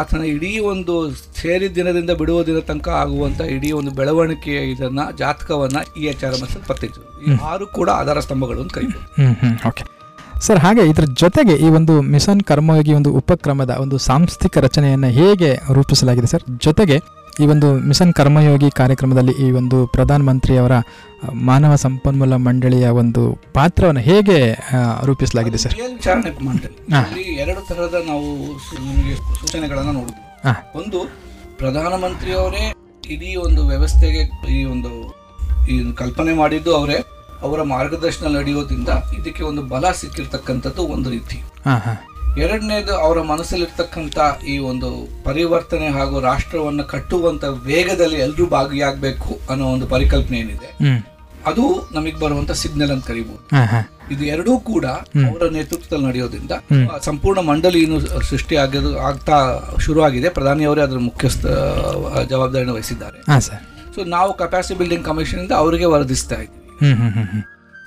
ಆತನ 0.00 0.22
ಇಡೀ 0.30 0.50
ಒಂದು 0.68 0.92
ಸೇರಿ 1.38 1.66
ದಿನದಿಂದ 1.74 2.12
ಬಿಡುವ 2.20 2.38
ದಿನ 2.44 2.58
ತನಕ 2.68 2.88
ಆಗುವಂತ 3.00 3.40
ಇಡೀ 3.54 3.70
ಒಂದು 3.72 3.90
ಬೆಳವಣಿಗೆಯ 3.94 4.60
ಇದನ್ನ 4.70 5.02
ಜಾತಕವನ್ನ 5.18 5.80
ಈ 5.96 6.04
ಎಚ್ 6.12 6.24
ಆರ್ 6.24 6.36
ಎಂ 6.36 6.44
ಎಸ್ 6.46 6.56
ಪತ್ತೆ 6.68 6.88
ಈ 7.22 7.36
ಆರು 7.50 7.66
ಕೂಡ 7.76 7.88
ಆಧಾರ 8.00 8.20
ಸ್ತಂಭಗಳು 8.20 8.62
ಅಂತ 8.64 8.72
ಕರೀತಾರೆ 8.76 9.04
ಸರ್ 10.46 10.58
ಹಾಗೆ 10.58 10.82
ಇದರ 10.90 11.04
ಜೊತೆಗೆ 11.22 11.54
ಈ 11.56 11.68
ಒಂದು 11.68 11.94
ಮಿಷನ್ 12.14 12.40
ಕರ್ಮಯೋಗಿ 12.42 12.92
ಒಂದು 12.92 13.10
ಉಪಕ್ರಮದ 13.12 13.72
ಒಂದು 13.80 13.98
ಸಾಂಸ್ಥಿಕ 14.06 14.58
ರಚನೆಯನ್ನು 14.58 15.10
ಹೇಗೆ 15.18 15.50
ರೂಪಿಸಲಾಗಿದೆ 15.72 16.26
ಸರ್? 16.26 16.44
ಜೊತೆಗೆ 16.58 16.96
ಈ 17.42 17.46
ಒಂದು 17.46 17.68
ಮಿಷನ್ 17.88 18.12
ಕರ್ಮಯೋಗಿ 18.14 18.68
ಕಾರ್ಯಕ್ರಮದಲ್ಲಿ 18.70 19.34
ಈ 19.44 19.50
ಒಂದು 19.50 19.86
ಪ್ರಧಾನ 19.86 20.22
ಮಂತ್ರಿಯವರ 20.22 20.74
ಮಾನವ 21.48 21.74
ಸಂಪನ್ಮೂಲ 21.76 22.36
ಮಂಡಳಿಯ 22.46 22.86
ಒಂದು 23.02 23.22
ಪಾತ್ರವನ್ನು 23.52 24.00
ಹೇಗೆ 24.00 24.36
ರೂಪಿಸಲಾಗಿದೆ 25.04 25.58
ಸರ್? 25.58 25.74
ಎರಡು 27.44 27.60
ತರಹದ 27.70 27.96
ನಾವು 28.10 28.28
ಸೂಚನೆಗಳನ್ನು 29.40 29.92
ನೋಡಬಹುದು 29.92 30.20
ನೋಡಿದ್ವಿ. 30.42 30.54
ಒಂದು 30.74 31.00
ಪ್ರಧಾನಮಂತ್ರಿಯವರೇ 31.58 32.64
ಇಡೀ 33.14 33.30
ಒಂದು 33.46 33.62
ವ್ಯವಸ್ಥೆಗೆ 33.66 34.22
ಈ 34.54 34.64
ಒಂದು 34.64 34.92
ಈ 35.72 35.76
ಕಲ್ಪನೆ 35.94 36.32
ಮಾಡಿದ್ದು 36.34 36.70
ಅವರೇ. 36.76 36.98
ಅವರ 37.44 37.60
ಮಾರ್ಗದರ್ಶನ 37.74 38.26
ನಡೆಯೋದ್ರಿಂದ 38.38 38.90
ಇದಕ್ಕೆ 39.18 39.44
ಒಂದು 39.50 39.62
ಬಲ 39.72 39.92
ಸಿಕ್ಕಿರ್ತಕ್ಕಂಥದ್ದು 40.00 40.82
ಒಂದು 40.96 41.10
ರೀತಿ. 41.16 41.38
ಎರಡನೇದು 42.44 42.92
ಅವರ 43.04 43.18
ಮನಸ್ಸಲ್ಲಿರ್ತಕ್ಕಂಥ 43.32 44.18
ಈ 44.52 44.54
ಒಂದು 44.70 44.88
ಪರಿವರ್ತನೆ 45.26 45.88
ಹಾಗೂ 45.96 46.14
ರಾಷ್ಟ್ರವನ್ನು 46.30 46.84
ಕಟ್ಟುವಂತ 46.92 47.44
ವೇಗದಲ್ಲಿ 47.70 48.18
ಎಲ್ಲರೂ 48.26 48.46
ಭಾಗಿಯಾಗಬೇಕು 48.54 49.32
ಅನ್ನೋ 49.52 49.66
ಒಂದು 49.74 49.88
ಪರಿಕಲ್ಪನೆ 49.94 50.38
ಏನಿದೆ 50.44 50.70
ಅದು 51.50 51.64
ನಮಗೆ 51.96 52.16
ಬರುವಂತ 52.22 52.52
ಸಿಗ್ನಲ್ 52.62 52.92
ಅಂತ 52.94 53.06
ಕರಿಬಹುದು 53.10 53.42
ಇದು 54.12 54.22
ಎರಡೂ 54.34 54.52
ಕೂಡ 54.70 54.86
ಅವರ 55.28 55.48
ನೇತೃತ್ವದಲ್ಲಿ 55.56 56.06
ನಡೆಯೋದ್ರಿಂದ 56.08 56.52
ಸಂಪೂರ್ಣ 57.08 57.40
ಮಂಡಳಿ 57.50 57.80
ಇನ್ನು 57.84 57.98
ಸೃಷ್ಟಿ 58.30 58.54
ಆಗೋದು 58.62 58.90
ಆಗ್ತಾ 59.08 59.36
ಶುರುವಾಗಿದೆ. 59.86 60.28
ಪ್ರಧಾನಿಯವರೇ 60.38 60.82
ಅದರ 60.86 60.98
ಮುಖ್ಯಸ್ಥ 61.08 61.44
ಜವಾಬ್ದಾರಿಯನ್ನು 62.32 62.76
ವಹಿಸಿದ್ದಾರೆ. 62.78 63.18
ಸೊ 63.94 64.00
ನಾವು 64.16 64.30
ಕೆಪಾಸಿಟಿ 64.42 64.78
ಬಿಲ್ಡಿಂಗ್ 64.80 65.06
ಕಮಿಷನ್ 65.10 65.40
ಇಂದ 65.44 65.54
ಅವರಿಗೆ 65.62 65.88
ವರದಿಸ್ತಾ 65.94 66.38
ಇದ್ದೀವಿ. 66.44 66.63
ಹ್ಮ್ 66.84 66.96
ಹ್ಮ್ 67.00 67.12
ಹ್ಮ್ 67.16 67.28
ಹ್ಮ್. 67.32 67.42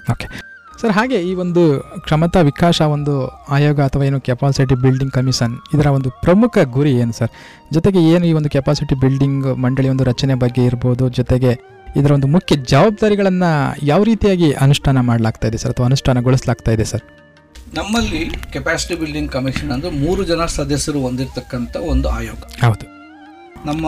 ಓಕೆ 0.06 0.27
ಸರ್ 0.74 0.93
ಹಾಗೆ 0.95 1.17
ಈ 1.22 1.34
ಒಂದು 1.42 1.61
ಕ್ಷಮತಾ 2.03 2.40
ವಿಕಾಸ 2.48 2.82
ಒಂದು 2.93 3.14
ಆಯೋಗ 3.50 3.80
ಅಥವಾ 3.88 4.03
ಏನು 4.06 4.19
ಕೆಪಾಸಿಟಿ 4.27 4.76
ಬಿಲ್ಡಿಂಗ್ 4.84 5.14
ಕಮಿಷನ್ 5.16 5.53
ಇದರ 5.74 5.88
ಒಂದು 5.95 6.09
ಪ್ರಮುಖ 6.26 6.58
ಗುರಿ 6.76 6.92
ಏನು 7.01 7.14
ಸರ್ 7.19 7.32
ಜೊತೆಗೆ 7.72 8.01
ಏನು 8.11 8.26
ಈ 8.26 8.35
ಒಂದು 8.40 8.50
ಕೆಪಾಸಿಟಿ 8.56 8.95
ಬಿಲ್ಡಿಂಗ್ 9.01 9.48
ಮಂಡಳಿ 9.64 9.90
ಒಂದು 9.93 10.06
ರಚನೆ 10.09 10.35
ಬಗ್ಗೆ 10.43 10.64
ಇರ್ಬೋದು 10.69 11.06
ಜೊತೆಗೆ 11.17 11.51
ಇದರ 11.95 12.11
ಒಂದು 12.16 12.27
ಮುಖ್ಯ 12.34 12.56
ಜವಾಬ್ದಾರಿಗಳನ್ನು 12.72 13.50
ಯಾವ 13.85 14.01
ರೀತಿಯಾಗಿ 14.03 14.50
ಅನುಷ್ಠಾನ 14.64 15.01
ಮಾಡಲಾಗ್ತಾ 15.08 15.48
ಇದೆ 15.50 15.58
ಸರ್ 15.58 15.74
ಅಥವಾ 15.74 15.88
ಅನುಷ್ಠಾನಗೊಳಿಸಲಾಗ್ತಾ 15.90 16.72
ಇದೆ 16.72 16.85
ಸರ್ 16.85 17.03
ನಮ್ಮಲ್ಲಿ 17.74 18.22
ಕೆಪಾಸಿಟಿ 18.51 18.95
ಬಿಲ್ಡಿಂಗ್ 19.00 19.32
ಕಮಿಷನ್ 19.32 19.72
ಅಂದ್ರೆ 19.72 19.92
ಮೂರು 19.98 20.22
ಜನ 20.26 20.45
ಸದಸ್ಯರು 20.53 21.00
ಹೊಂದಿರತಕ್ಕಂಥ 21.01 21.76
ಒಂದು 21.90 22.08
ಆಯೋಗ. 22.09 22.40
ಹೌದು. 22.64 22.85
ನಮ್ಮ 23.66 23.85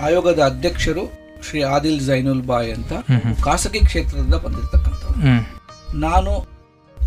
ಆಯೋಗದ 0.00 0.40
ಅಧ್ಯಕ್ಷರು 0.46 1.04
ಶ್ರೀ 1.48 1.62
ಆದಿಲ್ 1.74 2.00
ಜೈನುಲ್ 2.00 2.42
ಬಾಯ್ 2.42 2.70
ಅಂತ. 2.72 2.92
ಖಾಸಗಿ 3.44 3.80
ಕ್ಷೇತ್ರದಿಂದ 3.80 4.36
ಬಂದಿರತಕ್ಕಂಥವ್ರು. 4.44 5.20
ನಾನು 6.06 6.32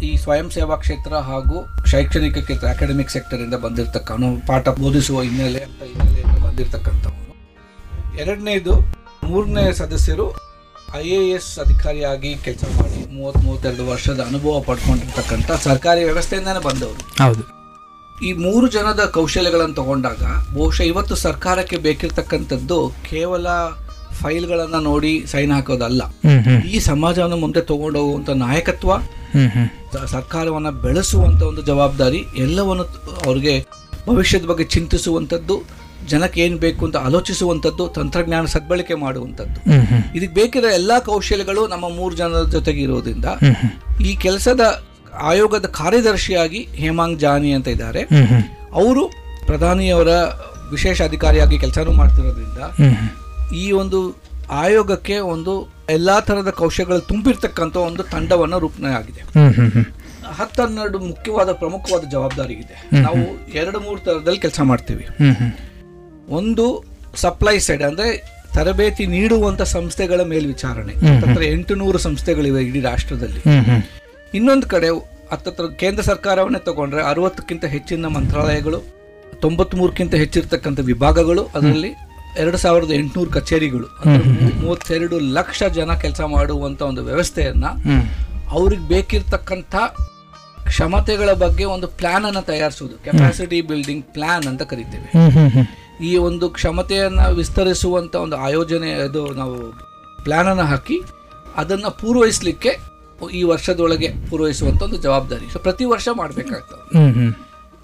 ಈ 0.04 0.18
ಸ್ವಯಂ 0.18 0.48
ಸೇವಾ 0.52 0.76
ಕ್ಷೇತ್ರ 0.76 1.14
ಹಾಗೂ 1.28 1.58
ಶೈಕ್ಷಣಿಕ 1.92 2.38
ಕ್ಷೇತ್ರ 2.38 2.68
ಅಕಾಡೆಮಿಕ್ 2.70 3.10
ಸೆಕ್ಟರ್ 3.10 3.42
ಇಂದ 3.42 3.54
ಬಂದಿರತಕ್ಕವನು 3.54 4.30
ಪಾಠ 4.48 4.70
ಬೋಧಿಸುವ 4.80 5.22
ಹಿನ್ನೆಲೆ 5.22 5.62
ಅಂತ 5.64 5.82
ಹಿನ್ನೆಲೆಯಿಂದ 5.84 6.38
ಬಂದಿರತಕ್ಕಂಥವನು 6.46 7.34
ಎರಡನೇದು 8.20 8.74
ಮೂರನೇ 9.24 9.74
ಸದಸ್ಯರು 9.74 10.28
ಐ 10.96 11.08
ಎ 11.10 11.22
ಎಸ್ 11.30 11.60
ಅಧಿಕಾರಿಯಾಗಿ 11.60 12.32
ಕೆಲಸ 12.44 12.66
ಮಾಡಿ 12.80 13.00
ಮೂವತ್ತ್ 13.14 13.42
ಮೂವತ್ತೆರಡು 13.46 13.86
ವರ್ಷದ 13.88 14.20
ಅನುಭವ 14.20 14.60
ಪಡ್ಕೊಂಡಿರ್ತಕ್ಕಂಥ 14.60 15.52
ಸರ್ಕಾರಿ 15.64 16.04
ವ್ಯವಸ್ಥೆಯಿಂದಾನೇ 16.04 16.60
ಬಂದವರು. 16.60 17.02
ಹೌದು. 17.24 17.44
ಈ 18.24 18.30
ಮೂರು 18.34 18.68
ಜನದ 18.68 19.02
ಕೌಶಲ್ಯಗಳನ್ನು 19.06 19.76
ತಗೊಂಡಾಗ 19.76 20.24
ಬಹುಶಃ 20.54 20.84
ಇವತ್ತು 20.84 21.16
ಸರ್ಕಾರಕ್ಕೆ 21.16 21.78
ಬೇಕಿರ್ತಕ್ಕಂಥದ್ದು 21.78 22.78
ಕೇವಲ 23.10 23.48
ಫೈಲ್ಗಳನ್ನು 24.22 24.80
ನೋಡಿ 24.82 25.24
ಸೈನ್ 25.28 25.52
ಹಾಕೋದಲ್ಲ. 25.52 26.02
ಈ 26.68 26.80
ಸಮಾಜವನ್ನು 26.80 27.38
ಮುಂದೆ 27.38 27.62
ತಗೊಂಡು 27.62 28.00
ಹೋಗುವಂತ 28.00 28.30
ನಾಯಕತ್ವ 28.30 28.92
ಸರ್ಕಾರವನ್ನ 30.08 30.70
ಬೆಳೆಸುವಂತ 30.84 31.42
ಒಂದು 31.42 31.62
ಜವಾಬ್ದಾರಿ 31.62 32.26
ಎಲ್ಲವನ್ನು 32.38 32.86
ಅವ್ರಿಗೆ 33.26 33.54
ಭವಿಷ್ಯದ 34.08 34.46
ಬಗ್ಗೆ 34.46 34.64
ಚಿಂತಿಸುವಂಥದ್ದು 34.66 35.56
ಜನಕ್ಕೆ 36.08 36.42
ಏನು 36.42 36.58
ಬೇಕು 36.58 36.86
ಅಂತ 36.86 36.98
ಆಲೋಚಿಸುವಂಥದ್ದು 36.98 37.88
ತಂತ್ರಜ್ಞಾನ 37.88 38.46
ಸದ್ಬಳಕೆ 38.46 38.96
ಮಾಡುವಂಥದ್ದು 38.96 39.60
ಹ್ಮ್ 39.70 40.02
ಇದಕ್ಕೆ 40.16 40.34
ಬೇಕಿರೋ 40.34 40.70
ಎಲ್ಲಾ 40.70 41.00
ಕೌಶಲ್ಯಗಳು 41.00 41.68
ನಮ್ಮ 41.68 41.90
ಮೂರು 41.90 42.16
ಜನರ 42.16 42.44
ಜೊತೆಗೆ 42.50 42.82
ಇರೋದ್ರಿಂದ 42.82 43.26
ಈ 44.02 44.16
ಕೆಲಸದ 44.16 44.64
ಆಯೋಗದ 45.24 45.66
ಕಾರ್ಯದರ್ಶಿಯಾಗಿ 45.74 46.68
ಹೇಮಾಂಗ್ 46.74 47.20
ಜಾನಿ 47.20 47.52
ಅಂತ 47.52 47.68
ಇದ್ದಾರೆ. 47.68 48.02
ಅವರು 48.74 49.04
ಪ್ರಧಾನಿಯವರ 49.48 50.12
ವಿಶೇಷ 50.72 51.02
ಅಧಿಕಾರಿಯಾಗಿ 51.02 51.58
ಕೆಲಸನೂ 51.60 51.92
ಮಾಡ್ತಿರೋದ್ರಿಂದ 51.92 52.62
ಈ 53.54 53.72
ಒಂದು 53.72 54.00
ಆಯೋಗಕ್ಕೆ 54.50 55.18
ಒಂದು 55.18 55.72
ಎಲ್ಲಾ 55.90 56.20
ತರಹದ 56.20 56.50
ಕೌಶಲ್ಯಗಳು 56.50 57.00
ತುಂಬಿರ್ತಕ್ಕಂಥ 57.00 57.76
ಒಂದು 57.76 58.04
ತಂಡವನ್ನು 58.04 58.60
ರೂಪಣೆ 58.60 58.94
ಆಗಿದೆ 58.94 59.22
ಹತ್ತನ್ನೆರಡು 60.34 61.00
ಮುಖ್ಯವಾದ 61.00 61.52
ಪ್ರಮುಖವಾದ 61.52 62.04
ಜವಾಬ್ದಾರಿ 62.12 62.54
ಇದೆ. 62.54 63.02
ನಾವು 63.02 63.52
ಎರಡು 63.54 63.80
ಮೂರು 63.80 64.00
ತರದಲ್ಲಿ 64.00 64.40
ಕೆಲಸ 64.40 64.60
ಮಾಡ್ತೀವಿ. 64.64 65.06
ಒಂದು 66.30 66.84
ಸಪ್ಲೈ 67.16 67.60
ಸೈಡ್ 67.60 67.84
ಅಂದ್ರೆ 67.84 68.36
ತರಬೇತಿ 68.54 69.06
ನೀಡುವಂತ 69.06 69.62
ಸಂಸ್ಥೆಗಳ 69.62 70.22
ಮೇಲ್ವಿಚಾರಣೆ. 70.22 70.94
ಹತ್ತತ್ರ 70.94 71.44
ಎಂಟು 71.44 71.76
ನೂರು 71.76 71.98
ಸಂಸ್ಥೆಗಳಿವೆ 71.98 72.64
ಇಡೀ 72.64 72.82
ರಾಷ್ಟ್ರದಲ್ಲಿ. 72.82 73.42
ಇನ್ನೊಂದು 74.34 74.68
ಕಡೆ 74.68 74.90
ಹತ್ತತ್ರ 75.32 75.64
ಕೇಂದ್ರ 75.80 76.02
ಸರ್ಕಾರವನ್ನೇ 76.02 76.60
ತಗೊಂಡ್ರೆ 76.60 77.02
ಅರವತ್ತಕ್ಕಿಂತ 77.02 77.66
ಹೆಚ್ಚಿನ 77.66 78.08
ಮಂತ್ರಾಲಯಗಳು 78.08 78.84
ತೊಂಬತ್ಮೂರಕ್ಕಿಂತ 79.42 80.16
ಹೆಚ್ಚಿರ್ತಕ್ಕಂಥ 80.16 80.80
ವಿಭಾಗಗಳು 80.80 81.44
ಅದರಲ್ಲಿ 81.44 81.94
ಎರಡು 82.38 82.58
ಸಾವಿರದ 82.58 82.92
ಎಂಟುನೂರು 82.92 83.32
ಕಚೇರಿಗಳು. 83.32 83.88
ಮೂವತ್ತೆರಡು 84.62 85.20
ಲಕ್ಷ 85.20 85.64
ಜನ 85.64 85.94
ಕೆಲಸ 85.94 86.22
ಮಾಡುವಂತ 86.22 86.82
ಒಂದು 86.82 87.04
ವ್ಯವಸ್ಥೆಯನ್ನ 87.04 87.66
ಅವ್ರಿಗೆ 88.52 88.88
ಬೇಕಿರ್ತಕ್ಕಂಥ 88.88 89.76
ಕ್ಷಮತೆಗಳ 90.68 91.32
ಬಗ್ಗೆ 91.34 91.66
ಒಂದು 91.66 91.88
ಪ್ಲಾನ್ 91.88 92.26
ಅನ್ನ 92.26 92.40
ತಯಾರಿಸುವುದು. 92.40 92.96
ಕೆಪಾಸಿಟಿ 93.04 93.62
ಬಿಲ್ಡಿಂಗ್ 93.62 94.06
ಪ್ಲಾನ್ 94.06 94.46
ಅಂತ 94.46 94.62
ಕರಿತೇವೆ. 94.62 95.10
ಈ 96.06 96.18
ಒಂದು 96.18 96.50
ಕ್ಷಮತೆಯನ್ನ 96.50 97.28
ವಿಸ್ತರಿಸುವಂತ 97.28 98.16
ಒಂದು 98.16 98.38
ಆಯೋಜನೆ 98.38 98.92
ಅದು 98.92 99.22
ನಾವು 99.34 99.56
ಪ್ಲಾನ್ 100.24 100.48
ಅನ್ನ 100.48 100.62
ಹಾಕಿ 100.62 101.02
ಅದನ್ನ 101.56 101.88
ಪೂರೈಸಲಿಕ್ಕೆ 102.02 102.72
ಈ 103.34 103.44
ವರ್ಷದೊಳಗೆ 103.44 104.10
ಪೂರೈಸುವಂತ 104.30 104.82
ಒಂದು 104.84 104.98
ಜವಾಬ್ದಾರಿ. 104.98 105.54
ಸೊ 105.54 105.60
ಪ್ರತಿ 105.60 105.86
ವರ್ಷ 105.86 106.08
ಮಾಡಬೇಕಾಗ್ತದೆ. 106.14 106.90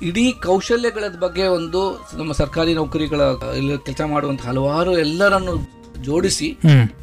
ಇಡೀ 0.02 0.32
ಕೌಶಲ್ಯಗಳ 0.44 1.04
ಬಗ್ಗೆ 1.20 1.44
ಒಂದು 1.58 1.82
ನಮ್ಮ 2.18 2.32
ಸರ್ಕಾರಿ 2.32 2.74
ನೌಕರಿಗಳ 2.74 3.22
ಇಲ್ಲಿ 3.58 3.86
ಕೆಲಸ 3.86 4.02
ಮಾಡುವಂತಹ 4.06 4.48
ಹಲವಾರು 4.48 4.98
ಎಲ್ಲರನ್ನು 4.98 5.54
ಜೋಡಿಸಿ. 6.04 6.48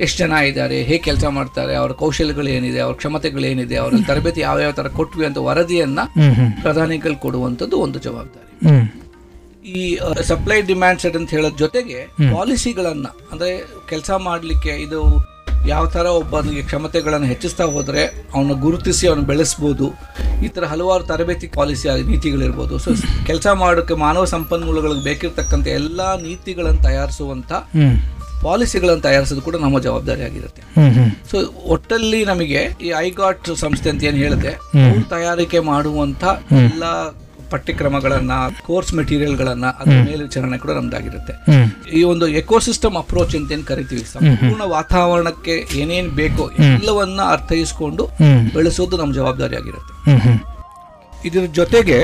ಎಷ್ಟು 0.01 0.19
ಜನ 0.19 0.33
ಇದ್ದಾರೆ 0.33 0.83
ಹೇಗೆ 0.83 0.99
ಕೆಲಸ 0.99 1.25
ಮಾಡ್ತಾರೆ 1.27 1.75
ಅವರ 1.75 1.93
ಕೌಶಲ್ಯಗಳು 1.93 2.49
ಏನಿದೆ 2.49 2.81
ಅವ್ರ 2.81 2.95
ಕ್ಷಮತೆಗಳು 2.97 3.47
ಏನಿದೆ 3.47 3.77
ಅವರ 3.77 3.93
ತರಬೇತಿ 4.07 4.41
ಯಾವ 4.41 4.59
ಯಾವ 4.61 4.73
ತರ 4.73 4.89
ಕೊಟ್ವಿ 4.89 5.27
ಅಂತ 5.27 5.39
ವರದಿಯನ್ನ. 5.39 6.01
ಪ್ರಧಾನಿಗಳು 6.63 7.17
ಕೊಡುವಂಥದ್ದು 7.17 7.79
ಒಂದು 7.79 7.99
ಜವಾಬ್ದಾರಿ 7.99 8.47
ಈ 9.77 9.85
ಸಪ್ಲೈ 10.23 10.63
ಡಿಮ್ಯಾಂಡ್ 10.63 11.01
ಸೆಟ್ 11.01 11.17
ಅಂತ 11.17 11.31
ಹೇಳೋದ್ 11.31 11.59
ಜೊತೆಗೆ. 11.59 11.99
ಪಾಲಿಸಿಗಳನ್ನ 12.35 13.07
ಅಂದ್ರೆ 13.33 13.51
ಕೆಲಸ 13.89 14.11
ಮಾಡ್ಲಿಕ್ಕೆ 14.11 14.75
ಇದು 14.87 15.01
ಯಾವ 15.67 15.87
ಥರ 15.87 16.07
ಒಬ್ಬನಿಗೆ 16.07 16.63
ಕ್ಷಮತೆಗಳನ್ನು 16.63 17.27
ಹೆಚ್ಚಿಸ್ತಾ 17.27 17.65
ಹೋದರೆ 17.65 18.03
ಅವನ 18.35 18.55
ಗುರುತಿಸಿ 18.61 19.05
ಅವನು 19.09 19.23
ಬೆಳೆಸ್ಬೋದು. 19.23 19.87
ಈ 20.45 20.49
ಥರ 20.49 20.65
ಹಲವಾರು 20.65 21.05
ತರಬೇತಿ 21.05 21.47
ಪಾಲಿಸಿ 21.47 21.89
ನೀತಿಗಳಿರ್ಬೋದು. 22.11 22.79
ಸೊ 22.79 22.91
ಕೆಲಸ 23.27 23.47
ಮಾಡೋಕ್ಕೆ 23.47 23.95
ಮಾನವ 23.95 24.25
ಸಂಪನ್ಮೂಲಗಳಿಗೆ 24.25 25.05
ಬೇಕಿರತಕ್ಕಂಥ 25.05 25.67
ಎಲ್ಲ 25.67 26.01
ನೀತಿಗಳನ್ನು 26.23 26.83
ತಯಾರಿಸುವಂಥ 26.83 27.53
ಪಾಲಿಸಿಗಳನ್ನು 28.43 29.03
ತಯಾರಿಸೋದು 29.03 29.41
ಕೂಡ 29.41 29.57
ನಮ್ಮ 29.57 29.81
ಜವಾಬ್ದಾರಿ 29.87 30.23
ಆಗಿರುತ್ತೆ. 30.23 30.63
ಸೊ 31.31 31.39
ಒಟ್ಟಲ್ಲಿ 31.75 32.25
ನಮಗೆ 32.25 32.61
ಈ 32.87 32.91
ಐಗಾಟ್ 33.07 33.49
ಸಂಸ್ಥೆ 33.65 33.91
ಅಂತ 33.91 34.05
ಏನು 34.11 34.17
ಹೇಳಿದೆ. 34.17 34.53
ತಯಾರಿಕೆ 35.15 35.59
ಮಾಡುವಂಥ. 35.59 36.25
ಎಲ್ಲ 36.53 36.85
ಪಠ್ಯಕ್ರಮಗಳನ್ನ 37.51 38.33
ಕೋರ್ಸ್ 38.67 38.93
ಮೆಟೀರಿಯಲ್ಗಳನ್ನ 38.95 39.67
ಅದ್ರ 39.81 39.97
ಮೇಲ್ವಿಚಾರಣೆ 40.09 40.59
ಕೂಡ 40.59 40.71
ನಮ್ದಾಗಿರುತ್ತೆ. 40.71 41.35
ಈ 41.99 42.03
ಒಂದು 42.13 42.29
ಎಕೋಸಿಸ್ಟಮ್ 42.41 42.97
ಅಪ್ರೋಚ್ 42.97 43.37
ಅಂತ 43.37 43.53
ಏನ್ 43.53 43.65
ಕರಿತೀವಿ 43.65 44.05
ಸಂಪೂರ್ಣ 44.13 44.63
ವಾತಾವರಣಕ್ಕೆ 44.73 45.57
ಏನೇನ್ 45.77 46.11
ಬೇಕೋ 46.21 46.47
ಎಲ್ಲವನ್ನ 46.59 47.21
ಅರ್ಥೈಸ್ಕೊಂಡು. 47.31 48.07
ಬೆಳೆಸೋದು 48.55 48.97
ನಮ್ಮ 48.97 49.15
ಜವಾಬ್ದಾರಿ 49.15 49.57
ಆಗಿರುತ್ತೆ. 49.57 49.95
ಇದರ 51.29 51.45
ಜೊತೆಗೆ 51.53 51.99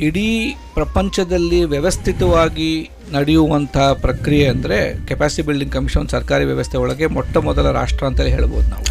ಇಡೀ 0.00 0.28
ಪ್ರಪಂಚದಲ್ಲಿ 0.74 1.58
ವ್ಯವಸ್ಥಿತವಾಗಿ 1.64 2.70
ನಡೆಯುವಂತಹ 3.12 3.88
ಪ್ರಕ್ರಿಯೆ 3.92 4.46
ಅಂದ್ರೆ 4.48 4.78
ಕೆಪಾಸಿಟಿ 5.08 5.42
ಬಿಲ್ಡಿಂಗ್ 5.46 5.72
ಕಮಿಷನ್ 5.72 6.08
ಸರ್ಕಾರಿ 6.08 6.44
ವ್ಯವಸ್ಥೆ 6.44 6.76
ಒಳಗೆ 6.78 7.06
ಮೊಟ್ಟ 7.06 7.36
ಮೊದಲ 7.48 7.70
ರಾಷ್ಟ್ರ 7.70 8.06
ಅಂತಲೇ 8.06 8.30
ಹೇಳ್ಬೋದು 8.30 8.68
ನಾವು. 8.68 8.84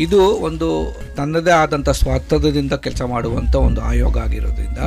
ಇದು 0.00 0.18
ಒಂದು 0.48 0.68
ತನ್ನದೇ 1.16 1.50
ಆದಂಥ 1.50 1.88
ಸ್ವಾತಂತ್ರ್ಯದಿಂದ 1.90 2.72
ಕೆಲಸ 2.72 3.02
ಮಾಡುವಂಥ 3.02 3.54
ಒಂದು 3.68 3.80
ಆಯೋಗ 3.80 4.18
ಆಗಿರೋದ್ರಿಂದ. 4.18 4.78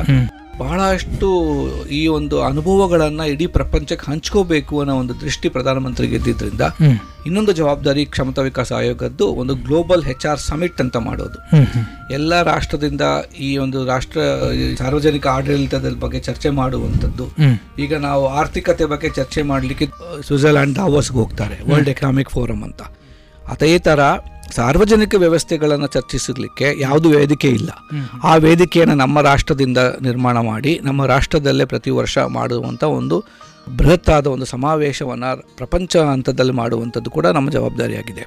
ಬಹಳಷ್ಟು 0.60 1.28
ಈ 1.88 2.06
ಒಂದು 2.06 2.42
ಅನುಭವಗಳನ್ನು 2.42 3.24
ಇಡೀ 3.32 3.46
ಪ್ರಪಂಚಕ್ಕೆ 3.46 4.10
ಹಂಚ್ಕೋಬೇಕು 4.10 4.80
ಅನ್ನೋ 4.80 4.94
ಒಂದು 4.94 5.20
ದೃಷ್ಟಿ 5.20 5.48
ಪ್ರಧಾನಮಂತ್ರಿಗೆ 5.48 6.16
ಇದ್ದಿದ್ದರಿಂದ 6.16 6.60
ಇನ್ನೊಂದು 7.26 7.52
ಜವಾಬ್ದಾರಿ 7.52 8.04
ಕ್ಷಮತಾ 8.06 8.42
ವಿಕಾಸ 8.42 8.72
ಆಯೋಗದ್ದು 8.72 9.26
ಒಂದು 9.42 9.54
ಗ್ಲೋಬಲ್ 9.54 10.04
ಹೆಚ್ 10.04 10.26
ಆರ್ 10.26 10.40
ಸಮಿಟ್ 10.40 10.80
ಅಂತ 10.80 10.96
ಮಾಡೋದು. 10.96 11.38
ಎಲ್ಲ 12.12 12.42
ರಾಷ್ಟ್ರದಿಂದ 12.42 13.00
ಈ 13.38 13.56
ಒಂದು 13.56 13.86
ರಾಷ್ಟ್ರ 13.86 14.20
ಸಾರ್ವಜನಿಕ 14.78 15.26
ಆಡಳಿತದ 15.26 15.94
ಬಗ್ಗೆ 16.04 16.20
ಚರ್ಚೆ 16.20 16.50
ಮಾಡುವಂಥದ್ದು. 16.50 17.26
ಈಗ 17.78 17.94
ನಾವು 17.94 18.26
ಆರ್ಥಿಕತೆ 18.26 18.84
ಬಗ್ಗೆ 18.84 19.08
ಚರ್ಚೆ 19.08 19.42
ಮಾಡಲಿಕ್ಕೆ 19.42 19.88
ಸ್ವಿಟ್ಜರ್ಲ್ಯಾಂಡ್ 20.26 20.76
ದಾವೋಸ್ಗೆ 20.76 21.16
ಹೋಗ್ತಾರೆ 21.16 21.58
ವರ್ಲ್ಡ್ 21.70 21.88
ಎಕನಾಮಿಕ್ 21.88 22.30
ಫೋರಮ್ 22.30 22.62
ಅಂತ. 22.62 22.82
ಅದೇ 23.54 23.78
ಥರ 23.78 24.00
ಸಾರ್ವಜನಿಕ 24.56 25.14
ವ್ಯವಸ್ಥೆಗಳನ್ನು 25.14 25.86
ಚರ್ಚಿಸಲಿಕ್ಕೆ 25.86 26.80
ಯಾವುದು 26.80 27.08
ವೇದಿಕೆ 27.10 27.48
ಇಲ್ಲ. 27.48 27.70
ಆ 28.22 28.36
ವೇದಿಕೆಯನ್ನು 28.36 28.94
ನಮ್ಮ 28.94 29.20
ರಾಷ್ಟ್ರದಿಂದ 29.20 29.78
ನಿರ್ಮಾಣ 30.00 30.38
ಮಾಡಿ 30.38 30.80
ನಮ್ಮ 30.82 31.06
ರಾಷ್ಟ್ರದಲ್ಲೇ 31.06 31.64
ಪ್ರತಿ 31.64 31.90
ವರ್ಷ 31.90 32.18
ಮಾಡುವಂಥ 32.18 32.82
ಒಂದು 32.82 33.18
ಬೃಹತ್ತಾದ 33.76 34.26
ಒಂದು 34.26 34.44
ಸಮಾವೇಶವನ್ನು 34.44 35.30
ಪ್ರಪಂಚ 35.56 35.96
ಹಂತದಲ್ಲಿ 35.96 36.52
ಮಾಡುವಂಥದ್ದು 36.52 37.10
ಕೂಡ 37.10 37.26
ನಮ್ಮ 37.26 37.50
ಜವಾಬ್ದಾರಿಯಾಗಿದೆ. 37.50 38.24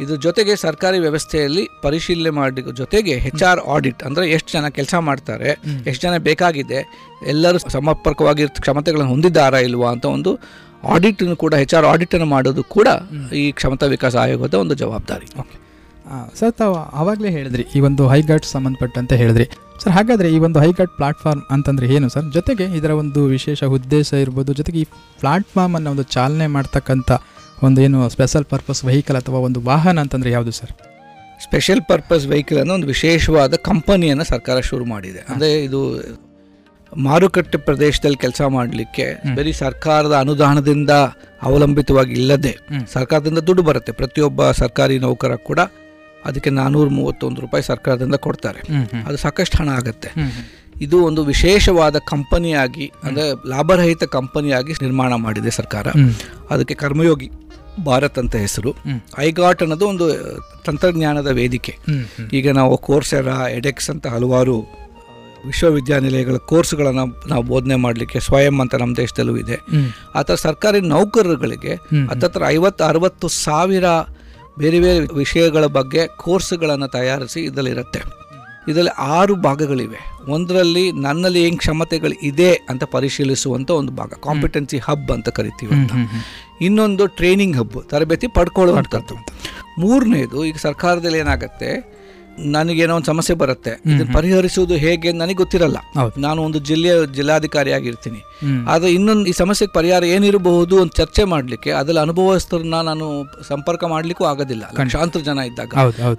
ಇದ್ರ 0.00 0.16
ಜೊತೆಗೆ 0.16 0.56
ಸರ್ಕಾರಿ 0.56 0.98
ವ್ಯವಸ್ಥೆಯಲ್ಲಿ 0.98 1.62
ಪರಿಶೀಲನೆ 1.82 2.30
ಮಾಡಿ 2.30 2.62
ಜೊತೆಗೆ 2.72 3.14
ಹೆಚ್ 3.18 3.42
ಆರ್ 3.42 3.60
ಆಡಿಟ್ 3.68 4.02
ಅಂದರೆ 4.02 4.30
ಎಷ್ಟು 4.30 4.52
ಜನ 4.52 4.68
ಕೆಲಸ 4.68 4.94
ಮಾಡ್ತಾರೆ 4.94 5.48
ಎಷ್ಟು 5.86 6.02
ಜನ 6.02 6.16
ಬೇಕಾಗಿದೆ 6.18 6.80
ಎಲ್ಲರೂ 7.26 7.58
ಸಮರ್ಪಕವಾಗಿ 7.58 8.46
ಕ್ಷಮತೆಗಳನ್ನು 8.60 9.10
ಹೊಂದಿದ್ದಾರಾ 9.10 9.58
ಇಲ್ವಾ 9.58 9.90
ಅಂತ 9.90 10.04
ಒಂದು 10.04 10.32
ಆಡಿಟ್ 10.94 11.22
ಕೂಡ 11.44 11.54
ಹೆಚ್ 11.60 11.74
ಆರ್ 11.78 11.86
ಆಡಿಟ್ 11.92 12.12
ಅನ್ನು 12.16 12.28
ಮಾಡೋದು 12.34 12.62
ಕೂಡ 12.76 12.88
ಈ 13.42 13.44
ಕ್ಷಮತಾ 13.58 13.86
ವಿಕಾಸ 13.94 14.14
ಆಯೋಗದ 14.24 14.54
ಒಂದು 14.64 14.74
ಜವಾಬ್ದಾರಿ. 14.82 15.28
ಸರ್ 16.40 16.52
ತಾವು 16.60 16.74
ಆವಾಗಲೇ 17.00 17.30
ಹೇಳಿದ್ರಿ 17.38 17.64
ಈ 17.76 17.80
ಒಂದು 17.88 18.02
ಹೈಗಾಟ್ 18.12 18.46
ಸಂಬಂಧಪಟ್ಟಂತೆ 18.52 19.16
ಹೇಳಿದ್ರಿ. 19.22 19.46
ಸರ್ 19.82 19.92
ಹಾಗಾದರೆ 19.96 20.28
ಈ 20.36 20.38
ಒಂದು 20.46 20.58
ಹೈಗಾಟ್ 20.64 20.92
ಪ್ಲಾಟ್ಫಾರ್ಮ್ 20.98 21.42
ಅಂತಂದರೆ 21.54 21.86
ಏನು 21.96 22.06
ಸರ್? 22.14 22.26
ಜೊತೆಗೆ 22.36 22.66
ಇದರ 22.78 22.92
ಒಂದು 23.02 23.20
ವಿಶೇಷ 23.34 23.62
ಉದ್ದೇಶ 23.78 24.12
ಇರ್ಬೋದು 24.24 24.52
ಜೊತೆಗೆ 24.60 24.78
ಈ 24.84 24.86
ಪ್ಲಾಟ್ಫಾರ್ಮನ್ನು 25.22 25.90
ಒಂದು 25.94 26.04
ಚಾಲನೆ 26.16 26.46
ಮಾಡ್ತಕ್ಕಂಥ 26.56 27.10
ಒಂದು 27.66 27.80
ಏನು 27.86 27.98
ಸ್ಪೆಷಲ್ 28.14 28.46
ಪರ್ಪಸ್ 28.52 28.80
ವೆಹಿಕಲ್ 28.88 29.18
ಅಥವಾ 29.22 29.38
ಒಂದು 29.48 29.60
ವಾಹನ 29.68 29.98
ಅಂತಂದರೆ 30.04 30.30
ಯಾವುದು 30.36 30.54
ಸರ್? 30.60 30.72
ಸ್ಪೆಷಲ್ 31.46 31.82
ಪರ್ಪಸ್ 31.90 32.24
ವೆಹಿಕಲ್ 32.32 32.58
ಅನ್ನೋ 32.62 32.74
ಒಂದು 32.78 32.88
ವಿಶೇಷವಾದ 32.94 33.54
ಕಂಪನಿಯನ್ನು 33.68 34.24
ಸರ್ಕಾರ 34.32 34.60
ಶುರು 34.70 34.84
ಮಾಡಿದೆ. 34.94 35.20
ಅಂದರೆ 35.32 35.50
ಇದು 35.68 35.80
ಮಾರುಕಟ್ಟೆ 36.96 37.58
ಪ್ರದೇಶದಲ್ಲಿ 37.58 38.16
ಕೆಲಸ 38.16 38.42
ಮಾಡಲಿಕ್ಕೆ 38.42 39.34
ಬರೀ 39.34 39.52
ಸರ್ಕಾರದ 39.52 40.14
ಅನುದಾನದಿಂದ 40.16 40.90
ಅವಲಂಬಿತವಾಗಿ 41.42 42.12
ಇಲ್ಲದೆ 42.12 42.56
ಸರ್ಕಾರದಿಂದ 42.92 43.38
ದುಡ್ಡು 43.38 43.62
ಬರುತ್ತೆ. 43.62 43.92
ಪ್ರತಿಯೊಬ್ಬ 43.92 44.50
ಸರ್ಕಾರಿ 44.50 44.98
ನೌಕರ 44.98 45.34
ಕೂಡ 45.34 45.60
ಅದಕ್ಕೆ 46.24 46.50
ನಾನ್ನೂರ 46.50 46.88
ಮೂವತ್ತೊಂದು 46.88 47.40
ರೂಪಾಯಿ 47.40 47.64
ಸರ್ಕಾರದಿಂದ 47.64 48.14
ಕೊಡ್ತಾರೆ. 48.14 48.60
ಅದು 49.06 49.16
ಸಾಕಷ್ಟು 49.16 49.58
ಹಣ 49.58 49.68
ಆಗುತ್ತೆ. 49.68 50.10
ಇದು 50.80 51.04
ಒಂದು 51.04 51.24
ವಿಶೇಷವಾದ 51.24 51.96
ಕಂಪನಿಯಾಗಿ 51.96 52.92
ಅಂದರೆ 53.04 53.48
ಲಾಭರಹಿತ 53.48 54.04
ಕಂಪನಿಯಾಗಿ 54.04 54.72
ನಿರ್ಮಾಣ 54.72 55.14
ಮಾಡಿದೆ 55.14 55.50
ಸರ್ಕಾರ. 55.50 55.86
ಅದಕ್ಕೆ 56.50 56.74
ಕರ್ಮಯೋಗಿ 56.74 57.30
ಭಾರತ್ 57.84 58.18
ಅಂತ 58.18 58.36
ಹೆಸರು. 58.36 58.74
ಐಗಾಟ್ 59.18 59.62
ಅನ್ನೋದು 59.62 59.88
ಒಂದು 59.88 60.06
ತಂತ್ರಜ್ಞಾನದ 60.64 61.26
ವೇದಿಕೆ. 61.26 61.76
ಈಗ 62.32 62.50
ನಾವು 62.50 62.78
ಕೋರ್ಸೆರಾ 62.78 63.48
ಎಡೆಕ್ಸ್ 63.48 63.90
ಅಂತ 63.90 64.06
ಹಲವಾರು 64.06 64.87
ವಿಶ್ವವಿದ್ಯಾನಿಲಯಗಳ 65.44 66.36
ಕೋರ್ಸ್ಗಳನ್ನು 66.36 67.28
ನಾವು 67.28 67.42
ಬೋಧನೆ 67.42 67.74
ಮಾಡಲಿಕ್ಕೆ 67.74 68.20
ಸ್ವಯಂ 68.20 68.60
ಅಂತ 68.60 68.74
ನಮ್ಮ 68.74 68.96
ದೇಶದಲ್ಲೂ 68.96 69.36
ಇದೆ. 69.36 69.56
ಆ 70.14 70.22
ಥರ 70.22 70.34
ಸರ್ಕಾರಿ 70.34 70.80
ನೌಕರರುಗಳಿಗೆ. 70.80 71.74
ಹತ್ತತ್ರ 72.10 72.42
ಐವತ್ತು 72.46 72.84
ಅರವತ್ತು 72.84 73.28
ಸಾವಿರ 73.28 73.84
ಬೇರೆ 74.58 74.80
ಬೇರೆ 74.80 75.14
ವಿಷಯಗಳ 75.14 75.66
ಬಗ್ಗೆ 75.66 76.06
ಕೋರ್ಸ್ಗಳನ್ನು 76.06 76.88
ತಯಾರಿಸಿ 76.88 77.40
ಇದರಲ್ಲಿರುತ್ತೆ. 77.40 78.00
ಇದರಲ್ಲಿ 78.68 78.94
ಆರು 78.98 79.34
ಭಾಗಗಳಿವೆ. 79.34 79.98
ಒಂದರಲ್ಲಿ 80.28 80.92
ನನ್ನಲ್ಲಿ 80.92 81.44
ಏನು 81.44 81.56
ಕ್ಷಮತೆಗಳು 81.56 82.12
ಇದೆ 82.22 82.52
ಅಂತ 82.68 82.84
ಪರಿಶೀಲಿಸುವಂಥ 82.84 83.70
ಒಂದು 83.70 83.92
ಭಾಗ 83.92 84.12
ಕಾಂಪಿಟೆನ್ಸಿ 84.24 84.78
ಹಬ್ 84.78 85.10
ಅಂತ 85.10 85.28
ಕರಿತೀವಿ 85.28 85.74
ಅಂತ. 85.74 85.92
ಇನ್ನೊಂದು 86.60 87.06
ಟ್ರೈನಿಂಗ್ 87.06 87.56
ಹಬ್ 87.56 87.84
ತರಬೇತಿ 87.88 88.26
ಪಡ್ಕೊಳ್ಳುವಂಥದ್ದು 88.26 89.14
ಮೂರನೇದು 89.78 90.44
ಈಗ 90.44 90.56
ಸರ್ಕಾರದಲ್ಲಿ 90.56 91.18
ಏನಾಗುತ್ತೆ 91.18 91.97
ನನಗೇನೋ 92.46 92.94
ಒಂದು 92.94 93.06
ಸಮಸ್ಯೆ 93.06 93.36
ಬರುತ್ತೆ. 93.36 93.70
ಇದನ್ನು 93.70 94.14
ಪರಿಹರಿಸುವುದು 94.14 94.74
ಹೇಗೆ 94.74 95.12
ನನಗೆ 95.12 95.34
ಗೊತ್ತಿರಲ್ಲ. 95.34 95.76
ನಾನು 96.18 96.42
ಒಂದು 96.42 96.58
ಜಿಲ್ಲೆಯ 96.58 96.92
ಜಿಲ್ಲಾಧಿಕಾರಿಯಾಗಿರ್ತೀನಿ. 97.14 98.20
ಆದರೆ 98.68 98.90
ಇನ್ನೊಂದು 98.92 99.26
ಈ 99.26 99.32
ಸಮಸ್ಯೆಗೆ 99.32 99.72
ಪರಿಹಾರ 99.72 100.04
ಏನಿರಬಹುದು 100.14 100.76
ಅಂತ 100.82 100.94
ಚರ್ಚೆ 100.94 101.24
ಮಾಡಲಿಕ್ಕೆ 101.24 101.70
ಅದರಲ್ಲಿ 101.70 102.02
ಅನುಭವಸ್ಥರನ್ನ 102.02 102.78
ನಾನು 102.90 103.06
ಸಂಪರ್ಕ 103.48 103.84
ಮಾಡಲಿಕ್ಕೂ 103.84 104.24
ಆಗೋದಿಲ್ಲ. 104.24 104.64
ಲಕ್ಷಾಂತರ 104.80 105.20
ಜನ 105.20 105.38
ಇದ್ದಾಗ. 105.50 105.74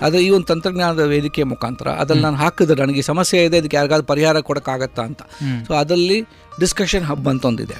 ಆದರೆ 0.05 0.21
ಈ 0.25 0.29
ಒಂದು 0.29 0.45
ತಂತ್ರಜ್ಞಾನದ 0.45 1.05
ವೇದಿಕೆ 1.05 1.43
ಮುಖಾಂತರ 1.43 1.87
ಅದರಲ್ಲಿ 2.03 2.23
ನಾನು 2.23 2.39
ಹಾಕಿದ್ರೆ 2.43 2.79
ನನಗೆ 2.81 3.01
ಸಮಸ್ಯೆ 3.01 3.45
ಇದೆ 3.45 3.57
ಇದಕ್ಕೆ 3.57 3.77
ಯಾರಿಗಾದ್ರು 3.77 4.07
ಪರಿಹಾರ 4.13 4.39
ಕೊಡೋಕ್ಕಾಗತ್ತಾ 4.39 5.05
ಅಂತ. 5.09 5.21
ಸೊ 5.67 5.73
ಅದರಲ್ಲಿ 5.73 6.19
ಡಿಸ್ಕಷನ್ 6.59 7.03
ಹಬ್ 7.03 7.27
ಅಂತ 7.27 7.43
ಒಂದಿದೆ. 7.45 7.75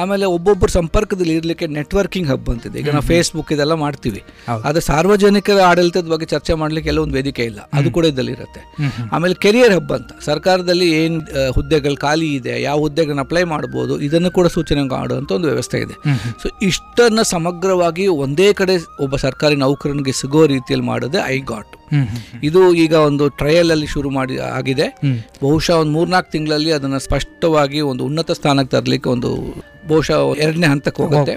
ಆಮೇಲೆ 0.00 0.24
ಒಬ್ಬೊಬ್ಬರು 0.26 0.72
ಸಂಪರ್ಕದಲ್ಲಿ 0.72 1.34
ಇರಲಿಕ್ಕೆ 1.34 1.66
ನೆಟ್ವರ್ಕಿಂಗ್ 1.66 2.28
ಹಬ್ 2.28 2.48
ಅಂತಿದೆ. 2.48 2.76
ಈಗ 2.78 2.90
ನಾವು. 2.90 3.04
ಫೇಸ್ಬುಕ್ 3.10 3.52
ಇದೆಲ್ಲ 3.52 3.74
ಮಾಡ್ತೀವಿ. 3.82 4.20
ಅದು 4.64 4.80
ಸಾರ್ವಜನಿಕರ 4.80 5.60
ಆಡಳಿತದ 5.62 6.06
ಬಗ್ಗೆ 6.06 6.26
ಚರ್ಚೆ 6.26 6.54
ಮಾಡಲಿಕ್ಕೆ 6.54 6.88
ಎಲ್ಲ 6.88 7.00
ಒಂದು 7.00 7.14
ವೇದಿಕೆ 7.14 7.44
ಇಲ್ಲ. 7.44 7.60
ಅದು 7.72 7.90
ಕೂಡ 7.90 8.04
ಇದರಲ್ಲಿ 8.04 8.32
ಇರುತ್ತೆ. 8.32 8.60
ಆಮೇಲೆ 9.12 9.34
ಕೆರಿಯರ್ 9.34 9.72
ಹಬ್ 9.72 9.92
ಅಂತ. 9.92 10.10
ಸರ್ಕಾರದಲ್ಲಿ 10.24 10.88
ಏನು 10.98 11.20
ಹುದ್ದೆಗಳು 11.52 11.96
ಖಾಲಿ 11.96 12.28
ಇದೆ 12.34 12.54
ಯಾವ 12.62 12.78
ಹುದ್ದೆಗಳನ್ನ 12.78 13.20
ಅಪ್ಲೈ 13.20 13.44
ಮಾಡ್ಬೋದು. 13.70 13.94
ಇದನ್ನು 14.06 14.30
ಕೂಡ 14.36 14.46
ಸೂಚನೆ 14.56 14.82
ಮಾಡುವಂಥ 14.92 15.30
ಒಂದು 15.38 15.48
ವ್ಯವಸ್ಥೆ 15.50 15.78
ಇದೆ. 15.84 15.94
ಸೊ 16.42 16.46
ಇಷ್ಟನ್ನು 16.68 17.24
ಸಮಗ್ರವಾಗಿ 17.34 18.04
ಒಂದೇ 18.24 18.48
ಕಡೆ 18.60 18.74
ಒಬ್ಬ 19.04 19.14
ಸರ್ಕಾರಿ 19.24 19.56
ನೌಕರನಿಗೆ 19.64 20.14
ಸಿಗೋ 20.20 20.42
ರೀತಿಯಲ್ಲಿ 20.54 20.86
ಮಾಡೋದೇ 20.92 21.20
ಐ 21.34 21.38
ಗಾಟ್ 21.52 21.74
ಇದು 22.48 22.60
ಈಗ 22.84 22.94
ಒಂದು 23.10 23.24
ಟ್ರಯಲ್ 23.40 23.70
ಅಲ್ಲಿ 23.74 23.88
ಶುರು 23.94 24.10
ಮಾಡಿ 24.18 24.34
ಆಗಿದೆ. 24.58 24.86
ಬಹುಶಃ 25.44 25.76
ಒಂದು 25.82 25.92
ಮೂರ್ನಾಲ್ಕು 25.98 26.30
ತಿಂಗಳಲ್ಲಿ 26.34 26.72
ಅದನ್ನು 26.78 27.00
ಸ್ಪಷ್ಟವಾಗಿ 27.06 27.80
ಒಂದು 27.92 28.02
ಉನ್ನತ 28.08 28.30
ಸ್ಥಾನಕ್ಕೆ 28.40 28.72
ತರಲಿಕ್ಕೆ 28.76 29.10
ಒಂದು 29.16 29.30
ಬಹುಶಃ 29.90 30.20
ಎರಡನೇ 30.44 30.68
ಹಂತಕ್ಕೆ 30.74 31.02
ಹೋಗುತ್ತೆ. 31.04 31.36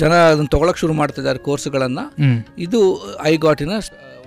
ಜನ 0.00 0.12
ಅದನ್ನು 0.30 0.50
ತಗೊಳಕ್ 0.54 0.78
ಶುರು 0.82 0.94
ಮಾಡ್ತಿದ್ದಾರೆ 1.00 1.38
ಕೋರ್ಸ್ಗಳನ್ನು. 1.46 2.04
ಕೋರ್ಸ್ಗಳನ್ನ 2.16 2.58
ಇದು 2.66 2.80
ಗಾಟಿನ 3.44 3.72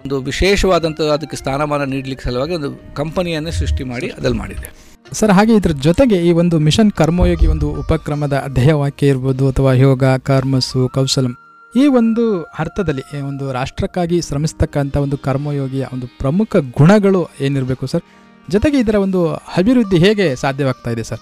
ಒಂದು 0.03 0.15
ವಿಶೇಷವಾದಂಥ 0.29 0.99
ಅದಕ್ಕೆ 1.15 1.37
ಸ್ಥಾನಮಾನ 1.41 1.83
ನೀಡಲಿಕ್ಕೆ 1.93 2.23
ಸಲುವಾಗಿ 2.27 2.53
ಒಂದು 2.57 2.69
ಕಂಪನಿಯನ್ನೇ 2.99 3.53
ಸೃಷ್ಟಿ 3.59 3.83
ಮಾಡಿ 3.91 4.07
ಅದಲ್ಲಿ 4.17 4.37
ಮಾಡಿದೆ. 4.41 4.67
ಸರ್ 5.11 5.31
ಹಾಗೆ 5.31 5.55
ಇದ್ರ 5.55 5.71
ಜೊತೆಗೆ 5.71 6.15
ಈ 6.15 6.31
ಒಂದು 6.31 6.59
ಮಿಷನ್ 6.59 6.91
ಕರ್ಮಯೋಗಿ 6.91 7.47
ಒಂದು 7.47 7.69
ಉಪಕ್ರಮದ 7.69 8.43
ಧ್ಯೇಯವಾಕ್ಯ 8.53 9.07
ಇರ್ಬೋದು 9.07 9.47
ಅಥವಾ 9.47 9.73
ಯೋಗ 9.73 10.03
ಕರ್ಮಸು 10.03 10.89
ಕೌಶಲಂ. 10.89 11.37
ಈ 11.75 11.87
ಒಂದು 11.87 12.43
ಅರ್ಥದಲ್ಲಿ 12.43 13.21
ಒಂದು 13.21 13.51
ರಾಷ್ಟ್ರಕ್ಕಾಗಿ 13.51 14.21
ಶ್ರಮಿಸ್ತಕ್ಕಂಥ 14.21 14.97
ಒಂದು 14.97 15.17
ಕರ್ಮಯೋಗಿಯ 15.17 15.85
ಒಂದು 15.93 16.07
ಪ್ರಮುಖ 16.07 16.55
ಗುಣಗಳು 16.55 17.29
ಏನಿರಬೇಕು 17.39 17.85
ಸರ್? 17.87 18.03
ಜೊತೆಗೆ 18.49 18.79
ಇದರ 18.79 18.95
ಒಂದು 18.95 19.33
ಅಭಿವೃದ್ಧಿ 19.33 19.97
ಹೇಗೆ 19.97 20.35
ಸಾಧ್ಯವಾಗ್ತಾ 20.35 20.91
ಇದೆ 20.91 21.03
ಸರ್? 21.03 21.19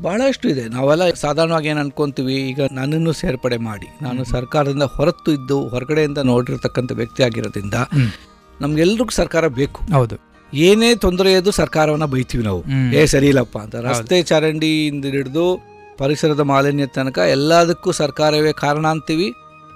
ಬಹಳಷ್ಟು 0.00 0.48
ಇದೆ. 0.48 0.68
ನಾವೆಲ್ಲ 0.68 1.10
ಸಾಧಾರಣವಾಗಿ 1.10 1.68
ಏನು 1.68 1.80
ಅನ್ಕೊಂತೀವಿ 1.80 2.34
ಈಗ 2.34 2.60
ನನ್ನನ್ನು 2.72 3.12
ಸೇರ್ಪಡೆ 3.12 3.56
ಮಾಡಿ 3.56 3.86
ನಾನು 4.02 4.24
ಸರ್ಕಾರದಿಂದ 4.24 4.82
ಹೊರತು 4.82 5.32
ಇದ್ದು 5.32 5.68
ಹೊರಗಡೆಯಿಂದ 5.68 6.18
ನೋಡಿರ್ತಕ್ಕಂಥ 6.18 6.92
ವ್ಯಕ್ತಿ 6.92 7.22
ಆಗಿರೋದ್ರಿಂದ. 7.22 7.74
ನಮ್ಗೆಲ್ರಿಗೂ 8.60 9.10
ಸರ್ಕಾರ 9.10 9.46
ಬೇಕು. 9.46 9.92
ಹೌದು. 9.92 10.31
ಏನೇ 10.52 10.94
ತೊಂದರೆ 10.94 11.32
ಇದ್ದು 11.32 11.50
ಸರ್ಕಾರವನ್ನ 11.50 12.04
ಬೈತೀವಿ 12.04 12.44
ನಾವು. 12.44 12.62
ಏ 12.94 13.06
ಸರಿ 13.06 13.26
ಇಲ್ಲಪ್ಪ 13.26 13.58
ಅಂತ 13.58 13.74
ರಸ್ತೆ 13.74 14.22
ಚರಂಡಿಯಿಂದ 14.22 15.04
ಹಿಡಿದು 15.04 15.46
ಪರಿಸರದ 15.98 16.40
ಮಾಲಿನ್ಯ 16.40 16.86
ತನಕ 16.86 17.18
ಎಲ್ಲದಕ್ಕೂ 17.18 17.92
ಸರ್ಕಾರವೇ 17.92 18.52
ಕಾರಣ 18.52 18.86
ಅಂತೀವಿ. 18.86 19.28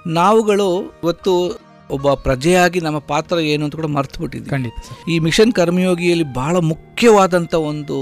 ನಾವುಗಳು 0.07 0.69
ಇವತ್ತು 1.03 1.33
ಒಬ್ಬ 1.89 2.13
ಪ್ರಜೆಯಾಗಿ 2.13 2.79
ನಮ್ಮ 2.79 2.99
ಪಾತ್ರ 2.99 3.35
ಏನು 3.39 3.63
ಅಂತ 3.65 3.75
ಕೂಡ 3.75 3.85
ಮರ್ತು 3.85 4.21
ಬಿಟ್ಟಿದ್ವಿ 4.21 4.49
ಖಂಡಿತ 4.49 4.73
ಈ 5.09 5.19
ಮಿಷನ್ 5.19 5.53
ಕರ್ಮಯೋಗಿಯಲ್ಲಿ 5.53 6.33
ಬಹಳ 6.33 6.55
ಮುಖ್ಯವಾದಂಥ 6.57 7.53
ಒಂದು 7.53 7.97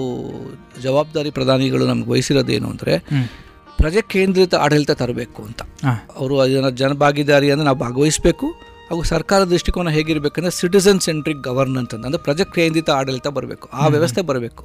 ಜವಾಬ್ದಾರಿ 0.82 1.30
ಪ್ರಧಾನಿಗಳು 1.30 1.86
ನಮ್ಗೆ 1.88 2.10
ವಹಿಸಿರೋದೇನು 2.10 2.68
ಅಂದರೆ. 2.70 2.94
ಪ್ರಜೆ 3.78 4.02
ಕೇಂದ್ರಿತ 4.02 4.56
ಆಡಳಿತ 4.56 4.92
ತರಬೇಕು 4.92 5.44
ಅಂತ. 5.44 5.62
ಅವರು 6.18 6.40
ಅದನ್ನು 6.40 6.70
ಜನಭಾಗಿದಾರಿಯನ್ನು 6.70 7.64
ನಾವು 7.64 7.78
ಭಾಗವಹಿಸಬೇಕು. 7.78 8.48
ಹಾಗೂ 8.90 9.04
ಸರ್ಕಾರದ 9.04 9.46
ದೃಷ್ಟಿಕೋನ 9.46 9.90
ಹೇಗಿರಬೇಕಂದ್ರೆ 9.90 10.52
ಸಿಟಿಸನ್ 10.58 11.00
ಸೆಂಟ್ರಿಕ್ 11.00 11.40
ಗವರ್ನೆನ್ಸ್ 11.40 11.94
ಅಂತ 11.94 12.06
ಅಂದರೆ 12.06 12.22
ಪ್ರಜೆ 12.22 12.44
ಕೇಂದ್ರಿತ 12.56 12.90
ಆಡಳಿತ 12.90 13.28
ಬರಬೇಕು 13.28 13.70
ಆ 13.74 13.88
ವ್ಯವಸ್ಥೆ 13.88 14.22
ಬರಬೇಕು. 14.22 14.64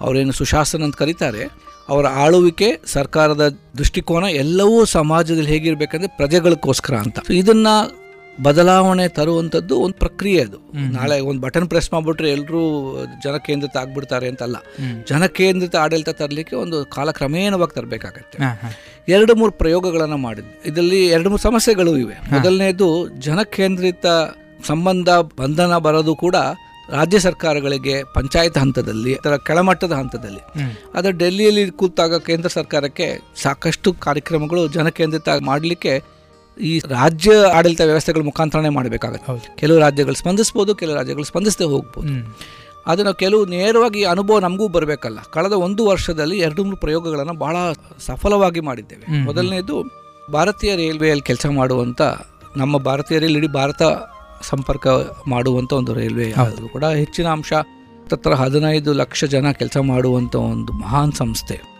ಅವರೇನು 0.00 0.32
ಸುಶಾಸನ 0.32 0.82
ಅಂತ 0.82 0.96
ಕರೀತಾರೆ 0.96 1.42
ಅವರ 1.88 2.06
ಆಳುವಿಕೆ 2.06 2.68
ಸರ್ಕಾರದ 2.86 3.44
ದೃಷ್ಟಿಕೋನ 3.78 4.24
ಎಲ್ಲವೂ 4.24 4.84
ಸಮಾಜದಲ್ಲಿ 4.84 5.50
ಹೇಗಿರಬೇಕಂದ್ರೆ 5.50 6.16
ಪ್ರಜೆಗಳಿಗೋಸ್ಕರ 6.16 6.94
ಅಂತ. 6.96 7.18
ಇದನ್ನ 7.30 7.66
ಬದಲಾವಣೆ 8.42 9.08
ತರುವಂಥದ್ದು 9.08 9.80
ಒಂದು 9.80 9.94
ಪ್ರಕ್ರಿಯೆ 9.94 10.42
ಅದು. 10.42 10.58
ನಾಳೆ 10.92 11.20
ಒಂದು 11.20 11.40
ಬಟನ್ 11.40 11.68
ಪ್ರೆಸ್ 11.68 11.92
ಮಾಡಿಬಿಟ್ರೆ 11.92 12.30
ಎಲ್ಲರೂ 12.30 12.96
ಜನಕೇಂದ್ರಿತ 13.24 13.76
ಆಗ್ಬಿಡ್ತಾರೆ 13.76 14.28
ಅಂತಲ್ಲ. 14.28 14.56
ಜನಕೇಂದ್ರಿತ 15.08 15.76
ಆಡಳಿತ 15.76 16.08
ತರಲಿಕ್ಕೆ 16.08 16.56
ಒಂದು 16.56 16.84
ಕಾಲಕ್ರಮೇಣವಾಗಿ 16.84 17.74
ತರಬೇಕಾಗತ್ತೆ. 17.74 18.38
ಎರಡು 19.08 19.34
ಮೂರು 19.34 19.52
ಪ್ರಯೋಗಗಳನ್ನು 19.52 20.16
ಮಾಡಿದ್ವಿ. 20.16 20.60
ಇದರಲ್ಲಿ 20.66 21.06
ಎರಡು 21.06 21.30
ಮೂರು 21.30 21.42
ಸಮಸ್ಯೆಗಳು 21.42 21.96
ಇವೆ. 21.96 22.14
ಮೊದಲನೇದು 22.30 23.08
ಜನಕೇಂದ್ರಿತ 23.08 24.06
ಸಂಬಂಧ 24.66 25.08
ಬಂಧನ 25.08 25.78
ಬರೋದು 25.78 26.14
ಕೂಡ 26.14 26.36
ರಾಜ್ಯ 26.92 27.18
ಸರ್ಕಾರಗಳಿಗೆ 27.18 28.02
ಪಂಚಾಯತ್ 28.14 28.58
ಹಂತದಲ್ಲಿ 28.58 29.14
ಅಥವಾ 29.14 29.36
ಕೆಳಮಟ್ಟದ 29.36 29.92
ಹಂತದಲ್ಲಿ. 29.92 30.40
ಆದರೆ 30.94 31.12
ಡೆಲ್ಲಿಯಲ್ಲಿ 31.12 31.70
ಕೂತಾಗ 31.70 32.18
ಕೇಂದ್ರ 32.18 32.48
ಸರ್ಕಾರಕ್ಕೆ 32.48 33.20
ಸಾಕಷ್ಟು 33.42 33.92
ಕಾರ್ಯಕ್ರಮಗಳು 33.92 34.68
ಜನಕೇಂದ್ರಿತ 34.68 35.28
ಮಾಡಲಿಕ್ಕೆ 35.40 36.15
ಈ 36.60 36.78
ರಾಜ್ಯ 36.78 37.30
ಆಡಳಿತ 37.54 37.80
ವ್ಯವಸ್ಥೆಗಳ 37.80 38.20
ಮುಖಾಂತರನೇ 38.20 38.68
ಮಾಡಬೇಕಾಗುತ್ತೆ. 38.68 39.56
ಕೆಲವು 39.56 39.78
ರಾಜ್ಯಗಳು 39.78 40.14
ಸ್ಪಂದಿಸ್ಬೋದು 40.14 40.74
ಕೆಲವು 40.74 40.96
ರಾಜ್ಯಗಳು 40.96 41.24
ಸ್ಪಂದಿಸದೆ 41.24 41.64
ಹೋಗ್ಬೋದು. 41.64 42.08
ಅದನ್ನು 42.08 42.92
ಅದು 42.92 43.02
ನಾವು 43.02 43.14
ಕೆಲವು 43.14 43.46
ನೇರವಾಗಿ 43.46 44.04
ಅನುಭವ 44.04 44.38
ನಮಗೂ 44.38 44.68
ಬರಬೇಕಲ್ಲ. 44.68 45.18
ಕಳೆದ 45.30 45.52
ಒಂದು 45.52 45.86
ವರ್ಷದಲ್ಲಿ 45.86 46.38
ಎರಡು 46.38 46.64
ಮೂರು 46.64 46.76
ಪ್ರಯೋಗಗಳನ್ನು 46.76 47.32
ಬಹಳ 47.32 47.56
ಸಫಲವಾಗಿ 48.06 48.60
ಮಾಡಿದ್ದೇವೆ. 48.60 49.24
ಮೊದಲನೇದು 49.24 49.82
ಭಾರತೀಯ 50.32 50.76
ರೈಲ್ವೆಯಲ್ಲಿ 50.76 51.22
ಕೆಲಸ 51.22 51.46
ಮಾಡುವಂಥ 51.46 52.02
ನಮ್ಮ 52.56 52.78
ಭಾರತೀಯ 52.78 53.18
ರೈಲ್ 53.18 53.36
ಇಡೀ 53.36 53.46
ಭಾರತ 53.46 53.82
ಸಂಪರ್ಕ 54.42 54.86
ಮಾಡುವಂಥ 55.26 55.72
ಒಂದು 55.72 55.94
ರೈಲ್ವೆ 55.94 56.32
ಅದು 56.32 56.68
ಕೂಡ 56.68 56.84
ಹೆಚ್ಚಿನ 56.84 57.26
ಅಂಶ 57.26 57.52
ಹತ್ತತ್ರ 57.52 58.34
ಹದಿನೈದು 58.34 58.92
ಲಕ್ಷ 58.92 59.24
ಜನ 59.24 59.50
ಕೆಲಸ 59.50 59.76
ಮಾಡುವಂಥ 59.76 60.36
ಒಂದು 60.36 60.72
ಮಹಾನ್ 60.72 61.12
ಸಂಸ್ಥೆ. 61.12 61.75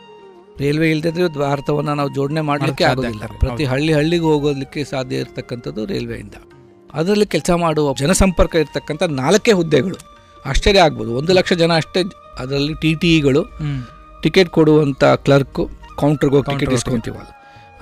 ರೈಲ್ವೆ 0.63 0.89
ಇಲ್ಲದಿದ್ರೆ 0.95 1.27
ಭಾರತವನ್ನು 1.45 1.93
ನಾವು 2.01 2.11
ಜೋಡಣೆ 2.17 2.43
ಮಾಡಲಿಕ್ಕೆ 2.51 2.85
ಆಗೋದಿಲ್ಲ. 2.91 3.25
ಪ್ರತಿ 3.43 3.65
ಹಳ್ಳಿ 3.73 3.93
ಹಳ್ಳಿಗೆ 3.99 4.27
ಹೋಗೋದಕ್ಕೆ 4.33 4.83
ಸಾಧ್ಯ 4.93 5.23
ಇರತಕ್ಕಂಥದ್ದು 5.25 5.85
ರೈಲ್ವೆಯಿಂದ 5.93 6.37
ಅದರಲ್ಲಿ 6.99 7.27
ಕೆಲಸ 7.35 7.51
ಮಾಡುವ 7.65 7.95
ಜನಸಂಪರ್ಕ 8.03 8.55
ಇರತಕ್ಕಂಥ 8.65 9.03
ನಾಲ್ಕೇ 9.23 9.55
ಹುದ್ದೆಗಳು. 9.61 9.97
ಆಶ್ಚರ್ಯ 10.51 10.85
ಆಗ್ಬೋದು. 10.87 11.11
ಒಂದು 11.21 11.33
ಲಕ್ಷ 11.39 11.53
ಜನ 11.63 11.73
ಅಷ್ಟೇ 11.83 12.03
ಅದರಲ್ಲಿ 12.43 12.75
ಟಿ 12.83 12.91
ಟಿ 13.03 13.11
ಇಗಳು 13.19 13.43
ಟಿಕೆಟ್ 14.25 14.51
ಕೊಡುವಂಥ 14.57 15.05
ಕ್ಲರ್ಕು 15.27 15.63
ಕೌಂಟ್ರಿಗೆ 16.03 16.35
ಹೋಗಿ 16.37 16.47
ಟಿಕೆಟ್ 16.53 16.73
ಇಸ್ಕೊಂತೀವಲ್ಲ. 16.79 17.31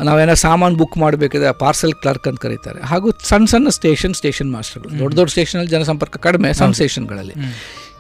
ನಾವೇನೋ 0.07 0.35
ಸಾಮಾನು 0.45 0.77
ಬುಕ್ 0.81 0.97
ಮಾಡಬೇಕಿದ್ರೆ 1.03 1.51
ಪಾರ್ಸೆಲ್ 1.63 1.95
ಕ್ಲರ್ಕ್ 2.03 2.27
ಅಂತ 2.31 2.41
ಕರೀತಾರೆ. 2.45 2.81
ಹಾಗೂ 2.91 3.09
ಸಣ್ಣ 3.31 3.45
ಸಣ್ಣ 3.53 3.69
ಸ್ಟೇಷನ್ 3.79 4.15
ಸ್ಟೇಷನ್ 4.21 4.51
ಮಾಸ್ಟರ್ಗಳು 4.55 4.93
ದೊಡ್ಡ 5.03 5.13
ದೊಡ್ಡ 5.19 5.31
ಸ್ಟೇಷನಲ್ಲಿ 5.35 5.73
ಜನಸಂಪರ್ಕ 5.75 6.17
ಕಡಿಮೆ 6.27 6.49
ಸಣ್ಣ. 6.61 6.73
ಸ್ಟೇಷನ್ಗಳಲ್ಲಿ 6.79 7.35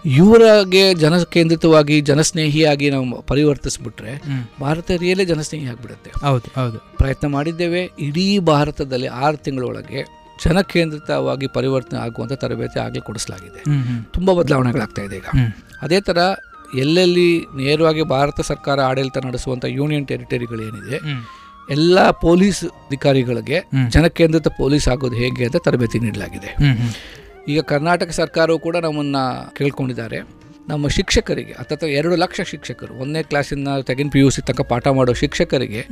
ಇವರಿಗೆ 0.04 0.94
ಜನಕೇಂದ್ರಿತವಾಗಿ 0.94 2.00
ಜನಸ್ನೇಹಿಯಾಗಿ 2.00 2.90
ನಾವು 2.90 3.20
ಪರಿವರ್ತಿಸ್ಬಿಟ್ರೆ 3.22 4.12
ಹ್ಮ್. 4.24 4.42
ಭಾರತ 4.60 4.90
ರಿಯಲೇ 4.98 5.24
ಜನಸ್ನೇಹಿ 5.24 5.66
ಆಗಿಬಿಡುತ್ತೆ 5.66 6.10
ಹೌದು 6.24 6.48
ಹೌದು 6.56 6.78
ಪ್ರಯತ್ನ 6.98 7.26
ಮಾಡಿದ್ದೇವೆ 7.28 7.82
ಇಡೀ 8.00 8.26
ಭಾರತದಲ್ಲಿ 8.48 9.08
ಆರು 9.20 9.36
ತಿಂಗಳೊಳಗೆ 9.36 10.02
ಜನಕೇಂದ್ರಿತವಾಗಿ 10.44 11.46
ಪರಿವರ್ತನೆ 11.48 11.98
ಆಗುವಂಥ 12.00 12.32
ತರಬೇತಿ 12.34 12.78
ಆಗಲಿ 12.80 13.00
ಕೊಡಿಸಲಾಗಿದೆ. 13.00 13.60
ತುಂಬ 14.12 14.28
ಬದಲಾವಣೆಗಳಾಗ್ತಾ 14.32 15.02
ಇದೆ 15.02 15.16
ಈಗ 15.16 15.28
ಅದೇ 15.82 16.00
ಥರ 16.00 16.18
ಎಲ್ಲೆಲ್ಲಿ 16.78 17.28
ನೇರವಾಗಿ 17.56 18.02
ಭಾರತ 18.10 18.40
ಸರ್ಕಾರ 18.42 18.78
ಆಡಳಿತ 18.82 19.18
ನಡೆಸುವಂಥ 19.26 19.64
ಯೂನಿಯನ್ 19.74 20.06
ಟೆರಿಟರಿಗಳೇನಿದೆ. 20.06 20.98
ಎಲ್ಲ 21.68 21.98
ಪೊಲೀಸ್ 22.20 22.62
ಅಧಿಕಾರಿಗಳಿಗೆ 22.82 23.58
ಜನಕೇಂದ್ರಿತ 23.88 24.48
ಪೊಲೀಸ್ 24.58 24.88
ಆಗೋದು 24.88 25.16
ಹೇಗೆ 25.16 25.44
ಅಂತ 25.44 25.58
ತರಬೇತಿ 25.64 25.98
ನೀಡಲಾಗಿದೆ. 25.98 26.50
ಈಗ 27.48 27.60
ಕರ್ನಾಟಕ 27.60 28.10
ಸರ್ಕಾರವು 28.10 28.58
ಕೂಡ 28.58 28.76
ನಮ್ಮನ್ನು 28.76 29.54
ಕೇಳ್ಕೊಂಡಿದ್ದಾರೆ. 29.54 30.44
ನಮ್ಮ 30.68 30.88
ಶಿಕ್ಷಕರಿಗೆ 30.88 31.52
ಅಥವಾ 31.52 31.88
ಎರಡು 31.88 32.16
ಲಕ್ಷ 32.16 32.40
ಶಿಕ್ಷಕರು 32.40 32.94
ಒಂದನೇ 32.94 33.22
ಕ್ಲಾಸಿಂದ 33.22 33.68
ತೆಗೆದು 33.82 34.10
ಪಿ 34.10 34.18
ಯು 34.18 34.30
ಸಿ 34.30 34.42
ತನಕ 34.42 34.60
ಪಾಠ 34.60 34.88
ಮಾಡೋ 34.88 35.12
ಶಿಕ್ಷಕರಿಗೆ 35.12 35.86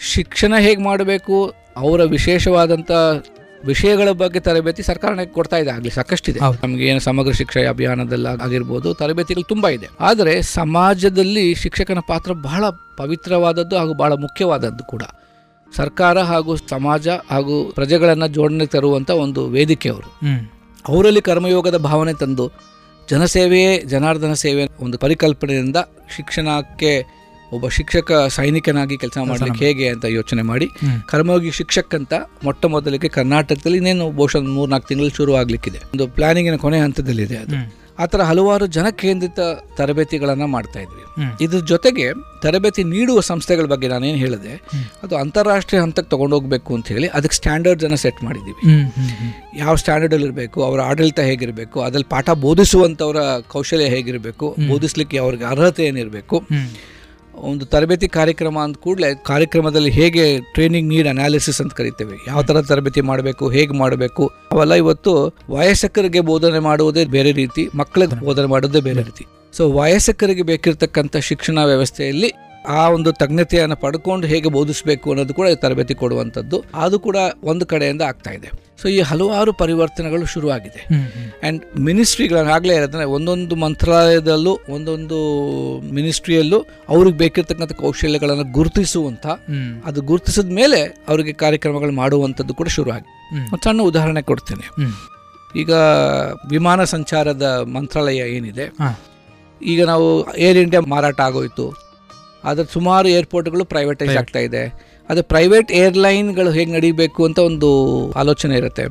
ಶಿಕ್ಷಣ 0.00 0.54
ಹೇಗೆ 0.58 0.82
ಮಾಡಬೇಕು 0.82 1.54
ಅವರ 1.76 2.04
ವಿಶೇಷವಾದಂಥ 2.04 2.90
ವಿಷಯಗಳ 3.64 4.10
ಬಗ್ಗೆ 4.10 4.40
ತರಬೇತಿ 4.40 4.82
ಸರ್ಕಾರ 4.82 5.24
ಕೊಡ್ತಾ 5.24 5.56
ಇದೆ. 5.56 5.70
ಆಗಲಿ 5.70 5.90
ಸಾಕಷ್ಟಿದೆ. 5.90 6.38
ನಮಗೆ 6.62 6.84
ಏನು 6.84 7.00
ಸಮಗ್ರ 7.00 7.32
ಶಿಕ್ಷಣ 7.32 7.68
ಅಭಿಯಾನದಲ್ಲ 7.68 8.26
ಆಗಿರ್ಬೋದು 8.26 8.94
ತರಬೇತಿಗಳು 8.94 9.44
ತುಂಬ 9.48 9.68
ಇದೆ. 9.68 9.86
ಆದರೆ 10.00 10.42
ಸಮಾಜದಲ್ಲಿ 10.42 11.54
ಶಿಕ್ಷಕನ 11.54 11.98
ಪಾತ್ರ 12.08 12.32
ಬಹಳ 12.32 12.64
ಪವಿತ್ರವಾದದ್ದು 12.98 13.76
ಹಾಗೂ 13.76 13.94
ಬಹಳ 13.94 14.12
ಮುಖ್ಯವಾದದ್ದು 14.12 14.84
ಕೂಡ. 14.84 15.02
ಸರ್ಕಾರ 15.76 16.18
ಹಾಗೂ 16.18 16.56
ಸಮಾಜ 16.56 17.08
ಹಾಗೂ 17.08 17.70
ಪ್ರಜೆಗಳನ್ನು 17.74 18.26
ಜೋಡಣೆ 18.26 18.66
ತರುವಂಥ 18.66 19.10
ಒಂದು 19.10 19.46
ವೇದಿಕೆ 19.46 19.88
ಅವರು. 19.88 20.10
ಅವರಲ್ಲಿ 20.84 21.20
ಕರ್ಮಯೋಗದ 21.20 21.76
ಭಾವನೆ 21.84 22.14
ತಂದು 22.14 22.46
ಜನಸೇವೆಯೇ 23.08 23.72
ಜನಾರ್ದನ 23.86 24.34
ಸೇವೆ 24.40 24.64
ಒಂದು 24.80 24.98
ಪರಿಕಲ್ಪನೆಯಿಂದ 24.98 25.78
ಶಿಕ್ಷಣಕ್ಕೆ 26.16 26.92
ಒಬ್ಬ 27.52 27.68
ಶಿಕ್ಷಕ 27.68 28.12
ಸೈನಿಕನಾಗಿ 28.28 28.96
ಕೆಲಸ 28.96 29.18
ಮಾಡಲಿಕ್ಕೆ 29.30 29.64
ಹೇಗೆ 29.66 29.86
ಅಂತ 29.88 30.04
ಯೋಚನೆ 30.10 30.42
ಮಾಡಿ 30.42 30.66
ಕರ್ಮಯೋಗಿ 31.06 31.50
ಶಿಕ್ಷಕ್ 31.50 31.94
ಅಂತ 31.94 32.14
ಮೊಟ್ಟ 32.44 32.66
ಮೊದಲಿಗೆ 32.66 33.08
ಕರ್ನಾಟಕದಲ್ಲಿ 33.08 33.78
ಇನ್ನೇನು 33.78 34.10
ಬಹುಶಃ 34.10 34.44
ಮೂರ್ನಾಲ್ಕು 34.54 34.88
ತಿಂಗಳು 34.88 35.10
ಶುರು 35.10 35.34
ಆಗ್ಲಿಕ್ಕಿದೆ 35.34 35.80
ಒಂದು 35.92 36.06
ಪ್ಲಾನಿಂಗಿನ 36.08 36.56
ಕೊನೆ 36.56 36.80
ಹಂತದಲ್ಲಿದೆ 36.80 37.36
ಅದು. 37.36 37.56
ಆ 37.98 38.06
ಥರ 38.06 38.20
ಹಲವಾರು 38.22 38.66
ಜನಕೇಂದ್ರಿತ 38.66 39.40
ತರಬೇತಿಗಳನ್ನು 39.76 40.46
ಮಾಡ್ತಾ 40.46 40.80
ಇದ್ವಿ 40.80 41.02
ಇದ್ರ 41.44 41.58
ಜೊತೆಗೆ 41.58 42.12
ತರಬೇತಿ 42.42 42.84
ನೀಡುವ 42.84 43.20
ಸಂಸ್ಥೆಗಳ 43.20 43.64
ಬಗ್ಗೆ 43.64 43.88
ನಾನೇನು 43.88 44.18
ಹೇಳಿದೆ 44.18 44.52
ಅದು 45.02 45.16
ಅಂತಾರಾಷ್ಟ್ರೀಯ 45.16 45.80
ಹಂತಕ್ಕೆ 45.80 46.10
ತಗೊಂಡೋಗ್ಬೇಕು 46.10 46.74
ಅಂತ 46.74 46.88
ಹೇಳಿ 46.88 47.08
ಅದಕ್ಕೆ 47.08 47.36
ಸ್ಟ್ಯಾಂಡರ್ಡ್ಸ್ 47.36 47.88
ಜನ 47.88 47.94
ಸೆಟ್ 47.94 48.24
ಮಾಡಿದ್ದೀವಿ. 48.24 48.90
ಯಾವ 49.58 49.74
ಸ್ಟ್ಯಾಂಡರ್ಡಲ್ಲಿ 49.74 50.26
ಇರಬೇಕು 50.26 50.64
ಅವರ 50.64 50.80
ಆಡಳಿತ 50.80 51.20
ಹೇಗಿರಬೇಕು 51.20 51.80
ಅದ್ರಲ್ಲಿ 51.80 52.10
ಪಾಠ 52.10 52.30
ಬೋಧಿಸುವಂಥವರ 52.30 53.16
ಕೌಶಲ್ಯ 53.48 53.84
ಹೇಗಿರಬೇಕು. 53.84 54.56
ಬೋಧಿಸ್ಲಿಕ್ಕೆ 54.68 55.18
ಅವ್ರಿಗೆ 55.18 55.44
ಅರ್ಹತೆ 55.44 55.84
ಏನಿರಬೇಕು. 55.84 56.38
ಒಂದು 57.34 57.64
ತರಬೇತಿ 57.66 58.08
ಕಾರ್ಯಕ್ರಮ 58.08 58.58
ಅಂದ 58.58 58.76
ಕೂಡಲೇ 58.80 59.14
ಕಾರ್ಯಕ್ರಮದಲ್ಲಿ 59.14 59.90
ಹೇಗೆ 59.90 60.38
ಟ್ರೈನಿಂಗ್ 60.40 60.88
ನೀಡ್ 60.88 61.08
ಅನಾಲಿಸಿಸ್ 61.08 61.60
ಅಂತ 61.60 61.72
ಕರಿತೇವೆ. 61.72 62.16
ಯಾವ 62.26 62.42
ಥರ 62.42 62.60
ತರಬೇತಿ 62.60 63.00
ಮಾಡಬೇಕು, 63.00 63.50
ಹೇಗೆ 63.50 63.72
ಮಾಡಬೇಕು, 63.72 64.26
ಅವೆಲ್ಲ 64.52 64.74
ಇವತ್ತು 64.74 65.34
ವಯಸ್ಕರಿಗೆ 65.50 66.20
ಬೋಧನೆ 66.20 66.58
ಮಾಡುವುದೇ 66.58 67.04
ಬೇರೆ 67.04 67.32
ರೀತಿ 67.32 67.70
ಮಕ್ಕಳಿಗೆ 67.74 68.24
ಬೋಧನೆ 68.24 68.46
ಮಾಡೋದೇ 68.46 68.80
ಬೇರೆ 68.80 69.02
ರೀತಿ. 69.02 69.26
ಸೊ 69.56 69.72
ವಯಸ್ಕರಿಗೆ 69.72 70.42
ಬೇಕಿರತಕ್ಕಂಥ 70.42 71.16
ಶಿಕ್ಷಣ 71.16 71.58
ವ್ಯವಸ್ಥೆಯಲ್ಲಿ 71.64 72.32
ಆ 72.66 72.88
ಒಂದು 72.88 73.12
ತಜ್ಞತೆಯನ್ನು 73.12 73.76
ಪಡ್ಕೊಂಡು 73.76 74.26
ಹೇಗೆ 74.26 74.48
ಬೋಧಿಸಬೇಕು 74.48 75.10
ಅನ್ನೋದು 75.10 75.34
ಕೂಡ 75.34 75.48
ತರಬೇತಿ 75.54 75.94
ಕೊಡುವಂಥದ್ದು. 75.94 76.64
ಅದು 76.74 76.98
ಕೂಡ 76.98 77.16
ಒಂದು 77.42 77.66
ಕಡೆಯಿಂದ 77.66 78.02
ಆಗ್ತಾ 78.02 78.30
ಇದೆ. 78.30 78.50
ಸೊ 78.82 78.88
ಈ 78.88 79.00
ಹಲವಾರು 79.00 79.52
ಪರಿವರ್ತನೆಗಳು 79.52 80.26
ಶುರುವಾಗಿದೆ. 80.26 80.86
ಆ್ಯಂಡ್ 81.42 81.80
ಮಿನಿಸ್ಟ್ರಿಗಳನ್ನು 81.80 82.52
ಆಗಲೇ 82.52 82.74
ಹೇಳಿದ್ರೆ 82.74 83.04
ಒಂದೊಂದು 83.04 83.56
ಮಂತ್ರಾಲಯದಲ್ಲೂ 83.56 84.58
ಒಂದೊಂದು 84.68 85.18
ಮಿನಿಸ್ಟ್ರಿಯಲ್ಲೂ 85.94 86.66
ಅವ್ರಿಗೆ 86.88 87.18
ಬೇಕಿರ್ತಕ್ಕಂಥ 87.18 87.72
ಕೌಶಲ್ಯಗಳನ್ನು 87.72 88.52
ಗುರುತಿಸುವಂಥ 88.52 89.26
ಅದು 89.84 90.02
ಗುರುತಿಸಿದ 90.02 90.52
ಮೇಲೆ 90.52 91.04
ಅವರಿಗೆ 91.08 91.32
ಕಾರ್ಯಕ್ರಮಗಳು 91.32 91.92
ಮಾಡುವಂಥದ್ದು 91.92 92.54
ಕೂಡ 92.54 92.66
ಶುರುವಾಗಿದೆ. 92.66 93.38
ಒಂದು 93.38 93.64
ಸಣ್ಣ 93.64 93.82
ಉದಾಹರಣೆ 93.82 94.22
ಕೊಡ್ತೇನೆ. 94.22 94.74
ಈಗ 95.60 95.70
ವಿಮಾನ 96.50 96.84
ಸಂಚಾರದ 96.84 97.42
ಮಂತ್ರಾಲಯ 97.72 98.16
ಏನಿದೆ? 98.16 98.72
ಈಗ 99.62 99.84
ನಾವು 99.84 100.36
ಏರ್ 100.36 100.58
ಇಂಡಿಯಾ 100.58 100.80
ಮಾರಾಟ 100.80 101.20
ಆಗೋಯ್ತು. 101.20 101.91
ಆದರೆ 102.44 102.66
ಸುಮಾರು 102.72 103.08
ಏರ್ಪೋರ್ಟ್ಗಳು 103.18 103.64
ಪ್ರೈವೇಟೈಸ್ 103.72 104.16
ಆಗ್ತಾ 104.22 104.40
ಇದೆ 104.48 104.62
ಅದು 105.08 105.22
ಪ್ರೈವೇಟ್ 105.32 105.70
ಏರ್ಲೈನ್ಗಳು 105.82 106.50
ಹೇಗೆ 106.50 106.70
ನಡೀಬೇಕು 106.72 107.20
ಅಂತ 107.28 107.38
ಒಂದು 107.50 107.68
ಆಲೋಚನೆ 108.20 108.54
ಇರುತ್ತೆ. 108.60 108.84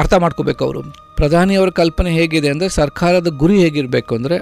ಅರ್ಥ 0.00 0.14
ಮಾಡ್ಕೋಬೇಕು 0.24 0.62
ಅವರು 0.64 0.80
ಪ್ರಧಾನಿಯವರ 1.16 1.70
ಕಲ್ಪನೆ 1.80 2.10
ಹೇಗಿದೆ 2.18 2.48
ಅಂದರೆ 2.54 2.68
ಸರ್ಕಾರದ 2.80 3.28
ಗುರಿ 3.42 3.56
ಹೇಗಿರಬೇಕು 3.62 4.12
ಅಂದರೆ 4.14 4.36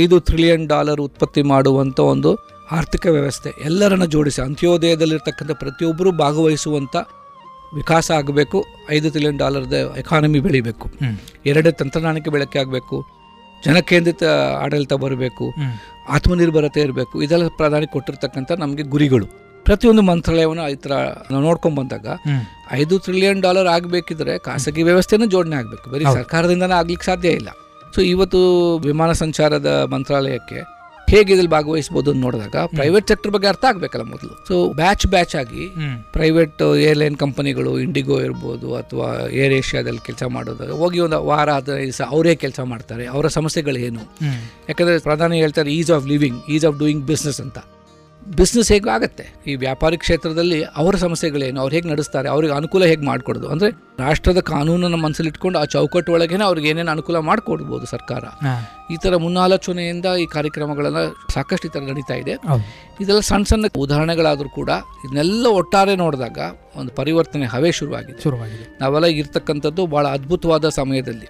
ಐದು 0.00 0.16
ಟ್ರಿಲಿಯನ್ 0.28 0.66
ಡಾಲರ್ 0.74 1.00
ಉತ್ಪತ್ತಿ 1.06 1.42
ಮಾಡುವಂಥ 1.52 2.00
ಒಂದು 2.14 2.32
ಆರ್ಥಿಕ 2.78 3.06
ವ್ಯವಸ್ಥೆ 3.16 3.50
ಎಲ್ಲರನ್ನ 3.68 4.06
ಜೋಡಿಸಿ 4.14 4.40
ಅಂತ್ಯೋದಯದಲ್ಲಿರ್ತಕ್ಕಂಥ 4.46 5.54
ಪ್ರತಿಯೊಬ್ಬರೂ 5.62 6.10
ಭಾಗವಹಿಸುವಂಥ 6.24 6.96
ವಿಕಾಸ 7.78 8.10
ಆಗಬೇಕು 8.18 8.58
ಐದು 8.96 9.08
ಟ್ರಿಲಿಯನ್ 9.10 9.38
ಡಾಲರ್ದ 9.38 9.72
ಎಕಾನಮಿ 10.02 10.40
ಬೆಳಿಬೇಕು. 10.46 10.86
ಎರಡೇ 11.50 11.70
ತಂತ್ರಜ್ಞಾನಕ್ಕೆ 11.80 12.30
ಬೆಳಕೆ 12.30 12.58
ಆಗಬೇಕು 12.58 12.96
ಜನಕೇಂದ್ರಿತ 13.64 14.22
ಆಡಳಿತ 14.62 14.94
ಬರಬೇಕು. 15.04 15.46
ಆತ್ಮನಿರ್ಭರತೆ 16.10 16.80
ಇರಬೇಕು 16.80 17.14
ಇದೆಲ್ಲ 17.22 17.46
ಪ್ರಧಾನಿ 17.56 17.86
ಕೊಟ್ಟಿರ್ತಕ್ಕಂಥ 17.86 18.52
ನಮಗೆ 18.58 18.84
ಗುರಿಗಳು 18.90 19.26
ಪ್ರತಿಯೊಂದು 19.66 20.02
ಮಂತ್ರಾಲಯವನ್ನು 20.02 20.64
ಈ 20.68 20.76
ಥರ 20.76 20.92
ನಾವು 21.30 21.42
ನೋಡ್ಕೊಂಡ್ 21.42 21.76
ಬಂದಾಗ. 21.78 22.06
ಐದು 22.72 22.94
ಟ್ರಿಲಿಯನ್ 22.98 23.40
ಡಾಲರ್ 23.42 23.68
ಆಗಬೇಕಿದ್ರೆ 23.68 24.34
ಖಾಸಗಿ 24.38 24.82
ವ್ಯವಸ್ಥೆನೂ 24.82 25.26
ಜೋಡಣೆ 25.26 25.56
ಆಗಬೇಕು 25.56 25.86
ಬರೀ. 25.90 26.04
ಸರ್ಕಾರದಿಂದನೇ 26.16 26.76
ಆಗ್ಲಿಕ್ಕೆ 26.78 27.06
ಸಾಧ್ಯ 27.06 27.30
ಇಲ್ಲ 27.32 27.50
ಸೊ 27.94 28.00
ಇವತ್ತು 28.10 28.40
ವಿಮಾನ 28.84 29.12
ಸಂಚಾರದ 29.20 29.70
ಮಂತ್ರಾಲಯಕ್ಕೆ 29.92 30.58
ಹೇಗೆ 31.10 31.28
ಇದ್ರಲ್ಲಿ 31.34 31.50
ಭಾಗವಹಿಸಬಹುದು 31.50 32.10
ಅಂತ 32.12 32.20
ನೋಡಿದಾಗ 32.26 32.56
ಪ್ರೈವೇಟ್ 32.76 33.08
ಸೆಕ್ಟರ್ 33.08 33.32
ಬಗ್ಗೆ 33.34 33.48
ಅರ್ಥ 33.52 33.64
ಆಗ್ಬೇಕಲ್ಲ 33.70 34.04
ಮೊದಲು. 34.04 34.32
ಸೊ 34.48 34.54
ಬ್ಯಾಚ್ 34.80 35.06
ಬ್ಯಾಚ್ 35.06 35.34
ಆಗಿ. 35.36 35.64
ಪ್ರೈವೇಟ್ 36.12 36.62
ಏರ್ಲೈನ್ 36.88 37.16
ಕಂಪನಿಗಳು 37.16 37.72
ಇಂಡಿಗೋ 37.80 38.16
ಇರ್ಬೋದು 38.20 38.68
ಅಥವಾ 38.74 39.08
ಏರ್ 39.42 39.54
ಏಷ್ಯಾದಲ್ಲಿ 39.60 40.04
ಕೆಲಸ 40.06 40.22
ಮಾಡೋದಾಗ 40.36 40.70
ಹೋಗಿ 40.82 41.00
ಒಂದು 41.06 41.20
ವಾರ 41.30 41.48
ಹದಿನೈದು 41.58 41.82
ದಿವಸ 41.82 42.02
ಅವರೇ 42.10 42.34
ಕೆಲಸ 42.44 42.60
ಮಾಡ್ತಾರೆ. 42.72 43.06
ಅವರ 43.06 43.26
ಸಮಸ್ಯೆಗಳು 43.38 43.80
ಏನು 43.88 44.04
ಯಾಕಂದ್ರೆ 44.68 44.98
ಪ್ರಧಾನಿ 45.08 45.38
ಹೇಳ್ತಾರೆ 45.40 45.72
ease 45.80 45.90
of 45.98 46.06
living 46.06 46.40
ease 46.56 46.66
of 46.70 46.78
doing 46.78 47.04
business 47.12 47.40
ಅಂತ. 47.40 47.58
ಬಿಸ್ನೆಸ್ 48.38 48.68
ಹೇಗೆ 48.72 48.90
ಆಗುತ್ತೆ? 48.94 49.24
ಈ 49.50 49.54
ವ್ಯಾಪಾರಿ 49.62 49.96
ಕ್ಷೇತ್ರದಲ್ಲಿ 50.02 50.58
ಅವರ 50.80 50.94
ಸಮಸ್ಯೆಗಳೇನು? 50.96 51.60
ಅವ್ರು 51.62 51.74
ಹೇಗೆ 51.76 51.88
ನಡೆಸ್ತಾರೆ? 51.92 52.28
ಅವ್ರಿಗೆ 52.28 52.52
ಅನುಕೂಲ 52.58 52.84
ಹೇಗೆ 52.90 53.04
ಮಾಡಿಕೊಡೋದು? 53.08 53.48
ಅಂದರೆ 53.54 53.70
ರಾಷ್ಟ್ರದ 54.06 54.40
ಕಾನೂನನ್ನು 54.50 54.98
ಮನಸ್ಸಲ್ಲಿ 55.04 55.30
ಇಟ್ಕೊಂಡು 55.32 55.58
ಆ 55.58 55.64
ಚೌಕಟ್ಟು 55.64 56.12
ಒಳಗೇನೆ 56.16 56.44
ಅವ್ರಿಗೆ 56.44 56.68
ಏನೇನು 56.72 56.90
ಅನುಕೂಲ 56.90 57.18
ಮಾಡಿಕೊಡ್ಬೋದು 57.30 57.86
ಸರ್ಕಾರ. 57.86 58.24
ಈ 58.94 58.96
ಥರ 58.96 59.16
ಮುನ್ನಾಲೋಚನೆಯಿಂದ 59.16 60.06
ಈ 60.22 60.26
ಕಾರ್ಯಕ್ರಮಗಳೆಲ್ಲ 60.36 61.00
ಸಾಕಷ್ಟು 61.34 61.66
ಈ 61.68 61.72
ಥರ 61.74 61.82
ನಡೀತಾ 61.90 62.14
ಇದೆ. 62.14 62.34
ಇದೆಲ್ಲ 63.02 63.20
ಸಣ್ಣ 63.20 63.44
ಸಣ್ಣ 63.44 63.66
ಉದಾಹರಣೆಗಳಾದರೂ 63.86 64.48
ಕೂಡ 64.60 64.70
ಇದನ್ನೆಲ್ಲ 65.04 65.46
ಒಟ್ಟಾರೆ 65.60 65.94
ನೋಡಿದಾಗ 66.04 66.38
ಒಂದು 66.80 66.92
ಪರಿವರ್ತನೆ 66.92 67.46
ಹವೆ 67.46 67.72
ಶುರುವಾಗಿದೆ. 67.72 68.20
ಶುರುವಾಗಿದೆ. 68.22 68.64
ನಾವೆಲ್ಲ 68.80 69.06
ಇರ್ತಕ್ಕಂಥದ್ದು 69.20 69.84
ಬಹಳ 69.86 70.06
ಅದ್ಭುತವಾದ 70.18 70.68
ಸಮಯದಲ್ಲಿ. 70.80 71.28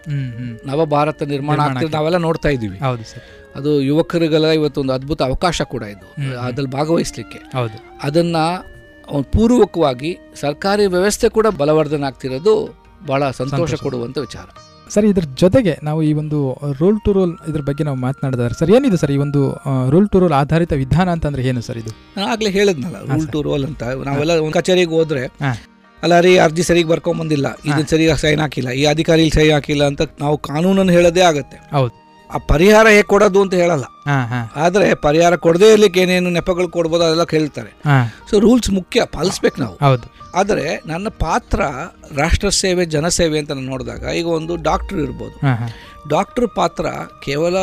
ನವ 0.70 0.84
ಭಾರತ 0.96 1.22
ನಿರ್ಮಾಣ 1.22 1.56
ನಿರ್ಮಾಣ 1.56 1.60
ಆಗ್ತಿರೋದು 1.68 1.96
ನಾವೆಲ್ಲ 1.98 2.18
ನೋಡ್ತಾ 2.28 2.48
ಇದ್ದೀವಿ. 2.48 2.78
ಹೌದು 2.88 3.06
ಸರ್. 3.12 3.24
ಅದು 3.56 3.80
ಯುವಕರಿಗೆಲ್ಲ 3.80 4.46
ಇವತ್ತೊಂದು 4.50 4.92
ಅದ್ಭುತ 4.92 5.22
ಅವಕಾಶ 5.22 5.62
ಕೂಡ 5.62 5.82
ಇದು. 5.82 6.06
ಅದ್ರಲ್ಲಿ 6.40 6.70
ಭಾಗವಹಿಸಲಿಕ್ಕೆ. 6.70 7.38
ಹೌದು. 7.38 7.78
ಅದನ್ನ 8.02 8.36
ಪೂರ್ವಕವಾಗಿ 9.32 10.18
ಸರ್ಕಾರಿ 10.40 10.86
ವ್ಯವಸ್ಥೆ 10.86 11.28
ಕೂಡ 11.28 11.46
ಬಲವರ್ಧನೆ 11.46 12.06
ಆಗ್ತಿರೋದು 12.06 12.76
ಬಹಳ 13.06 13.30
ಸಂತೋಷ. 13.30 13.74
ಕೊಡುವಂತ 13.74 14.18
ವಿಚಾರ. 14.18 14.46
ಸರ್ 14.90 15.04
ಇದ್ರ 15.04 15.24
ಜೊತೆಗೆ 15.34 15.78
ನಾವು 15.82 16.02
ಈ 16.02 16.12
ಒಂದು 16.12 16.58
ರೂಲ್ 16.78 17.00
ಟು 17.04 17.12
ರೂಲ್ 17.12 17.36
ಇದ್ರ 17.48 17.60
ಬಗ್ಗೆ 17.60 17.84
ನಾವು 17.84 17.96
ಮಾತನಾಡಿದ್ರೆ. 17.96 18.54
ಸರ್ 18.54 18.70
ಏನಿದೆ 18.70 18.96
ಸರ್ 18.96 19.10
ಈ 19.10 19.16
ಒಂದು 19.16 19.40
ರೂಲ್ 19.88 20.08
ಟು 20.10 20.18
ರೂಲ್ 20.18 20.32
ಆಧಾರಿತ 20.32 20.72
ವಿಧಾನ 20.72 21.08
ಅಂತಂದ್ರೆ 21.08 21.42
ಏನು 21.44 21.60
ಸರ್ 21.60 21.78
ಇದು? 21.78 21.90
ನಾನು 22.16 22.28
ಆಗ್ಲೇ 22.28 22.50
ಹೇಳಿದ್ನಲ್ಲ 22.50 22.96
ರೂಲ್ 23.14 23.28
ಟು 23.28 23.42
ರೋಲ್ 23.42 23.64
ಅಂತ. 23.64 23.82
ನಾವೆಲ್ಲ 23.82 24.32
ಒಂದು 24.38 24.52
ಕಚೇರಿಗೆ 24.52 24.90
ಹೋದ್ರೆ. 24.90 25.24
ಅಲ್ಲ 26.02 26.20
ರೀ 26.20 26.38
ಅರ್ಜಿ 26.38 26.62
ಸರಿಗೆ 26.62 26.88
ಬರ್ಕೊಂಬಂದಿಲ್ಲ 26.88 27.46
ಇದನ್ನ 27.64 27.86
ಸರಿಯಾಗಿ 27.86 28.20
ಸೈನ್ 28.20 28.40
ಹಾಕಿಲ್ಲ 28.40 28.70
ಈ 28.70 28.84
ಅಧಿಕಾರಿ 28.84 29.30
ಸೈನ್ 29.30 29.52
ಹಾಕಿಲ್ಲ 29.52 29.84
ಅಂತ 29.84 30.02
ನಾವು 30.20 30.38
ಕಾನೂನನ್ನು 30.38 30.92
ಹೇಳೋದೇ 30.92 31.20
ಆಗುತ್ತೆ. 31.20 31.56
ಹೌದು. 31.72 32.09
ಆ 32.34 32.38
ಪರಿಹಾರ 32.38 32.88
ಹೇಗೆ 32.88 33.02
ಕೊಡೋದು 33.02 33.42
ಅಂತ 33.42 33.54
ಹೇಳಲ್ಲ. 33.54 33.84
ಆದ್ರೆ 34.56 34.94
ಪರಿಹಾರ 34.94 35.36
ಕೊಡದೇ 35.36 35.72
ಇರ್ಲಿಕ್ಕೆ 35.72 36.00
ಏನೇನು 36.00 36.30
ನೆಪಗಳು 36.30 36.68
ಕೊಡ್ಬೋದು 36.68 37.04
ಅದೆಲ್ಲ 37.04 37.22
ಹೇಳ್ತಾರೆ 37.30 37.70
ಹಾ. 37.70 38.14
ಸೊ 38.30 38.38
ರೂಲ್ಸ್ 38.38 38.70
ಮುಖ್ಯ 38.70 39.04
ಪಾಲಿಸ್ಬೇಕು 39.04 39.60
ನಾವು. 39.60 39.74
ಹೌದು. 39.74 40.14
ಆದರೆ 40.34 40.82
ನನ್ನ 40.86 41.08
ಪಾತ್ರ 41.08 41.60
ರಾಷ್ಟ್ರ 42.16 42.48
ಸೇವೆ 42.48 42.84
ಜನಸೇವೆ 42.84 43.38
ಅಂತ 43.38 43.50
ನಾನು 43.50 43.66
ನೋಡಿದಾಗ 43.66 44.02
ಈಗ 44.02 44.26
ಒಂದು 44.26 44.56
ಡಾಕ್ಟರ್ 44.56 44.98
ಇರ್ಬೋದು. 44.98 45.40
ಡಾಕ್ಟರ್ 46.08 46.48
ಪಾತ್ರ 46.56 46.86
ಕೇವಲ 47.24 47.56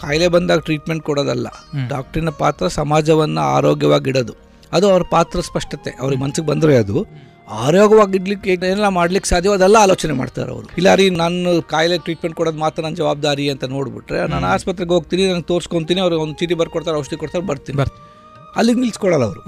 ಕಾಯಿಲೆ 0.00 0.28
ಬಂದಾಗ 0.28 0.58
ಟ್ರೀಟ್ಮೆಂಟ್ 0.58 1.04
ಕೊಡೋದಲ್ಲ. 1.04 1.46
ಡಾಕ್ಟ್ರಿನ 1.88 2.28
ಪಾತ್ರ 2.28 2.68
ಸಮಾಜವನ್ನ 2.68 3.38
ಆರೋಗ್ಯವಾಗಿಡೋದು 3.38 4.34
ಅದು 4.72 4.88
ಅವ್ರ 4.88 5.02
ಪಾತ್ರ 5.10 5.40
ಸ್ಪಷ್ಟತೆ. 5.40 5.96
ಅವ್ರಿಗೆ 6.00 6.22
ಮನ್ಸಿಗೆ 6.22 6.46
ಬಂದರೆ 6.46 6.76
ಅದು. 6.76 7.06
ಆರೋಗ್ಯವಾಗಿಡ್ಲಿಕ್ಕೆ 7.64 8.50
ಏನೆಲ್ಲ 8.54 8.88
ಮಾಡ್ಲಿಕ್ಕೆ 8.98 9.28
ಸಾಧ್ಯವೋ 9.32 9.54
ಅದೆಲ್ಲ 9.58 9.76
ಆಲೋಚನೆ 9.86 10.14
ಮಾಡ್ತಾರೆ 10.20 10.50
ಅವರು. 10.54 10.66
ಇಲ್ಲ 10.80 10.94
ರೀ 11.00 11.04
ನಾನು 11.22 11.50
ಕಾಯಿಲೆ 11.72 11.96
ಟ್ರೀಟ್ಮೆಂಟ್ 12.06 12.36
ಕೊಡೋದು 12.40 12.60
ಮಾತ್ರ 12.64 12.82
ನನ್ನ 12.86 12.96
ಜವಾಬ್ದಾರಿ 13.02 13.46
ಅಂತ 13.54 13.64
ನೋಡ್ಬಿಟ್ರೆ 13.76 14.20
ನಾನು 14.32 14.46
ಆಸ್ಪತ್ರೆಗೆ 14.54 14.92
ಹೋಗ್ತೀನಿ 14.96 15.24
ನಂಗೆ 15.30 15.48
ತೋರಿಸ್ಕೊತೀನಿ 15.52 16.00
ಅವ್ರಿಗೆ 16.06 16.22
ಒಂದು 16.24 16.36
ಚೀಟಿ 16.40 16.56
ಬರ್ಕೊಡ್ತಾರೆ 16.62 16.98
ಔಷಧಿ 17.02 17.18
ಕೊಡ್ತಾರೆ 17.22 17.46
ಬರ್ತೀನಿ. 17.52 17.78
ಅಲ್ಲಿಗೆ 18.60 18.80
ನಿಲ್ಸ್ಕೊಳ್ಳಲ್ಲ 18.82 19.24
ಅವರು. 19.30 19.40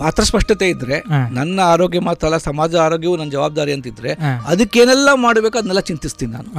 ಪಾತ್ರ 0.00 0.22
ಸ್ಪಷ್ಟತೆ 0.28 0.66
ಇದ್ರೆ 0.72 0.96
ನನ್ನ 1.38 1.58
ಆರೋಗ್ಯ 1.74 2.00
ಮಾತ್ರ 2.08 2.24
ಅಲ್ಲ 2.28 2.38
ಸಮಾಜ 2.48 2.72
ಆರೋಗ್ಯವು 2.86 3.14
ನನ್ನ 3.20 3.30
ಜವಾಬ್ದಾರಿ 3.36 3.72
ಅಂತಿದ್ರೆ. 3.76 4.10
ಅದಕ್ಕೇನೆಲ್ಲ 4.52 5.08
ಮಾಡಬೇಕು 5.24 5.56
ಅದನ್ನೆಲ್ಲ 5.60 5.82
ಚಿಂತಿಸ್ತೀನಿ 5.90 6.32
ನಾನು. 6.36 6.50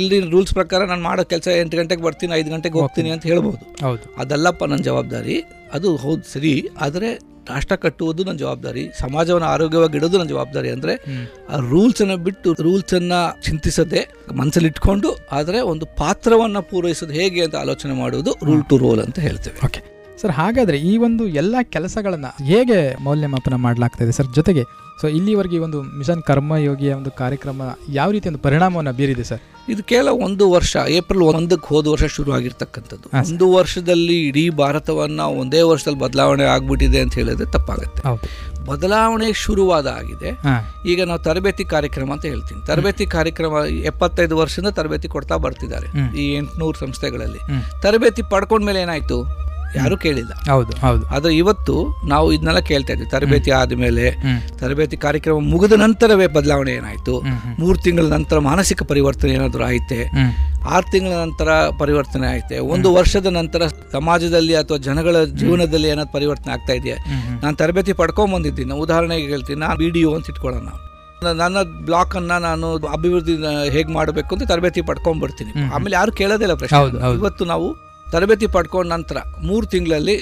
ಇಲ್ಲಿ 0.00 0.18
ರೂಲ್ಸ್ 0.34 0.54
ಪ್ರಕಾರ 0.58 0.80
ನಾನು 0.92 1.02
ಮಾಡೋ 1.08 1.24
ಕೆಲಸ 1.32 1.48
ಎಂಟು 1.62 1.76
ಗಂಟೆಗೆ 1.80 2.04
ಬರ್ತೀನಿ 2.08 2.34
ಐದು 2.40 2.50
ಗಂಟೆಗೆ 2.54 2.78
ಹೋಗ್ತೀನಿ 2.82 3.10
ಅಂತ 3.16 3.26
ಹೇಳ್ಬೋದು. 3.32 3.64
ಅದಲ್ಲಪ್ಪ 4.24 4.64
ನನ್ನ 4.72 4.84
ಜವಾಬ್ದಾರಿ. 4.90 5.36
ಅದು 5.78 5.88
ಹೌದು 6.04 6.24
ಸರಿ 6.34 6.54
ಆದರೆ 6.86 7.10
ರಾಷ್ಟ್ರ 7.52 7.76
ಕಟ್ಟುವುದು 7.84 8.20
ನನ್ನ 8.28 8.38
ಜವಾಬ್ದಾರಿ, 8.44 8.84
ಸಮಾಜವನ್ನು 9.02 9.48
ಆರೋಗ್ಯವಾಗಿ 9.54 9.96
ಇಡೋದು 10.00 10.16
ನನ್ನ 10.20 10.30
ಜವಾಬ್ದಾರಿ 10.34 10.70
ಅಂದರೆ 10.76 10.94
ಆ 11.52 11.58
ರೂಲ್ಸನ್ನು 11.72 12.16
ಬಿಟ್ಟು 12.26 12.56
ರೂಲ್ಸನ್ನು 12.66 13.20
ಚಿಂತಿಸದೆ 13.46 14.02
ಮನಸ್ಸಲ್ಲಿಟ್ಕೊಂಡು 14.40 15.10
ಆದರೆ 15.38 15.60
ಒಂದು 15.72 15.86
ಪಾತ್ರವನ್ನು 16.02 16.62
ಪೂರೈಸೋದು 16.72 17.14
ಹೇಗೆ 17.20 17.42
ಅಂತ 17.46 17.56
ಆಲೋಚನೆ 17.64 17.96
ಮಾಡುವುದು 18.02 18.32
ರೂಲ್ 18.48 18.66
ಟು 18.72 18.78
ರೋಲ್ 18.84 19.02
ಅಂತ 19.06 19.18
ಹೇಳ್ತೇವೆ. 19.28 19.58
ಓಕೆ 19.68 19.82
ಸರ್, 20.20 20.32
ಹಾಗಾದರೆ 20.40 20.78
ಈ 20.90 20.92
ಒಂದು 21.06 21.24
ಎಲ್ಲ 21.40 21.56
ಕೆಲಸಗಳನ್ನು 21.74 22.30
ಹೇಗೆ 22.50 22.78
ಮೌಲ್ಯಮಾಪನ 23.06 23.56
ಮಾಡಲಾಗ್ತದೆ 23.66 24.12
ಸರ್, 24.18 24.30
ಜೊತೆಗೆ 24.38 24.64
ಸೊ 25.00 25.08
ಇಲ್ಲಿವರೆಗೆ 25.08 25.56
ಈ 25.56 25.58
ಒಂದು 25.58 25.82
ಮಿಷನ್ 25.82 26.22
ಕರ್ಮಯೋಗಿಯ 26.22 26.92
ಒಂದು 26.94 27.10
ಕಾರ್ಯಕ್ರಮ 27.10 27.62
ಯಾವ 27.88 28.10
ರೀತಿ 28.10 28.28
ಒಂದು 28.28 28.38
ಪರಿಣಾಮವನ್ನು 28.38 28.92
ಬೀರಿದೆ 28.92 29.24
ಸರ್? 29.24 29.42
ಇದು 29.68 29.82
ಕೇವಲ 29.82 30.08
ಒಂದು 30.08 30.50
ವರ್ಷ 30.50 30.76
ಏಪ್ರಿಲ್ 30.88 31.22
ಒಂದಕ್ಕೆ 31.22 31.66
ಹೋದ 31.66 31.86
ವರ್ಷ 31.86 32.04
ಶುರು 32.04 32.32
ಆಗಿರ್ತಕ್ಕಂಥದ್ದು. 32.32 33.08
ಒಂದು 33.32 33.52
ವರ್ಷದಲ್ಲಿ 33.52 34.26
ಇಡೀ 34.26 34.50
ಭಾರತವನ್ನ 34.50 35.20
ಒಂದೇ 35.20 35.62
ವರ್ಷದಲ್ಲಿ 35.62 36.00
ಬದಲಾವಣೆ 36.00 36.44
ಆಗ್ಬಿಟ್ಟಿದೆ 36.44 37.00
ಅಂತ 37.00 37.14
ಹೇಳಿದ್ರೆ 37.14 37.50
ತಪ್ಪಾಗುತ್ತೆ. 37.50 38.02
ಬದಲಾವಣೆ 38.64 39.32
ಶುರುವಾದ 39.32 39.86
ಆಗಿದೆ. 39.86 40.30
ಈಗ 40.90 41.02
ನಾವು 41.04 41.18
ತರಬೇತಿ 41.18 41.64
ಕಾರ್ಯಕ್ರಮ 41.64 42.12
ಅಂತ 42.12 42.24
ಹೇಳ್ತೀನಿ. 42.24 42.66
ತರಬೇತಿ 42.66 43.06
ಕಾರ್ಯಕ್ರಮ 43.06 43.52
ಎಪ್ಪತ್ತೈದು 43.66 44.36
ವರ್ಷದಿಂದ 44.36 44.68
ತರಬೇತಿ 44.68 45.08
ಕೊಡ್ತಾ 45.08 45.36
ಬರ್ತಿದ್ದಾರೆ 45.36 46.16
ಈ 46.22 46.34
ಎಂಟುನೂರು 46.34 46.78
ಸಂಸ್ಥೆಗಳಲ್ಲಿ. 46.78 47.38
ತರಬೇತಿ 47.80 48.22
ಪಡ್ಕೊಂಡ್ಮೇಲೆ 48.22 48.80
ಏನಾಯ್ತು? 48.80 49.48
ಯಾರು 49.76 49.96
ಕೇಳಿಲ್ಲ. 49.96 50.32
ಹೌದು 50.50 50.76
ಹೌದು. 50.76 51.06
ಆದ್ರೆ 51.06 51.36
ಇವತ್ತು 51.36 51.98
ನಾವು 52.04 52.32
ಇದನ್ನೆಲ್ಲ 52.32 52.58
ಕೇಳ್ತಾ 52.58 52.92
ಇದ್ವಿ. 52.92 53.06
ತರಬೇತಿ 53.10 53.50
ಆದ್ಮೇಲೆ. 53.50 54.10
ತರಬೇತಿ 54.58 54.96
ಕಾರ್ಯಕ್ರಮ 54.96 55.38
ಮುಗಿದ 55.38 55.72
ನಂತರವೇ 55.72 56.26
ಬದಲಾವಣೆ 56.26 56.72
ಏನಾಯ್ತು. 56.72 57.20
ಮೂರು 57.58 57.78
ತಿಂಗಳ 57.78 58.06
ನಂತರ 58.06 58.38
ಮಾನಸಿಕ 58.38 58.82
ಪರಿವರ್ತನೆ 58.82 59.32
ಏನಾದರೂ 59.32 59.64
ಆಯ್ತೆ. 59.64 60.10
ಆರು 60.64 60.90
ತಿಂಗಳ 60.90 61.12
ನಂತರ 61.12 61.70
ಪರಿವರ್ತನೆ 61.78 62.26
ಆಯ್ತೆ? 62.26 62.58
ಒಂದು 62.58 62.94
ವರ್ಷದ 62.94 63.26
ನಂತರ 63.26 63.66
ಸಮಾಜದಲ್ಲಿ 63.92 64.54
ಅಥವಾ 64.54 64.78
ಜನಗಳ 64.78 65.24
ಜೀವನದಲ್ಲಿ 65.24 65.88
ಏನಾದ್ರು 65.88 66.12
ಪರಿವರ್ತನೆ 66.12 66.52
ಆಗ್ತಾ 66.52 66.72
ಇದೆಯಾ. 66.72 66.96
ನಾನು 67.42 67.56
ತರಬೇತಿ 67.56 67.92
ಪಡ್ಕೊಂಡ್ 67.92 68.34
ಬಂದಿದ್ದೀನಿ. 68.34 68.72
ಉದಾಹರಣೆಗೆ 68.72 69.26
ಹೇಳ್ತೀನಿ 69.26 69.60
ನಾನು 69.60 69.76
ವಿಡಿಯೋ 69.78 69.90
ಡಿ 69.92 70.04
ಒ 70.04 70.14
ಅಂತ 70.14 70.28
ಇಟ್ಕೊಳ್ಳೋಣ. 70.28 70.68
ನನ್ನ 71.36 71.62
ಬ್ಲಾಕ್ 71.62 72.16
ಅನ್ನ 72.16 72.32
ನಾನು 72.32 72.74
ಅಭಿವೃದ್ಧಿ 72.74 73.32
ಹೇಗೆ 73.70 73.92
ಮಾಡಬೇಕು 73.92 74.34
ಅಂತ 74.34 74.48
ತರಬೇತಿ 74.48 74.80
ಪಡ್ಕೊಂಡ್ 74.80 75.22
ಬರ್ತೀನಿ. 75.22 75.50
ಹ್ಮ್. 75.50 75.72
ಆಮೇಲೆ 75.74 75.94
ಯಾರು 75.96 76.12
ಕೇಳೋದಿಲ್ಲ 76.12 76.54
ಪ್ರಶ್ನೆ 76.54 76.78
ಇವತ್ತು 77.14 77.44
ನಾವು 77.44 77.87
ತರಬೇತಿ 78.12 78.46
ಪಡ್ಕೊಂಡ 78.56 78.88
ನಂತರ 78.96 79.18
ಮೂರು 79.48 79.66
ತಿಂಗಳಲ್ಲಿ 79.74 80.16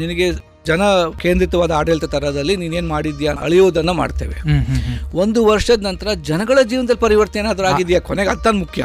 ನಿನಗೆ 0.00 0.28
ಜನ 0.68 0.82
ಕೇಂದ್ರಿತವಾದ 1.22 1.72
ಆಡಳಿತ 1.76 2.06
ತರದಲ್ಲಿ 2.14 2.54
ನೀನೇನು 2.62 2.88
ಮಾಡಿದ್ಯಾ 2.94 3.30
ಅಳೆಯೋದನ್ನ 3.44 3.92
ಮಾಡ್ತೇವೆ. 4.00 4.36
ಒಂದು 5.22 5.40
ವರ್ಷದ 5.50 5.80
ನಂತರ 5.88 6.08
ಜನಗಳ 6.30 6.58
ಜೀವನದಲ್ಲಿ 6.70 7.02
ಪರಿವರ್ತನೆ 7.06 7.40
ಏನಾದರೂ 7.42 7.66
ಆಗಿದೆಯಾ 7.70 8.00
ಕೊನೆಗೆ 8.08 8.30
ಅತ್ತ 8.34 8.48
ಮುಖ್ಯ. 8.62 8.82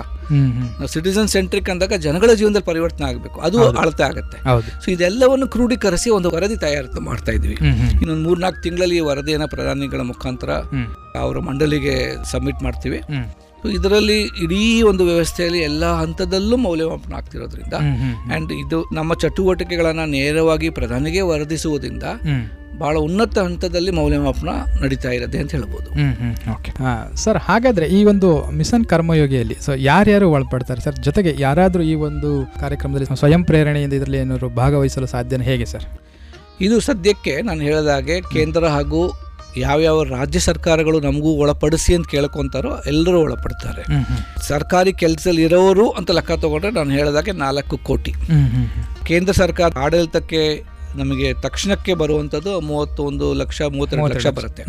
ಸಿಟಿಸನ್ 0.94 1.30
ಸೆಂಟ್ರಿಕ್ 1.34 1.70
ಅಂದಾಗ 1.74 1.98
ಜನಗಳ 2.06 2.30
ಜೀವನದಲ್ಲಿ 2.40 2.68
ಪರಿವರ್ತನೆ 2.72 3.06
ಆಗಬೇಕು 3.10 3.40
ಅದು 3.48 3.58
ಅಳತೆ 3.82 4.04
ಆಗುತ್ತೆ. 4.10 4.38
ಸೊ 4.84 4.88
ಇದೆಲ್ಲವನ್ನು 4.96 5.48
ಕ್ರೋಢೀಕರಿಸಿ 5.56 6.10
ಒಂದು 6.18 6.30
ವರದಿ 6.36 6.58
ತಯಾರು 6.66 7.02
ಮಾಡ್ತಾ 7.10 7.34
ಇದ್ವಿ. 7.40 7.58
ಇನ್ನೊಂದು 8.02 8.24
ಮೂರ್ನಾಲ್ಕು 8.28 8.62
ತಿಂಗಳಲ್ಲಿ 8.68 8.98
ಈ 9.02 9.06
ವರದಿಯನ್ನು 9.10 9.50
ಪ್ರಧಾನಿಗಳ 9.56 10.04
ಮುಖಾಂತರ. 10.12 10.50
ಅವರ 11.24 11.40
ಮಂಡಳಿಗೆ 11.50 11.96
ಸಬ್ಮಿಟ್ 12.32 12.62
ಮಾಡ್ತೀವಿ 12.68 13.02
ಇದರಲ್ಲಿ 13.78 14.20
ಇಡೀ 14.44 14.62
ಒಂದು 14.90 15.04
ವ್ಯವಸ್ಥೆಯಲ್ಲಿ 15.10 15.62
ಎಲ್ಲ 15.70 15.86
ಹಂತದಲ್ಲೂ 16.02 16.58
ಮೌಲ್ಯಮಾಪನ 16.66 17.14
ಆಗ್ತಿರೋದ್ರಿಂದ 17.20 17.76
ಅಂಡ್ 18.36 18.52
ಇದು 18.64 18.80
ನಮ್ಮ 18.98 19.14
ಚಟುವಟಿಕೆಗಳನ್ನು 19.24 20.06
ನೇರವಾಗಿ 20.18 20.70
ಪ್ರಧಾನಿಗೆ 20.78 21.24
ವರದಿಸುವುದರಿಂದ. 21.32 22.04
ಬಹಳ 22.82 22.96
ಉನ್ನತ 23.08 23.36
ಹಂತದಲ್ಲಿ 23.48 23.92
ಮೌಲ್ಯಮಾಪನ 24.00 24.54
ನಡೀತಾ 24.84 25.12
ಇರುತ್ತೆ 25.18 25.38
ಅಂತ 25.42 25.52
ಹೇಳ್ಬೋದು. 25.56 25.90
ಓಕೆ 26.54 26.72
ಸರ್ 27.24 27.40
ಹಾಗಾದ್ರೆ 27.48 27.86
ಈ 27.98 28.00
ಒಂದು 28.12 28.30
ಮಿಷನ್ 28.60 28.86
ಕರ್ಮಯೋಗಿಯಲ್ಲಿ 28.94 29.56
ಸೊ 29.66 29.74
ಯಾರ್ಯಾರು 29.90 30.28
ಒಳಪಡ್ತಾರೆ? 30.36 30.82
ಸರ್ 30.86 30.98
ಜೊತೆಗೆ 31.08 31.34
ಯಾರಾದರೂ 31.46 31.84
ಈ 31.92 31.94
ಒಂದು 32.08 32.32
ಕಾರ್ಯಕ್ರಮದಲ್ಲಿ 32.64 33.08
ಸ್ವಯಂ 33.22 33.44
ಪ್ರೇರಣೆಯಿಂದ 33.52 33.96
ಇದರಲ್ಲಿ 34.00 34.20
ಏನಾದ್ರು 34.24 34.50
ಭಾಗವಹಿಸಲು 34.62 35.10
ಸಾಧ್ಯನೇ 35.16 35.46
ಹೇಗೆ 35.52 35.68
ಸರ್? 35.74 35.86
ಇದು 36.66 36.76
ಸದ್ಯಕ್ಕೆ 36.90 37.36
ನಾನು 37.48 37.62
ಹೇಳಿದಾಗೆ 37.70 38.18
ಕೇಂದ್ರ 38.34 38.66
ಹಾಗೂ 38.76 39.02
ಯಾವ್ಯಾವ 39.64 40.04
ರಾಜ್ಯ 40.16 40.40
ಸರ್ಕಾರಗಳು 40.48 40.98
ನಮಗೂ 41.00 41.32
ಒಳಪಡಿಸಿ 41.44 41.92
ಅಂತ 41.98 42.08
ಕೇಳ್ಕೊಂತಾರೋ 42.14 42.72
ಎಲ್ಲರೂ 42.92 43.18
ಒಳಪಡ್ತಾರೆ. 43.26 43.84
ಸರ್ಕಾರಿ 44.50 44.94
ಕೆಲಸದಲ್ಲಿ 45.04 45.44
ಇರೋರು 45.48 45.86
ಅಂತ 46.00 46.12
ಲೆಕ್ಕ 46.18 46.38
ತಗೊಂಡ್ರೆ 46.44 46.72
ನಾನು 46.80 46.94
ಹೇಳಿದಾಗೆ 46.98 47.34
ನಾಲ್ಕು 47.46 47.78
ಕೋಟಿ. 47.90 48.14
ಕೇಂದ್ರ 49.10 49.34
ಸರ್ಕಾರ 49.42 49.70
ಆಡಳಿತಕ್ಕೆ 49.86 50.42
ನಮಗೆ 51.02 51.30
ತಕ್ಷಣಕ್ಕೆ 51.46 51.94
ಬರುವಂಥದ್ದು 52.02 52.52
ಮೂವತ್ತೊಂದು 52.70 53.28
ಲಕ್ಷ 53.42 53.62
ಮೂವತ್ತೆರಡು 53.76 54.12
ಲಕ್ಷ 54.14 54.28
ಬರುತ್ತೆ. 54.40 54.64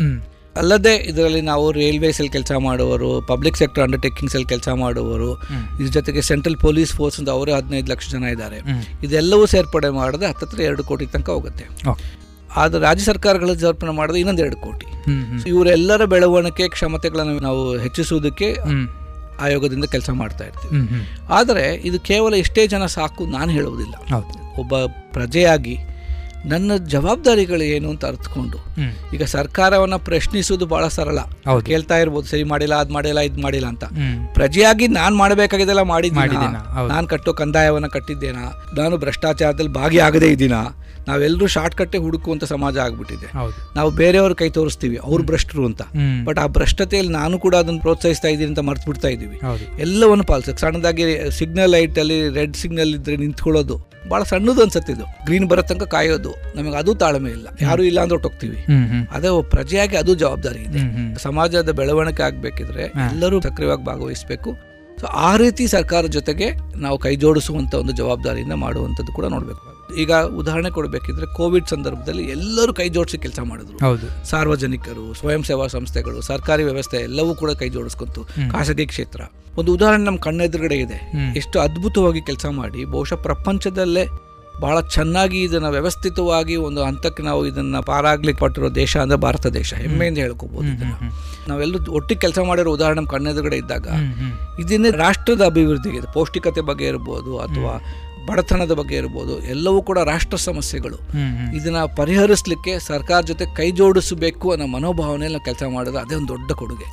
ಅಲ್ಲದೆ 0.61 0.93
ಇದರಲ್ಲಿ 1.09 1.41
ನಾವು 1.49 1.65
ರೈಲ್ವೇಸ್ 1.71 2.19
ಅಲ್ಲಿ 2.21 2.31
ಕೆಲಸ 2.35 2.51
ಮಾಡುವವರು 2.67 3.09
ಪಬ್ಲಿಕ್ 3.31 3.57
ಸೆಕ್ಟರ್ 3.61 3.83
ಅಂಡರ್ಟೇಕಿಂಗ್ಸ್ 3.83 4.35
ಅಲ್ಲಿ 4.35 4.49
ಕೆಲಸ 4.53 4.69
ಮಾಡುವವರು. 4.83 5.31
ಇದ್ರ 5.79 5.91
ಜೊತೆಗೆ 5.97 6.21
ಸೆಂಟ್ರಲ್ 6.29 6.57
ಪೊಲೀಸ್ 6.63 6.93
ಫೋರ್ಸ್ 6.93 7.17
ಅಂತ 7.19 7.29
ಅವರೇ 7.29 7.51
ಹದಿನೈದು 7.57 7.91
ಲಕ್ಷ 7.93 8.07
ಜನ 8.13 8.23
ಇದ್ದಾರೆ. 8.35 8.59
ಇದೆಲ್ಲವೂ 9.07 9.45
ಸೇರ್ಪಡೆ 9.53 9.89
ಮಾಡಿದ್ರೆ 9.89 10.27
ಹತ್ತತ್ರ 10.31 10.59
ಎರಡು 10.69 10.83
ಕೋಟಿ 10.83 11.07
ತನಕ 11.15 11.29
ಹೋಗುತ್ತೆ. 11.29 11.65
ಆದ್ರೆ 12.57 12.81
ರಾಜ್ಯ 12.81 13.05
ಸರ್ಕಾರಗಳ 13.05 13.53
ಜೋಪಾನ 13.53 13.89
ಮಾಡಿದ್ರೆ 13.89 14.19
ಇನ್ನೊಂದು 14.19 14.41
ಎರಡು 14.41 14.57
ಕೋಟಿ. 14.57 14.85
ಇವರೆಲ್ಲರ 15.49 16.05
ಬೆಳವಣಿಗೆ 16.05 16.69
ಕ್ಷಮತೆಗಳನ್ನು 16.69 17.39
ನಾವು 17.39 17.77
ಹೆಚ್ಚಿಸುವುದಕ್ಕೆ 17.77 18.57
ಆಯೋಗದಿಂದ 19.41 19.85
ಕೆಲಸ 19.85 20.09
ಮಾಡ್ತಾ 20.09 20.43
ಇರ್ತೀವಿ. 20.45 20.79
ಆದರೆ 21.29 21.65
ಇದು 21.73 21.99
ಕೇವಲ 21.99 22.33
ಇಷ್ಟೇ 22.33 22.67
ಜನ 22.67 22.85
ಸಾಕು 22.85 23.25
ನಾನು 23.25 23.51
ಹೇಳುವುದಿಲ್ಲ. 23.51 23.95
ಒಬ್ಬ 24.59 24.73
ಪ್ರಜೆಯಾಗಿ 25.13 25.77
ನನ್ನ 26.45 26.71
ಜವಾಬ್ದಾರಿಗಳು 26.75 27.63
ಏನು 27.63 27.89
ಅಂತ 27.89 28.05
ಅರ್ಥಕೊಂಡು 28.05 28.57
ಈಗ 29.13 29.23
ಸರ್ಕಾರವನ್ನ 29.23 29.95
ಪ್ರಶ್ನಿಸೋದು 29.95 30.65
ಬಹಳ 30.65 30.87
ಸರಳ. 30.87 31.19
ಕೇಳ್ತಾ 31.69 31.97
ಇರ್ಬೋದು 31.97 32.27
ಸರಿ 32.27 32.43
ಮಾಡಿಲ್ಲ 32.43 32.75
ಅದ್ 32.75 32.91
ಮಾಡಿಲ್ಲ 32.91 33.19
ಇದು 33.19 33.41
ಮಾಡಿಲ್ಲ 33.41 33.67
ಅಂತ. 33.67 33.85
ಪ್ರಜೆಯಾಗಿ 34.33 34.87
ನಾನು 34.87 35.15
ಮಾಡಬೇಕಾಗಿದ್ದೆಲ್ಲ 35.15 35.81
ಮಾಡಿದ್ದೀನಿ. 35.81 36.35
ನಾನು 36.93 37.07
ಕಟ್ಟೋ 37.07 37.33
ಕಂದಾಯವನ್ನ 37.33 37.87
ಕಟ್ಟಿದ್ದೇನಾ? 37.87 38.43
ನಾನು 38.77 38.97
ಭ್ರಷ್ಟಾಚಾರದಲ್ಲಿ 38.97 39.73
ಭಾಗಿಯಾಗದೇ 39.73 40.27
ಇದ್ದೀನಾ? 40.27 40.61
ನಾವೆಲ್ಲರೂ 41.07 41.47
ಶಾರ್ಟ್ 41.47 41.75
ಕಟ್ಟೆ 41.75 41.97
ಹುಡುಕುವಂತ 41.97 42.43
ಸಮಾಜ 42.43 42.77
ಆಗ್ಬಿಟ್ಟಿದೆ. 42.77 43.27
ನಾವು 43.75 43.89
ಬೇರೆಯವ್ರ 43.91 44.33
ಕೈ 44.33 44.49
ತೋರಿಸ್ತೀವಿ 44.49 44.97
ಅವ್ರು 45.03 45.23
ಭ್ರಷ್ಟರು 45.23 45.65
ಅಂತ. 45.65 45.81
ಬಟ್ 46.25 46.39
ಆ 46.39 46.45
ಭ್ರಷ್ಟತೆಯಲ್ಲಿ 46.45 47.11
ನಾನು 47.11 47.39
ಕೂಡ 47.39 47.55
ಅದನ್ನು 47.55 47.81
ಪ್ರೋತ್ಸಾಹಿಸ್ತಾ 47.81 48.27
ಇದ್ದೀನಿ 48.27 48.49
ಅಂತ 48.49 48.59
ಮರ್ತು 48.59 48.85
ಬಿಡ್ತಾ 48.85 49.07
ಇದ್ದೀವಿ. 49.07 49.37
ಎಲ್ಲವನ್ನು 49.79 50.23
ಪಾಲಿಸಕ್ಕೆ 50.23 50.61
ಸಣ್ಣದಾಗಿ 50.61 51.05
ಸಿಗ್ನಲ್ 51.39 51.71
ಲೈಟ್ 51.71 51.99
ಅಲ್ಲಿ 51.99 52.29
ರೆಡ್ 52.39 52.55
ಸಿಗ್ನಲ್ 52.55 52.93
ಇದ್ರೆ 52.95 53.17
ನಿಂತ್ಕೊಳ್ಳೋದು. 53.17 53.77
ಬಹಳ 54.09 54.23
ಸಣ್ಣದು 54.23 54.61
ಅನ್ಸುತ್ತೆ 54.61 54.93
ಇದು. 54.93 55.03
ಗ್ರೀನ್ 55.25 55.49
ಬರೋ 55.49 55.61
ತನಕ 55.61 55.83
ಕಾಯೋದು. 55.83 56.35
ನಮಗೆ 56.55 56.75
ಅದು 56.75 56.95
ತಾಳ್ಮೆ 56.95 57.29
ಇಲ್ಲ. 57.29 57.47
ಯಾರು 57.61 57.83
ಇಲ್ಲ 57.83 58.01
ಅಂದ್ರೆ 58.01 58.19
ಹ್ಮ್. 58.57 59.07
ಅದೇ 59.11 59.49
ಪ್ರಜೆಯಾಗಿ 59.49 59.97
ಅದು 59.97 60.15
ಜವಾಬ್ದಾರಿ 60.15 60.59
ಇದೆ. 60.59 60.79
ಸಮಾಜದ 61.19 61.71
ಬೆಳವಣಿಗೆ 61.71 62.23
ಆಗ್ಬೇಕಿದ್ರೆ 62.23 62.81
ಎಲ್ಲರೂ 62.81 63.41
ಸಕ್ರಿಯವಾಗಿ 63.41 63.83
ಭಾಗವಹಿಸಬೇಕು. 63.83 64.55
ಸೊ 64.99 65.05
ಆ 65.05 65.37
ರೀತಿ 65.37 65.67
ಸರ್ಕಾರ 65.67 66.05
ಜೊತೆಗೆ 66.05 66.51
ನಾವು 66.77 66.99
ಕೈ 66.99 67.15
ಜೋಡಿಸುವಂತ 67.15 67.75
ಒಂದು 67.75 67.91
ಜವಾಬ್ದಾರಿಯಿಂದ 67.91 68.53
ಮಾಡುವಂಥದ್ದು 68.53 69.11
ಕೂಡ 69.11 69.25
ನೋಡಬೇಕು. 69.25 69.76
ಈಗ 69.95 70.13
ಉದಾಹರಣೆ 70.13 70.69
ಕೊಡಬೇಕಿದ್ರೆ 70.69 71.25
ಕೋವಿಡ್ 71.25 71.67
ಸಂದರ್ಭದಲ್ಲಿ 71.67 72.23
ಎಲ್ಲರೂ 72.23 72.73
ಕೈ 72.73 72.89
ಜೋಡಿಸಿ 72.89 73.17
ಕೆಲಸ 73.17 73.39
ಮಾಡಿದ್ರು. 73.43 73.77
ಹೌದು. 73.77 74.25
ಸಾರ್ವಜನಿಕರು 74.25 75.13
ಸ್ವಯಂ 75.13 75.43
ಸೇವಾ 75.43 75.67
ಸಂಸ್ಥೆಗಳು 75.67 76.21
ಸರ್ಕಾರಿ 76.21 76.63
ವ್ಯವಸ್ಥೆ 76.63 76.97
ಎಲ್ಲವೂ 76.97 77.35
ಕೂಡ 77.35 77.51
ಕೈ 77.51 77.69
ಜೋಡಿಸ್ಕೊಂತು. 77.69 78.23
ಖಾಸಗಿ 78.23 78.87
ಕ್ಷೇತ್ರ. 78.87 79.21
ಒಂದು 79.57 79.73
ಉದಾಹರಣೆ 79.73 80.03
ನಮ್ಮ 80.03 80.17
ಕಣ್ಣೆದುರುಗಡೆ 80.17 80.75
ಇದೆ. 80.75 81.11
ಎಷ್ಟು 81.37 81.59
ಅದ್ಭುತವಾಗಿ 81.59 82.21
ಕೆಲಸ 82.21 82.45
ಮಾಡಿ 82.45 82.85
ಬಹುಶಃ 82.85 83.15
ಪ್ರಪಂಚದಲ್ಲೇ 83.15 84.07
ಬಹಳ 84.59 84.81
ಚೆನ್ನಾಗಿ 84.81 85.43
ಇದನ್ನ 85.43 85.65
ವ್ಯವಸ್ಥಿತವಾಗಿ 85.65 86.55
ಒಂದು 86.55 86.83
ಹಂತಕ್ಕೆ 86.83 87.23
ನಾವು 87.23 87.47
ಇದನ್ನ 87.47 87.79
ಪಾರಾಗ್ಲಿಕ್ಕೆ 87.79 88.41
ಪಟ್ಟಿರೋ 88.41 88.69
ದೇಶ 88.69 88.97
ಅಂದ್ರೆ 88.97 89.19
ಭಾರತ 89.19 89.47
ದೇಶ. 89.47 89.73
ಹೆಮ್ಮೆಯಿಂದ 89.73 90.17
ಹೇಳ್ಕೋಬಹುದು 90.17 90.67
ಇದನ್ನ. 90.67 90.93
ನಾವೆಲ್ಲರೂ 91.47 91.91
ಒಟ್ಟಿಗೆ 91.91 92.21
ಕೆಲಸ 92.21 92.39
ಮಾಡಿರೋ 92.39 92.71
ಉದಾಹರಣೆ 92.71 92.95
ನಮ್ಮ 92.95 93.09
ಕಣ್ಣೆದುರುಗಡೆ 93.09 93.57
ಇದ್ದಾಗ. 93.57 93.87
ಇದನ್ನೇ 94.59 94.91
ರಾಷ್ಟ್ರದ 94.91 95.45
ಅಭಿವೃದ್ಧಿಗೆ 95.45 96.13
ಪೌಷ್ಟಿಕತೆ 96.13 96.61
ಬಗ್ಗೆ 96.61 96.85
ಇರ್ಬೋದು 96.85 97.39
ಅಥವಾ 97.39 97.81
ಬಡತನದ 98.29 98.73
ಬಗ್ಗೆ 98.73 98.95
ಇರ್ಬೋದು 98.95 99.33
ಎಲ್ಲವೂ 99.45 99.81
ಕೂಡ 99.81 99.99
ರಾಷ್ಟ್ರ 99.99 100.37
ಸಮಸ್ಯೆಗಳು. 100.37 100.97
ಇದನ್ನ 101.55 101.79
ಪರಿಹರಿಸಲಿಕ್ಕೆ 101.95 102.79
ಸರ್ಕಾರ 102.79 103.21
ಜೊತೆ 103.21 103.45
ಕೈ 103.55 103.71
ಜೋಡಿಸಬೇಕು 103.71 104.51
ಅನ್ನೋ 104.51 104.67
ಮನೋಭಾವನೆಯಲ್ಲಿ 104.67 105.37
ನಾವು 105.37 105.45
ಕೆಲಸ 105.45 105.63
ಮಾಡಿದ್ರೆ 105.73 106.01
ಅದೇ 106.01 106.15
ಒಂದು 106.15 106.27
ದೊಡ್ಡ 106.27 106.51
ಕೊಡುಗೆ. 106.51 106.87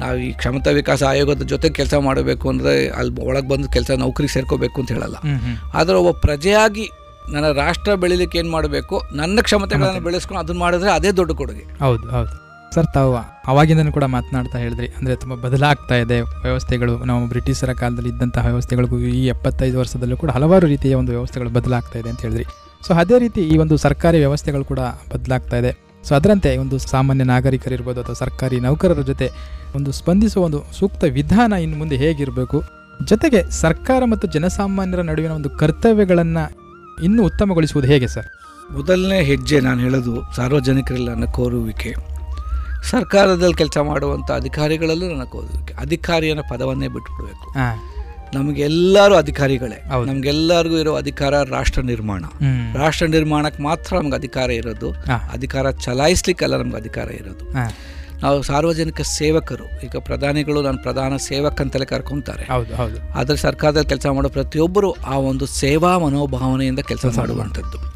ನಾವು 0.00 0.16
ಈ 0.18 0.32
ಕ್ಷಮತಾ 0.32 0.70
ವಿಕಾಸ 0.70 1.02
ಆಯೋಗದ 1.02 1.42
ಜೊತೆ 1.42 1.70
ಕೆಲಸ 1.70 1.94
ಮಾಡಬೇಕು 1.94 2.48
ಅಂದ್ರೆ 2.48 2.88
ಅಲ್ಲಿ 2.88 3.20
ಒಳಗೆ 3.20 3.48
ಬಂದು 3.48 3.68
ಕೆಲಸ 3.68 3.90
ನೌಕರಿ 3.90 4.28
ಸೇರ್ಕೋಬೇಕು 4.28 4.80
ಅಂತ 4.80 4.92
ಹೇಳಲ್ಲ. 4.92 5.16
ಆದರೆ 5.74 5.96
ಒಬ್ಬ 5.96 6.18
ಪ್ರಜೆಯಾಗಿ 6.18 6.86
ನನ್ನ 7.32 7.46
ರಾಷ್ಟ್ರ 7.52 7.94
ಬೆಳಿಲಿಕ್ಕೆ 7.94 8.38
ಏನು 8.38 8.50
ಮಾಡಬೇಕು 8.50 8.96
ನನ್ನ 9.12 9.40
ಕ್ಷಮತೆಗಳನ್ನು 9.42 10.00
ಬೆಳೆಸ್ಕೊಂಡು 10.00 10.40
ಅದನ್ನ 10.40 10.58
ಮಾಡಿದ್ರೆ 10.58 10.90
ಅದೇ 10.90 11.10
ದೊಡ್ಡ 11.10 11.32
ಕೊಡುಗೆ. 11.32 11.64
ಹೌದು 11.84 12.10
ಹೌದು. 12.10 12.45
ಸರ್, 12.74 12.88
ತಾವು 12.96 13.12
ಅವಾಗಿಂದನೂ 13.50 13.92
ಕೂಡ 13.96 14.04
ಮಾತನಾಡ್ತಾ 14.14 14.58
ಹೇಳಿದ್ರಿ. 14.64 14.88
ಅಂದರೆ 14.98 15.14
ತುಂಬ 15.22 15.34
ಬದಲಾಗ್ತಾ 15.44 15.96
ಇದೆ 16.02 16.16
ವ್ಯವಸ್ಥೆಗಳು. 16.46 16.94
ನಾವು 17.10 17.20
ಬ್ರಿಟಿಷರ 17.32 17.72
ಕಾಲದಲ್ಲಿ 17.80 18.10
ಇದ್ದಂತಹ 18.14 18.44
ವ್ಯವಸ್ಥೆಗಳಿಗೂ 18.52 18.96
ಈ 19.18 19.22
ಎಪ್ಪತ್ತೈದು 19.34 19.76
ವರ್ಷದಲ್ಲೂ 19.82 20.16
ಕೂಡ 20.22 20.30
ಹಲವಾರು 20.36 20.66
ರೀತಿಯ 20.74 20.94
ಒಂದು 21.02 21.12
ವ್ಯವಸ್ಥೆಗಳು 21.16 21.50
ಬದಲಾಗ್ತಾ 21.58 21.96
ಇದೆ 22.02 22.08
ಅಂತ 22.12 22.20
ಹೇಳಿದ್ರಿ. 22.26 22.46
ಸೊ 22.86 22.92
ಅದೇ 23.02 23.18
ರೀತಿ 23.24 23.42
ಈ 23.52 23.54
ಒಂದು 23.64 23.76
ಸರ್ಕಾರಿ 23.84 24.18
ವ್ಯವಸ್ಥೆಗಳು 24.24 24.64
ಕೂಡ 24.72 24.80
ಬದಲಾಗ್ತಾ 25.12 25.58
ಇದೆ. 25.62 25.72
ಸೊ 26.08 26.12
ಅದರಂತೆ 26.18 26.50
ಒಂದು 26.64 26.76
ಸಾಮಾನ್ಯ 26.94 27.24
ನಾಗರಿಕರಿರ್ಬೋದು 27.32 28.00
ಅಥವಾ 28.02 28.16
ಸರ್ಕಾರಿ 28.24 28.56
ನೌಕರರ 28.66 29.02
ಜೊತೆ 29.10 29.28
ಒಂದು 29.78 29.92
ಸ್ಪಂದಿಸುವ 30.00 30.42
ಒಂದು 30.48 30.60
ಸೂಕ್ತ 30.78 31.04
ವಿಧಾನ 31.18 31.52
ಇನ್ನು 31.64 31.78
ಮುಂದೆ 31.82 31.96
ಹೇಗಿರಬೇಕು? 32.02 32.58
ಜೊತೆಗೆ 33.10 33.40
ಸರ್ಕಾರ 33.62 34.02
ಮತ್ತು 34.12 34.26
ಜನಸಾಮಾನ್ಯರ 34.34 35.02
ನಡುವಿನ 35.10 35.32
ಒಂದು 35.38 35.50
ಕರ್ತವ್ಯಗಳನ್ನು 35.62 36.44
ಇನ್ನೂ 37.06 37.22
ಉತ್ತಮಗೊಳಿಸುವುದು 37.30 37.88
ಹೇಗೆ 37.92 38.08
ಸರ್? 38.14 38.28
ಮೊದಲನೇ 38.76 39.18
ಹೆಜ್ಜೆ 39.30 39.58
ನಾನು 39.66 39.80
ಹೇಳೋದು 39.86 40.14
ಸಾರ್ವಜನಿಕರಲ್ಲಿ 40.36 41.28
ಕೋರುವಿಕೆ. 41.38 41.92
ಸರ್ಕಾರದಲ್ಲಿ 42.90 43.54
ಕೆಲಸ 43.54 43.78
ಮಾಡುವಂಥ 43.78 44.30
ಅಧಿಕಾರಿಗಳಲ್ಲೂ 44.30 45.10
ನನಗೆ 45.10 45.30
ಕೋರುವಿಕೆ 45.30 45.74
ಅಧಿಕಾರಿ 45.74 46.30
ಅನ್ನೋ 46.30 46.42
ಪದವನ್ನೇ 46.50 46.88
ಬಿಟ್ಬಿಡ್ಬೇಕು. 46.88 47.58
ನಮಗೆಲ್ಲರೂ 48.34 49.14
ಅಧಿಕಾರಿಗಳೇ. 49.14 49.82
ನಮ್ಗೆಲ್ಲರಿಗೂ 50.06 50.76
ಇರೋ 50.76 50.94
ಅಧಿಕಾರ 50.94 51.42
ರಾಷ್ಟ್ರ 51.42 51.80
ನಿರ್ಮಾಣ. 51.82 52.24
ರಾಷ್ಟ್ರ 52.74 53.06
ನಿರ್ಮಾಣಕ್ಕೆ 53.06 53.62
ಮಾತ್ರ 53.62 53.96
ನಮ್ಗೆ 53.96 54.14
ಅಧಿಕಾರ 54.14 54.50
ಇರೋದು. 54.50 54.90
ಅಧಿಕಾರ 55.32 55.70
ಚಲಾಯಿಸ್ಲಿಕ್ಕೆಲ್ಲ 55.70 56.56
ನಮ್ಗೆ 56.56 56.76
ಅಧಿಕಾರ 56.76 57.10
ಇರೋದು. 57.10 57.52
ನಾವು 58.22 58.42
ಸಾರ್ವಜನಿಕ 58.42 59.00
ಸೇವಕರು. 59.00 59.64
ಈಗ 59.64 59.96
ಪ್ರಧಾನಿಗಳು 59.98 60.62
ನಾನು 60.62 60.82
ಪ್ರಧಾನ 60.82 61.16
ಸೇವಕ 61.16 61.60
ಅಂತಲೇ 61.60 61.84
ಕರ್ಕೊಂತಾರೆ. 61.84 62.52
ಹೌದು 62.52 62.76
ಹೌದು. 62.76 63.18
ಆದರೆ 63.18 63.36
ಸರ್ಕಾರದಲ್ಲಿ 63.36 63.88
ಕೆಲಸ 63.88 64.06
ಮಾಡೋ 64.06 64.28
ಪ್ರತಿಯೊಬ್ಬರು 64.28 64.92
ಆ 64.92 65.16
ಒಂದು 65.16 65.46
ಸೇವಾ 65.46 65.98
ಮನೋಭಾವನೆಯಿಂದ 65.98 66.78
ಕೆಲ್ಸ 66.78 67.06
ಮಾಡುವಂಥದ್ದು. 67.18 67.95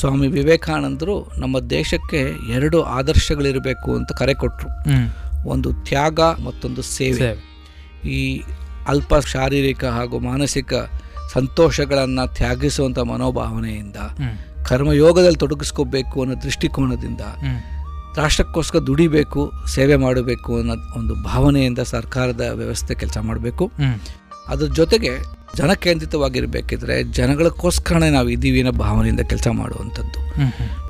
ಸ್ವಾಮಿ 0.00 0.28
ವಿವೇಕಾನಂದರು 0.28 1.14
ನಮ್ಮ 1.38 1.56
ದೇಶಕ್ಕೆ 1.70 2.20
ಎರಡು 2.56 2.78
ಆದರ್ಶಗಳಿರಬೇಕು 2.98 3.90
ಅಂತ 3.96 4.12
ಕರೆ 4.12 4.34
ಕೊಟ್ಟರು 4.34 4.70
ಒಂದು 5.48 5.68
ತ್ಯಾಗ 5.88 6.20
ಮತ್ತೊಂದು 6.46 6.82
ಸೇವೆ. 6.82 7.28
ಈ 8.10 8.20
ಅಲ್ಪ 8.88 9.14
ಶಾರೀರಿಕ 9.32 9.84
ಹಾಗೂ 9.96 10.18
ಮಾನಸಿಕ 10.18 10.74
ಸಂತೋಷಗಳನ್ನು 11.32 12.24
ತ್ಯಾಗಿಸುವಂಥ 12.34 12.98
ಮನೋಭಾವನೆಯಿಂದ 13.10 13.98
ಕರ್ಮಯೋಗದಲ್ಲಿ 14.68 15.38
ತೊಡಗಿಸ್ಕೋಬೇಕು 15.38 16.16
ಅನ್ನೋ 16.22 16.36
ದೃಷ್ಟಿಕೋನದಿಂದ. 16.42 17.22
ರಾಷ್ಟ್ರಕ್ಕೋಸ್ಕರ 18.16 18.80
ದುಡಿಬೇಕು 18.88 19.42
ಸೇವೆ 19.74 19.96
ಮಾಡಬೇಕು 19.96 20.52
ಅನ್ನೋ 20.58 20.74
ಒಂದು 20.98 21.14
ಭಾವನೆಯಿಂದ 21.22 21.82
ಸರ್ಕಾರದ 21.94 22.44
ವ್ಯವಸ್ಥೆ 22.60 22.94
ಕೆಲಸ 22.94 23.18
ಮಾಡಬೇಕು. 23.28 23.66
ಅದ್ರ 24.48 24.66
ಜೊತೆಗೆ 24.80 25.12
ಜನಕೇಂದ್ರಿತವಾಗಿರ್ಬೇಕಿದ್ರೆ 25.56 27.02
ಜನಗಳಿಗೋಸ್ಕರನೇ 27.02 28.10
ನಾವು 28.10 28.28
ಇದ್ದೀವಿ 28.28 28.58
ಅನ್ನೋ 28.60 28.72
ಭಾವನೆಯಿಂದ 28.72 29.20
ಕೆಲಸ 29.20 29.48
ಮಾಡುವಂಥದ್ದು. 29.48 30.18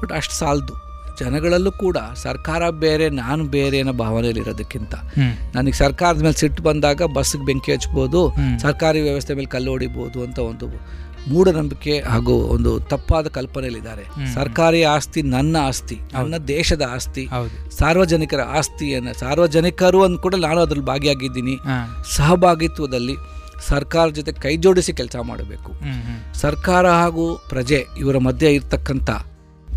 ಬಟ್ 0.01 0.13
ಅಷ್ಟು 0.13 0.35
ಸಾಲದು. 0.35 0.75
ಜನಗಳಲ್ಲೂ 1.21 1.73
ಕೂಡ 1.73 1.97
ಸರ್ಕಾರ 2.15 2.71
ಬೇರೆ 2.71 3.09
ನಾನು 3.09 3.45
ಬೇರೆ 3.45 3.79
ಅನ್ನೋ 3.79 3.93
ಭಾವನೆಯಲ್ಲಿ 3.93 4.41
ಇರೋದಕ್ಕಿಂತ. 4.41 4.95
ನನಗೆ 5.55 5.73
ಸರ್ಕಾರದ 5.73 6.23
ಮೇಲೆ 6.23 6.39
ಸಿಟ್ಟು 6.41 6.63
ಬಂದಾಗ 6.63 7.03
ಬಸ್ಗೆ 7.03 7.45
ಬೆಂಕಿ 7.45 7.73
ಹಚ್ಬೋದು 7.73 8.35
ಸರ್ಕಾರಿ 8.61 9.01
ವ್ಯವಸ್ಥೆ 9.01 9.35
ಮೇಲೆ 9.35 9.47
ಕಲ್ಲು 9.47 9.71
ಹೊಡಿಬೋದು 9.71 10.23
ಅಂತ 10.23 10.39
ಒಂದು 10.39 10.69
ಮೂಢನಂಬಿಕೆ 11.29 12.01
ಹಾಗೂ 12.01 12.33
ಒಂದು 12.33 12.81
ತಪ್ಪಾದ 12.81 13.27
ಕಲ್ಪನೆಯಲ್ಲಿದ್ದಾರೆ. 13.27 14.05
ಸರ್ಕಾರಿ 14.35 14.83
ಆಸ್ತಿ 14.83 15.23
ನನ್ನ 15.23 15.57
ಆಸ್ತಿ 15.63 15.99
ನನ್ನ 16.13 16.37
ದೇಶದ 16.49 16.83
ಆಸ್ತಿ. 16.95 17.29
ಸಾರ್ವಜನಿಕರ 17.79 18.41
ಆಸ್ತಿಯನ್ನು 18.41 19.13
ಸಾರ್ವಜನಿಕರು 19.19 20.05
ಅಂದ 20.05 20.17
ಕೂಡ 20.17 20.35
ನಾನು 20.35 20.61
ಅದ್ರಲ್ಲಿ 20.61 20.87
ಭಾಗಿಯಾಗಿದ್ದೀನಿ. 20.87 21.57
ಸಹಭಾಗಿತ್ವದಲ್ಲಿ 22.17 23.17
ಸರ್ಕಾರ 23.69 24.09
ಜೊತೆ 24.09 24.33
ಕೈ 24.33 24.57
ಜೋಡಿಸಿ 24.57 24.93
ಕೆಲಸ 24.93 25.17
ಮಾಡಬೇಕು. 25.23 25.73
ಸರ್ಕಾರ 26.35 26.89
ಹಾಗೂ 26.89 27.37
ಪ್ರಜೆ 27.49 27.87
ಇವರ 27.99 28.19
ಮಧ್ಯೆ 28.19 28.55
ಇರ್ತಕ್ಕಂಥ 28.55 29.11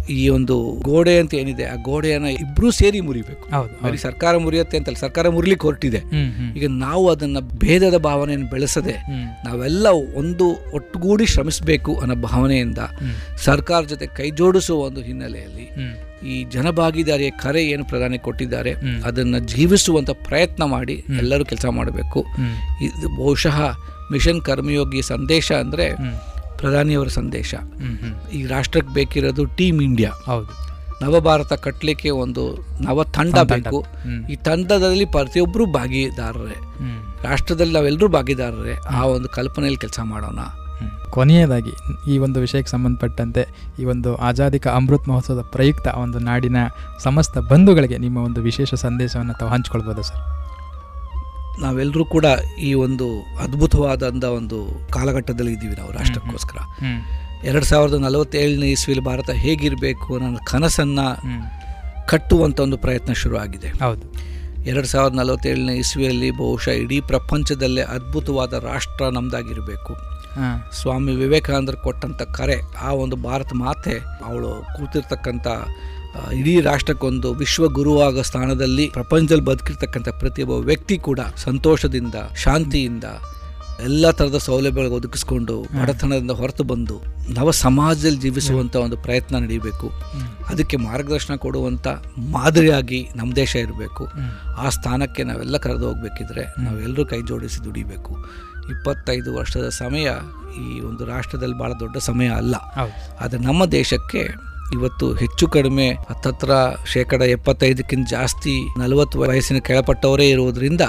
ಈ 0.10 0.30
ಒಂದು 0.30 0.80
ಗೋಡೆ 0.82 1.20
ಅಂತ 1.20 1.34
ಏನಿದೆ 1.34 1.66
ಆ 1.66 1.76
ಗೋಡೆಯನ್ನ 1.76 2.26
ಇಬ್ರು 2.26 2.72
ಸೇರಿ 2.72 3.00
ಮುರಿಬೇಕು 3.00 3.50
ಬರೀ 3.84 3.98
ಸರ್ಕಾರ 3.98 4.38
ಮುರಿಯುತ್ತೆ 4.38 4.78
ಅಂತ 4.78 4.90
ಸರ್ಕಾರ 4.90 5.30
ಮುರಿಲಿಕ್ಕೆ 5.30 5.68
ಹೊರಟಿದೆ. 5.68 5.98
ಈಗ 6.58 6.70
ನಾವು 6.70 7.10
ಅದನ್ನ 7.10 7.38
ಭೇದದ 7.40 7.98
ಭಾವನೆಯನ್ನು 7.98 8.50
ಬೆಳೆಸದೆ 8.50 8.94
ನಾವೆಲ್ಲ 9.46 9.88
ಒಂದು 10.16 10.50
ಒಟ್ಟುಗೂಡಿ 10.74 11.26
ಶ್ರಮಿಸಬೇಕು 11.26 11.96
ಅನ್ನೋ 11.96 12.16
ಭಾವನೆಯಿಂದ 12.16 12.78
ಸರ್ಕಾರ 13.38 13.84
ಜೊತೆ 13.84 14.08
ಕೈ 14.08 14.30
ಜೋಡಿಸುವ 14.32 14.80
ಒಂದು 14.80 15.02
ಹಿನ್ನೆಲೆಯಲ್ಲಿ. 15.02 15.68
ಈ 16.26 16.44
ಜನಭಾಗಿದಾರಿಯ 16.44 17.30
ಕರೆ 17.30 17.66
ಏನು 17.66 17.86
ಪ್ರಧಾನಿ 17.86 18.18
ಕೊಟ್ಟಿದ್ದಾರೆ 18.20 18.72
ಅದನ್ನು 19.02 19.40
ಜೀವಿಸುವಂತ 19.40 20.10
ಪ್ರಯತ್ನ 20.10 20.64
ಮಾಡಿ 20.64 21.06
ಎಲ್ಲರೂ 21.18 21.46
ಕೆಲಸ 21.46 21.66
ಮಾಡಬೇಕು. 21.66 22.26
ಇದು 22.82 23.18
ಬಹುಶಃ 23.18 23.62
ಮಿಷನ್ 24.12 24.42
ಕರ್ಮಯೋಗಿ 24.42 25.02
ಸಂದೇಶ 25.02 25.52
ಅಂದರೆ 25.52 25.94
ಪ್ರಧಾನಿಯವರ 26.58 27.08
ಸಂದೇಶ. 27.08 27.56
ಈ 28.34 28.46
ರಾಷ್ಟ್ರಕ್ಕೆ 28.46 28.94
ಬೇಕಿರೋದು 28.94 29.46
ಟೀಮ್ 29.46 29.82
ಇಂಡಿಯಾ. 29.82 30.12
ಹೌದು. 30.26 30.64
ನವಭಾರತ 31.06 31.54
ಕಟ್ಟಲಿಕ್ಕೆ 31.54 32.10
ಒಂದು 32.10 32.58
ನವ 32.82 33.04
ತಂಡ. 33.04 33.34
ಬೇಕು. 33.54 33.86
ಈ 34.32 34.36
ತಂಡದಲ್ಲಿ 34.36 35.06
ಪ್ರತಿಯೊಬ್ಬರು 35.06 35.66
ಭಾಗಿದಾರರೇ. 35.66 36.56
ರಾಷ್ಟ್ರದಲ್ಲಿ 37.24 37.74
ನಾವೆಲ್ಲರೂ 37.74 38.08
ಭಾಗಿದಾರರೇ. 38.08 38.74
ಆ 38.90 39.04
ಒಂದು 39.06 39.30
ಕಲ್ಪನೆಯಲ್ಲಿ 39.30 39.80
ಕೆಲಸ 39.80 40.00
ಮಾಡೋಣ. 40.04 40.40
ಕೊನೆಯದಾಗಿ 41.14 41.72
ಈ 42.12 42.18
ಒಂದು 42.18 42.40
ವಿಷಯಕ್ಕೆ 42.40 42.72
ಸಂಬಂಧಪಟ್ಟಂತೆ 42.72 43.46
ಈ 43.80 43.86
ಒಂದು 43.86 44.16
ಆಜಾದಿಕ 44.16 44.68
ಅಮೃತ್ 44.68 45.10
ಮಹೋತ್ಸವದ 45.10 45.42
ಪ್ರಯುಕ್ತ 45.42 45.88
ಒಂದು 45.88 46.20
ನಾಡಿನ 46.20 46.56
ಸಮಸ್ತ 47.00 47.38
ಬಂಧುಗಳಿಗೆ 47.38 47.98
ನಿಮ್ಮ 47.98 48.18
ಒಂದು 48.18 48.42
ವಿಶೇಷ 48.42 48.74
ಸಂದೇಶವನ್ನು 48.74 49.34
ತಾವು 49.34 49.52
ಹಂಚ್ಕೊಳ್ಬೋದು 49.52 50.04
ಸರ್? 50.04 50.22
ನಾವೆಲ್ಲರೂ 51.62 52.06
ಕೂಡ 52.06 52.26
ಈ 52.62 52.74
ಒಂದು 52.74 53.22
ಅದ್ಭುತವಾದಂಥ 53.22 54.24
ಒಂದು 54.24 54.88
ಕಾಲಘಟ್ಟದಲ್ಲಿ 54.90 55.52
ಇದ್ದೀವಿ 55.52 55.76
ನಾವು 55.76 55.92
ರಾಷ್ಟ್ರಕ್ಕೋಸ್ಕರ. 55.92 56.58
ಎರಡು 57.44 57.66
ಸಾವಿರದ 57.66 57.94
ನಲವತ್ತೇಳನೇ 57.94 58.72
ಇಸ್ವಿಲಿ 58.72 59.02
ಭಾರತ 59.02 59.30
ಹೇಗಿರಬೇಕು 59.30 60.16
ಅನ್ನೋ 60.16 60.40
ಕನಸನ್ನು 60.46 61.08
ಕಟ್ಟುವಂಥ 62.08 62.60
ಒಂದು 62.60 62.78
ಪ್ರಯತ್ನ 62.78 63.14
ಶುರು 63.14 63.38
ಆಗಿದೆ. 63.38 63.68
ಹೌದು. 63.68 64.34
ಎರಡು 64.66 64.88
ಸಾವಿರದ 64.88 65.16
ನಲವತ್ತೇಳನೇ 65.16 65.74
ಇಸ್ವಿಯಲ್ಲಿ 65.74 66.32
ಬಹುಶಃ 66.32 66.70
ಇಡೀ 66.70 67.02
ಪ್ರಪಂಚದಲ್ಲೇ 67.02 67.82
ಅದ್ಭುತವಾದ 67.82 68.54
ರಾಷ್ಟ್ರ 68.54 69.06
ನಮ್ದಾಗಿರಬೇಕು. 69.14 69.94
ಹಾ. 69.94 70.13
ಸ್ವಾಮಿ 70.72 71.16
ವಿವೇಕಾನಂದರು 71.16 71.78
ಕೊಟ್ಟಂಥ 71.78 72.22
ಕರೆ 72.22 72.58
ಆ 72.82 72.92
ಒಂದು 72.94 73.16
ಭಾರತ 73.16 73.52
ಮಾತೆ 73.56 74.00
ಅವಳು 74.26 74.64
ಕೂತಿರ್ತಕ್ಕಂಥ 74.78 75.48
ಇಡೀ 76.34 76.62
ರಾಷ್ಟ್ರಕ್ಕೊಂದು 76.62 77.34
ವಿಶ್ವ 77.34 77.68
ಗುರುವಾಗ 77.68 78.20
ಸ್ಥಾನದಲ್ಲಿ 78.20 78.88
ಪ್ರಪಂಚದಲ್ಲಿ 78.88 79.46
ಬದುಕಿರ್ತಕ್ಕಂಥ 79.46 80.10
ಪ್ರತಿಯೊಬ್ಬ 80.10 80.66
ವ್ಯಕ್ತಿ 80.66 80.98
ಕೂಡ 80.98 81.20
ಸಂತೋಷದಿಂದ 81.36 82.16
ಶಾಂತಿಯಿಂದ 82.36 83.04
ಎಲ್ಲ 83.80 84.12
ಥರದ 84.12 84.38
ಸೌಲಭ್ಯಗಳು 84.38 84.96
ಒದಗಿಸ್ಕೊಂಡು 84.96 85.62
ಬಡತನದಿಂದ 85.62 86.32
ಹೊರತು 86.32 86.64
ಬಂದು 86.64 87.02
ನವ 87.30 87.52
ಸಮಾಜದಲ್ಲಿ 87.52 88.20
ಜೀವಿಸುವಂಥ 88.20 88.76
ಒಂದು 88.76 88.98
ಪ್ರಯತ್ನ 88.98 89.36
ನಡೀಬೇಕು 89.38 89.88
ಅದಕ್ಕೆ 90.50 90.78
ಮಾರ್ಗದರ್ಶನ 90.78 91.36
ಕೊಡುವಂಥ 91.36 91.88
ಮಾದರಿಯಾಗಿ 92.18 93.10
ನಮ್ಮ 93.16 93.36
ದೇಶ 93.36 93.56
ಇರಬೇಕು. 93.56 94.06
ಆ 94.58 94.70
ಸ್ಥಾನಕ್ಕೆ 94.70 95.24
ನಾವೆಲ್ಲ 95.24 95.58
ಕರೆದು 95.58 95.88
ಹೋಗ್ಬೇಕಿದ್ರೆ 95.88 96.44
ನಾವೆಲ್ಲರೂ 96.64 97.06
ಕೈ 97.06 97.22
ಜೋಡಿಸಿ 97.22 97.66
ದುಡಿಬೇಕು. 97.66 98.14
ಇಪ್ಪತ್ತೈದು 98.70 99.36
ವರ್ಷದ 99.36 99.70
ಸಮಯ 99.70 100.10
ಈ 100.58 100.80
ಒಂದು 100.80 101.06
ರಾಷ್ಟ್ರದಲ್ಲಿ 101.06 101.60
ಭಾಳ 101.60 101.72
ದೊಡ್ಡ 101.80 101.98
ಸಮಯ 101.98 102.28
ಅಲ್ಲ. 102.28 102.56
ಆದರೆ 103.22 103.40
ನಮ್ಮ 103.40 103.66
ದೇಶಕ್ಕೆ 103.66 104.54
ಇವತ್ತು 104.74 105.14
ಹೆಚ್ಚು 105.14 105.48
ಕಡಿಮೆ 105.48 105.92
ಹತ್ತತ್ರ 105.92 106.52
ಶೇಕಡ 106.94 107.22
ಎಪ್ಪತ್ತೈದಕ್ಕಿಂತ 107.22 108.10
ಜಾಸ್ತಿ 108.10 108.80
ನಲವತ್ತು 108.80 109.20
ವಯಸ್ಸಿನ 109.20 109.58
ಕೆಳಪಟ್ಟವರೇ 109.58 110.30
ಇರುವುದರಿಂದ. 110.30 110.82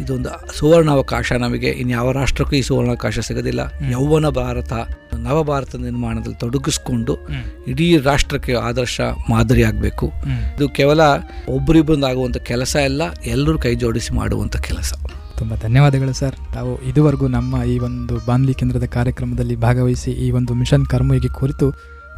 ಇದೊಂದು 0.00 0.58
ಸುವರ್ಣಾವಕಾಶ 0.58 1.32
ನಮಗೆ. 1.32 1.66
ಇನ್ಯಾವ 1.66 2.12
ರಾಷ್ಟ್ರಕ್ಕೂ 2.12 2.56
ಈ 2.56 2.62
ಸುವರ್ಣಾವಕಾಶ 2.62 3.18
ಸಿಗೋದಿಲ್ಲ. 3.18 3.60
ಯೌವನ 3.90 4.28
ಭಾರತ 4.28 4.72
ನವ 5.14 5.42
ಭಾರತ 5.42 5.76
ನಿರ್ಮಾಣದಲ್ಲಿ 5.76 6.36
ತೊಡಗಿಸ್ಕೊಂಡು. 6.36 7.28
ಇಡೀ 7.66 7.98
ರಾಷ್ಟ್ರಕ್ಕೆ 7.98 8.54
ಆದರ್ಶ 8.54 9.00
ಮಾದರಿ 9.30 9.64
ಆಗಬೇಕು 9.64 10.12
ಇದು 10.56 10.68
ಕೇವಲ 10.68 11.00
ಒಬ್ಬರಿಬ್ಬರಿಂದ 11.48 12.04
ಆಗುವಂಥ 12.04 12.36
ಕೆಲಸ 12.36 12.76
ಎಲ್ಲ 12.76 13.12
ಎಲ್ಲರೂ 13.12 13.58
ಕೈ 13.58 13.74
ಜೋಡಿಸಿ 13.74 14.14
ಮಾಡುವಂಥ 14.14 14.56
ಕೆಲಸ. 14.56 14.94
ತುಂಬ 15.42 15.54
ಧನ್ಯವಾದಗಳು 15.62 16.12
ಸರ್. 16.20 16.36
ತಾವು 16.54 16.72
ಇದುವರೆಗೂ 16.90 17.28
ನಮ್ಮ 17.36 17.62
ಈ 17.74 17.76
ಒಂದು 17.88 18.16
ಬಾನ್ಲಿ 18.26 18.54
ಕೇಂದ್ರದ 18.60 18.86
ಕಾರ್ಯಕ್ರಮದಲ್ಲಿ 18.96 19.56
ಭಾಗವಹಿಸಿ 19.66 20.10
ಈ 20.26 20.28
ಒಂದು 20.38 20.52
ಮಿಷನ್ 20.60 20.84
ಕರ್ಮಯೋಗಿ 20.86 21.30
ಕುರಿತು 21.40 21.66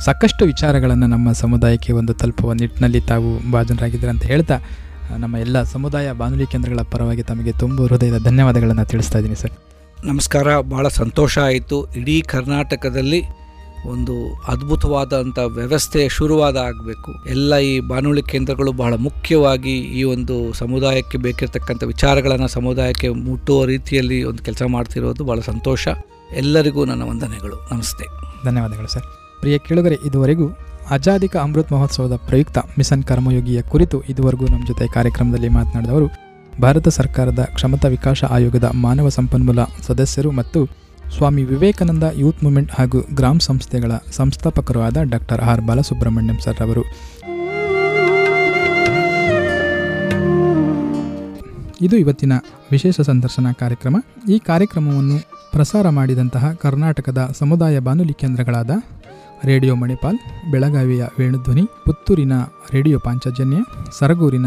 ಸಾಕಷ್ಟು 0.05 0.43
ವಿಚಾರಗಳನ್ನು 0.45 1.07
ನಮ್ಮ 1.07 1.33
ಸಮುದಾಯಕ್ಕೆ 1.43 1.93
ಒಂದು 2.01 2.13
ತಲುಪುವ 2.21 2.53
ನಿಟ್ಟಿನಲ್ಲಿ 2.61 3.01
ತಾವು 3.11 3.29
ಭಾಜನರಾಗಿದ್ದಾರೆ 3.53 4.13
ಅಂತ 4.15 4.25
ಹೇಳ್ತಾ, 4.33 4.57
ನಮ್ಮ 5.23 5.35
ಎಲ್ಲ 5.37 5.57
ಸಮುದಾಯ 5.75 6.07
ಬಾನುಲಿ 6.21 6.47
ಕೇಂದ್ರಗಳ 6.53 6.83
ಪರವಾಗಿ 6.93 7.23
ತಮಗೆ 7.23 7.53
ತುಂಬ 7.63 7.87
ಹೃದಯದ 7.87 8.19
ಧನ್ಯವಾದಗಳನ್ನು 8.25 8.85
ತಿಳಿಸ್ತಾ 8.93 9.19
ಇದ್ದೀನಿ 9.19 9.39
ಸರ್. 9.43 9.55
ನಮಸ್ಕಾರ. 10.05 10.47
ಭಾಳ 10.75 10.89
ಸಂತೋಷ 11.01 11.35
ಆಯಿತು. 11.39 11.79
ಇಡೀ 12.01 12.17
ಕರ್ನಾಟಕದಲ್ಲಿ 12.35 13.21
ಒಂದು 13.87 14.43
ಅದ್ಭುತವಾದಂಥ 14.49 15.39
ವ್ಯವಸ್ಥೆ 15.39 16.09
ಶುರುವಾದ 16.09 16.57
ಆಗಬೇಕು. 16.57 17.13
ಎಲ್ಲ 17.31 17.57
ಈ 17.57 17.81
ಬಾನುಲಿ 17.81 18.23
ಕೇಂದ್ರಗಳು 18.23 18.73
ಬಹಳ 18.73 18.95
ಮುಖ್ಯವಾಗಿ 18.95 19.73
ಈ 19.73 20.03
ಒಂದು 20.03 20.53
ಸಮುದಾಯಕ್ಕೆ 20.53 21.19
ಬೇಕಿರತಕ್ಕಂಥ 21.19 21.85
ವಿಚಾರಗಳನ್ನು 21.85 22.49
ಸಮುದಾಯಕ್ಕೆ 22.49 23.09
ಮುಟ್ಟುವ 23.09 23.65
ರೀತಿಯಲ್ಲಿ 23.65 24.25
ಒಂದು 24.25 24.43
ಕೆಲಸ 24.43 24.63
ಮಾಡ್ತಿರೋದು 24.67 25.25
ಬಹಳ 25.25 25.41
ಸಂತೋಷ. 25.41 25.89
ಎಲ್ಲರಿಗೂ 26.37 26.85
ನನ್ನ 26.85 27.03
ವಂದನೆಗಳು. 27.03 27.69
ನಮಸ್ತೆ. 27.73 28.05
ಧನ್ಯವಾದಗಳು 28.45 28.89
ಸರ್. 28.89 29.03
ಪ್ರಿಯ 29.41 29.59
ಕೇಳುಗರೆ, 29.59 29.95
ಇದುವರೆಗೂ 29.95 30.51
ಆಜಾದಿಕ 30.91 31.37
ಅಮೃತ್ 31.37 31.73
ಮಹೋತ್ಸವದ 31.73 32.17
ಪ್ರಯುಕ್ತ 32.17 32.59
ಮಿಷನ್ 32.59 33.05
ಕರ್ಮಯೋಗಿಯ 33.05 33.63
ಕುರಿತು 33.63 34.03
ಇದುವರೆಗೂ 34.03 34.47
ನಮ್ಮ 34.47 34.67
ಜೊತೆ 34.67 34.89
ಕಾರ್ಯಕ್ರಮದಲ್ಲಿ 34.89 35.49
ಮಾತನಾಡಿದವರು, 35.49 36.07
ಭಾರತ 36.63 36.89
ಸರ್ಕಾರದ 36.89 37.39
ಕ್ಷಮತಾ 37.55 37.89
ವಿಕಾಸ 37.89 38.25
ಆಯೋಗದ 38.25 38.71
ಮಾನವ 38.75 39.09
ಸಂಪನ್ಮೂಲ 39.09 39.59
ಸದಸ್ಯರು 39.83 40.31
ಮತ್ತು 40.31 40.84
ಸ್ವಾಮಿ 41.11 41.43
ವಿವೇಕಾನಂದ 41.43 42.03
ಯೂತ್ 42.15 42.43
ಮೂವ್ಮೆಂಟ್ 42.43 42.73
ಹಾಗೂ 42.73 43.07
ಗ್ರಾಮ 43.15 43.39
ಸಂಸ್ಥೆಗಳ 43.39 43.93
ಸಂಸ್ಥಾಪಕರು 44.13 44.81
ಆದ 44.81 44.97
ಡಾಕ್ಟರ್ 45.03 45.41
ಆರ್ 45.41 45.61
ಬಾಲಸುಬ್ರಹ್ಮಣ್ಯಂ 45.61 46.39
ಸರ್ 46.39 46.61
ಅವರು. 46.61 46.83
ಇದು 51.81 51.97
ಇವತ್ತಿನ 51.97 52.33
ವಿಶೇಷ 52.71 53.01
ಸಂದರ್ಶನ 53.01 53.47
ಕಾರ್ಯಕ್ರಮ. 53.61 53.97
ಈ 54.29 54.39
ಕಾರ್ಯಕ್ರಮವನ್ನು 54.39 55.29
ಪ್ರಸಾರ 55.53 55.89
ಮಾಡಿದಂತಹ 55.89 56.53
ಕರ್ನಾಟಕದ 56.53 57.31
ಸಮುದಾಯ 57.39 57.79
ಬಾನುಲಿ 57.79 58.13
ಕೇಂದ್ರಗಳಾದ 58.13 58.71
ರೇಡಿಯೋ 59.45 59.75
ಮಣಿಪಾಲ್, 59.75 60.19
ಬೆಳಗಾವಿಯ 60.51 61.05
ವೇಣುಧ್ವನಿ, 61.19 61.63
ಪುತ್ತೂರಿನ 61.87 62.33
ರೇಡಿಯೋ 62.73 62.99
ಪಾಂಚಜನ್ಯ, 62.99 63.57
ಸರಗೂರಿನ 63.99 64.47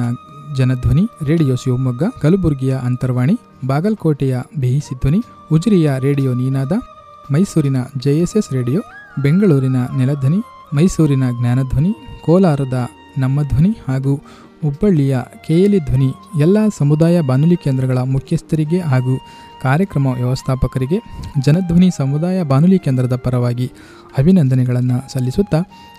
ಜನಧ್ವನಿ, 0.56 1.09
ರೇಡಿಯೋ 1.24 1.56
ಶಿವಮೊಗ್ಗ, 1.56 2.03
ಕಲಬುರಗಿಯ 2.22 2.76
ಅಂತರ್ವಾಣಿ, 2.84 3.38
ಬಾಗಲಕೋಟೆಯ 3.66 4.40
ಬಿಹಿಸಿ 4.59 4.95
ಧ್ವನಿ, 4.95 5.24
ಉಜಿರಿಯ 5.51 5.92
ರೇಡಿಯೋ 6.00 6.34
ನೀನಾದ, 6.34 6.72
ಮೈಸೂರಿನ 7.32 7.76
ಜೆಎಸ್ಎಸ್ 7.98 8.53
ರೇಡಿಯೋ, 8.53 8.82
ಬೆಂಗಳೂರಿನ 9.22 9.76
ನೆಲಧ್ವನಿ, 9.98 10.38
ಮೈಸೂರಿನ 10.74 11.24
ಜ್ಞಾನಧ್ವನಿ, 11.42 12.22
ಕೋಲಾರದ 12.26 12.90
ನಮ್ಮ 13.17 13.43
ಧ್ವನಿ 13.43 13.69
ಹಾಗೂ 13.88 14.16
ಹುಬ್ಬಳ್ಳಿಯ 14.64 15.19
ಕೆಎಲಿ 15.48 15.85
ಧ್ವನಿ 15.85 16.14
ಎಲ್ಲ 16.40 16.58
ಸಮುದಾಯ 16.77 17.22
ಬಾನುಲಿ 17.22 17.56
ಕೇಂದ್ರಗಳ 17.56 17.98
ಮುಖ್ಯಸ್ಥರಿಗೆ 17.98 18.80
ಹಾಗೂ 18.80 19.17
ಕಾರ್ಯಕ್ರಮ 19.61 20.08
ವ್ಯವಸ್ಥಾಪಕರಿಗೆ 20.08 20.98
ಜನಧ್ವನಿ 21.42 21.90
ಸಮುದಾಯ 21.98 22.43
ಬಾನುಲಿ 22.43 22.80
ಕೇಂದ್ರದ 22.80 23.16
ಪರವಾಗಿ 23.16 23.72
ಅಭಿನಂದನೆಗಳನ್ನು 24.17 25.14
ಸಲ್ಲಿಸುತ್ತಾ 25.14 25.58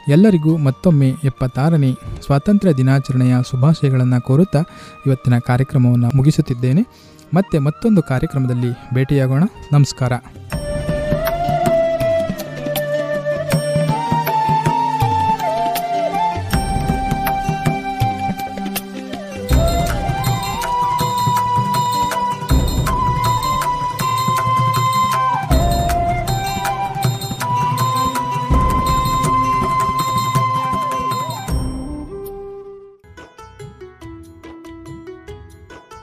ಎಲ್ಲರಿಗೂ 0.08 0.56
ಮತ್ತೊಮ್ಮೆ 0.56 1.14
ಎಪ್ಪತ್ತಾರನೇ 1.24 1.92
ಸ್ವಾತಂತ್ರ್ಯ 2.26 2.74
ದಿನಾಚರಣೆಯ 2.74 3.36
ಶುಭಾಶಯಗಳನ್ನು 3.50 4.20
ಕೋರುತ್ತಾ 4.20 4.62
ಇವತ್ತಿನ 5.06 5.38
ಕಾರ್ಯಕ್ರಮವನ್ನು 5.38 6.10
ಮುಗಿಸುತ್ತಿದ್ದೇನೆ. 6.16 6.86
ಮತ್ತೆ 7.34 7.58
ಮತ್ತೊಂದು 7.58 8.02
ಕಾರ್ಯಕ್ರಮದಲ್ಲಿ 8.02 8.94
ಭೇಟಿಯಾಗೋಣ. 8.94 9.44
ನಮಸ್ಕಾರ. 9.72 10.12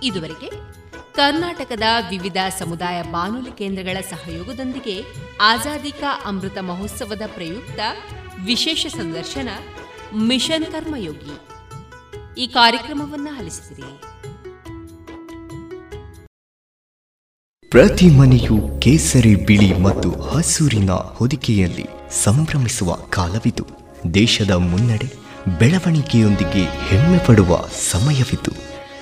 ಇದುವರೆಗೆ 0.08 0.50
ಕರ್ನಾಟಕದ 1.16 1.84
ವಿವಿಧ 2.10 2.38
ಸಮುದಾಯ 2.60 3.04
ಬಾನುಲಿ 3.04 3.52
ಕೇಂದ್ರಗಳ 3.58 3.98
ಸಹಯೋಗದೊಂದಿಗೆ 4.10 4.96
ಆಜಾದಿ 5.42 5.92
ಕಾ 5.92 6.12
ಅಮೃತ 6.26 6.58
ಮಹೋತ್ಸವದ 6.62 7.22
ಪ್ರಯುಕ್ತ 7.28 7.80
ವಿಶೇಷ 8.46 8.86
ಸಂದರ್ಶನ 8.98 9.50
ಮಿಷನ್ 10.16 10.66
ಕರ್ಮಯೋಗಿ. 10.66 11.36
ಈ 12.38 12.48
ಕಾರ್ಯಕ್ರಮವನ್ನು 12.48 13.32
ಆಲಿಸಿದಿರಿ 13.38 13.90
ಪ್ರತಿ 17.72 18.08
ಮನೆಯು 18.10 18.58
ಕೇಸರಿ 18.80 19.36
ಬಿಳಿ 19.36 19.70
ಮತ್ತು 19.80 20.10
ಹಸೂರಿನ 20.22 20.92
ಹೊದಿಕೆಯಲ್ಲಿ 20.92 21.88
ಸಂಭ್ರಮಿಸುವ 22.24 22.94
ಕಾಲವಿದು. 22.94 23.66
ದೇಶದ 24.14 24.52
ಮುನ್ನಡೆ 24.52 25.10
ಬೆಳವಣಿಗೆಯೊಂದಿಗೆ 25.60 26.64
ಹೆಮ್ಮೆ 26.88 27.20
ಪಡುವ 27.26 27.58
ಸಮಯವಿದು. 27.92 28.75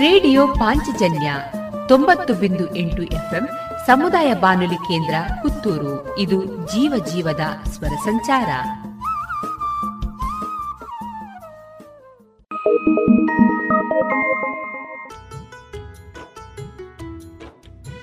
ರೇಡಿಯೋ 0.00 0.46
ಪಾಂಚಜನ್ಯ 0.46 1.34
ತೊಂಬತ್ತು 1.88 2.34
ಬಿಂದು 2.34 2.76
ಎಂಟು 2.76 3.02
ಎಫ್ಎಂ 3.02 3.48
ಸಮುದಾಯ 3.86 4.34
ಬಾನುಲಿ 4.34 4.74
ಕೇಂದ್ರ 4.74 5.14
ಪುತ್ತೂರು. 5.42 6.18
ಇದು 6.18 6.44
ಜೀವ 6.44 7.04
ಜೀವದ 7.12 7.40
ಸ್ವರ 7.68 7.88
ಸಂಚಾರ. 7.88 8.48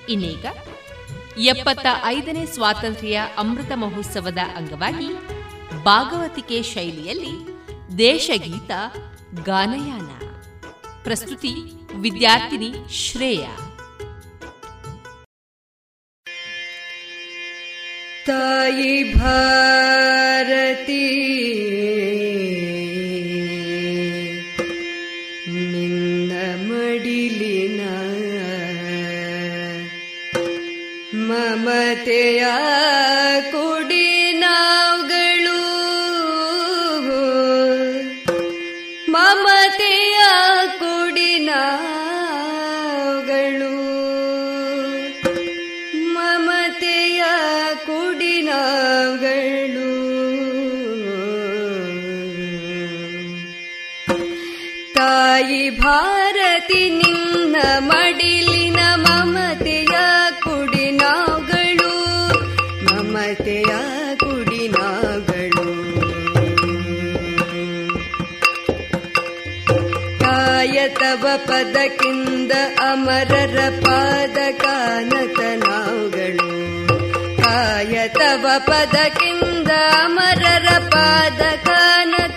ಇನ್ನೀಗ 0.08 0.46
ಎಪ್ಪತ್ತ 1.38 1.86
ಐದನೇ 2.04 2.46
ಸ್ವಾತಂತ್ರ್ಯ 2.46 3.22
ಅಮೃತ 3.38 3.72
ಮಹೋತ್ಸವದ 3.74 4.38
ಅಂಗವಾಗಿ 4.56 5.14
ಭಾಗವತಿಕೆ 5.84 6.62
ಶೈಲಿಯಲ್ಲಿ 6.62 7.62
ದೇಶಗೀತ 7.98 8.70
ಗಾನಯಾನ. 9.44 10.06
ಪ್ರಸ್ತುತಿ 11.02 11.77
विद्यार्थिनी 12.02 12.70
श्रेया। 12.96 13.54
तयि 18.28 18.94
भारती 19.14 21.06
निन्दमडिलिन 26.48 27.80
मम 31.28 31.66
तया 32.06 32.56
ಭಾರತಿ 55.88 56.82
ನಿನ್ನ 56.90 57.56
ಮಡಿಲಿನ 57.88 58.80
ಮಮತೆಯ 59.04 59.94
ಕುಡಿ 60.42 60.86
ನಾವುಗಳು 60.92 61.92
ಮಮತೆಯ 62.86 63.70
ಕುಡಿ 64.22 64.62
ನಾವುಗಳು 64.68 65.66
ಕಾಯತವ 70.22 71.24
ಪದಕ್ಕಿಂದ 71.46 72.52
ಅಮರರ 72.88 73.56
ಪಾದ 73.80 74.38
ಕಾನತ 74.58 75.40
ನಾವುಗಳು 75.64 76.50
ಕಾಯತವ 77.42 78.46
ಪದಕ್ಕಿಂದ 78.70 79.70
ಅಮರರ 80.00 80.68
ಪಾದ 80.88 81.42
ಕಾನತ 81.64 82.27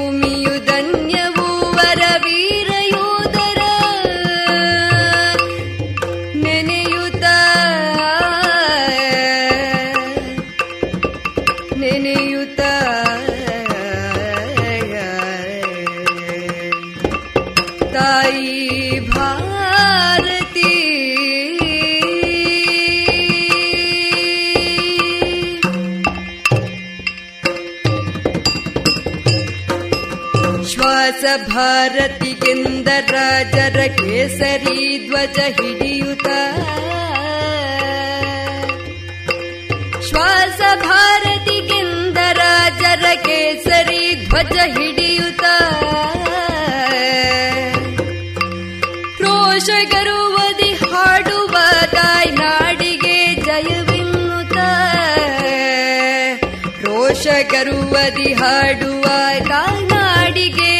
ಕೇಸರಿ 34.32 34.80
ಧ್ವಜ 35.06 35.38
ಹಿಡಿಯುತ 35.56 36.26
ಶ್ವಾಸ 40.08 40.60
ಭಾರತಿಗೆಂದ 40.82 42.18
ರಾಜರ 42.38 43.04
ಕೇಸರಿ 43.26 44.02
ಧ್ವಜ 44.24 44.56
ಹಿಡಿಯುತ 44.76 45.44
ರೋಷ 49.24 49.68
ಗರುವದಿ 49.94 50.70
ಹಾಡುವ 50.84 51.56
ತಾಯ್ನಾಡಿಗೆ 51.94 53.18
ಜಯವಿನ್ನುತ 53.48 54.56
ರೋಷ 56.84 57.26
ಗರುವದಿ 57.52 58.30
ಹಾಡುವ 58.34 59.04
ತಾಯ್ನಾಡಿಗೆ 59.50 60.72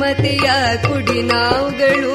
ಮಮತೆಯ 0.00 0.48
ಕುಡಿ 0.84 1.20
ನಾವುಗಳು 1.22 2.09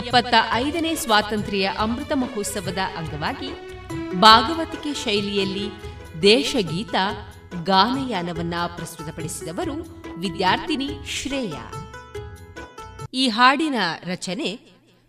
ಎಪ್ಪತ್ತ 0.00 0.34
ಐದನೇ 0.52 0.94
ಸ್ವಾತಂತ್ರ್ಯ 0.94 1.72
ಅಮೃತ 1.78 2.12
ಮಹೋತ್ಸವದ 2.14 2.78
ಅಂಗವಾಗಿ 2.96 3.50
ಭಾಗವತಿಕೆ 4.20 4.94
ಶೈಲಿಯಲ್ಲಿ 5.04 5.66
ದೇಶಗೀತ 6.22 6.94
ಗಾನಯಾನವನ್ನ 7.64 8.54
ಪ್ರಸ್ತುತಪಡಿಸಿದವರು 8.76 10.04
ವಿದ್ಯಾರ್ಥಿನಿ 10.18 10.88
ಶ್ರೇಯ. 11.22 11.52
ಈ 13.14 13.28
ಹಾಡಿನ 13.28 13.74
ರಚನೆ 14.04 14.60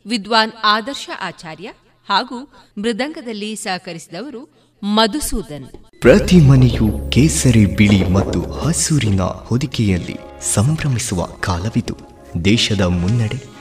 ವಿದ್ವಾನ್ 0.07 0.51
ಆದರ್ಶ 0.63 1.09
ಆಚಾರ್ಯ 1.21 1.73
ಹಾಗೂ 2.09 2.43
ಮೃದಂಗದಲ್ಲಿ 2.77 3.55
ಸಹಕರಿಸಿದವರು 3.55 4.49
ಮಧುಸೂದನ್. 4.83 5.69
ಪ್ರತಿ 5.99 6.37
ಮನೆಯು 6.37 7.09
ಕೇಸರಿ 7.09 7.65
ಬಿಳಿ 7.65 8.09
ಮತ್ತು 8.09 8.51
ಹಸೂರಿನ 8.51 9.21
ಹೊದಿಕೆಯಲ್ಲಿ 9.21 10.17
ಸಂಭ್ರಮಿಸುವ 10.53 11.25
ಕಾಲವಿದು. 11.25 11.97
ದೇಶದ 12.45 12.81
ಮುನ್ನಡೆ 12.81 13.60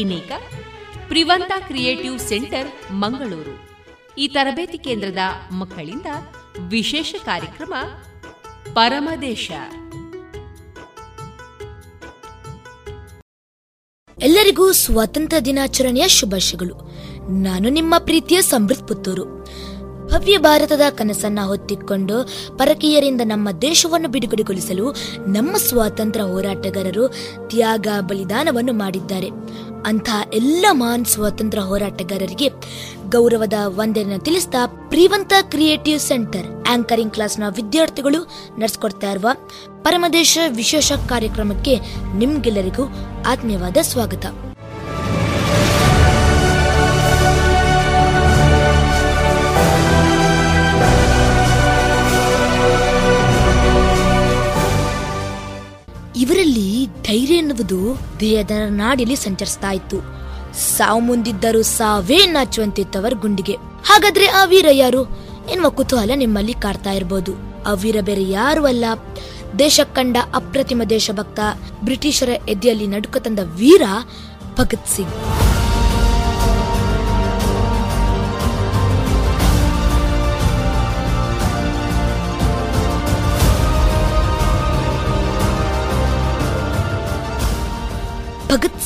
ಇನ್ನೀಗ 0.00 0.32
ಪ್ರಿವಂತ 1.08 1.52
ಕ್ರಿಯೇಟಿವ್ 1.66 2.18
ಸೆಂಟರ್ 2.18 2.92
ಮಂಗಳೂರು. 2.92 3.70
ಈ 4.18 4.28
ತರಬೇತಿ 4.28 4.78
ಕೇಂದ್ರದ 4.78 5.18
ಮಕ್ಕಳಿಂದ 5.52 6.06
ವಿಶೇಷ 6.68 7.14
ಕಾರ್ಯಕ್ರಮ 7.24 7.74
ಪರಮದೇಶ 8.72 9.50
ಎಲ್ಲರಿಗೂ 14.18 14.72
ಸ್ವಾತಂತ್ರ್ಯ 14.72 15.40
ದಿನಾಚರಣೆಯ 15.40 16.08
ಶುಭಾಶಯಗಳು. 16.08 16.76
ನಾನು 17.42 17.68
ನಿಮ್ಮ 17.68 17.94
ಪ್ರೀತಿಯ 17.98 18.42
ಸಮೃದ್ಧ 18.42 18.84
ಪುತ್ತೂರು. 18.84 19.39
ಭವ್ಯ 20.10 20.38
ಭಾರತದ 20.38 20.80
ಕನಸನ್ನ 20.90 21.38
ಹೊತ್ತಿಕೊಂಡು 21.44 22.16
ಪರಕೀಯರಿಂದ 22.56 23.20
ನಮ್ಮ 23.24 23.50
ದೇಶವನ್ನು 23.50 24.08
ಬಿಡುಗಡೆಗೊಳಿಸಲು 24.08 24.92
ನಮ್ಮ 25.26 25.56
ಸ್ವಾತಂತ್ರ್ಯ 25.56 26.24
ಹೋರಾಟಗಾರರು 26.24 27.08
ತ್ಯಾಗ 27.48 27.86
ಬಲಿದಾನವನ್ನು 28.00 28.72
ಮಾಡಿದ್ದಾರೆ. 28.72 29.28
ಅಂತಹ 29.86 30.22
ಎಲ್ಲ 30.34 30.66
ಮಹಾನ್ 30.70 31.04
ಸ್ವಾತಂತ್ರ್ಯ 31.04 31.64
ಹೋರಾಟಗಾರರಿಗೆ 31.64 32.48
ಗೌರವದ 33.08 33.52
ವಂದನೆಯನ್ನು 33.66 34.18
ತಿಳಿಸ್ತಾ 34.18 34.66
ಪ್ರೀವಂತ 34.66 35.32
ಕ್ರಿಯೇಟಿವ್ 35.40 36.00
ಸೆಂಟರ್ 36.00 36.68
ಆಂಕರಿಂಗ್ 36.68 37.12
ಕ್ಲಾಸ್ನ 37.12 37.42
ವಿದ್ಯಾರ್ಥಿಗಳು 37.48 38.22
ನಡೆಸ್ಕೊಡ್ತಾ 38.58 39.10
ಇರುವ 39.10 39.28
ಪರಮದೇಶ 39.82 40.38
ವಿಶೇಷ 40.48 40.92
ಕಾರ್ಯಕ್ರಮಕ್ಕೆ 41.08 41.76
ನಿಮ್ಗೆಲ್ಲರಿಗೂ 42.16 42.86
ಆತ್ಮೀಯವಾದ 43.26 43.76
ಸ್ವಾಗತ. 43.82 44.26
ಇವರಲ್ಲಿ 56.20 56.86
ಧೈರ್ಯ 56.86 57.34
ಎನ್ನುವುದು 57.34 57.98
ದೇಹದ 58.20 58.50
ನಾಡಿಯಲ್ಲಿ 58.68 59.16
ಸಂಚರಿಸ್ತಾ 59.16 59.70
ಇತ್ತು. 59.70 59.96
ಸಾವು 60.76 61.00
ಮುಂದಿದ್ದರೂ 61.00 61.62
ಸಾವೇ 61.62 62.26
ನಾಚುವಂತಿತ್ತವರ 62.26 63.12
ಗುಂಡಿಗೆ. 63.20 63.52
ಹಾಗಾದ್ರೆ 63.84 64.26
ಆ 64.26 64.44
ವೀರ 64.44 64.66
ಯಾರು? 64.70 65.02
ಎನ್ನುವ 65.50 65.70
ಕುತೂಹಲ 65.70 66.10
ನಿಮ್ಮಲ್ಲಿ 66.16 66.54
ಕಾಡ್ತಾ 66.54 66.92
ಇರಬಹುದು 66.92 67.32
ಆ 67.66 67.72
ವೀರ 67.72 67.96
ಬೇರೆ 68.00 68.30
ಯಾರು 68.30 68.64
ಅಲ್ಲ. 68.64 68.84
ದೇಶ 69.58 69.80
ಕಂಡ 69.94 70.16
ಅಪ್ರತಿಮ 70.34 70.82
ದೇಶಭಕ್ತ 70.90 71.40
ಬ್ರಿಟಿಷರ 71.84 72.28
ಎದೆಯಲ್ಲಿ 72.48 72.86
ನಡುಕ 72.86 73.16
ತಂದ 73.16 73.38
ವೀರ 73.42 73.82
ಭಗತ್ 74.56 74.88
ಸಿಂಗ್. 74.88 75.49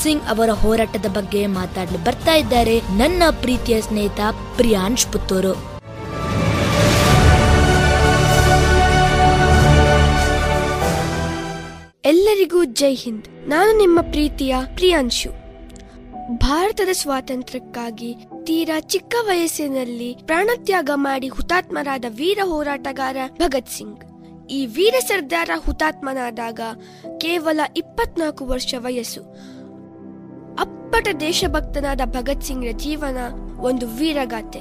ಸಿಂಗ್ 0.03 0.23
ಅವರ 0.23 0.51
ಹೋರಾಟದ 0.51 1.07
ಬಗ್ಗೆ 1.07 1.47
ಮಾತಾಡಲು 1.47 2.05
ಬರ್ತಾ 2.05 2.35
ಇದ್ದಾರೆ 2.35 2.81
ನನ್ನ 2.81 3.23
ಪ್ರೀತಿಯ 3.41 3.81
ಸ್ನೇಹಿತ 3.81 4.21
ಪ್ರಿಯಾಂಶ್ 4.57 5.07
ಪುತ್ತೂರು. 5.07 5.53
ಎಲ್ಲರಿಗೂ 12.05 12.65
ಜೈ 12.65 12.95
ಹಿಂದ್. 12.95 13.49
ನಾನು 13.49 13.79
ನಿಮ್ಮ 13.79 14.01
ಪ್ರೀತಿಯ 14.01 14.57
ಪ್ರಿಯಾಂಶು. 14.75 15.31
ಭಾರತದ 16.39 16.89
ಸ್ವಾತಂತ್ರ್ಯಕ್ಕಾಗಿ 16.93 18.17
ತೀರಾ 18.45 18.81
ಚಿಕ್ಕ 18.81 19.15
ವಯಸ್ಸಿನಲ್ಲಿ 19.21 20.17
ಪ್ರಾಣತ್ಯಾಗ 20.25 20.91
ಮಾಡಿ 20.95 21.29
ಹುತಾತ್ಮರಾದ 21.29 22.05
ವೀರ 22.09 22.39
ಹೋರಾಟಗಾರ 22.45 23.17
ಭಗತ್ 23.39 23.69
ಸಿಂಗ್. 23.69 24.01
ಈ 24.51 24.67
ವೀರ 24.67 24.95
ಸರ್ದಾರ 25.07 25.51
ಹುತಾತ್ಮನಾದಾಗ 25.57 26.61
ಕೇವಲ 27.19 27.61
ಇಪ್ಪತ್ನಾಲ್ಕು 27.77 28.47
ವರ್ಷ 28.47 28.75
ವಯಸ್ಸು. 28.79 29.54
ಅಪ್ಪಟ 30.95 31.15
ದೇಶಭಕ್ತನಾದ 31.21 32.03
ಭಗತ್ 32.05 32.43
ಸಿಂಗ್ರ 32.43 32.73
ಜೀವನ 32.77 33.19
ಒಂದು 33.61 33.87
ವೀರಗಾಥೆ. 33.97 34.61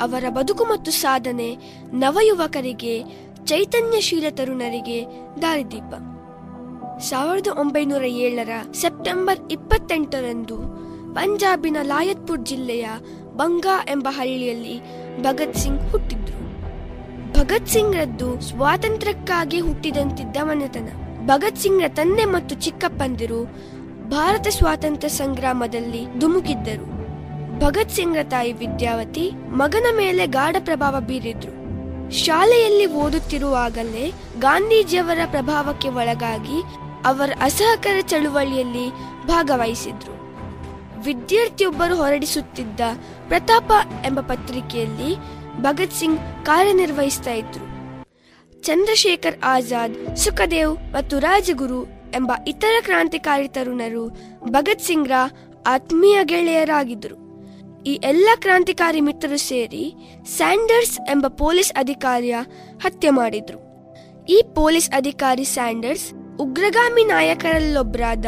ಅವರ 0.00 0.24
ಬದುಕು 0.28 0.64
ಮತ್ತು 0.64 0.90
ಸಾಧನೆ 0.90 1.48
ನವಯುವಕರಿಗೆ, 1.94 2.94
ಚೈತನ್ಯಶೀಲ 3.44 4.24
ತರುಣರಿಗೆ 4.30 5.04
ದಾರಿದೀಪ. 5.42 5.92
ಸಾವಿರದ 7.10 7.46
ಒಂಬೈನೂರ 7.60 8.04
ಏಳರ 8.04 8.48
ಸೆಪ್ಟೆಂಬರ್ 8.72 9.52
ಇಪ್ಪತ್ತೆಂಟರಂದು 9.52 10.56
ಪಂಜಾಬಿನ 11.14 11.76
ಲಾಯತ್ಪುರ್ 11.82 12.46
ಜಿಲ್ಲೆಯ 12.46 12.88
ಬಂಗಾ 13.36 13.84
ಎಂಬ 13.88 14.08
ಹಳ್ಳಿಯಲ್ಲಿ 14.10 14.80
ಭಗತ್ 15.22 15.56
ಸಿಂಗ್ 15.56 15.86
ಹುಟ್ಟಿದ್ರು. 15.90 16.40
ಭಗತ್ 17.32 17.68
ಸಿಂಗ್ರದ್ದು 17.68 18.40
ಸ್ವಾತಂತ್ರ್ಯಕ್ಕಾಗಿ 18.40 19.60
ಹುಟ್ಟಿದಂತಿದ್ದ 19.60 20.36
ಮನೆತನ. 20.42 20.88
ಭಗತ್ 21.26 21.56
ಸಿಂಗ್ರ 21.56 21.84
ತಂದೆ 21.88 22.24
ಮತ್ತು 22.24 22.54
ಚಿಕ್ಕಪ್ಪಂದಿರು 22.54 23.73
ಭಾರತ 24.08 24.46
ಸ್ವಾತಂತ್ರ್ಯ 24.48 25.08
ಸಂಗ್ರಾಮದಲ್ಲಿ 25.08 26.18
ಧುಮುಕಿದ್ದರು. 26.18 26.94
ಭಗತ್ 27.58 27.90
ಸಿಂಗ್ರ 27.90 28.18
ತಾಯಿ 28.22 28.52
ವಿದ್ಯಾವತಿ 28.52 29.30
ಮಗನ 29.30 29.96
ಮೇಲೆ 29.96 30.26
ಗಾಢ 30.26 30.56
ಪ್ರಭಾವ 30.58 31.00
ಬೀರಿದ್ರು. 31.00 31.52
ಶಾಲೆಯಲ್ಲಿ 32.10 32.86
ಓದುತ್ತಿರುವಾಗಲೇ 32.86 34.12
ಗಾಂಧೀಜಿಯವರ 34.38 35.18
ಪ್ರಭಾವಕ್ಕೆ 35.30 35.88
ಒಳಗಾಗಿ 35.88 36.62
ಅವರ 37.04 37.30
ಅಸಹಕಾರ 37.42 38.00
ಚಳುವಳಿಯಲ್ಲಿ 38.00 38.90
ಭಾಗವಹಿಸಿದ್ರು. 39.26 40.14
ವಿದ್ಯಾರ್ಥಿಯೊಬ್ಬರು 41.02 41.96
ಹೊರಡಿಸುತ್ತಿದ್ದ 41.96 42.80
ಪ್ರತಾಪ 43.28 43.72
ಎಂಬ 44.06 44.20
ಪತ್ರಿಕೆಯಲ್ಲಿ 44.20 45.16
ಭಗತ್ 45.62 45.94
ಸಿಂಗ್ 45.94 46.20
ಕಾರ್ಯನಿರ್ವಹಿಸ್ತಾ 46.46 47.32
ಇದ್ರು. 47.32 47.64
ಚಂದ್ರಶೇಖರ್ 48.62 49.40
ಆಜಾದ್, 49.44 50.16
ಸುಖದೇವ್ 50.16 50.92
ಮತ್ತು 50.92 51.18
ರಾಜಗುರು 51.18 51.93
ಎಂಬ 52.14 52.32
ಇತರ 52.48 52.74
ಕ್ರಾಂತಿಕಾರಿ 52.80 53.48
ತರುಣರು 53.48 54.08
ಭಗತ್ 54.44 54.82
ಸಿಂಗ್ರ 54.82 55.12
ಆತ್ಮೀಯ 55.66 56.18
ಗೆಳೆಯರಾಗಿದ್ದರು. 56.22 57.16
ಈ 57.82 57.92
ಎಲ್ಲ 58.04 58.28
ಕ್ರಾಂತಿಕಾರಿ 58.36 59.00
ಮಿತ್ರರು 59.00 59.38
ಸೇರಿ 59.38 59.94
ಸ್ಯಾಂಡರ್ಸ್ 60.36 60.98
ಎಂಬ 61.10 61.26
ಪೊಲೀಸ್ 61.26 61.72
ಅಧಿಕಾರಿಯ 61.72 62.36
ಹತ್ಯೆ 62.82 63.10
ಮಾಡಿದ್ರು. 63.10 63.58
ಈ 64.28 64.42
ಪೊಲೀಸ್ 64.54 64.90
ಅಧಿಕಾರಿ 64.90 65.44
ಸ್ಯಾಂಡರ್ಸ್ 65.44 66.12
ಉಗ್ರಗಾಮಿ 66.40 67.04
ನಾಯಕರಲ್ಲೊಬ್ಬರಾದ 67.04 68.26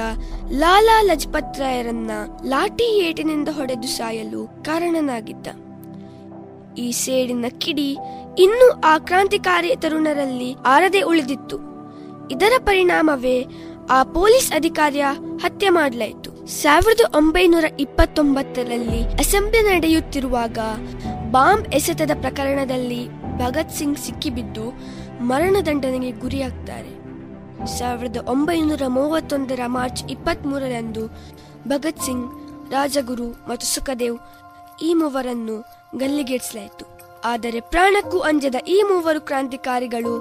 ಲಾಲಾ 0.50 1.02
ಲಜಪತ್ 1.02 1.58
ರಾಯರನ್ನ 1.58 2.10
ಲಾಠಿ 2.44 2.88
ಏಟಿನಿಂದ 2.98 3.48
ಹೊಡೆದು 3.48 3.88
ಸಾಯಲು 3.88 4.64
ಕಾರಣನಾಗಿದ್ದ. 4.64 5.46
ಈ 6.78 6.92
ಸೇಡಿನ 6.92 7.44
ಕಿಡಿ 7.58 7.90
ಇನ್ನೂ 8.38 8.80
ಆ 8.80 8.98
ಕ್ರಾಂತಿಕಾರಿ 8.98 9.76
ತರುಣರಲ್ಲಿ 9.76 10.54
ಆರದೆ 10.66 11.00
ಉಳಿದಿತ್ತು. 11.00 11.58
ಇದರ 12.30 12.52
ಪರಿಣಾಮವೇ 12.58 13.46
ಆ 13.94 13.98
ಪೊಲೀಸ್ 14.14 14.48
ಅಧಿಕಾರಿಯ 14.52 15.06
ಹತ್ಯೆ 15.42 15.68
ಮಾಡಲಾಯಿತು. 15.76 16.30
ಸಾವಿರದ 16.60 17.02
ಒಂಬೈನೂರ 17.18 17.66
ಇಪ್ಪತ್ತೊಂಬತ್ತರಲ್ಲಿ 17.84 19.02
ಅಸೆಂಬ್ಲಿ 19.22 19.60
ನಡೆಯುತ್ತಿರುವಾಗ 19.68 20.58
ಬಾಂಬ್ 21.34 21.66
ಎಸೆತದ 21.78 22.12
ಪ್ರಕರಣದಲ್ಲಿ 22.24 23.02
ಭಗತ್ 23.42 23.76
ಸಿಂಗ್ 23.78 24.02
ಸಿಕ್ಕಿಬಿದ್ದು 24.06 24.64
ಮರಣದಂಡನೆಗೆ 25.30 26.10
ಗುರಿಯಾಗ್ತಾರೆ. 26.22 26.92
ಸಾವಿರದ 27.76 28.18
ಒಂಬೈನೂರ 28.34 28.82
ಮೂವತ್ತೊಂದರ 28.98 29.60
ಮಾರ್ಚ್ 29.76 30.02
ಇಪ್ಪತ್ಮೂರರಂದು 30.14 31.04
ಭಗತ್ 31.68 32.04
ಸಿಂಗ್, 32.06 32.28
ರಾಜಗುರು 32.74 33.28
ಮತ್ತು 33.50 33.66
ಸುಖದೇವ್ 33.74 34.18
ಈ 34.88 34.90
ಮೂವರನ್ನು 34.94 35.56
ಗಲ್ಲಿಗೇರಿಸಲಾಯಿತು. 36.00 36.86
ಆದರೆ 37.24 37.60
ಪ್ರಾಣಕ್ಕೂ 37.72 38.18
ಅಂಜದ 38.30 38.58
ಈ 38.68 38.78
ಮೂವರು 38.88 39.20
ಕ್ರಾಂತಿಕಾರಿಗಳು 39.20 40.14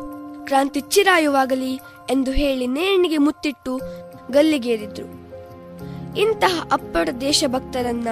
ಕ್ರಾಂತಿ 0.45 0.79
ಚಿರಾಯುವಾಗಲಿ 0.79 1.81
ಎಂದು 2.09 2.31
ಹೇಳಿ 2.31 2.67
ನೇಣಿಗೆ 2.67 3.17
ಮುತ್ತಿಟ್ಟು 3.17 3.81
ಗಲ್ಲಿಗೇರಿದ್ರು. 4.31 5.07
ಇಂತಹ 6.17 6.67
ಅಪ್ಪಡ 6.71 7.09
ದೇಶಭಕ್ತರನ್ನ 7.09 8.07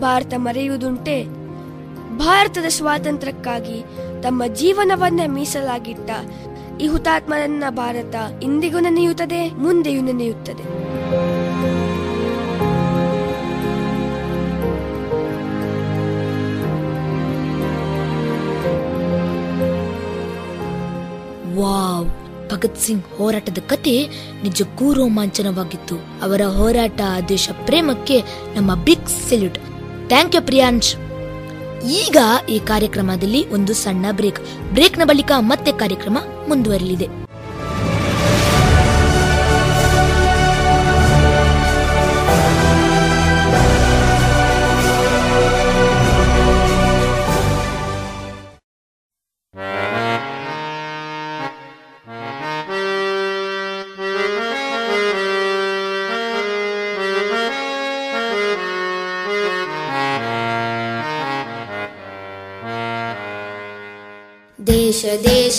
ಭಾರತ 0.00 0.34
ಮರೆಯುವುದುಂಟೆ. 0.36 1.24
ಭಾರತದ 2.18 2.64
ಸ್ವಾತಂತ್ರ್ಯಕ್ಕಾಗಿ 2.68 3.82
ತಮ್ಮ 4.22 4.46
ಜೀವನವನ್ನೇ 4.46 5.26
ಮೀಸಲಾಗಿಟ್ಟ 5.26 6.10
ಈ 6.80 6.86
ಹುತಾತ್ಮರನ್ನ 6.86 7.64
ಭಾರತ 7.70 8.42
ಇಂದಿಗೂ 8.42 8.78
ನೆನೆಯುತ್ತದೆ, 8.80 9.48
ಮುಂದೆಯೂ 9.48 10.02
ನೆನೆಯುತ್ತದೆ. 10.02 10.64
ವಾವ್, 21.62 22.08
ಭಗತ್ 22.50 22.80
ಸಿಂಗ್ 22.84 23.06
ಹೋರಾಟದ 23.18 23.60
ಕತೆ 23.68 23.94
ನಿಜಕ್ಕೂ 24.42 24.86
ರೋಮಾಂಚನವಾಗಿತ್ತು 24.92 25.96
ಅವರ 26.22 26.42
ಹೋರಾಟ 26.58 27.00
ದೇಶ 27.28 27.48
ಪ್ರೇಮಕ್ಕೆ 27.64 28.18
ನಮ್ಮ 28.54 28.74
big 28.84 29.08
salute. 29.28 29.58
Thank 30.08 30.36
you 30.36 30.42
Priyansh. 30.42 30.92
ಈಗ 32.02 32.16
ಈ 32.48 32.58
ಕಾರ್ಯಕ್ರಮದಲ್ಲಿ 32.58 33.40
ಒಂದು 33.50 33.72
ಸಣ್ಣ 33.74 34.06
ಬ್ರೇಕ್. 34.12 34.40
ಬ್ರೇಕ್ನ 34.72 35.04
ಬಳಿಕ 35.04 35.32
ಮತ್ತೆ 35.38 35.72
ಕಾರ್ಯಕ್ರಮ 35.72 36.18
ಮುಂದುವರಲಿದೆ. 36.48 37.08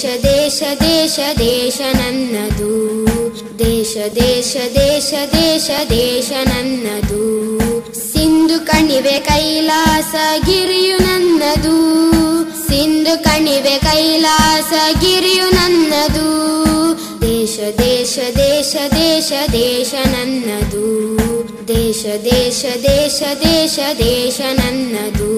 ದೇಶ 0.03 0.59
ದೇಶ 0.81 1.19
ದೇಶ 1.39 1.79
ನನ್ನದು 1.93 2.71
ದೇಶ 3.59 3.93
ದೇಶ 4.15 4.53
ದೇಶ 4.75 5.11
ದೇಶ 5.33 5.69
ದೇಶ 5.89 6.31
ನನ್ನದು 6.45 7.21
ಸಿಂಧು 8.01 8.57
ಕಣಿವೆ 8.65 9.19
ಕೈಲಾಸ 9.19 10.13
ಗಿರಿಯು 10.47 10.97
ನನ್ನದು 10.99 11.75
ಸಿಂಧು 12.67 13.23
ಕಣಿವೆ 13.23 13.77
ಕೈಲಾಸ 13.83 14.71
ಗಿರಿಯು 14.99 15.47
ನನ್ನದು 15.53 16.27
ದೇಶ 17.21 17.57
ದೇಶ 17.79 18.17
ದೇಶ 18.37 18.73
ದೇಶ 18.95 19.31
ದೇಶ 19.53 19.93
ನನ್ನದು 20.11 20.85
ದೇಶ 21.67 22.03
ದೇಶ 22.25 22.61
ದೇಶ 22.83 23.21
ದೇಶ 23.43 23.79
ದೇಶ 23.99 24.41
ನನ್ನದು 24.59 25.31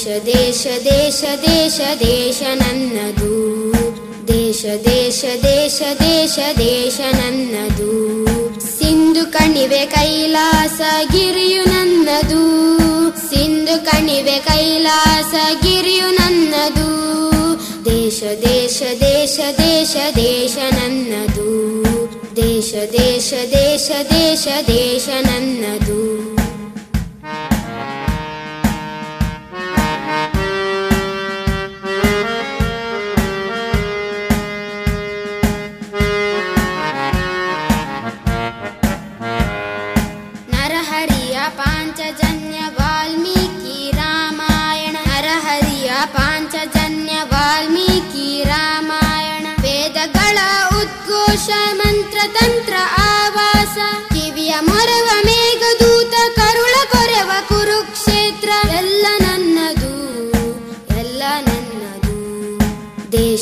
ದೇಶ 0.00 0.16
ದೇಶ 0.26 0.66
ದೇಶ 0.84 1.20
ದೇಶ 1.46 1.78
ದೇಶ 2.00 2.40
ನನ್ನದು 2.52 3.32
ದೇಶ 4.28 4.62
ದೇಶ 4.86 5.20
ದೇಶ 5.42 5.78
ದೇಶ 6.00 6.36
ದೇಶ 6.58 6.98
ನನ್ನದು 7.12 7.90
ಸಿಂಧು 8.68 9.24
ಕಣಿವೆ 9.32 9.82
ಕೈಲಾಸ 9.86 10.80
ಗಿರಿಯು 11.12 11.64
ನನ್ನದು 11.64 12.40
ಸಿಂಧು 13.28 13.76
ಕಣಿವೆ 13.84 14.38
ಕೈಲಾಸ 14.46 15.34
ಗಿರಿಯು 15.62 16.08
ನನ್ನದು 16.10 16.88
ದೇಶ 17.84 18.20
ದೇಶ 18.46 18.80
ದೇಶ 19.02 19.38
ದೇಶ 19.58 19.96
ದೇಶ 20.16 20.56
ನನ್ನದು 20.72 21.48
ದೇಶ 22.36 22.72
ದೇಶ 22.92 23.30
ದೇಶ 23.52 23.90
ದೇಶ 24.10 24.46
ದೇಶ 24.68 25.08
ನನ್ನದು 25.22 26.00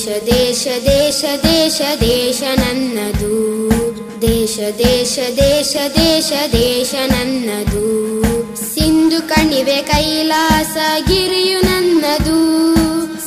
ದೇಶ 0.09 0.65
ದೇಶ 0.87 1.25
ದೇಶ 1.45 1.78
ದೇಶ 2.01 2.41
ನನ್ನದು 2.59 3.35
ದೇಶ 4.23 4.57
ದೇಶ 4.78 5.15
ದೇಶ 5.37 5.73
ದೇಶ 5.97 6.31
ದೇಶ 6.53 6.93
ನನ್ನದು 7.11 7.83
ಸಿಂಧು 8.65 9.20
ಕಣಿವೆ 9.28 9.78
ಕೈಲಾಸ 9.83 10.77
ಗಿರಿಯು 11.09 11.61
ನನ್ನದು 11.62 12.39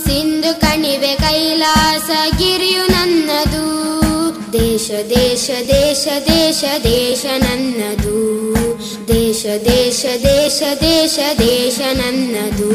ಸಿಂಧು 0.06 0.54
ಕಣಿವೆ 0.62 1.16
ಕೈಲಾಸ 1.16 2.10
ಗಿರಿಯು 2.38 2.86
ನನ್ನದು 2.92 3.66
ದೇಶ 4.54 4.88
ದೇಶ 5.10 5.48
ದೇಶ 5.70 6.06
ದೇಶ 6.28 6.64
ದೇಶ 6.84 7.26
ನನ್ನದು 7.42 8.18
ದೇಶ 9.08 9.46
ದೇಶ 9.66 10.02
ದೇಶ 10.24 10.60
ದೇಶ 10.82 11.18
ದೇಶ 11.40 11.80
ನನ್ನದು 11.94 12.72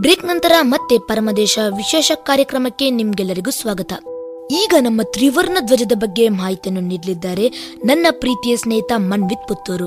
ಬ್ರೇಕ್ 0.00 0.24
ನಂತರ 0.24 0.52
ಮತ್ತೆ 0.60 0.98
ಪರಮದೇಶ 0.98 1.58
ವಿಶೇಷ 1.76 2.12
ಕಾರ್ಯಕ್ರಮಕ್ಕೆ 2.14 2.90
ನಿಮ್ಗೆಲ್ಲರಿಗೂ 2.90 3.50
ಸ್ವಾಗತ. 3.50 3.92
ಈಗ 4.50 4.74
ನಮ್ಮ 4.80 5.02
ತ್ರಿವರ್ಣ 5.02 5.58
ಧ್ವಜದ 5.60 5.92
ಬಗ್ಗೆ 5.94 6.28
ಮಾಹಿತಿಯನ್ನು 6.28 6.80
ನೀಡಲಿದ್ದಾರೆ 6.80 7.48
ನನ್ನ 7.84 8.06
ಪ್ರೀತಿಯ 8.10 8.56
ಸ್ನೇಹಿತ 8.56 8.92
ಮನ್ವಿತ್ 8.96 9.48
ಪುತ್ತೂರು. 9.48 9.86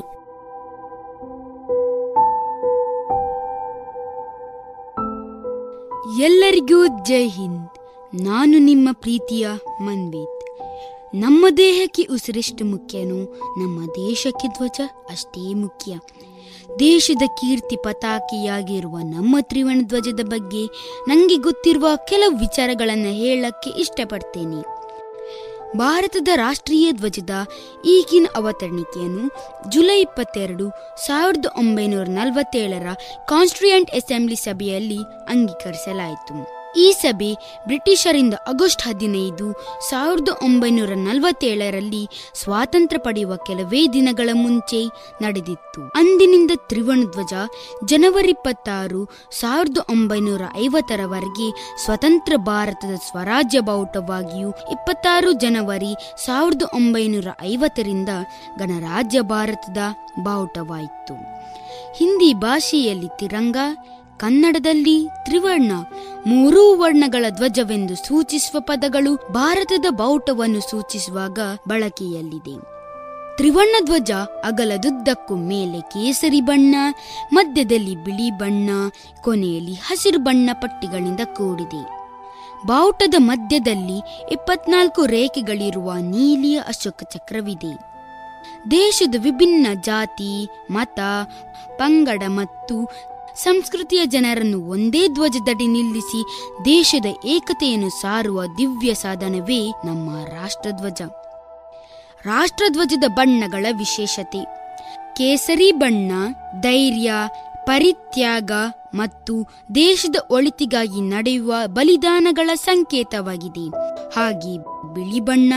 ಎಲ್ಲರಿಗೂ 6.21 6.87
ಜೈ 6.87 7.27
ಹಿಂದ್. 7.27 7.67
ನಾನು 8.23 8.57
ನಿಮ್ಮ 8.57 8.89
ಪ್ರೀತಿಯ 8.91 9.47
ಮನ್ವಿತ್. 9.81 10.41
ನಮ್ಮ 11.15 11.45
ದೇಹಕ್ಕೆ 11.57 12.03
ಉಸಿರೆಷ್ಟು 12.03 12.65
ಮುಖ್ಯನೋ, 12.65 13.23
ನಮ್ಮ 13.59 13.85
ದೇಶಕ್ಕೆ 13.85 14.47
ಧ್ವಜ 14.47 14.81
ಅಷ್ಟೇ 15.09 15.53
ಮುಖ್ಯ. 15.53 15.95
ದೇಶದ 16.79 17.21
ಕೀರ್ತಿ 17.27 17.75
ಪತಾಕಿಯಾಗಿರುವ 17.75 18.97
ನಮ್ಮ 18.97 19.37
ತ್ರಿವರ್ಣ 19.41 19.81
ಧ್ವಜದ 19.83 20.19
ಬಗ್ಗೆ 20.23 20.65
ನನಗೆ 21.07 21.35
ಗೊತ್ತಿರುವ 21.35 21.87
ಕೆಲವು 22.07 22.37
ವಿಚಾರಗಳನ್ನು 22.37 23.13
ಹೇಳಕ್ಕೆ 23.13 23.69
ಇಷ್ಟಪಡ್ತೇನೆ. 23.69 24.81
ಭಾರತದ 25.77 26.27
ರಾಷ್ಟ್ರೀಯ 26.35 26.91
ಧ್ವಜದ 26.91 27.29
ಈಗಿನ 27.85 28.27
ಅವತರಣಿಕೆಯನ್ನು 28.35 29.31
ಜುಲೈ 29.69 30.01
ಇಪ್ಪತ್ತೆರಡು, 30.01 30.69
ಸಾವಿರದ 31.05 31.45
ಒಂಬೈನೂರ 31.57 32.03
ನಲವತ್ತೇಳರ 32.03 32.87
ಕಾನ್ಸ್ಟಿಟ್ಯೂಯೆಂಟ್ 33.27 33.91
ಅಸೆಂಬ್ಲಿ 33.91 34.35
ಸಭೆಯಲ್ಲಿ 34.35 34.97
ಅಂಗೀಕರಿಸಲಾಯಿತು. 35.29 36.60
ಈ 36.77 36.91
ಸಭೆ 36.91 37.33
ಬ್ರಿಟಿಷರಿಂದ 37.65 38.33
ಆಗಸ್ಟ್ 38.47 38.83
ಹದಿನೈದು 38.83 39.53
ಸಾವಿರದ 39.89 40.29
ಒಂಬೈನೂರ 40.43 40.91
ನಲವತ್ತೇಳರಲ್ಲಿ 40.95 42.09
ಸ್ವಾತಂತ್ರ್ಯ 42.33 43.01
ಪಡೆಯುವ 43.03 43.35
ಕೆಲವೇ 43.35 43.87
ದಿನಗಳ 43.93 44.29
ಮುಂಚೆ 44.33 44.85
ನಡೆದಿತ್ತು. 45.21 45.81
ಅಂದಿನಿಂದ 45.89 46.51
ತ್ರಿವರ್ಣ 46.55 47.03
ಧ್ವಜ 47.03 47.33
ಜನವರಿ 47.85 48.29
ಇಪ್ಪತ್ತಾರು 48.29 49.09
ಸಾವಿರದ 49.31 49.77
ಒಂಬೈನೂರ 49.77 50.41
ಐವತ್ತರವರೆಗೆ 50.57 51.77
ಸ್ವತಂತ್ರ 51.85 52.33
ಭಾರತದ 52.37 52.95
ಸ್ವರಾಜ್ಯ 52.95 53.59
ಬಾವುಟವಾಗಿಯೂ 53.59 54.49
ಇಪ್ಪತ್ತಾರು 54.49 55.31
ಜನವರಿ 55.31 55.95
ಸಾವಿರದ 56.25 56.61
ಒಂಬೈನೂರ 56.75 57.27
ಐವತ್ತರಿಂದ 57.41 58.09
ಗಣರಾಜ್ಯ 58.59 59.21
ಭಾರತದ 59.21 59.77
ಬಾವುಟವಾಯಿತು. 60.23 61.13
ಹಿಂದಿ 61.97 62.33
ಭಾಷೆಯಲ್ಲಿ 62.33 63.07
ತಿರಂಗ 63.17 63.57
ಕನ್ನಡದಲ್ಲಿ 64.21 65.07
ತ್ರಿವರ್ಣ, 65.23 65.71
ಮೂರೂ 66.25 66.75
ವರ್ಣಗಳ 66.75 67.25
ಧ್ವಜವೆಂದು 67.29 67.95
ಸೂಚಿಸುವ 67.95 68.59
ಪದಗಳು 68.59 69.15
ಭಾರತದ 69.15 69.85
ಬಾವುಟವನ್ನು 69.89 70.69
ಸೂಚಿಸುವಾಗ 70.69 71.39
ಬಳಕೆಯಲ್ಲಿದೆ. 71.67 72.71
ತ್ರಿವರ್ಣ 73.37 73.85
ಧ್ವಜ 73.85 74.11
ಅಗಲದುದ್ದಕ್ಕೂ 74.43 75.35
ಮೇಲೆ 75.35 75.81
ಕೇಸರಿ 75.81 76.41
ಬಣ್ಣ, 76.41 76.75
ಮಧ್ಯದಲ್ಲಿ 77.33 77.95
ಬಿಳಿ 77.95 78.31
ಬಣ್ಣ, 78.31 78.69
ಕೊನೆಯಲ್ಲಿ 79.21 79.73
ಹಸಿರು 79.73 80.19
ಬಣ್ಣ 80.19 80.49
ಪಟ್ಟಿಗಳಿಂದ 80.53 81.19
ಕೂಡಿದೆ. 81.25 82.01
ಬಾವುಟದ 82.67 83.15
ಮಧ್ಯದಲ್ಲಿ 83.17 83.99
ಇಪ್ಪತ್ನಾಲ್ಕು 84.31 85.05
ರೇಖೆಗಳಿರುವ 85.05 85.93
ನೀಲಿಯ 85.93 86.59
ಅಶೋಕ 86.59 87.03
ಚಕ್ರವಿದೆ. 87.03 87.91
ದೇಶದ 88.71 89.15
ವಿಭಿನ್ನ 89.23 89.67
ಜಾತಿ, 89.81 90.49
ಮತ, 90.71 90.99
ಪಂಗಡ 91.77 92.23
ಮತ್ತು 92.27 92.89
ಸಂಸ್ಕೃತಿಯ 93.35 94.05
ಜನರನ್ನು 94.05 94.69
ಒಂದೇ 94.69 95.07
ಧ್ವಜದಡಿ 95.07 95.67
ನಿಲ್ಲಿಸಿ 95.67 96.23
ದೇಶದ 96.65 97.05
ಏಕತೆಯನ್ನು 97.25 97.89
ಸಾರುವ 97.89 98.45
ದಿವ್ಯ 98.57 98.93
ಸಾಧನವೇ 98.93 99.71
ನಮ್ಮ 99.85 100.23
ರಾಷ್ಟ್ರಧ್ವಜ. 100.23 101.01
ರಾಷ್ಟ್ರಧ್ವಜದ 102.25 103.03
ಬಣ್ಣಗಳ 103.07 103.65
ವಿಶೇಷತೆ. 103.77 104.43
ಕೇಸರಿ 105.15 105.71
ಬಣ್ಣ, 105.71 106.11
ಧೈರ್ಯ, 106.59 107.13
ಪರಿತ್ಯಾಗ 107.65 108.51
ಮತ್ತು 108.93 109.47
ದೇಶದ 109.75 110.15
ಒಳಿತಿಗಾಗಿ 110.31 111.01
ನಡೆಯುವ 111.01 111.53
ಬಲಿದಾನಗಳ 111.65 112.49
ಸಂಕೇತವಾಗಿದೆ. 112.53 113.69
ಹಾಗೆ 114.19 114.57
ಬಿಳಿ 114.93 115.19
ಬಣ್ಣ, 115.19 115.53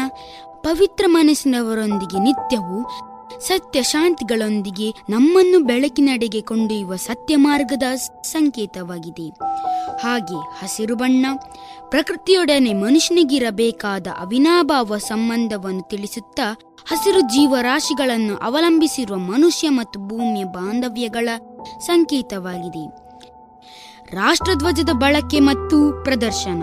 ಪವಿತ್ರ 0.61 1.05
ಮನಸ್ಸಿನವರೊಂದಿಗೆ 1.09 2.25
ನಿತ್ಯವೂ 2.25 2.87
ಸತ್ಯ 3.41 3.83
ಶಾಂತಿಗಳೊಂದಿಗೆ 3.83 4.91
ನಮ್ಮನ್ನು 4.91 5.65
ಬೆಳಕಿನಡೆಗೆ 5.65 6.41
ಕೊಂಡೊಯ್ಯುವ 6.41 6.97
ಸತ್ಯ 6.97 7.37
ಮಾರ್ಗದ 7.37 7.83
ಸಂಕೇತವಾಗಿದೆ. 8.23 9.29
ಹಾಗೆ 10.07 10.65
ಹಸಿರು 10.65 10.97
ಬಣ್ಣ, 10.97 11.27
ಪ್ರಕೃತಿಯೊಡನೆ 11.89 12.73
ಮನುಷ್ಯನಿಗಿರಬೇಕಾದ 12.73 14.07
ಅವಿನಾಭಾವ 14.19 14.99
ಸಂಬಂಧವನ್ನು 14.99 15.83
ತಿಳಿಸುತ್ತಾ 15.83 16.57
ಹಸಿರು 16.87 17.21
ಜೀವರಾಶಿಗಳನ್ನು 17.21 18.37
ಅವಲಂಬಿಸಿರುವ 18.37 19.17
ಮನುಷ್ಯ 19.17 19.69
ಮತ್ತು 19.69 20.01
ಭೂಮಿಯ 20.01 20.45
ಬಾಂಧವ್ಯಗಳ 20.45 21.29
ಸಂಕೇತವಾಗಿದೆ. 21.81 23.05
ರಾಷ್ಟ್ರಧ್ವಜದ 24.17 24.91
ಬಳಕೆ 24.93 25.41
ಮತ್ತು 25.41 26.05
ಪ್ರದರ್ಶನ. 26.05 26.63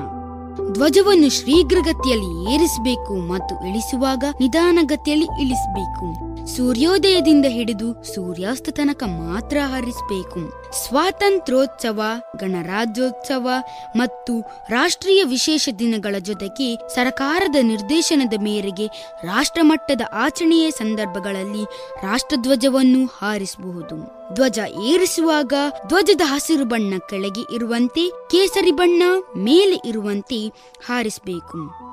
ಧ್ವಜವನ್ನು 0.72 1.30
ಶೀಘ್ರಗತಿಯಲ್ಲಿ 1.30 2.54
ಏರಿಸಬೇಕು 2.54 3.28
ಮತ್ತು 3.28 3.68
ಇಳಿಸುವಾಗ 3.70 4.24
ನಿಧಾನಗತಿಯಲ್ಲಿ 4.40 5.42
ಇಳಿಸಬೇಕು. 5.42 6.31
ಸೂರ್ಯೋದಯದಿಂದ 6.48 7.46
ಹಿಡಿದು 7.50 8.04
ಸೂರ್ಯಾಸ್ತ 8.04 8.70
ತನಕ 8.70 9.04
ಮಾತ್ರ 9.04 9.58
ಹಾರಿಸಬೇಕು 9.64 10.62
ಸ್ವಾತಂತ್ರ್ಯೋತ್ಸವ, 10.88 12.02
ಗಣರಾಜ್ಯೋತ್ಸವ 12.36 13.50
ಮತ್ತು 13.96 14.42
ರಾಷ್ಟ್ರೀಯ 14.70 15.24
ವಿಶೇಷ 15.24 15.70
ದಿನಗಳ 15.80 16.16
ಜೊತೆಗೆ 16.20 16.76
ಸರ್ಕಾರದ 16.96 17.56
ನಿರ್ದೇಶನದ 17.62 18.34
ಮೇರೆಗೆ 18.42 18.88
ರಾಷ್ಟ್ರಮಟ್ಟದ 19.24 20.02
ಆಚರಣೆಯ 20.14 20.72
ಸಂದರ್ಭಗಳಲ್ಲಿ 20.72 21.64
ರಾಷ್ಟ್ರಧ್ವಜವನ್ನು 22.04 23.06
ಹಾರಿಸಬಹುದು. 23.06 24.22
ಧ್ವಜ 24.34 24.60
ಏರಿಸುವಾಗ 24.84 25.54
ಧ್ವಜದ 25.88 26.22
ಹಸಿರು 26.24 26.66
ಬಣ್ಣ 26.66 26.94
ಕೆಳಗೆ 27.10 27.56
ಇರುವಂತೆ, 27.56 28.10
ಕೇಸರಿ 28.10 28.72
ಬಣ್ಣ 28.72 29.04
ಮೇಲೆ 29.38 29.88
ಇರುವಂತೆ 29.88 30.48
ಹಾರಿಸಬೇಕು. 30.86 31.92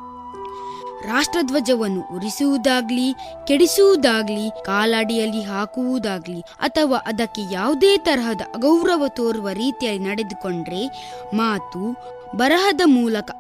ರಾಷ್ಟ್ರಧ್ವಜವನ್ನು 1.06 2.16
ಉರಿಸುವುದಾಗ್ಲಿ, 2.16 3.14
ಕೆಡಿಸುವುದಾಗ್ಲಿ, 3.46 4.50
ಕಾಲಡಿಯಲ್ಲಿ 4.64 5.42
ಹಾಕುವುದಾಗ್ಲಿ, 5.42 6.40
ಅಥವಾ 6.40 6.96
ಅದಕ್ಕೆ 6.96 7.54
ಯಾವುದೇ 7.54 7.98
ತರಹದ 7.98 8.40
ಅಗೌರವ 8.54 9.04
ತೋರುವ 9.08 9.48
ರೀತಿಯಲ್ಲಿ 9.48 10.04
ನಡೆದುಕೊಂಡ್ರೆ 10.04 10.86
ಮಾತು 11.34 11.96
ಬರಹದ 12.36 12.80
ಮೂಲಕ 12.84 13.30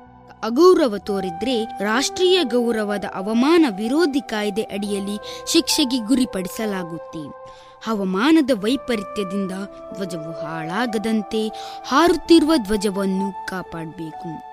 ಅಗೌರವ 0.42 0.98
ತೋರಿದ್ರೆ 0.98 1.64
ರಾಷ್ಟ್ರೀಯ 1.64 2.44
ಗೌರವದ 2.44 3.04
ಅವಮಾನ 3.14 3.66
ವಿರೋಧಿ 3.76 4.20
ಕಾಯ್ದೆ 4.20 4.62
ಅಡಿಯಲ್ಲಿ 4.62 5.46
ಶಿಕ್ಷೆಗೆ 5.52 5.98
ಗುರಿಪಡಿಸಲಾಗುತ್ತೆ. 5.98 7.48
ಹವಾಮಾನದ 7.86 8.50
ವೈಪರೀತ್ಯದಿಂದ 8.54 9.50
ಧ್ವಜವು 9.94 10.46
ಹಾಳಾಗದಂತೆ 10.46 11.48
ಹಾರುತ್ತಿರುವ 11.86 12.52
ಧ್ವಜವನ್ನು 12.56 13.46
ಕಾಪಾಡಬೇಕು. 13.46 14.48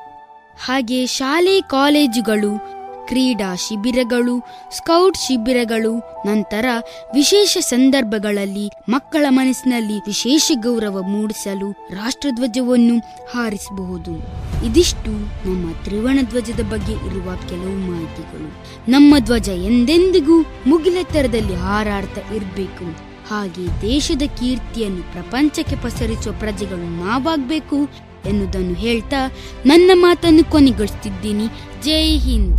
ಹಾಗೆ 0.65 1.05
ಶಾಲೆ, 1.05 1.61
ಕಾಲೇಜುಗಳು 1.61 2.84
ಕ್ರೀಡಾ 3.07 3.55
ಶಿಬಿರಗಳು, 3.55 4.39
ಸ್ಕೌಟ್ 4.71 5.17
ಶಿಬಿರಗಳು, 5.17 5.99
ನಂತರ 6.25 6.65
ವಿಶೇಷ 7.13 7.57
ಸಂದರ್ಭಗಳಲ್ಲಿ 7.57 8.69
ಮಕ್ಕಳ 8.89 9.25
ಮನಸ್ಸಿನಲ್ಲಿ 9.29 9.99
ವಿಶೇಷ 9.99 10.51
ಗೌರವ 10.55 11.01
ಮೂಡಿಸಲು 11.01 11.71
ರಾಷ್ಟ್ರಧ್ವಜವನ್ನು 11.71 12.99
ಹಾರಿಸಬಹುದು. 13.33 14.11
ಇದಿಷ್ಟು 14.65 15.11
ನಮ್ಮ 15.49 15.73
ತ್ರಿವರ್ಣ 15.83 16.19
ಧ್ವಜದ 16.21 16.59
ಬಗ್ಗೆ 16.59 16.93
ಇರುವ 16.93 17.35
ಕೆಲವು 17.49 17.91
ಮಾಹಿತಿಗಳು. 17.91 18.65
ನಮ್ಮ 18.91 19.15
ಧ್ವಜ 19.19 19.49
ಎಂದೆಂದಿಗೂ 19.49 20.41
ಮುಗಿಲೆತ್ತರದಲ್ಲಿ 20.67 21.55
ಹಾರಾಡ್ತಾ 21.55 22.35
ಇರಬೇಕು. 22.35 23.15
ಹಾಗೆ 23.29 23.81
ದೇಶದ 23.81 24.21
ಕೀರ್ತಿಯನ್ನು 24.39 25.11
ಪ್ರಪಂಚಕ್ಕೆ 25.11 25.75
ಪಸರಿಸುವ 25.75 26.33
ಪ್ರಜೆಗಳು 26.39 27.05
ನಾವಾಗಬೇಕು. 27.05 27.77
ಎನ್ನುವುದನ್ನು 28.27 28.73
ಹೇಳ್ತಾ 28.73 29.21
ನನ್ನ 29.65 29.91
ಮಾತನ್ನು 29.93 30.43
ಕೊನೆಗೊಳಿಸುತ್ತಿದ್ದೀನಿ 30.51 31.47
ಜೈ 31.83 32.17
ಹಿಂದ್. 32.17 32.57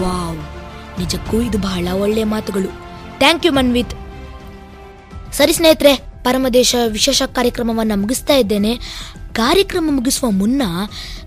ವಾವ್, 0.00 0.40
ನಿಜಕ್ಕೂ 0.98 1.40
ಇದು 1.40 1.58
ಬಹಳ 1.58 1.88
ಒಳ್ಳೆಯ 1.92 2.24
ಮಾತುಗಳು. 2.24 2.68
Thank 3.18 3.46
you 3.46 3.52
Manvith. 3.52 3.94
ಸರಿ 5.32 5.52
ಸ್ನೇಹಿತರೆ, 5.52 5.94
ಪರಮದೇಶ 6.24 6.74
ವಿಶೇಷ 6.88 7.22
ಕಾರ್ಯಕ್ರಮವನ್ನು 7.22 7.96
ಮುಗಿಸ್ತಾ 8.00 8.34
ಇದ್ದೇನೆ. 8.34 8.72
ಕಾರ್ಯಕ್ರಮ 9.32 9.88
ಮುಗಿಸುವ 9.90 10.30
ಮುನ್ನ 10.30 10.62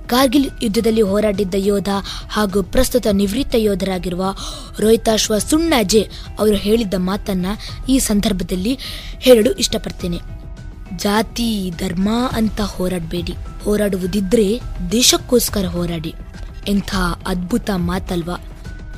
ಕಾರ್ಗಿಲ್ 0.10 0.50
ಯುದ್ಧದಲ್ಲಿ 0.62 1.02
ಹೋರಾಡಿದ್ದ 1.02 1.56
ಯೋಧ 1.58 1.90
ಹಾಗೂ 2.30 2.64
ಪ್ರಸ್ತುತ 2.64 3.08
ನಿವೃತ್ತ 3.12 3.56
ಯೋಧರಾಗಿರುವ 3.58 4.36
ರೋಹಿತಾಶ್ವ 4.80 5.38
ಸುಣ್ಣಾಜೆ 5.38 6.10
ಅವರು 6.40 6.56
ಹೇಳಿದ್ದ 6.56 6.94
ಮಾತನ್ನ 6.98 7.46
ಈ 7.90 8.00
ಸಂದರ್ಭದಲ್ಲಿ 8.00 8.80
ಹೇಳಲು 9.20 9.52
ಇಷ್ಟಪಡ್ತೇನೆ. 9.52 10.20
ಜಾತಿ, 10.98 11.72
ಧರ್ಮ 11.78 12.10
ಅಂತ 12.32 12.62
ಹೋರಾಡಬೇಡಿ. 12.62 13.34
ಹೋರಾಡುವುದಿದ್ರೆ 13.64 14.62
ದೇಶಕ್ಕೋಸ್ಕರ 14.92 15.66
ಹೋರಾಡಿ. 15.66 16.16
ಎಂಥ 16.68 16.96
ಅದ್ಭುತ 17.28 17.70
ಮಾತಲ್ವಾ. 17.76 18.36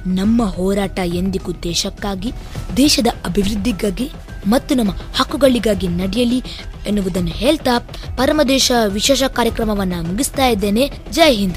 ನಮ್ಮ 0.07 0.45
ಹೋರಾಟ 0.45 0.99
ಎಂದಿಗೂ 0.99 1.51
ದೇಶಕ್ಕಾಗಿ, 1.51 2.33
ದೇಶದ 2.77 3.07
ಅಭಿವೃದ್ಧಿಗಾಗಿ 3.25 4.11
ಮತ್ತು 4.47 4.75
ನಮ್ಮ 4.75 4.91
ಹಕ್ಕುಗಳಿಗಾಗಿ 4.91 5.87
ನಡೆಯಲಿ 5.87 6.43
ಎನ್ನುವುದನ್ನು 6.87 7.29
ಹೇಳ್ತಾ 7.29 7.77
ಪರಮದೇಶ 8.17 8.71
ವಿಶೇಷ 8.87 9.23
ಕಾರ್ಯಕ್ರಮವನ್ನು 9.23 10.03
ಮುಗಿಸ್ತಾ 10.03 10.47
ಇದ್ದೇನೆ. 10.47 10.91
ಜೈ 11.11 11.35
ಹಿಂದ್. 11.35 11.55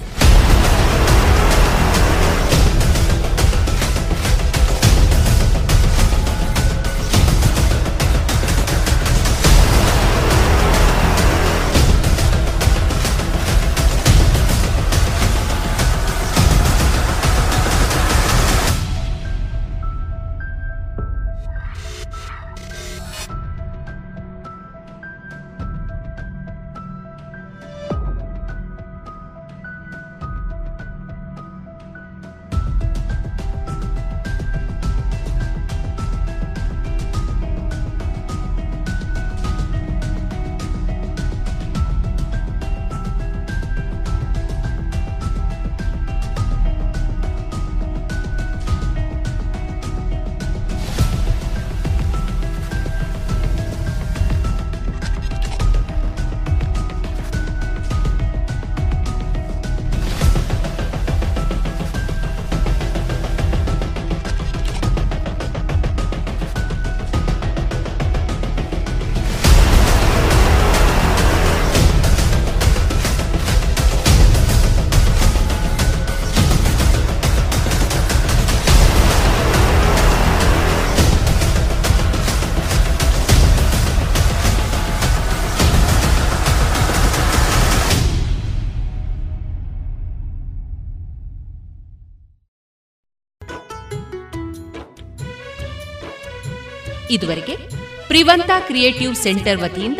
ಕ್ರಿಯೇಟಿವ್ 98.59 99.15
ಸೆಂಟರ್ 99.15 99.61
ವತಿಯಿಂದ 99.61 99.99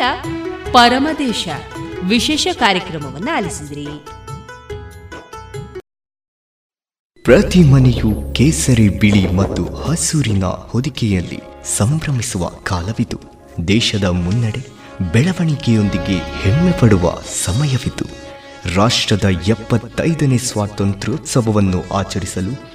ಪರಮದೇಶ 0.73 1.47
ವಿಶೇಷ 2.03 2.47
ಕಾರ್ಯಕ್ರಮವನ್ನು 2.53 3.35
ಆಲಿಸಿದ್ರಿ. 3.35 3.87
ಪ್ರತಿ 7.23 7.59
ಮನೆಯು 7.59 8.33
ಕೇಸರಿ 8.33 8.89
ಬಿಳಿ 8.89 9.31
ಮತ್ತು 9.31 9.73
ಹಸೂರಿನ 9.73 10.43
ಹೊದಿಕೆಯಲ್ಲಿ 10.43 11.39
ಸಂಭ್ರಮಿಸುವ 11.77 12.47
ಕಾಲವಿದು. 12.47 13.19
ದೇಶದ 13.67 14.03
ಮುನ್ನಡೆ 14.03 14.67
ಬೆಳವಣಿಗೆಯೊಂದಿಗೆ 15.11 16.17
ಹೆಮ್ಮೆ 16.17 16.71
ಪಡುವ 16.71 17.13
ಸಮಯವಿದು. 17.45 18.25
ರಾಷ್ಟ್ರದ 18.75 19.23
ಎಪ್ಪತ್ತೈದನೇ 19.23 20.37
ಸ್ವಾತಂತ್ರ್ಯೋತ್ಸವವನ್ನು 20.37 21.93
ಆಚರಿಸಲು 21.93 22.74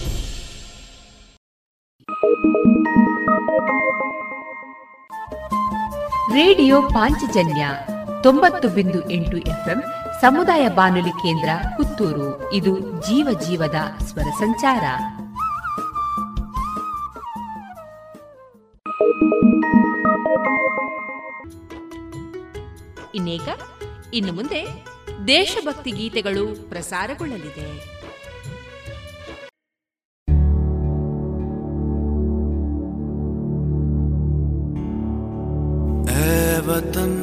ರೇಡಿಯೋ 6.31 6.81
ಪಾಂಚಜನ್ಯ 6.81 7.69
ತೊಂಬತ್ತು 8.23 8.67
ಬಿಂದು 8.69 9.09
ಎಂಟು 9.09 9.37
ಎಫ್ಎಂ 9.37 9.83
ಸಮುದಾಯ 10.21 10.69
ಬಾನುಲಿ 10.69 11.09
ಕೇಂದ್ರ 11.09 11.49
ಪುತ್ತೂರು. 11.77 12.53
ಇದು 12.53 12.79
ಜೀವ 12.79 13.39
ಜೀವದ 13.47 13.75
ಸ್ವರ 14.03 14.21
ಸಂಚಾರ. 14.21 14.83
ಇನ್ನೇಕ 23.15 23.41
ಇನ್ನು 24.13 24.33
ಮುಂದೆ 24.33 24.85
ದೇಶಭಕ್ತಿ 25.27 25.91
ಗೀತೆಗಳು 25.91 26.69
ಪ್ರಸಾರಗೊಳ್ಳಲಿದೆ. 26.69 27.90
वतन 36.70 37.19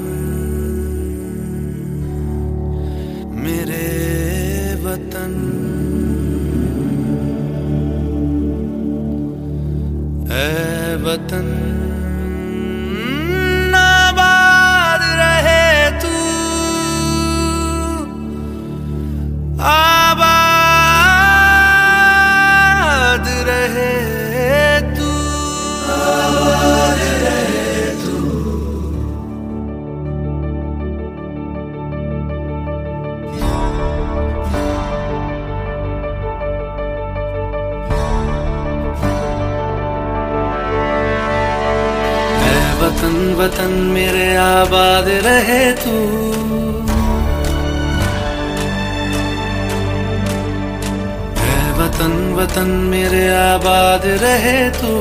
वतन 51.78 52.34
वतन 52.38 52.66
मेरे 52.66 53.28
आबाद 53.28 54.02
रहे 54.06 54.70
तू। 54.70 54.92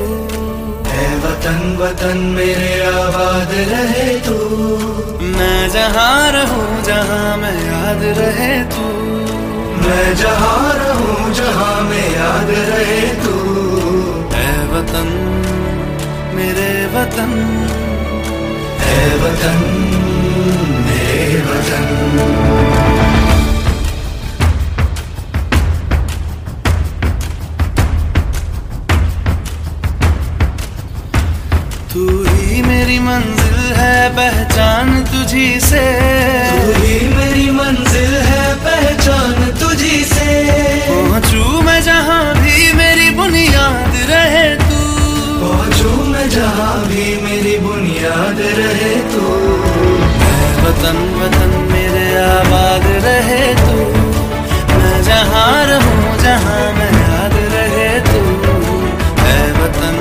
है 0.86 1.16
वतन 1.16 1.76
वतन 1.80 2.18
मेरे 2.18 2.82
आबाद 2.82 3.48
रहे 3.52 4.18
तू। 4.18 4.36
मैं 5.22 5.68
जहाँ 5.70 6.32
रहूँ 6.32 6.82
जहाँ 6.82 7.36
मैं 7.36 7.54
याद 7.66 8.02
रहे 8.18 8.64
तू। 8.64 8.86
मैं 9.88 10.16
जहाँ 10.16 10.74
रहूँ 10.74 11.32
जहाँ 11.32 11.82
मैं 11.82 12.16
याद 12.16 12.50
रहे 12.50 13.00
तू। 13.24 13.34
है 14.34 14.66
वतन 14.72 15.08
मेरे 16.34 16.86
वतन। 16.86 17.32
है 18.80 19.16
वतन 19.16 19.58
तू 21.68 21.74
ही 32.28 32.62
मेरी 32.62 32.98
मंजिल 32.98 33.58
है 33.76 33.96
पहचान 34.16 35.04
तुझी 35.04 35.48
से। 35.60 35.84
तू 36.50 36.72
ही 36.82 36.96
मेरी 37.16 37.50
मंजिल 37.50 38.14
है 38.28 38.44
पहचान 38.64 39.34
तुझी 39.60 40.04
से। 40.04 40.30
पहुंचू 40.88 41.60
मैं 41.62 41.80
जहाँ 41.82 42.24
भी 42.34 42.72
मेरी 42.72 43.10
बुनियाद 43.10 43.94
रहे 44.10 44.48
तू। 44.64 44.80
पहुंचू 45.40 45.90
मैं 46.12 46.28
जहाँ 46.30 46.74
भी 46.86 47.04
मेरी 47.24 47.58
बुनियाद 47.58 48.40
रहे 48.58 48.94
तू। 49.12 49.26
है 50.22 50.36
वतन 50.62 50.98
वतन 51.18 51.47
आबाद 52.28 52.86
रहे 53.04 53.54
तू। 53.54 53.76
मैं 54.78 55.02
जहाँ 55.02 55.64
रहूँ, 55.66 56.18
जहाँ 56.18 56.72
मैं 56.72 56.92
याद 56.92 57.34
रहे 57.54 57.88
तू। 58.00 58.22
है 59.22 59.38
वतन, 59.52 59.96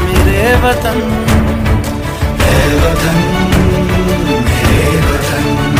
मेरे 0.00 0.54
वतन 0.64 1.00
है 2.42 2.62
वतन, 2.76 3.20
मेरे 4.46 5.00
वतन। 5.06 5.71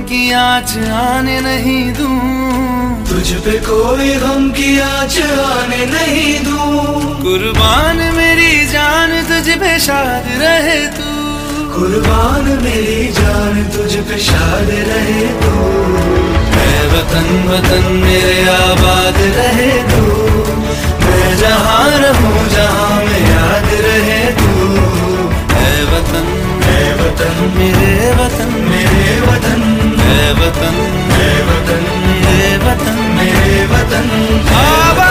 गम 0.00 0.06
की 0.08 0.32
आँच 0.32 0.70
आने 0.96 1.40
नहीं 1.40 1.92
दूँ। 1.92 3.04
तुझ 3.04 3.32
पे 3.44 3.52
कोई 3.60 4.08
गम 4.16 4.50
की 4.56 4.68
आँच 4.80 5.16
आने 5.20 5.84
नहीं 5.86 6.32
दूँ। 6.44 7.20
कुर्बान 7.20 7.96
मेरी 8.16 8.66
जान 8.66 9.12
तुझ 9.28 9.56
पे 9.60 9.78
शाद 9.78 10.24
रहे 10.40 10.80
तू। 10.96 11.08
कुर्बान 11.74 12.48
मेरी 12.62 13.12
जान 13.12 13.62
तुझ 13.76 13.92
पे 14.08 14.18
शाद 14.18 14.70
रहे 14.88 15.26
तू। 15.42 15.52
है 16.56 16.80
वतन 16.92 17.28
वतन 17.48 17.92
मेरे 18.00 18.38
आबाद 18.48 19.20
रहे 19.36 19.72
तू। 19.90 20.04
मैं 21.04 21.36
जहाँ 21.36 21.90
रहूँ 22.00 22.48
जहाँ 22.48 23.04
मैं 23.04 23.20
याद 23.28 23.68
रहे 23.84 24.24
तू। 24.40 24.72
है 25.52 25.74
वतन 25.92 26.32
है 26.64 26.80
वतन 26.94 27.52
मेरे 27.58 28.10
वतन 28.22 28.58
मेरे 28.70 29.20
वतन। 29.20 29.79
मेरे 33.16 33.56
वतन 33.72 34.06
आबाद 34.60 35.10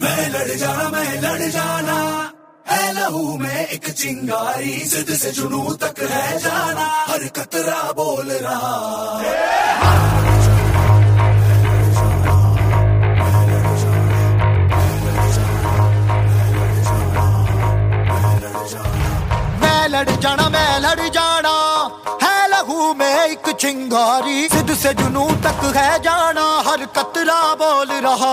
मैं 0.00 0.28
लड़ 0.28 0.54
जाना 0.56 0.88
मैं 0.88 1.20
लड़ 1.20 1.50
जाना। 1.50 1.98
है 2.68 2.92
लहू 2.92 3.36
में 3.36 3.66
एक 3.66 3.90
चिंगारी, 3.90 4.80
जिद 4.80 5.06
से 5.06 5.30
जुनू 5.30 5.74
तक 5.74 6.02
है 6.02 6.38
जाना। 6.38 6.86
हर 7.08 7.28
कतरा 7.28 7.92
बोल 7.92 8.32
रहा। 8.32 9.20
मैं 19.60 19.88
लड़ 19.88 20.10
जाना, 20.10 20.48
मैं 20.48 20.80
लड़ 20.80 21.08
जाना। 21.08 21.29
चिंगारी 23.60 24.48
सिद्ध 24.48 24.74
से 24.74 24.92
जुनू 24.94 25.24
तक 25.44 25.60
है 25.76 25.98
जाना, 26.02 26.44
हर 26.66 26.84
कतरा 26.96 27.40
बोल 27.54 27.90
रहा। 28.04 28.30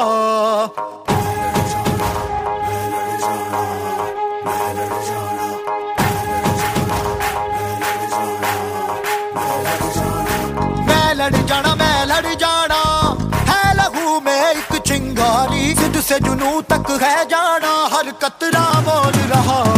मैं 10.86 11.10
लड़ 11.16 12.34
जाना, 12.36 12.82
है 13.50 13.74
में 14.22 14.40
एक 14.52 14.82
से 16.02 16.20
जुनू 16.20 16.62
तक 16.72 16.98
है 17.04 17.26
जाना, 17.26 17.74
हर 17.96 18.12
कतरा 18.24 18.66
बोल 18.82 19.20
रहा। 19.34 19.77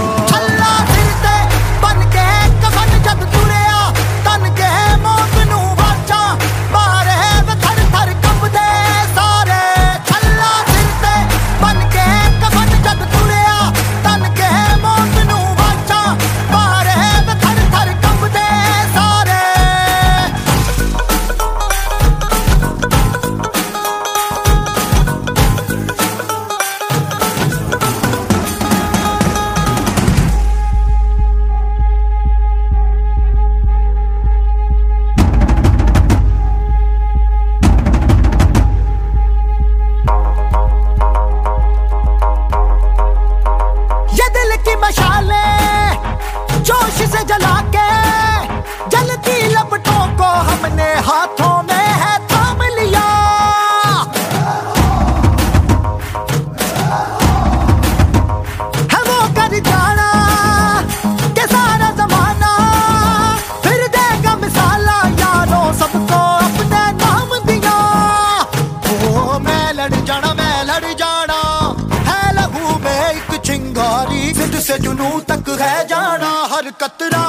कतरा 76.82 77.29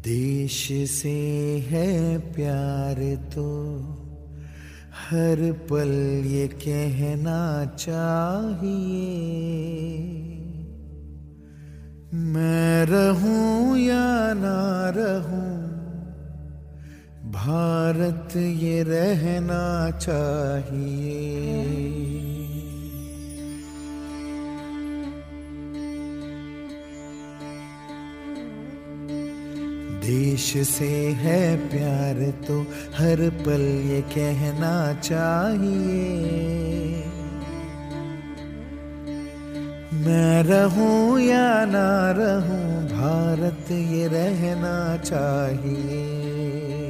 देश 0.00 0.90
से 0.90 1.12
है 1.70 2.18
प्यार 2.18 3.16
तो 3.34 3.46
हर 5.08 5.52
पल 5.52 5.90
ये 6.26 6.48
कहना 6.48 7.64
चाहिए। 7.78 9.06
मैं 12.14 12.86
रहूँ 12.86 13.78
या 13.78 14.34
ना 14.34 14.90
रहूँ 14.96 15.73
भारत 17.34 18.36
ये 18.36 18.82
रहना 18.82 19.64
चाहिए। 19.98 21.22
देश 30.04 30.46
से 30.68 30.90
है 31.20 31.40
प्यार 31.68 32.18
तो 32.46 32.60
हर 32.96 33.28
पल 33.40 33.62
ये 33.90 34.00
कहना 34.12 34.74
चाहिए। 35.00 36.02
मैं 40.04 40.42
रहूँ 40.42 41.20
या 41.20 41.48
ना 41.64 41.90
रहूँ, 42.12 42.66
भारत 42.88 43.70
ये 43.70 44.06
रहना 44.08 44.76
चाहिए। 45.04 46.83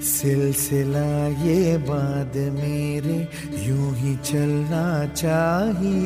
सिलसिला 0.00 1.26
ये 1.44 1.76
बाद 1.78 2.36
मेरे 2.36 3.18
यूँ 3.66 3.94
ही 3.96 4.16
चलना 4.16 5.06
चाहिए। 5.14 6.00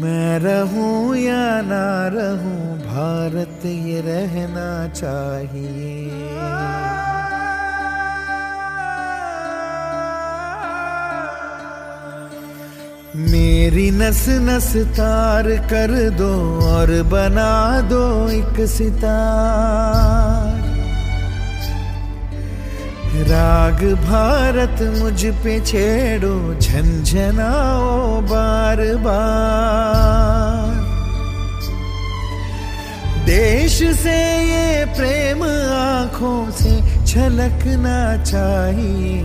मैं 0.00 0.38
रहूँ 0.38 1.16
या 1.16 1.60
ना 1.62 2.08
रहूँ, 2.08 2.78
भारत 2.78 3.66
ये 3.66 4.00
रहना 4.00 4.88
चाहिए। 4.88 6.10
मेरी 13.14 13.90
नस 13.90 14.24
नस 14.28 14.76
तार 14.76 15.48
कर 15.70 15.90
दो 16.10 16.30
और 16.66 16.90
बना 17.02 17.80
दो 17.80 18.30
एक 18.30 18.56
सितार। 18.66 20.62
राग 23.28 23.84
भारत 24.02 24.82
मुझ 24.98 25.26
पे 25.44 25.60
छेड़ो 25.60 26.54
झंझनाओ 26.54 28.20
बार 28.22 28.84
बार। 28.96 30.74
देश 33.26 33.82
से 34.00 34.18
ये 34.42 34.84
प्रेम 34.96 35.42
आँखों 35.44 36.50
से 36.50 36.76
छलकना 37.06 38.24
चाहिए। 38.24 39.22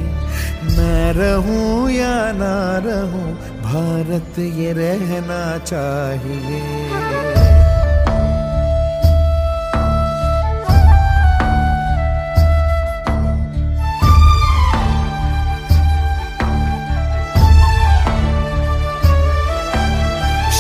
मैं 0.78 1.14
रहूँ 1.14 1.90
या 1.92 2.32
ना 2.32 2.58
रहूँ 2.86 3.59
भारत 3.70 4.38
ये 4.40 4.72
रहना 4.74 5.42
चाहिए। 5.66 6.62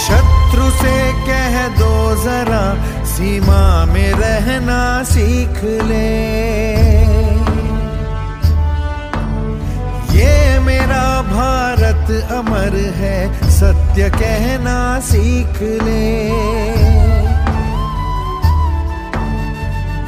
शत्रु 0.01 0.69
से 0.81 0.95
कह 1.25 1.57
दो 1.79 1.93
जरा 2.23 2.65
सीमा 3.15 3.63
में 3.85 4.11
रहना 4.21 4.81
सीख 5.13 5.63
ले। 5.89 7.18
ये 10.19 10.59
मेरा 10.59 11.05
भारत 11.23 12.11
अमर 12.33 12.75
है, 12.95 13.17
सत्य 13.51 14.09
कहना 14.09 14.77
सीख 15.01 15.61
ले। 15.83 16.07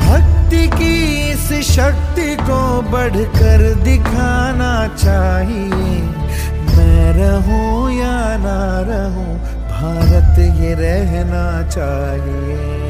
भक्ति 0.01 0.67
की 0.77 0.95
इस 1.30 1.48
शक्ति 1.67 2.35
को 2.41 2.59
बढ़कर 2.91 3.64
दिखाना 3.83 4.73
चाहिए। 4.95 5.99
मैं 6.67 7.14
रहूँ 7.14 7.91
या 7.91 8.19
ना 8.38 8.59
रहूँ, 8.90 9.33
भारत 9.72 10.40
ये 10.61 10.73
रहना 10.75 11.45
चाहिए। 11.69 12.81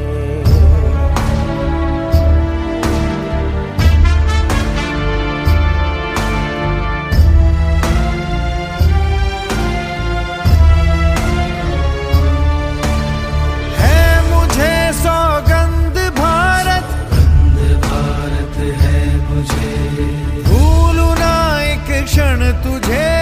क्षण 22.12 22.42
तुझे 22.64 23.21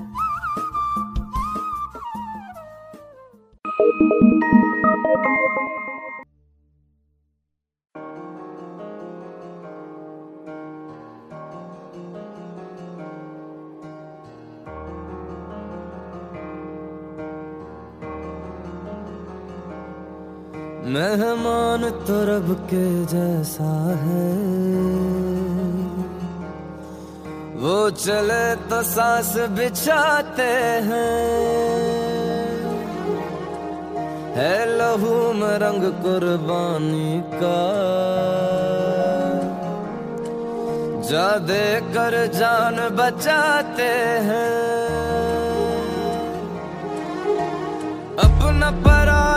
मेहमान 20.85 21.89
तो 22.07 22.15
रब 22.23 22.67
के 22.69 23.05
जैसा 23.05 23.73
है। 24.03 24.31
वो 27.55 27.89
चले 27.89 28.55
तो 28.55 28.83
सांस 28.83 29.37
बिछाते 29.37 30.51
हैं। 30.89 32.10
है 34.35 34.77
लहू 34.77 35.33
में 35.33 35.55
रंग 35.59 35.83
कुर्बानी 36.03 37.11
का। 37.33 37.59
जा 41.09 41.29
दे 41.37 41.65
कर 41.93 42.15
जान 42.35 42.77
बचाते 42.95 43.89
हैं। 44.27 44.71
अपना 48.17 48.71
पराया 48.71 49.30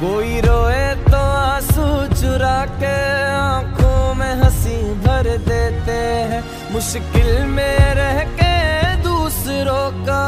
कोई 0.00 0.40
रोए 0.40 0.84
तो 1.10 1.16
आँसू 1.18 1.86
चुरा 2.14 2.60
के 2.78 2.94
आँखों 3.32 4.14
में 4.14 4.34
हँसी 4.42 4.78
भर 5.02 5.28
देते 5.48 5.98
हैं। 6.30 6.42
मुश्किल 6.72 7.32
में 7.56 7.94
रह 7.98 8.22
के 8.38 8.54
दूसरों 9.02 9.90
का 10.06 10.22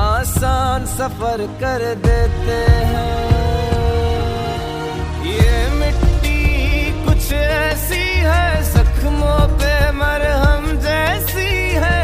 आसान 0.00 0.86
सफ़र 0.96 1.46
कर 1.60 1.84
देते 2.06 2.58
हैं। 2.92 3.12
ये 5.28 5.52
मिट्टी 5.76 6.40
कुछ 7.04 7.32
ऐसी 7.32 8.04
है 8.30 8.46
जख्मों 9.24 9.46
पे 9.58 9.74
मरहम 9.92 10.64
जैसी 10.84 11.52
है। 11.82 12.03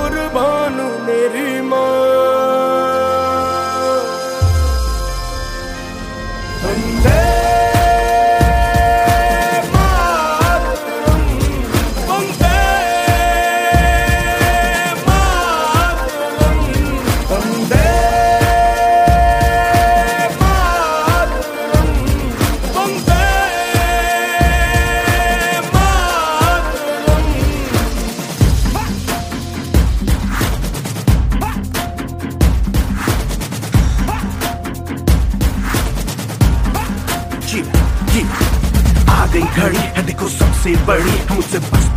কুরবান 0.00 0.89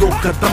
toca 0.03 0.52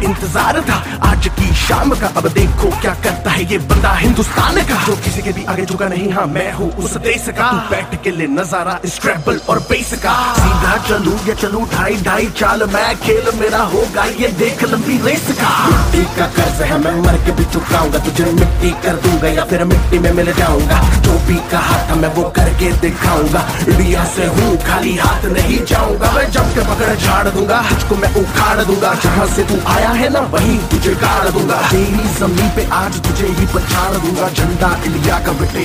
इंतज़ार 0.00 0.60
था? 0.60 0.74
आज 1.02 1.26
की 1.28 1.54
शाम 1.54 1.90
का। 1.90 2.06
अब 2.16 2.26
देखो 2.28 2.70
क्या 2.80 2.92
करता 3.04 3.30
है 3.30 3.44
ये 3.50 3.58
बंदा 3.58 3.92
हिंदुस्तान 3.92 4.56
का। 4.62 4.76
जो 4.86 4.94
किसी 4.96 5.22
के 5.22 5.32
भी 5.32 5.44
आगे 5.44 5.64
झुका 5.64 5.88
नहीं 5.88 6.10
हाँ 6.12 6.26
मैं 6.26 6.52
हूँ 6.52 6.70
उस 6.76 6.96
देश 6.96 7.24
का। 7.28 7.50
बैठ 7.70 7.94
के 8.02 8.10
ले 8.10 8.26
नज़ारा 8.26 8.78
स्ट्रेबल 8.86 9.40
और 9.48 9.58
बेस 9.70 9.92
का। 10.02 10.14
सीधा 10.34 10.76
चलू 10.88 11.14
या 11.28 11.34
चलू, 11.34 11.60
ढाई 11.72 11.96
ढाई 12.02 12.26
चाल 12.38 12.62
मैं 12.72 12.96
खेल, 12.96 13.30
मेरा 13.40 13.62
होगा 13.74 14.04
ये 14.20 14.28
देख 14.38 14.64
लंबी 14.64 14.98
रेस 15.06 15.26
का। 15.40 15.50
मिट्टी 15.66 16.04
का 16.16 16.26
कर्ज 16.36 16.62
है, 16.62 16.78
मैं 16.78 16.94
मर 17.02 17.18
के 17.26 17.32
भी 17.32 17.44
चुकाऊँगा। 17.44 17.98
तुझे 17.98 18.24
मिट्टी 18.32 18.70
कर 18.82 18.96
दूँगा 19.02 19.28
या 19.28 19.44
फिर 19.44 19.64
मिट्टी 19.64 19.98
में 19.98 20.12
मिल 20.12 20.32
जाऊँगा। 20.32 20.80
जो 21.00 21.18
भी 21.26 21.36
कहा 21.50 21.78
था, 21.90 21.94
मैं 21.94 22.14
वो 22.14 22.22
करके 22.30 22.72
दिखाऊँगा। 22.80 23.46
इंडिया 23.68 24.04
से 24.14 24.26
हूँ, 24.26 24.56
खाली 24.64 24.96
हाथ 24.96 25.24
नहीं 25.32 25.64
जाऊँगा। 25.64 26.12
मैं 26.12 26.30
जम 26.30 26.54
के 26.54 26.68
पकड़ 26.70 26.94
झाड़ 26.96 27.28
दूँगा। 27.28 27.62
तुझको 27.80 27.96
मैं 27.96 28.08
उखाड़ 28.14 28.64
दूँगा। 28.64 28.92
जहाँ 28.94 29.26
से 29.26 29.42
तू 29.44 29.56
आया 29.66 29.90
है 29.90 30.08
ना, 30.12 30.20
वही 30.32 30.56
तुझे 30.70 30.94
गाड़ 31.00 31.28
दूँगा। 31.30 31.60
तेरी 31.70 32.08
ज़मीन 32.18 32.48
पे 32.56 32.64
आज 32.76 33.00
तुझे 33.06 33.26
ही 33.28 33.46
पछाड़ 33.54 33.94
दूँगा। 33.96 34.28
झंडा 34.28 34.70
इंडिया 34.84 35.18
का 35.24 35.32
बेटे 35.40 35.64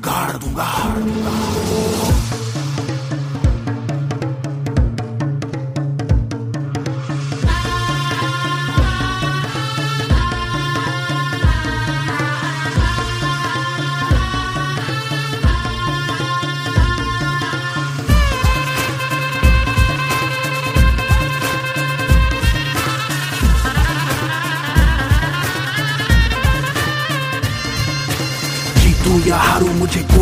गाड़ 0.00 0.36
दूँगा। 0.36 0.68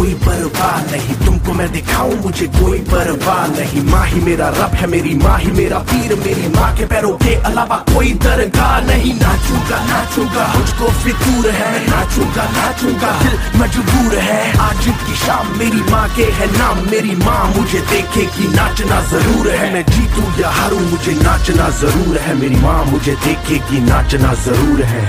कोई 0.01 0.13
परवाह 0.17 0.77
नहीं। 0.83 1.15
तुमको 1.25 1.53
मैं 1.53 1.71
दिखाऊँ, 1.73 2.15
मुझे 2.17 2.47
कोई 2.53 2.79
परवाह 2.89 3.47
नहीं। 3.47 3.83
माँ 3.85 4.05
ही 4.07 4.21
मेरा 4.21 4.49
रब 4.49 4.75
है 4.81 4.87
मेरी 4.87 5.13
माँ 5.15 5.37
ही 5.39 5.51
मेरा 5.53 5.79
पीर 5.91 6.15
मेरी 6.19 6.49
माँ 6.55 6.71
के 6.77 6.87
पैरों 6.87 7.13
के 7.21 7.35
अलावा 7.49 7.77
कोई 7.93 8.13
दरगाह 8.25 8.81
नहीं। 8.87 9.13
नाचूँगा 9.15 9.79
नाचूँगा, 9.91 10.47
मुझको 10.55 10.89
फितूर 11.03 11.51
है। 11.51 11.69
नाचूँगा 11.89 12.45
नाचूँगा, 12.57 13.13
दिल 13.21 13.37
मजबूर 13.61 14.17
है। 14.19 14.41
आज 14.61 14.85
की 15.05 15.17
शाम 15.27 15.53
मेरी 15.59 15.83
माँ 15.91 16.09
के 16.17 16.31
है, 16.39 16.47
नाम 16.57 16.83
मेरी 16.91 17.17
माँ 17.17 17.45
मुझे 17.57 17.81
देखे 17.93 18.25
कि 18.37 18.49
नाचना 18.57 19.01
ज़रूर 19.13 19.51
है। 19.51 19.73
मैं 19.75 19.85
जीतू 19.85 20.43
या 20.43 20.51
हारू, 20.51 20.79
मुझे 20.89 21.13
नाचना 21.23 21.69
ज़रूर 21.83 22.19
है। 22.19 22.35
मेरी 22.41 22.57
माँ 22.57 22.85
मुझे 22.87 23.15
देखे 23.27 23.59
कि 23.69 23.85
नाचना 23.91 24.35
ज़रूर 24.49 24.83
है। 24.83 25.05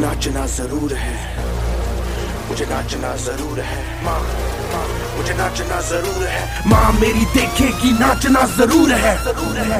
नाचना 0.00 0.46
ज़रूर 0.46 0.94
है। 0.94 1.18
मुझे 2.50 2.66
नाचना 2.66 3.10
ज़रूर 3.24 3.58
है। 3.62 3.82
माँ 4.04 4.20
मुझे 5.16 5.34
नाचना 5.34 5.80
ज़रूर 5.88 6.22
है। 6.26 6.42
माँ 6.66 6.92
मेरी 7.00 7.24
देखेगी, 7.34 7.92
नाचना 7.98 8.42
ज़रूर 8.56 8.90
है। 9.02 9.14
ज़रूर 9.24 9.56
है 9.68 9.78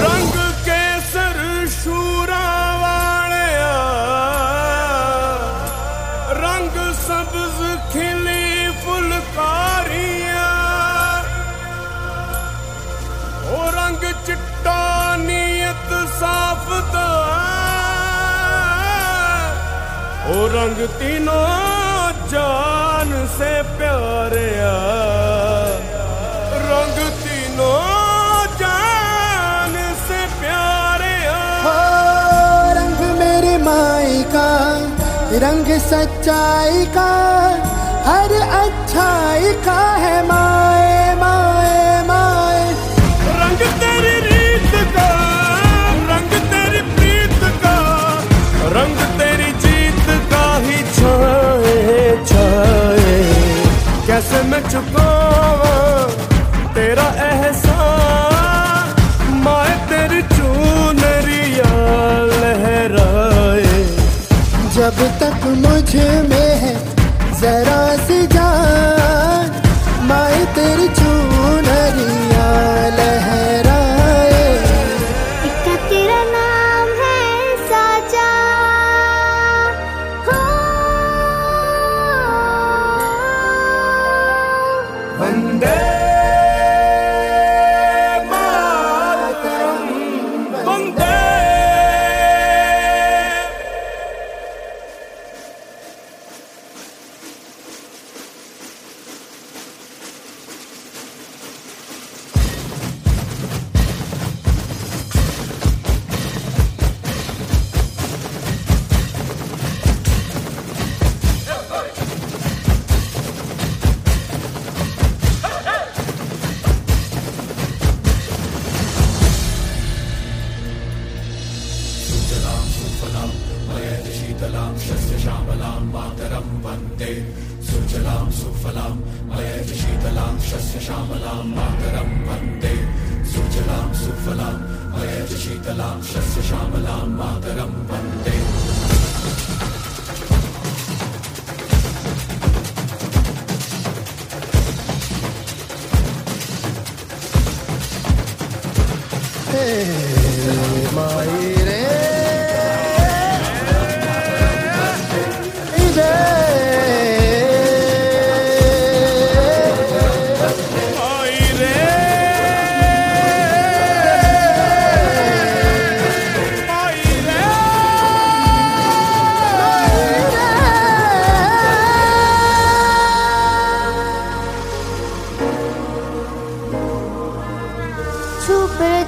रंग 0.00 0.34
केसर 0.66 1.38
शूरा 1.70 2.48
वाले 2.82 3.46
रंग 6.40 6.74
सब्ज 7.06 7.58
खिली 7.92 8.44
फुलकारियाँ। 8.82 10.50
ओ 13.54 13.70
रंग 13.78 14.02
चिट्टा 14.26 14.80
नीयत 15.26 15.90
साफ़ 16.18 16.68
तो 16.92 17.08
ओ 20.30 20.46
रंग 20.58 20.86
तीनों 20.98 21.69
जान 22.30 23.10
से 23.36 23.50
प्यारे 23.78 24.48
रंग 26.70 26.98
तीनों 27.22 27.78
जान 28.60 29.74
से 30.08 30.20
प्यारे 30.40 31.14
रंग 32.78 33.00
मेरी 33.20 33.56
माई 33.64 34.22
का 34.36 34.48
रंग 35.46 35.68
सच्चाई 35.90 36.84
का 36.96 37.10
हर 38.08 38.32
अच्छाई 38.62 39.52
का 39.66 39.80
है 40.04 40.16
माए 40.28 41.14
माए 41.20 42.02
माए। 42.08 42.64
रंग 43.40 43.62
तेरी 43.82 44.14
रीत 44.26 44.72
का 44.96 45.08
रंग 46.10 46.32
तेरी 46.52 46.82
प्रीत 46.96 47.40
का 47.64 47.76
रंग 48.76 48.98
माँ 52.60 54.42
मैं 54.42 54.60
चुकावा 54.68 55.74
तेरा 56.74 57.06
एहसान? 57.26 58.88
माए 59.44 59.74
तेरी 59.90 60.22
चूनरिया 60.22 61.70
लहराए। 62.32 63.78
जब 64.76 64.96
तक 65.20 65.40
मुझमें 65.62 66.52
है 66.62 66.74
जरा 67.40 67.80
सी 68.06 68.26
जान, 68.26 69.46
माए 70.08 70.44
तेरी 70.54 70.88
चूनरिया 70.88 72.29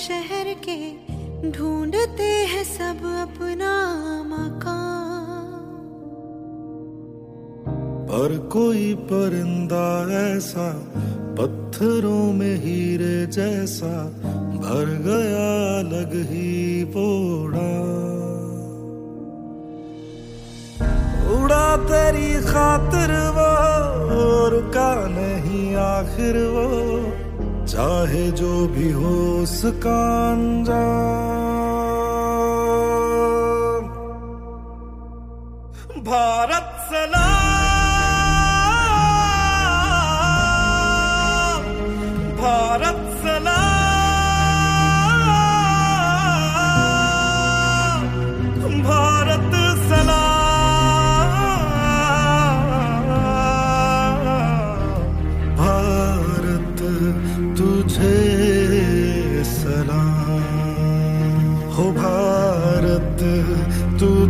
शहर 0.00 0.54
के 0.68 0.92
ढूंढते 1.50 2.22
हैं 2.22 2.64
सब 2.64 2.98
अपना 2.98 3.72
मकान। 4.26 5.50
पर 8.10 8.38
कोई 8.38 8.94
परिंदा 8.94 9.86
ऐसा, 10.36 10.92
पत्थरों 11.38 12.32
में 12.32 12.56
हीरे 12.56 13.26
जैसा, 13.26 14.04
भर 14.56 15.02
गया 15.06 15.78
अलग 15.78 16.14
ही 16.14 16.84
बोड़ा। 16.84 17.70
उड़ा 21.34 21.76
तेरी 21.76 22.34
खातिर 22.34 23.10
वो 23.28 23.50
और 24.16 24.70
का 24.74 25.08
नहीं 25.08 25.76
आखिर 25.76 26.36
वो। 26.46 27.29
चाहे 27.70 28.30
जो 28.30 28.66
भी 28.66 28.90
हो 28.90 29.10
उसका 29.42 30.00
भारत 36.08 36.66
सलाम। 36.88 37.20
भारत 42.40 43.09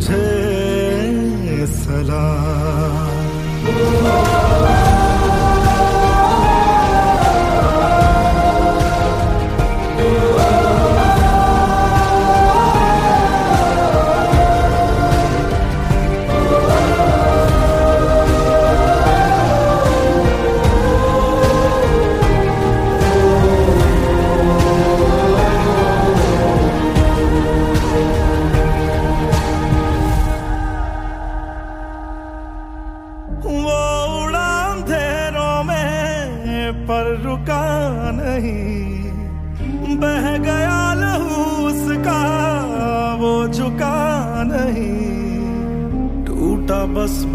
hotel. 0.01 0.50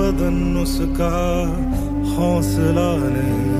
बदन 0.06 0.58
उसका 0.61 1.14
हौसला 2.09 2.90
नहीं। 3.14 3.53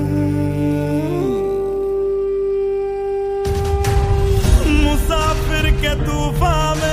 मुसाफिर 4.82 5.66
के 5.80 5.94
तूफ़ान 6.04 6.84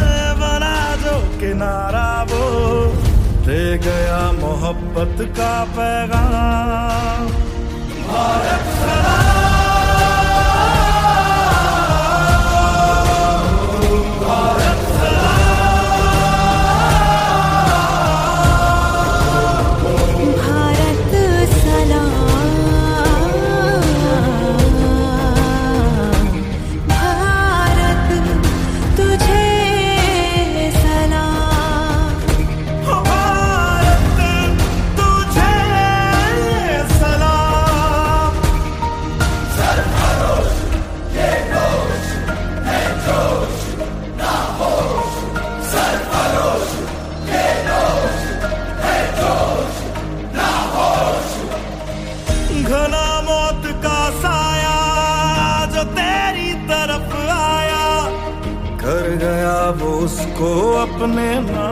में 0.00 0.40
बना 0.42 0.76
जो 1.04 1.16
किनारा 1.40 2.10
वो 2.32 2.44
दे 3.48 3.64
गया 3.78 4.20
मोहब्बत 4.42 5.24
का 5.40 5.54
पैगाम। 5.72 7.26
भारत 8.04 8.68
भारत 8.76 9.21
उसको 60.42 60.70
अपने 60.76 61.26
नाम 61.40 61.71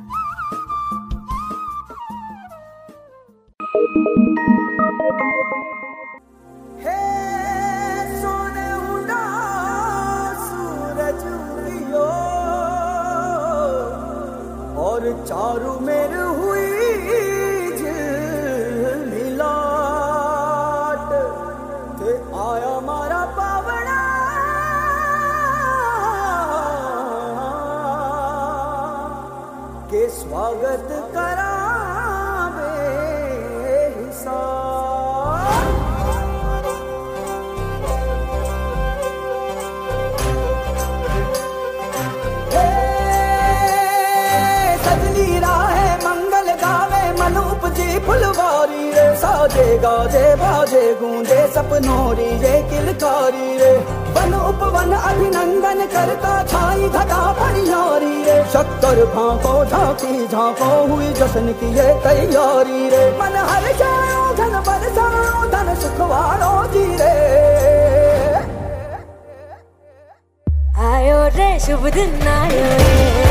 और 15.41 15.63
मैं 15.81 16.00
गाजे 49.81 50.23
भाजे 50.35 50.81
गूंजे 50.95 51.39
सपनों 51.53 52.03
री 52.17 52.25
ये 52.41 52.53
किलकारी 52.69 53.47
रे। 53.59 53.71
वन 54.15 54.33
उपवन 54.39 54.91
अभिनंदन 54.97 55.79
करता 55.93 56.33
छाई 56.51 56.89
घटा 56.89 57.21
परियारी 57.39 58.13
रे। 58.23 58.37
शक्कर 58.53 59.03
फांको 59.15 59.53
झांकी 59.65 60.27
झांको 60.27 60.69
हुई 60.91 61.09
जश्न 61.19 61.53
की 61.59 61.73
ये 61.77 61.87
तैयारी 62.03 62.89
रे। 62.89 63.03
मन 63.19 63.35
हर 63.49 63.65
जाओ, 63.81 64.21
धन 64.37 64.53
बरसाओ, 64.67 65.45
धन 65.53 65.73
सुखवारो 65.81 66.53
जी 66.73 66.85
रे। 67.01 67.15
आयो 70.91 71.19
रे, 71.37 71.49
शुभ 71.59 71.89
दिन 71.89 72.27
आयो 72.29 72.65
रे। 72.77 73.30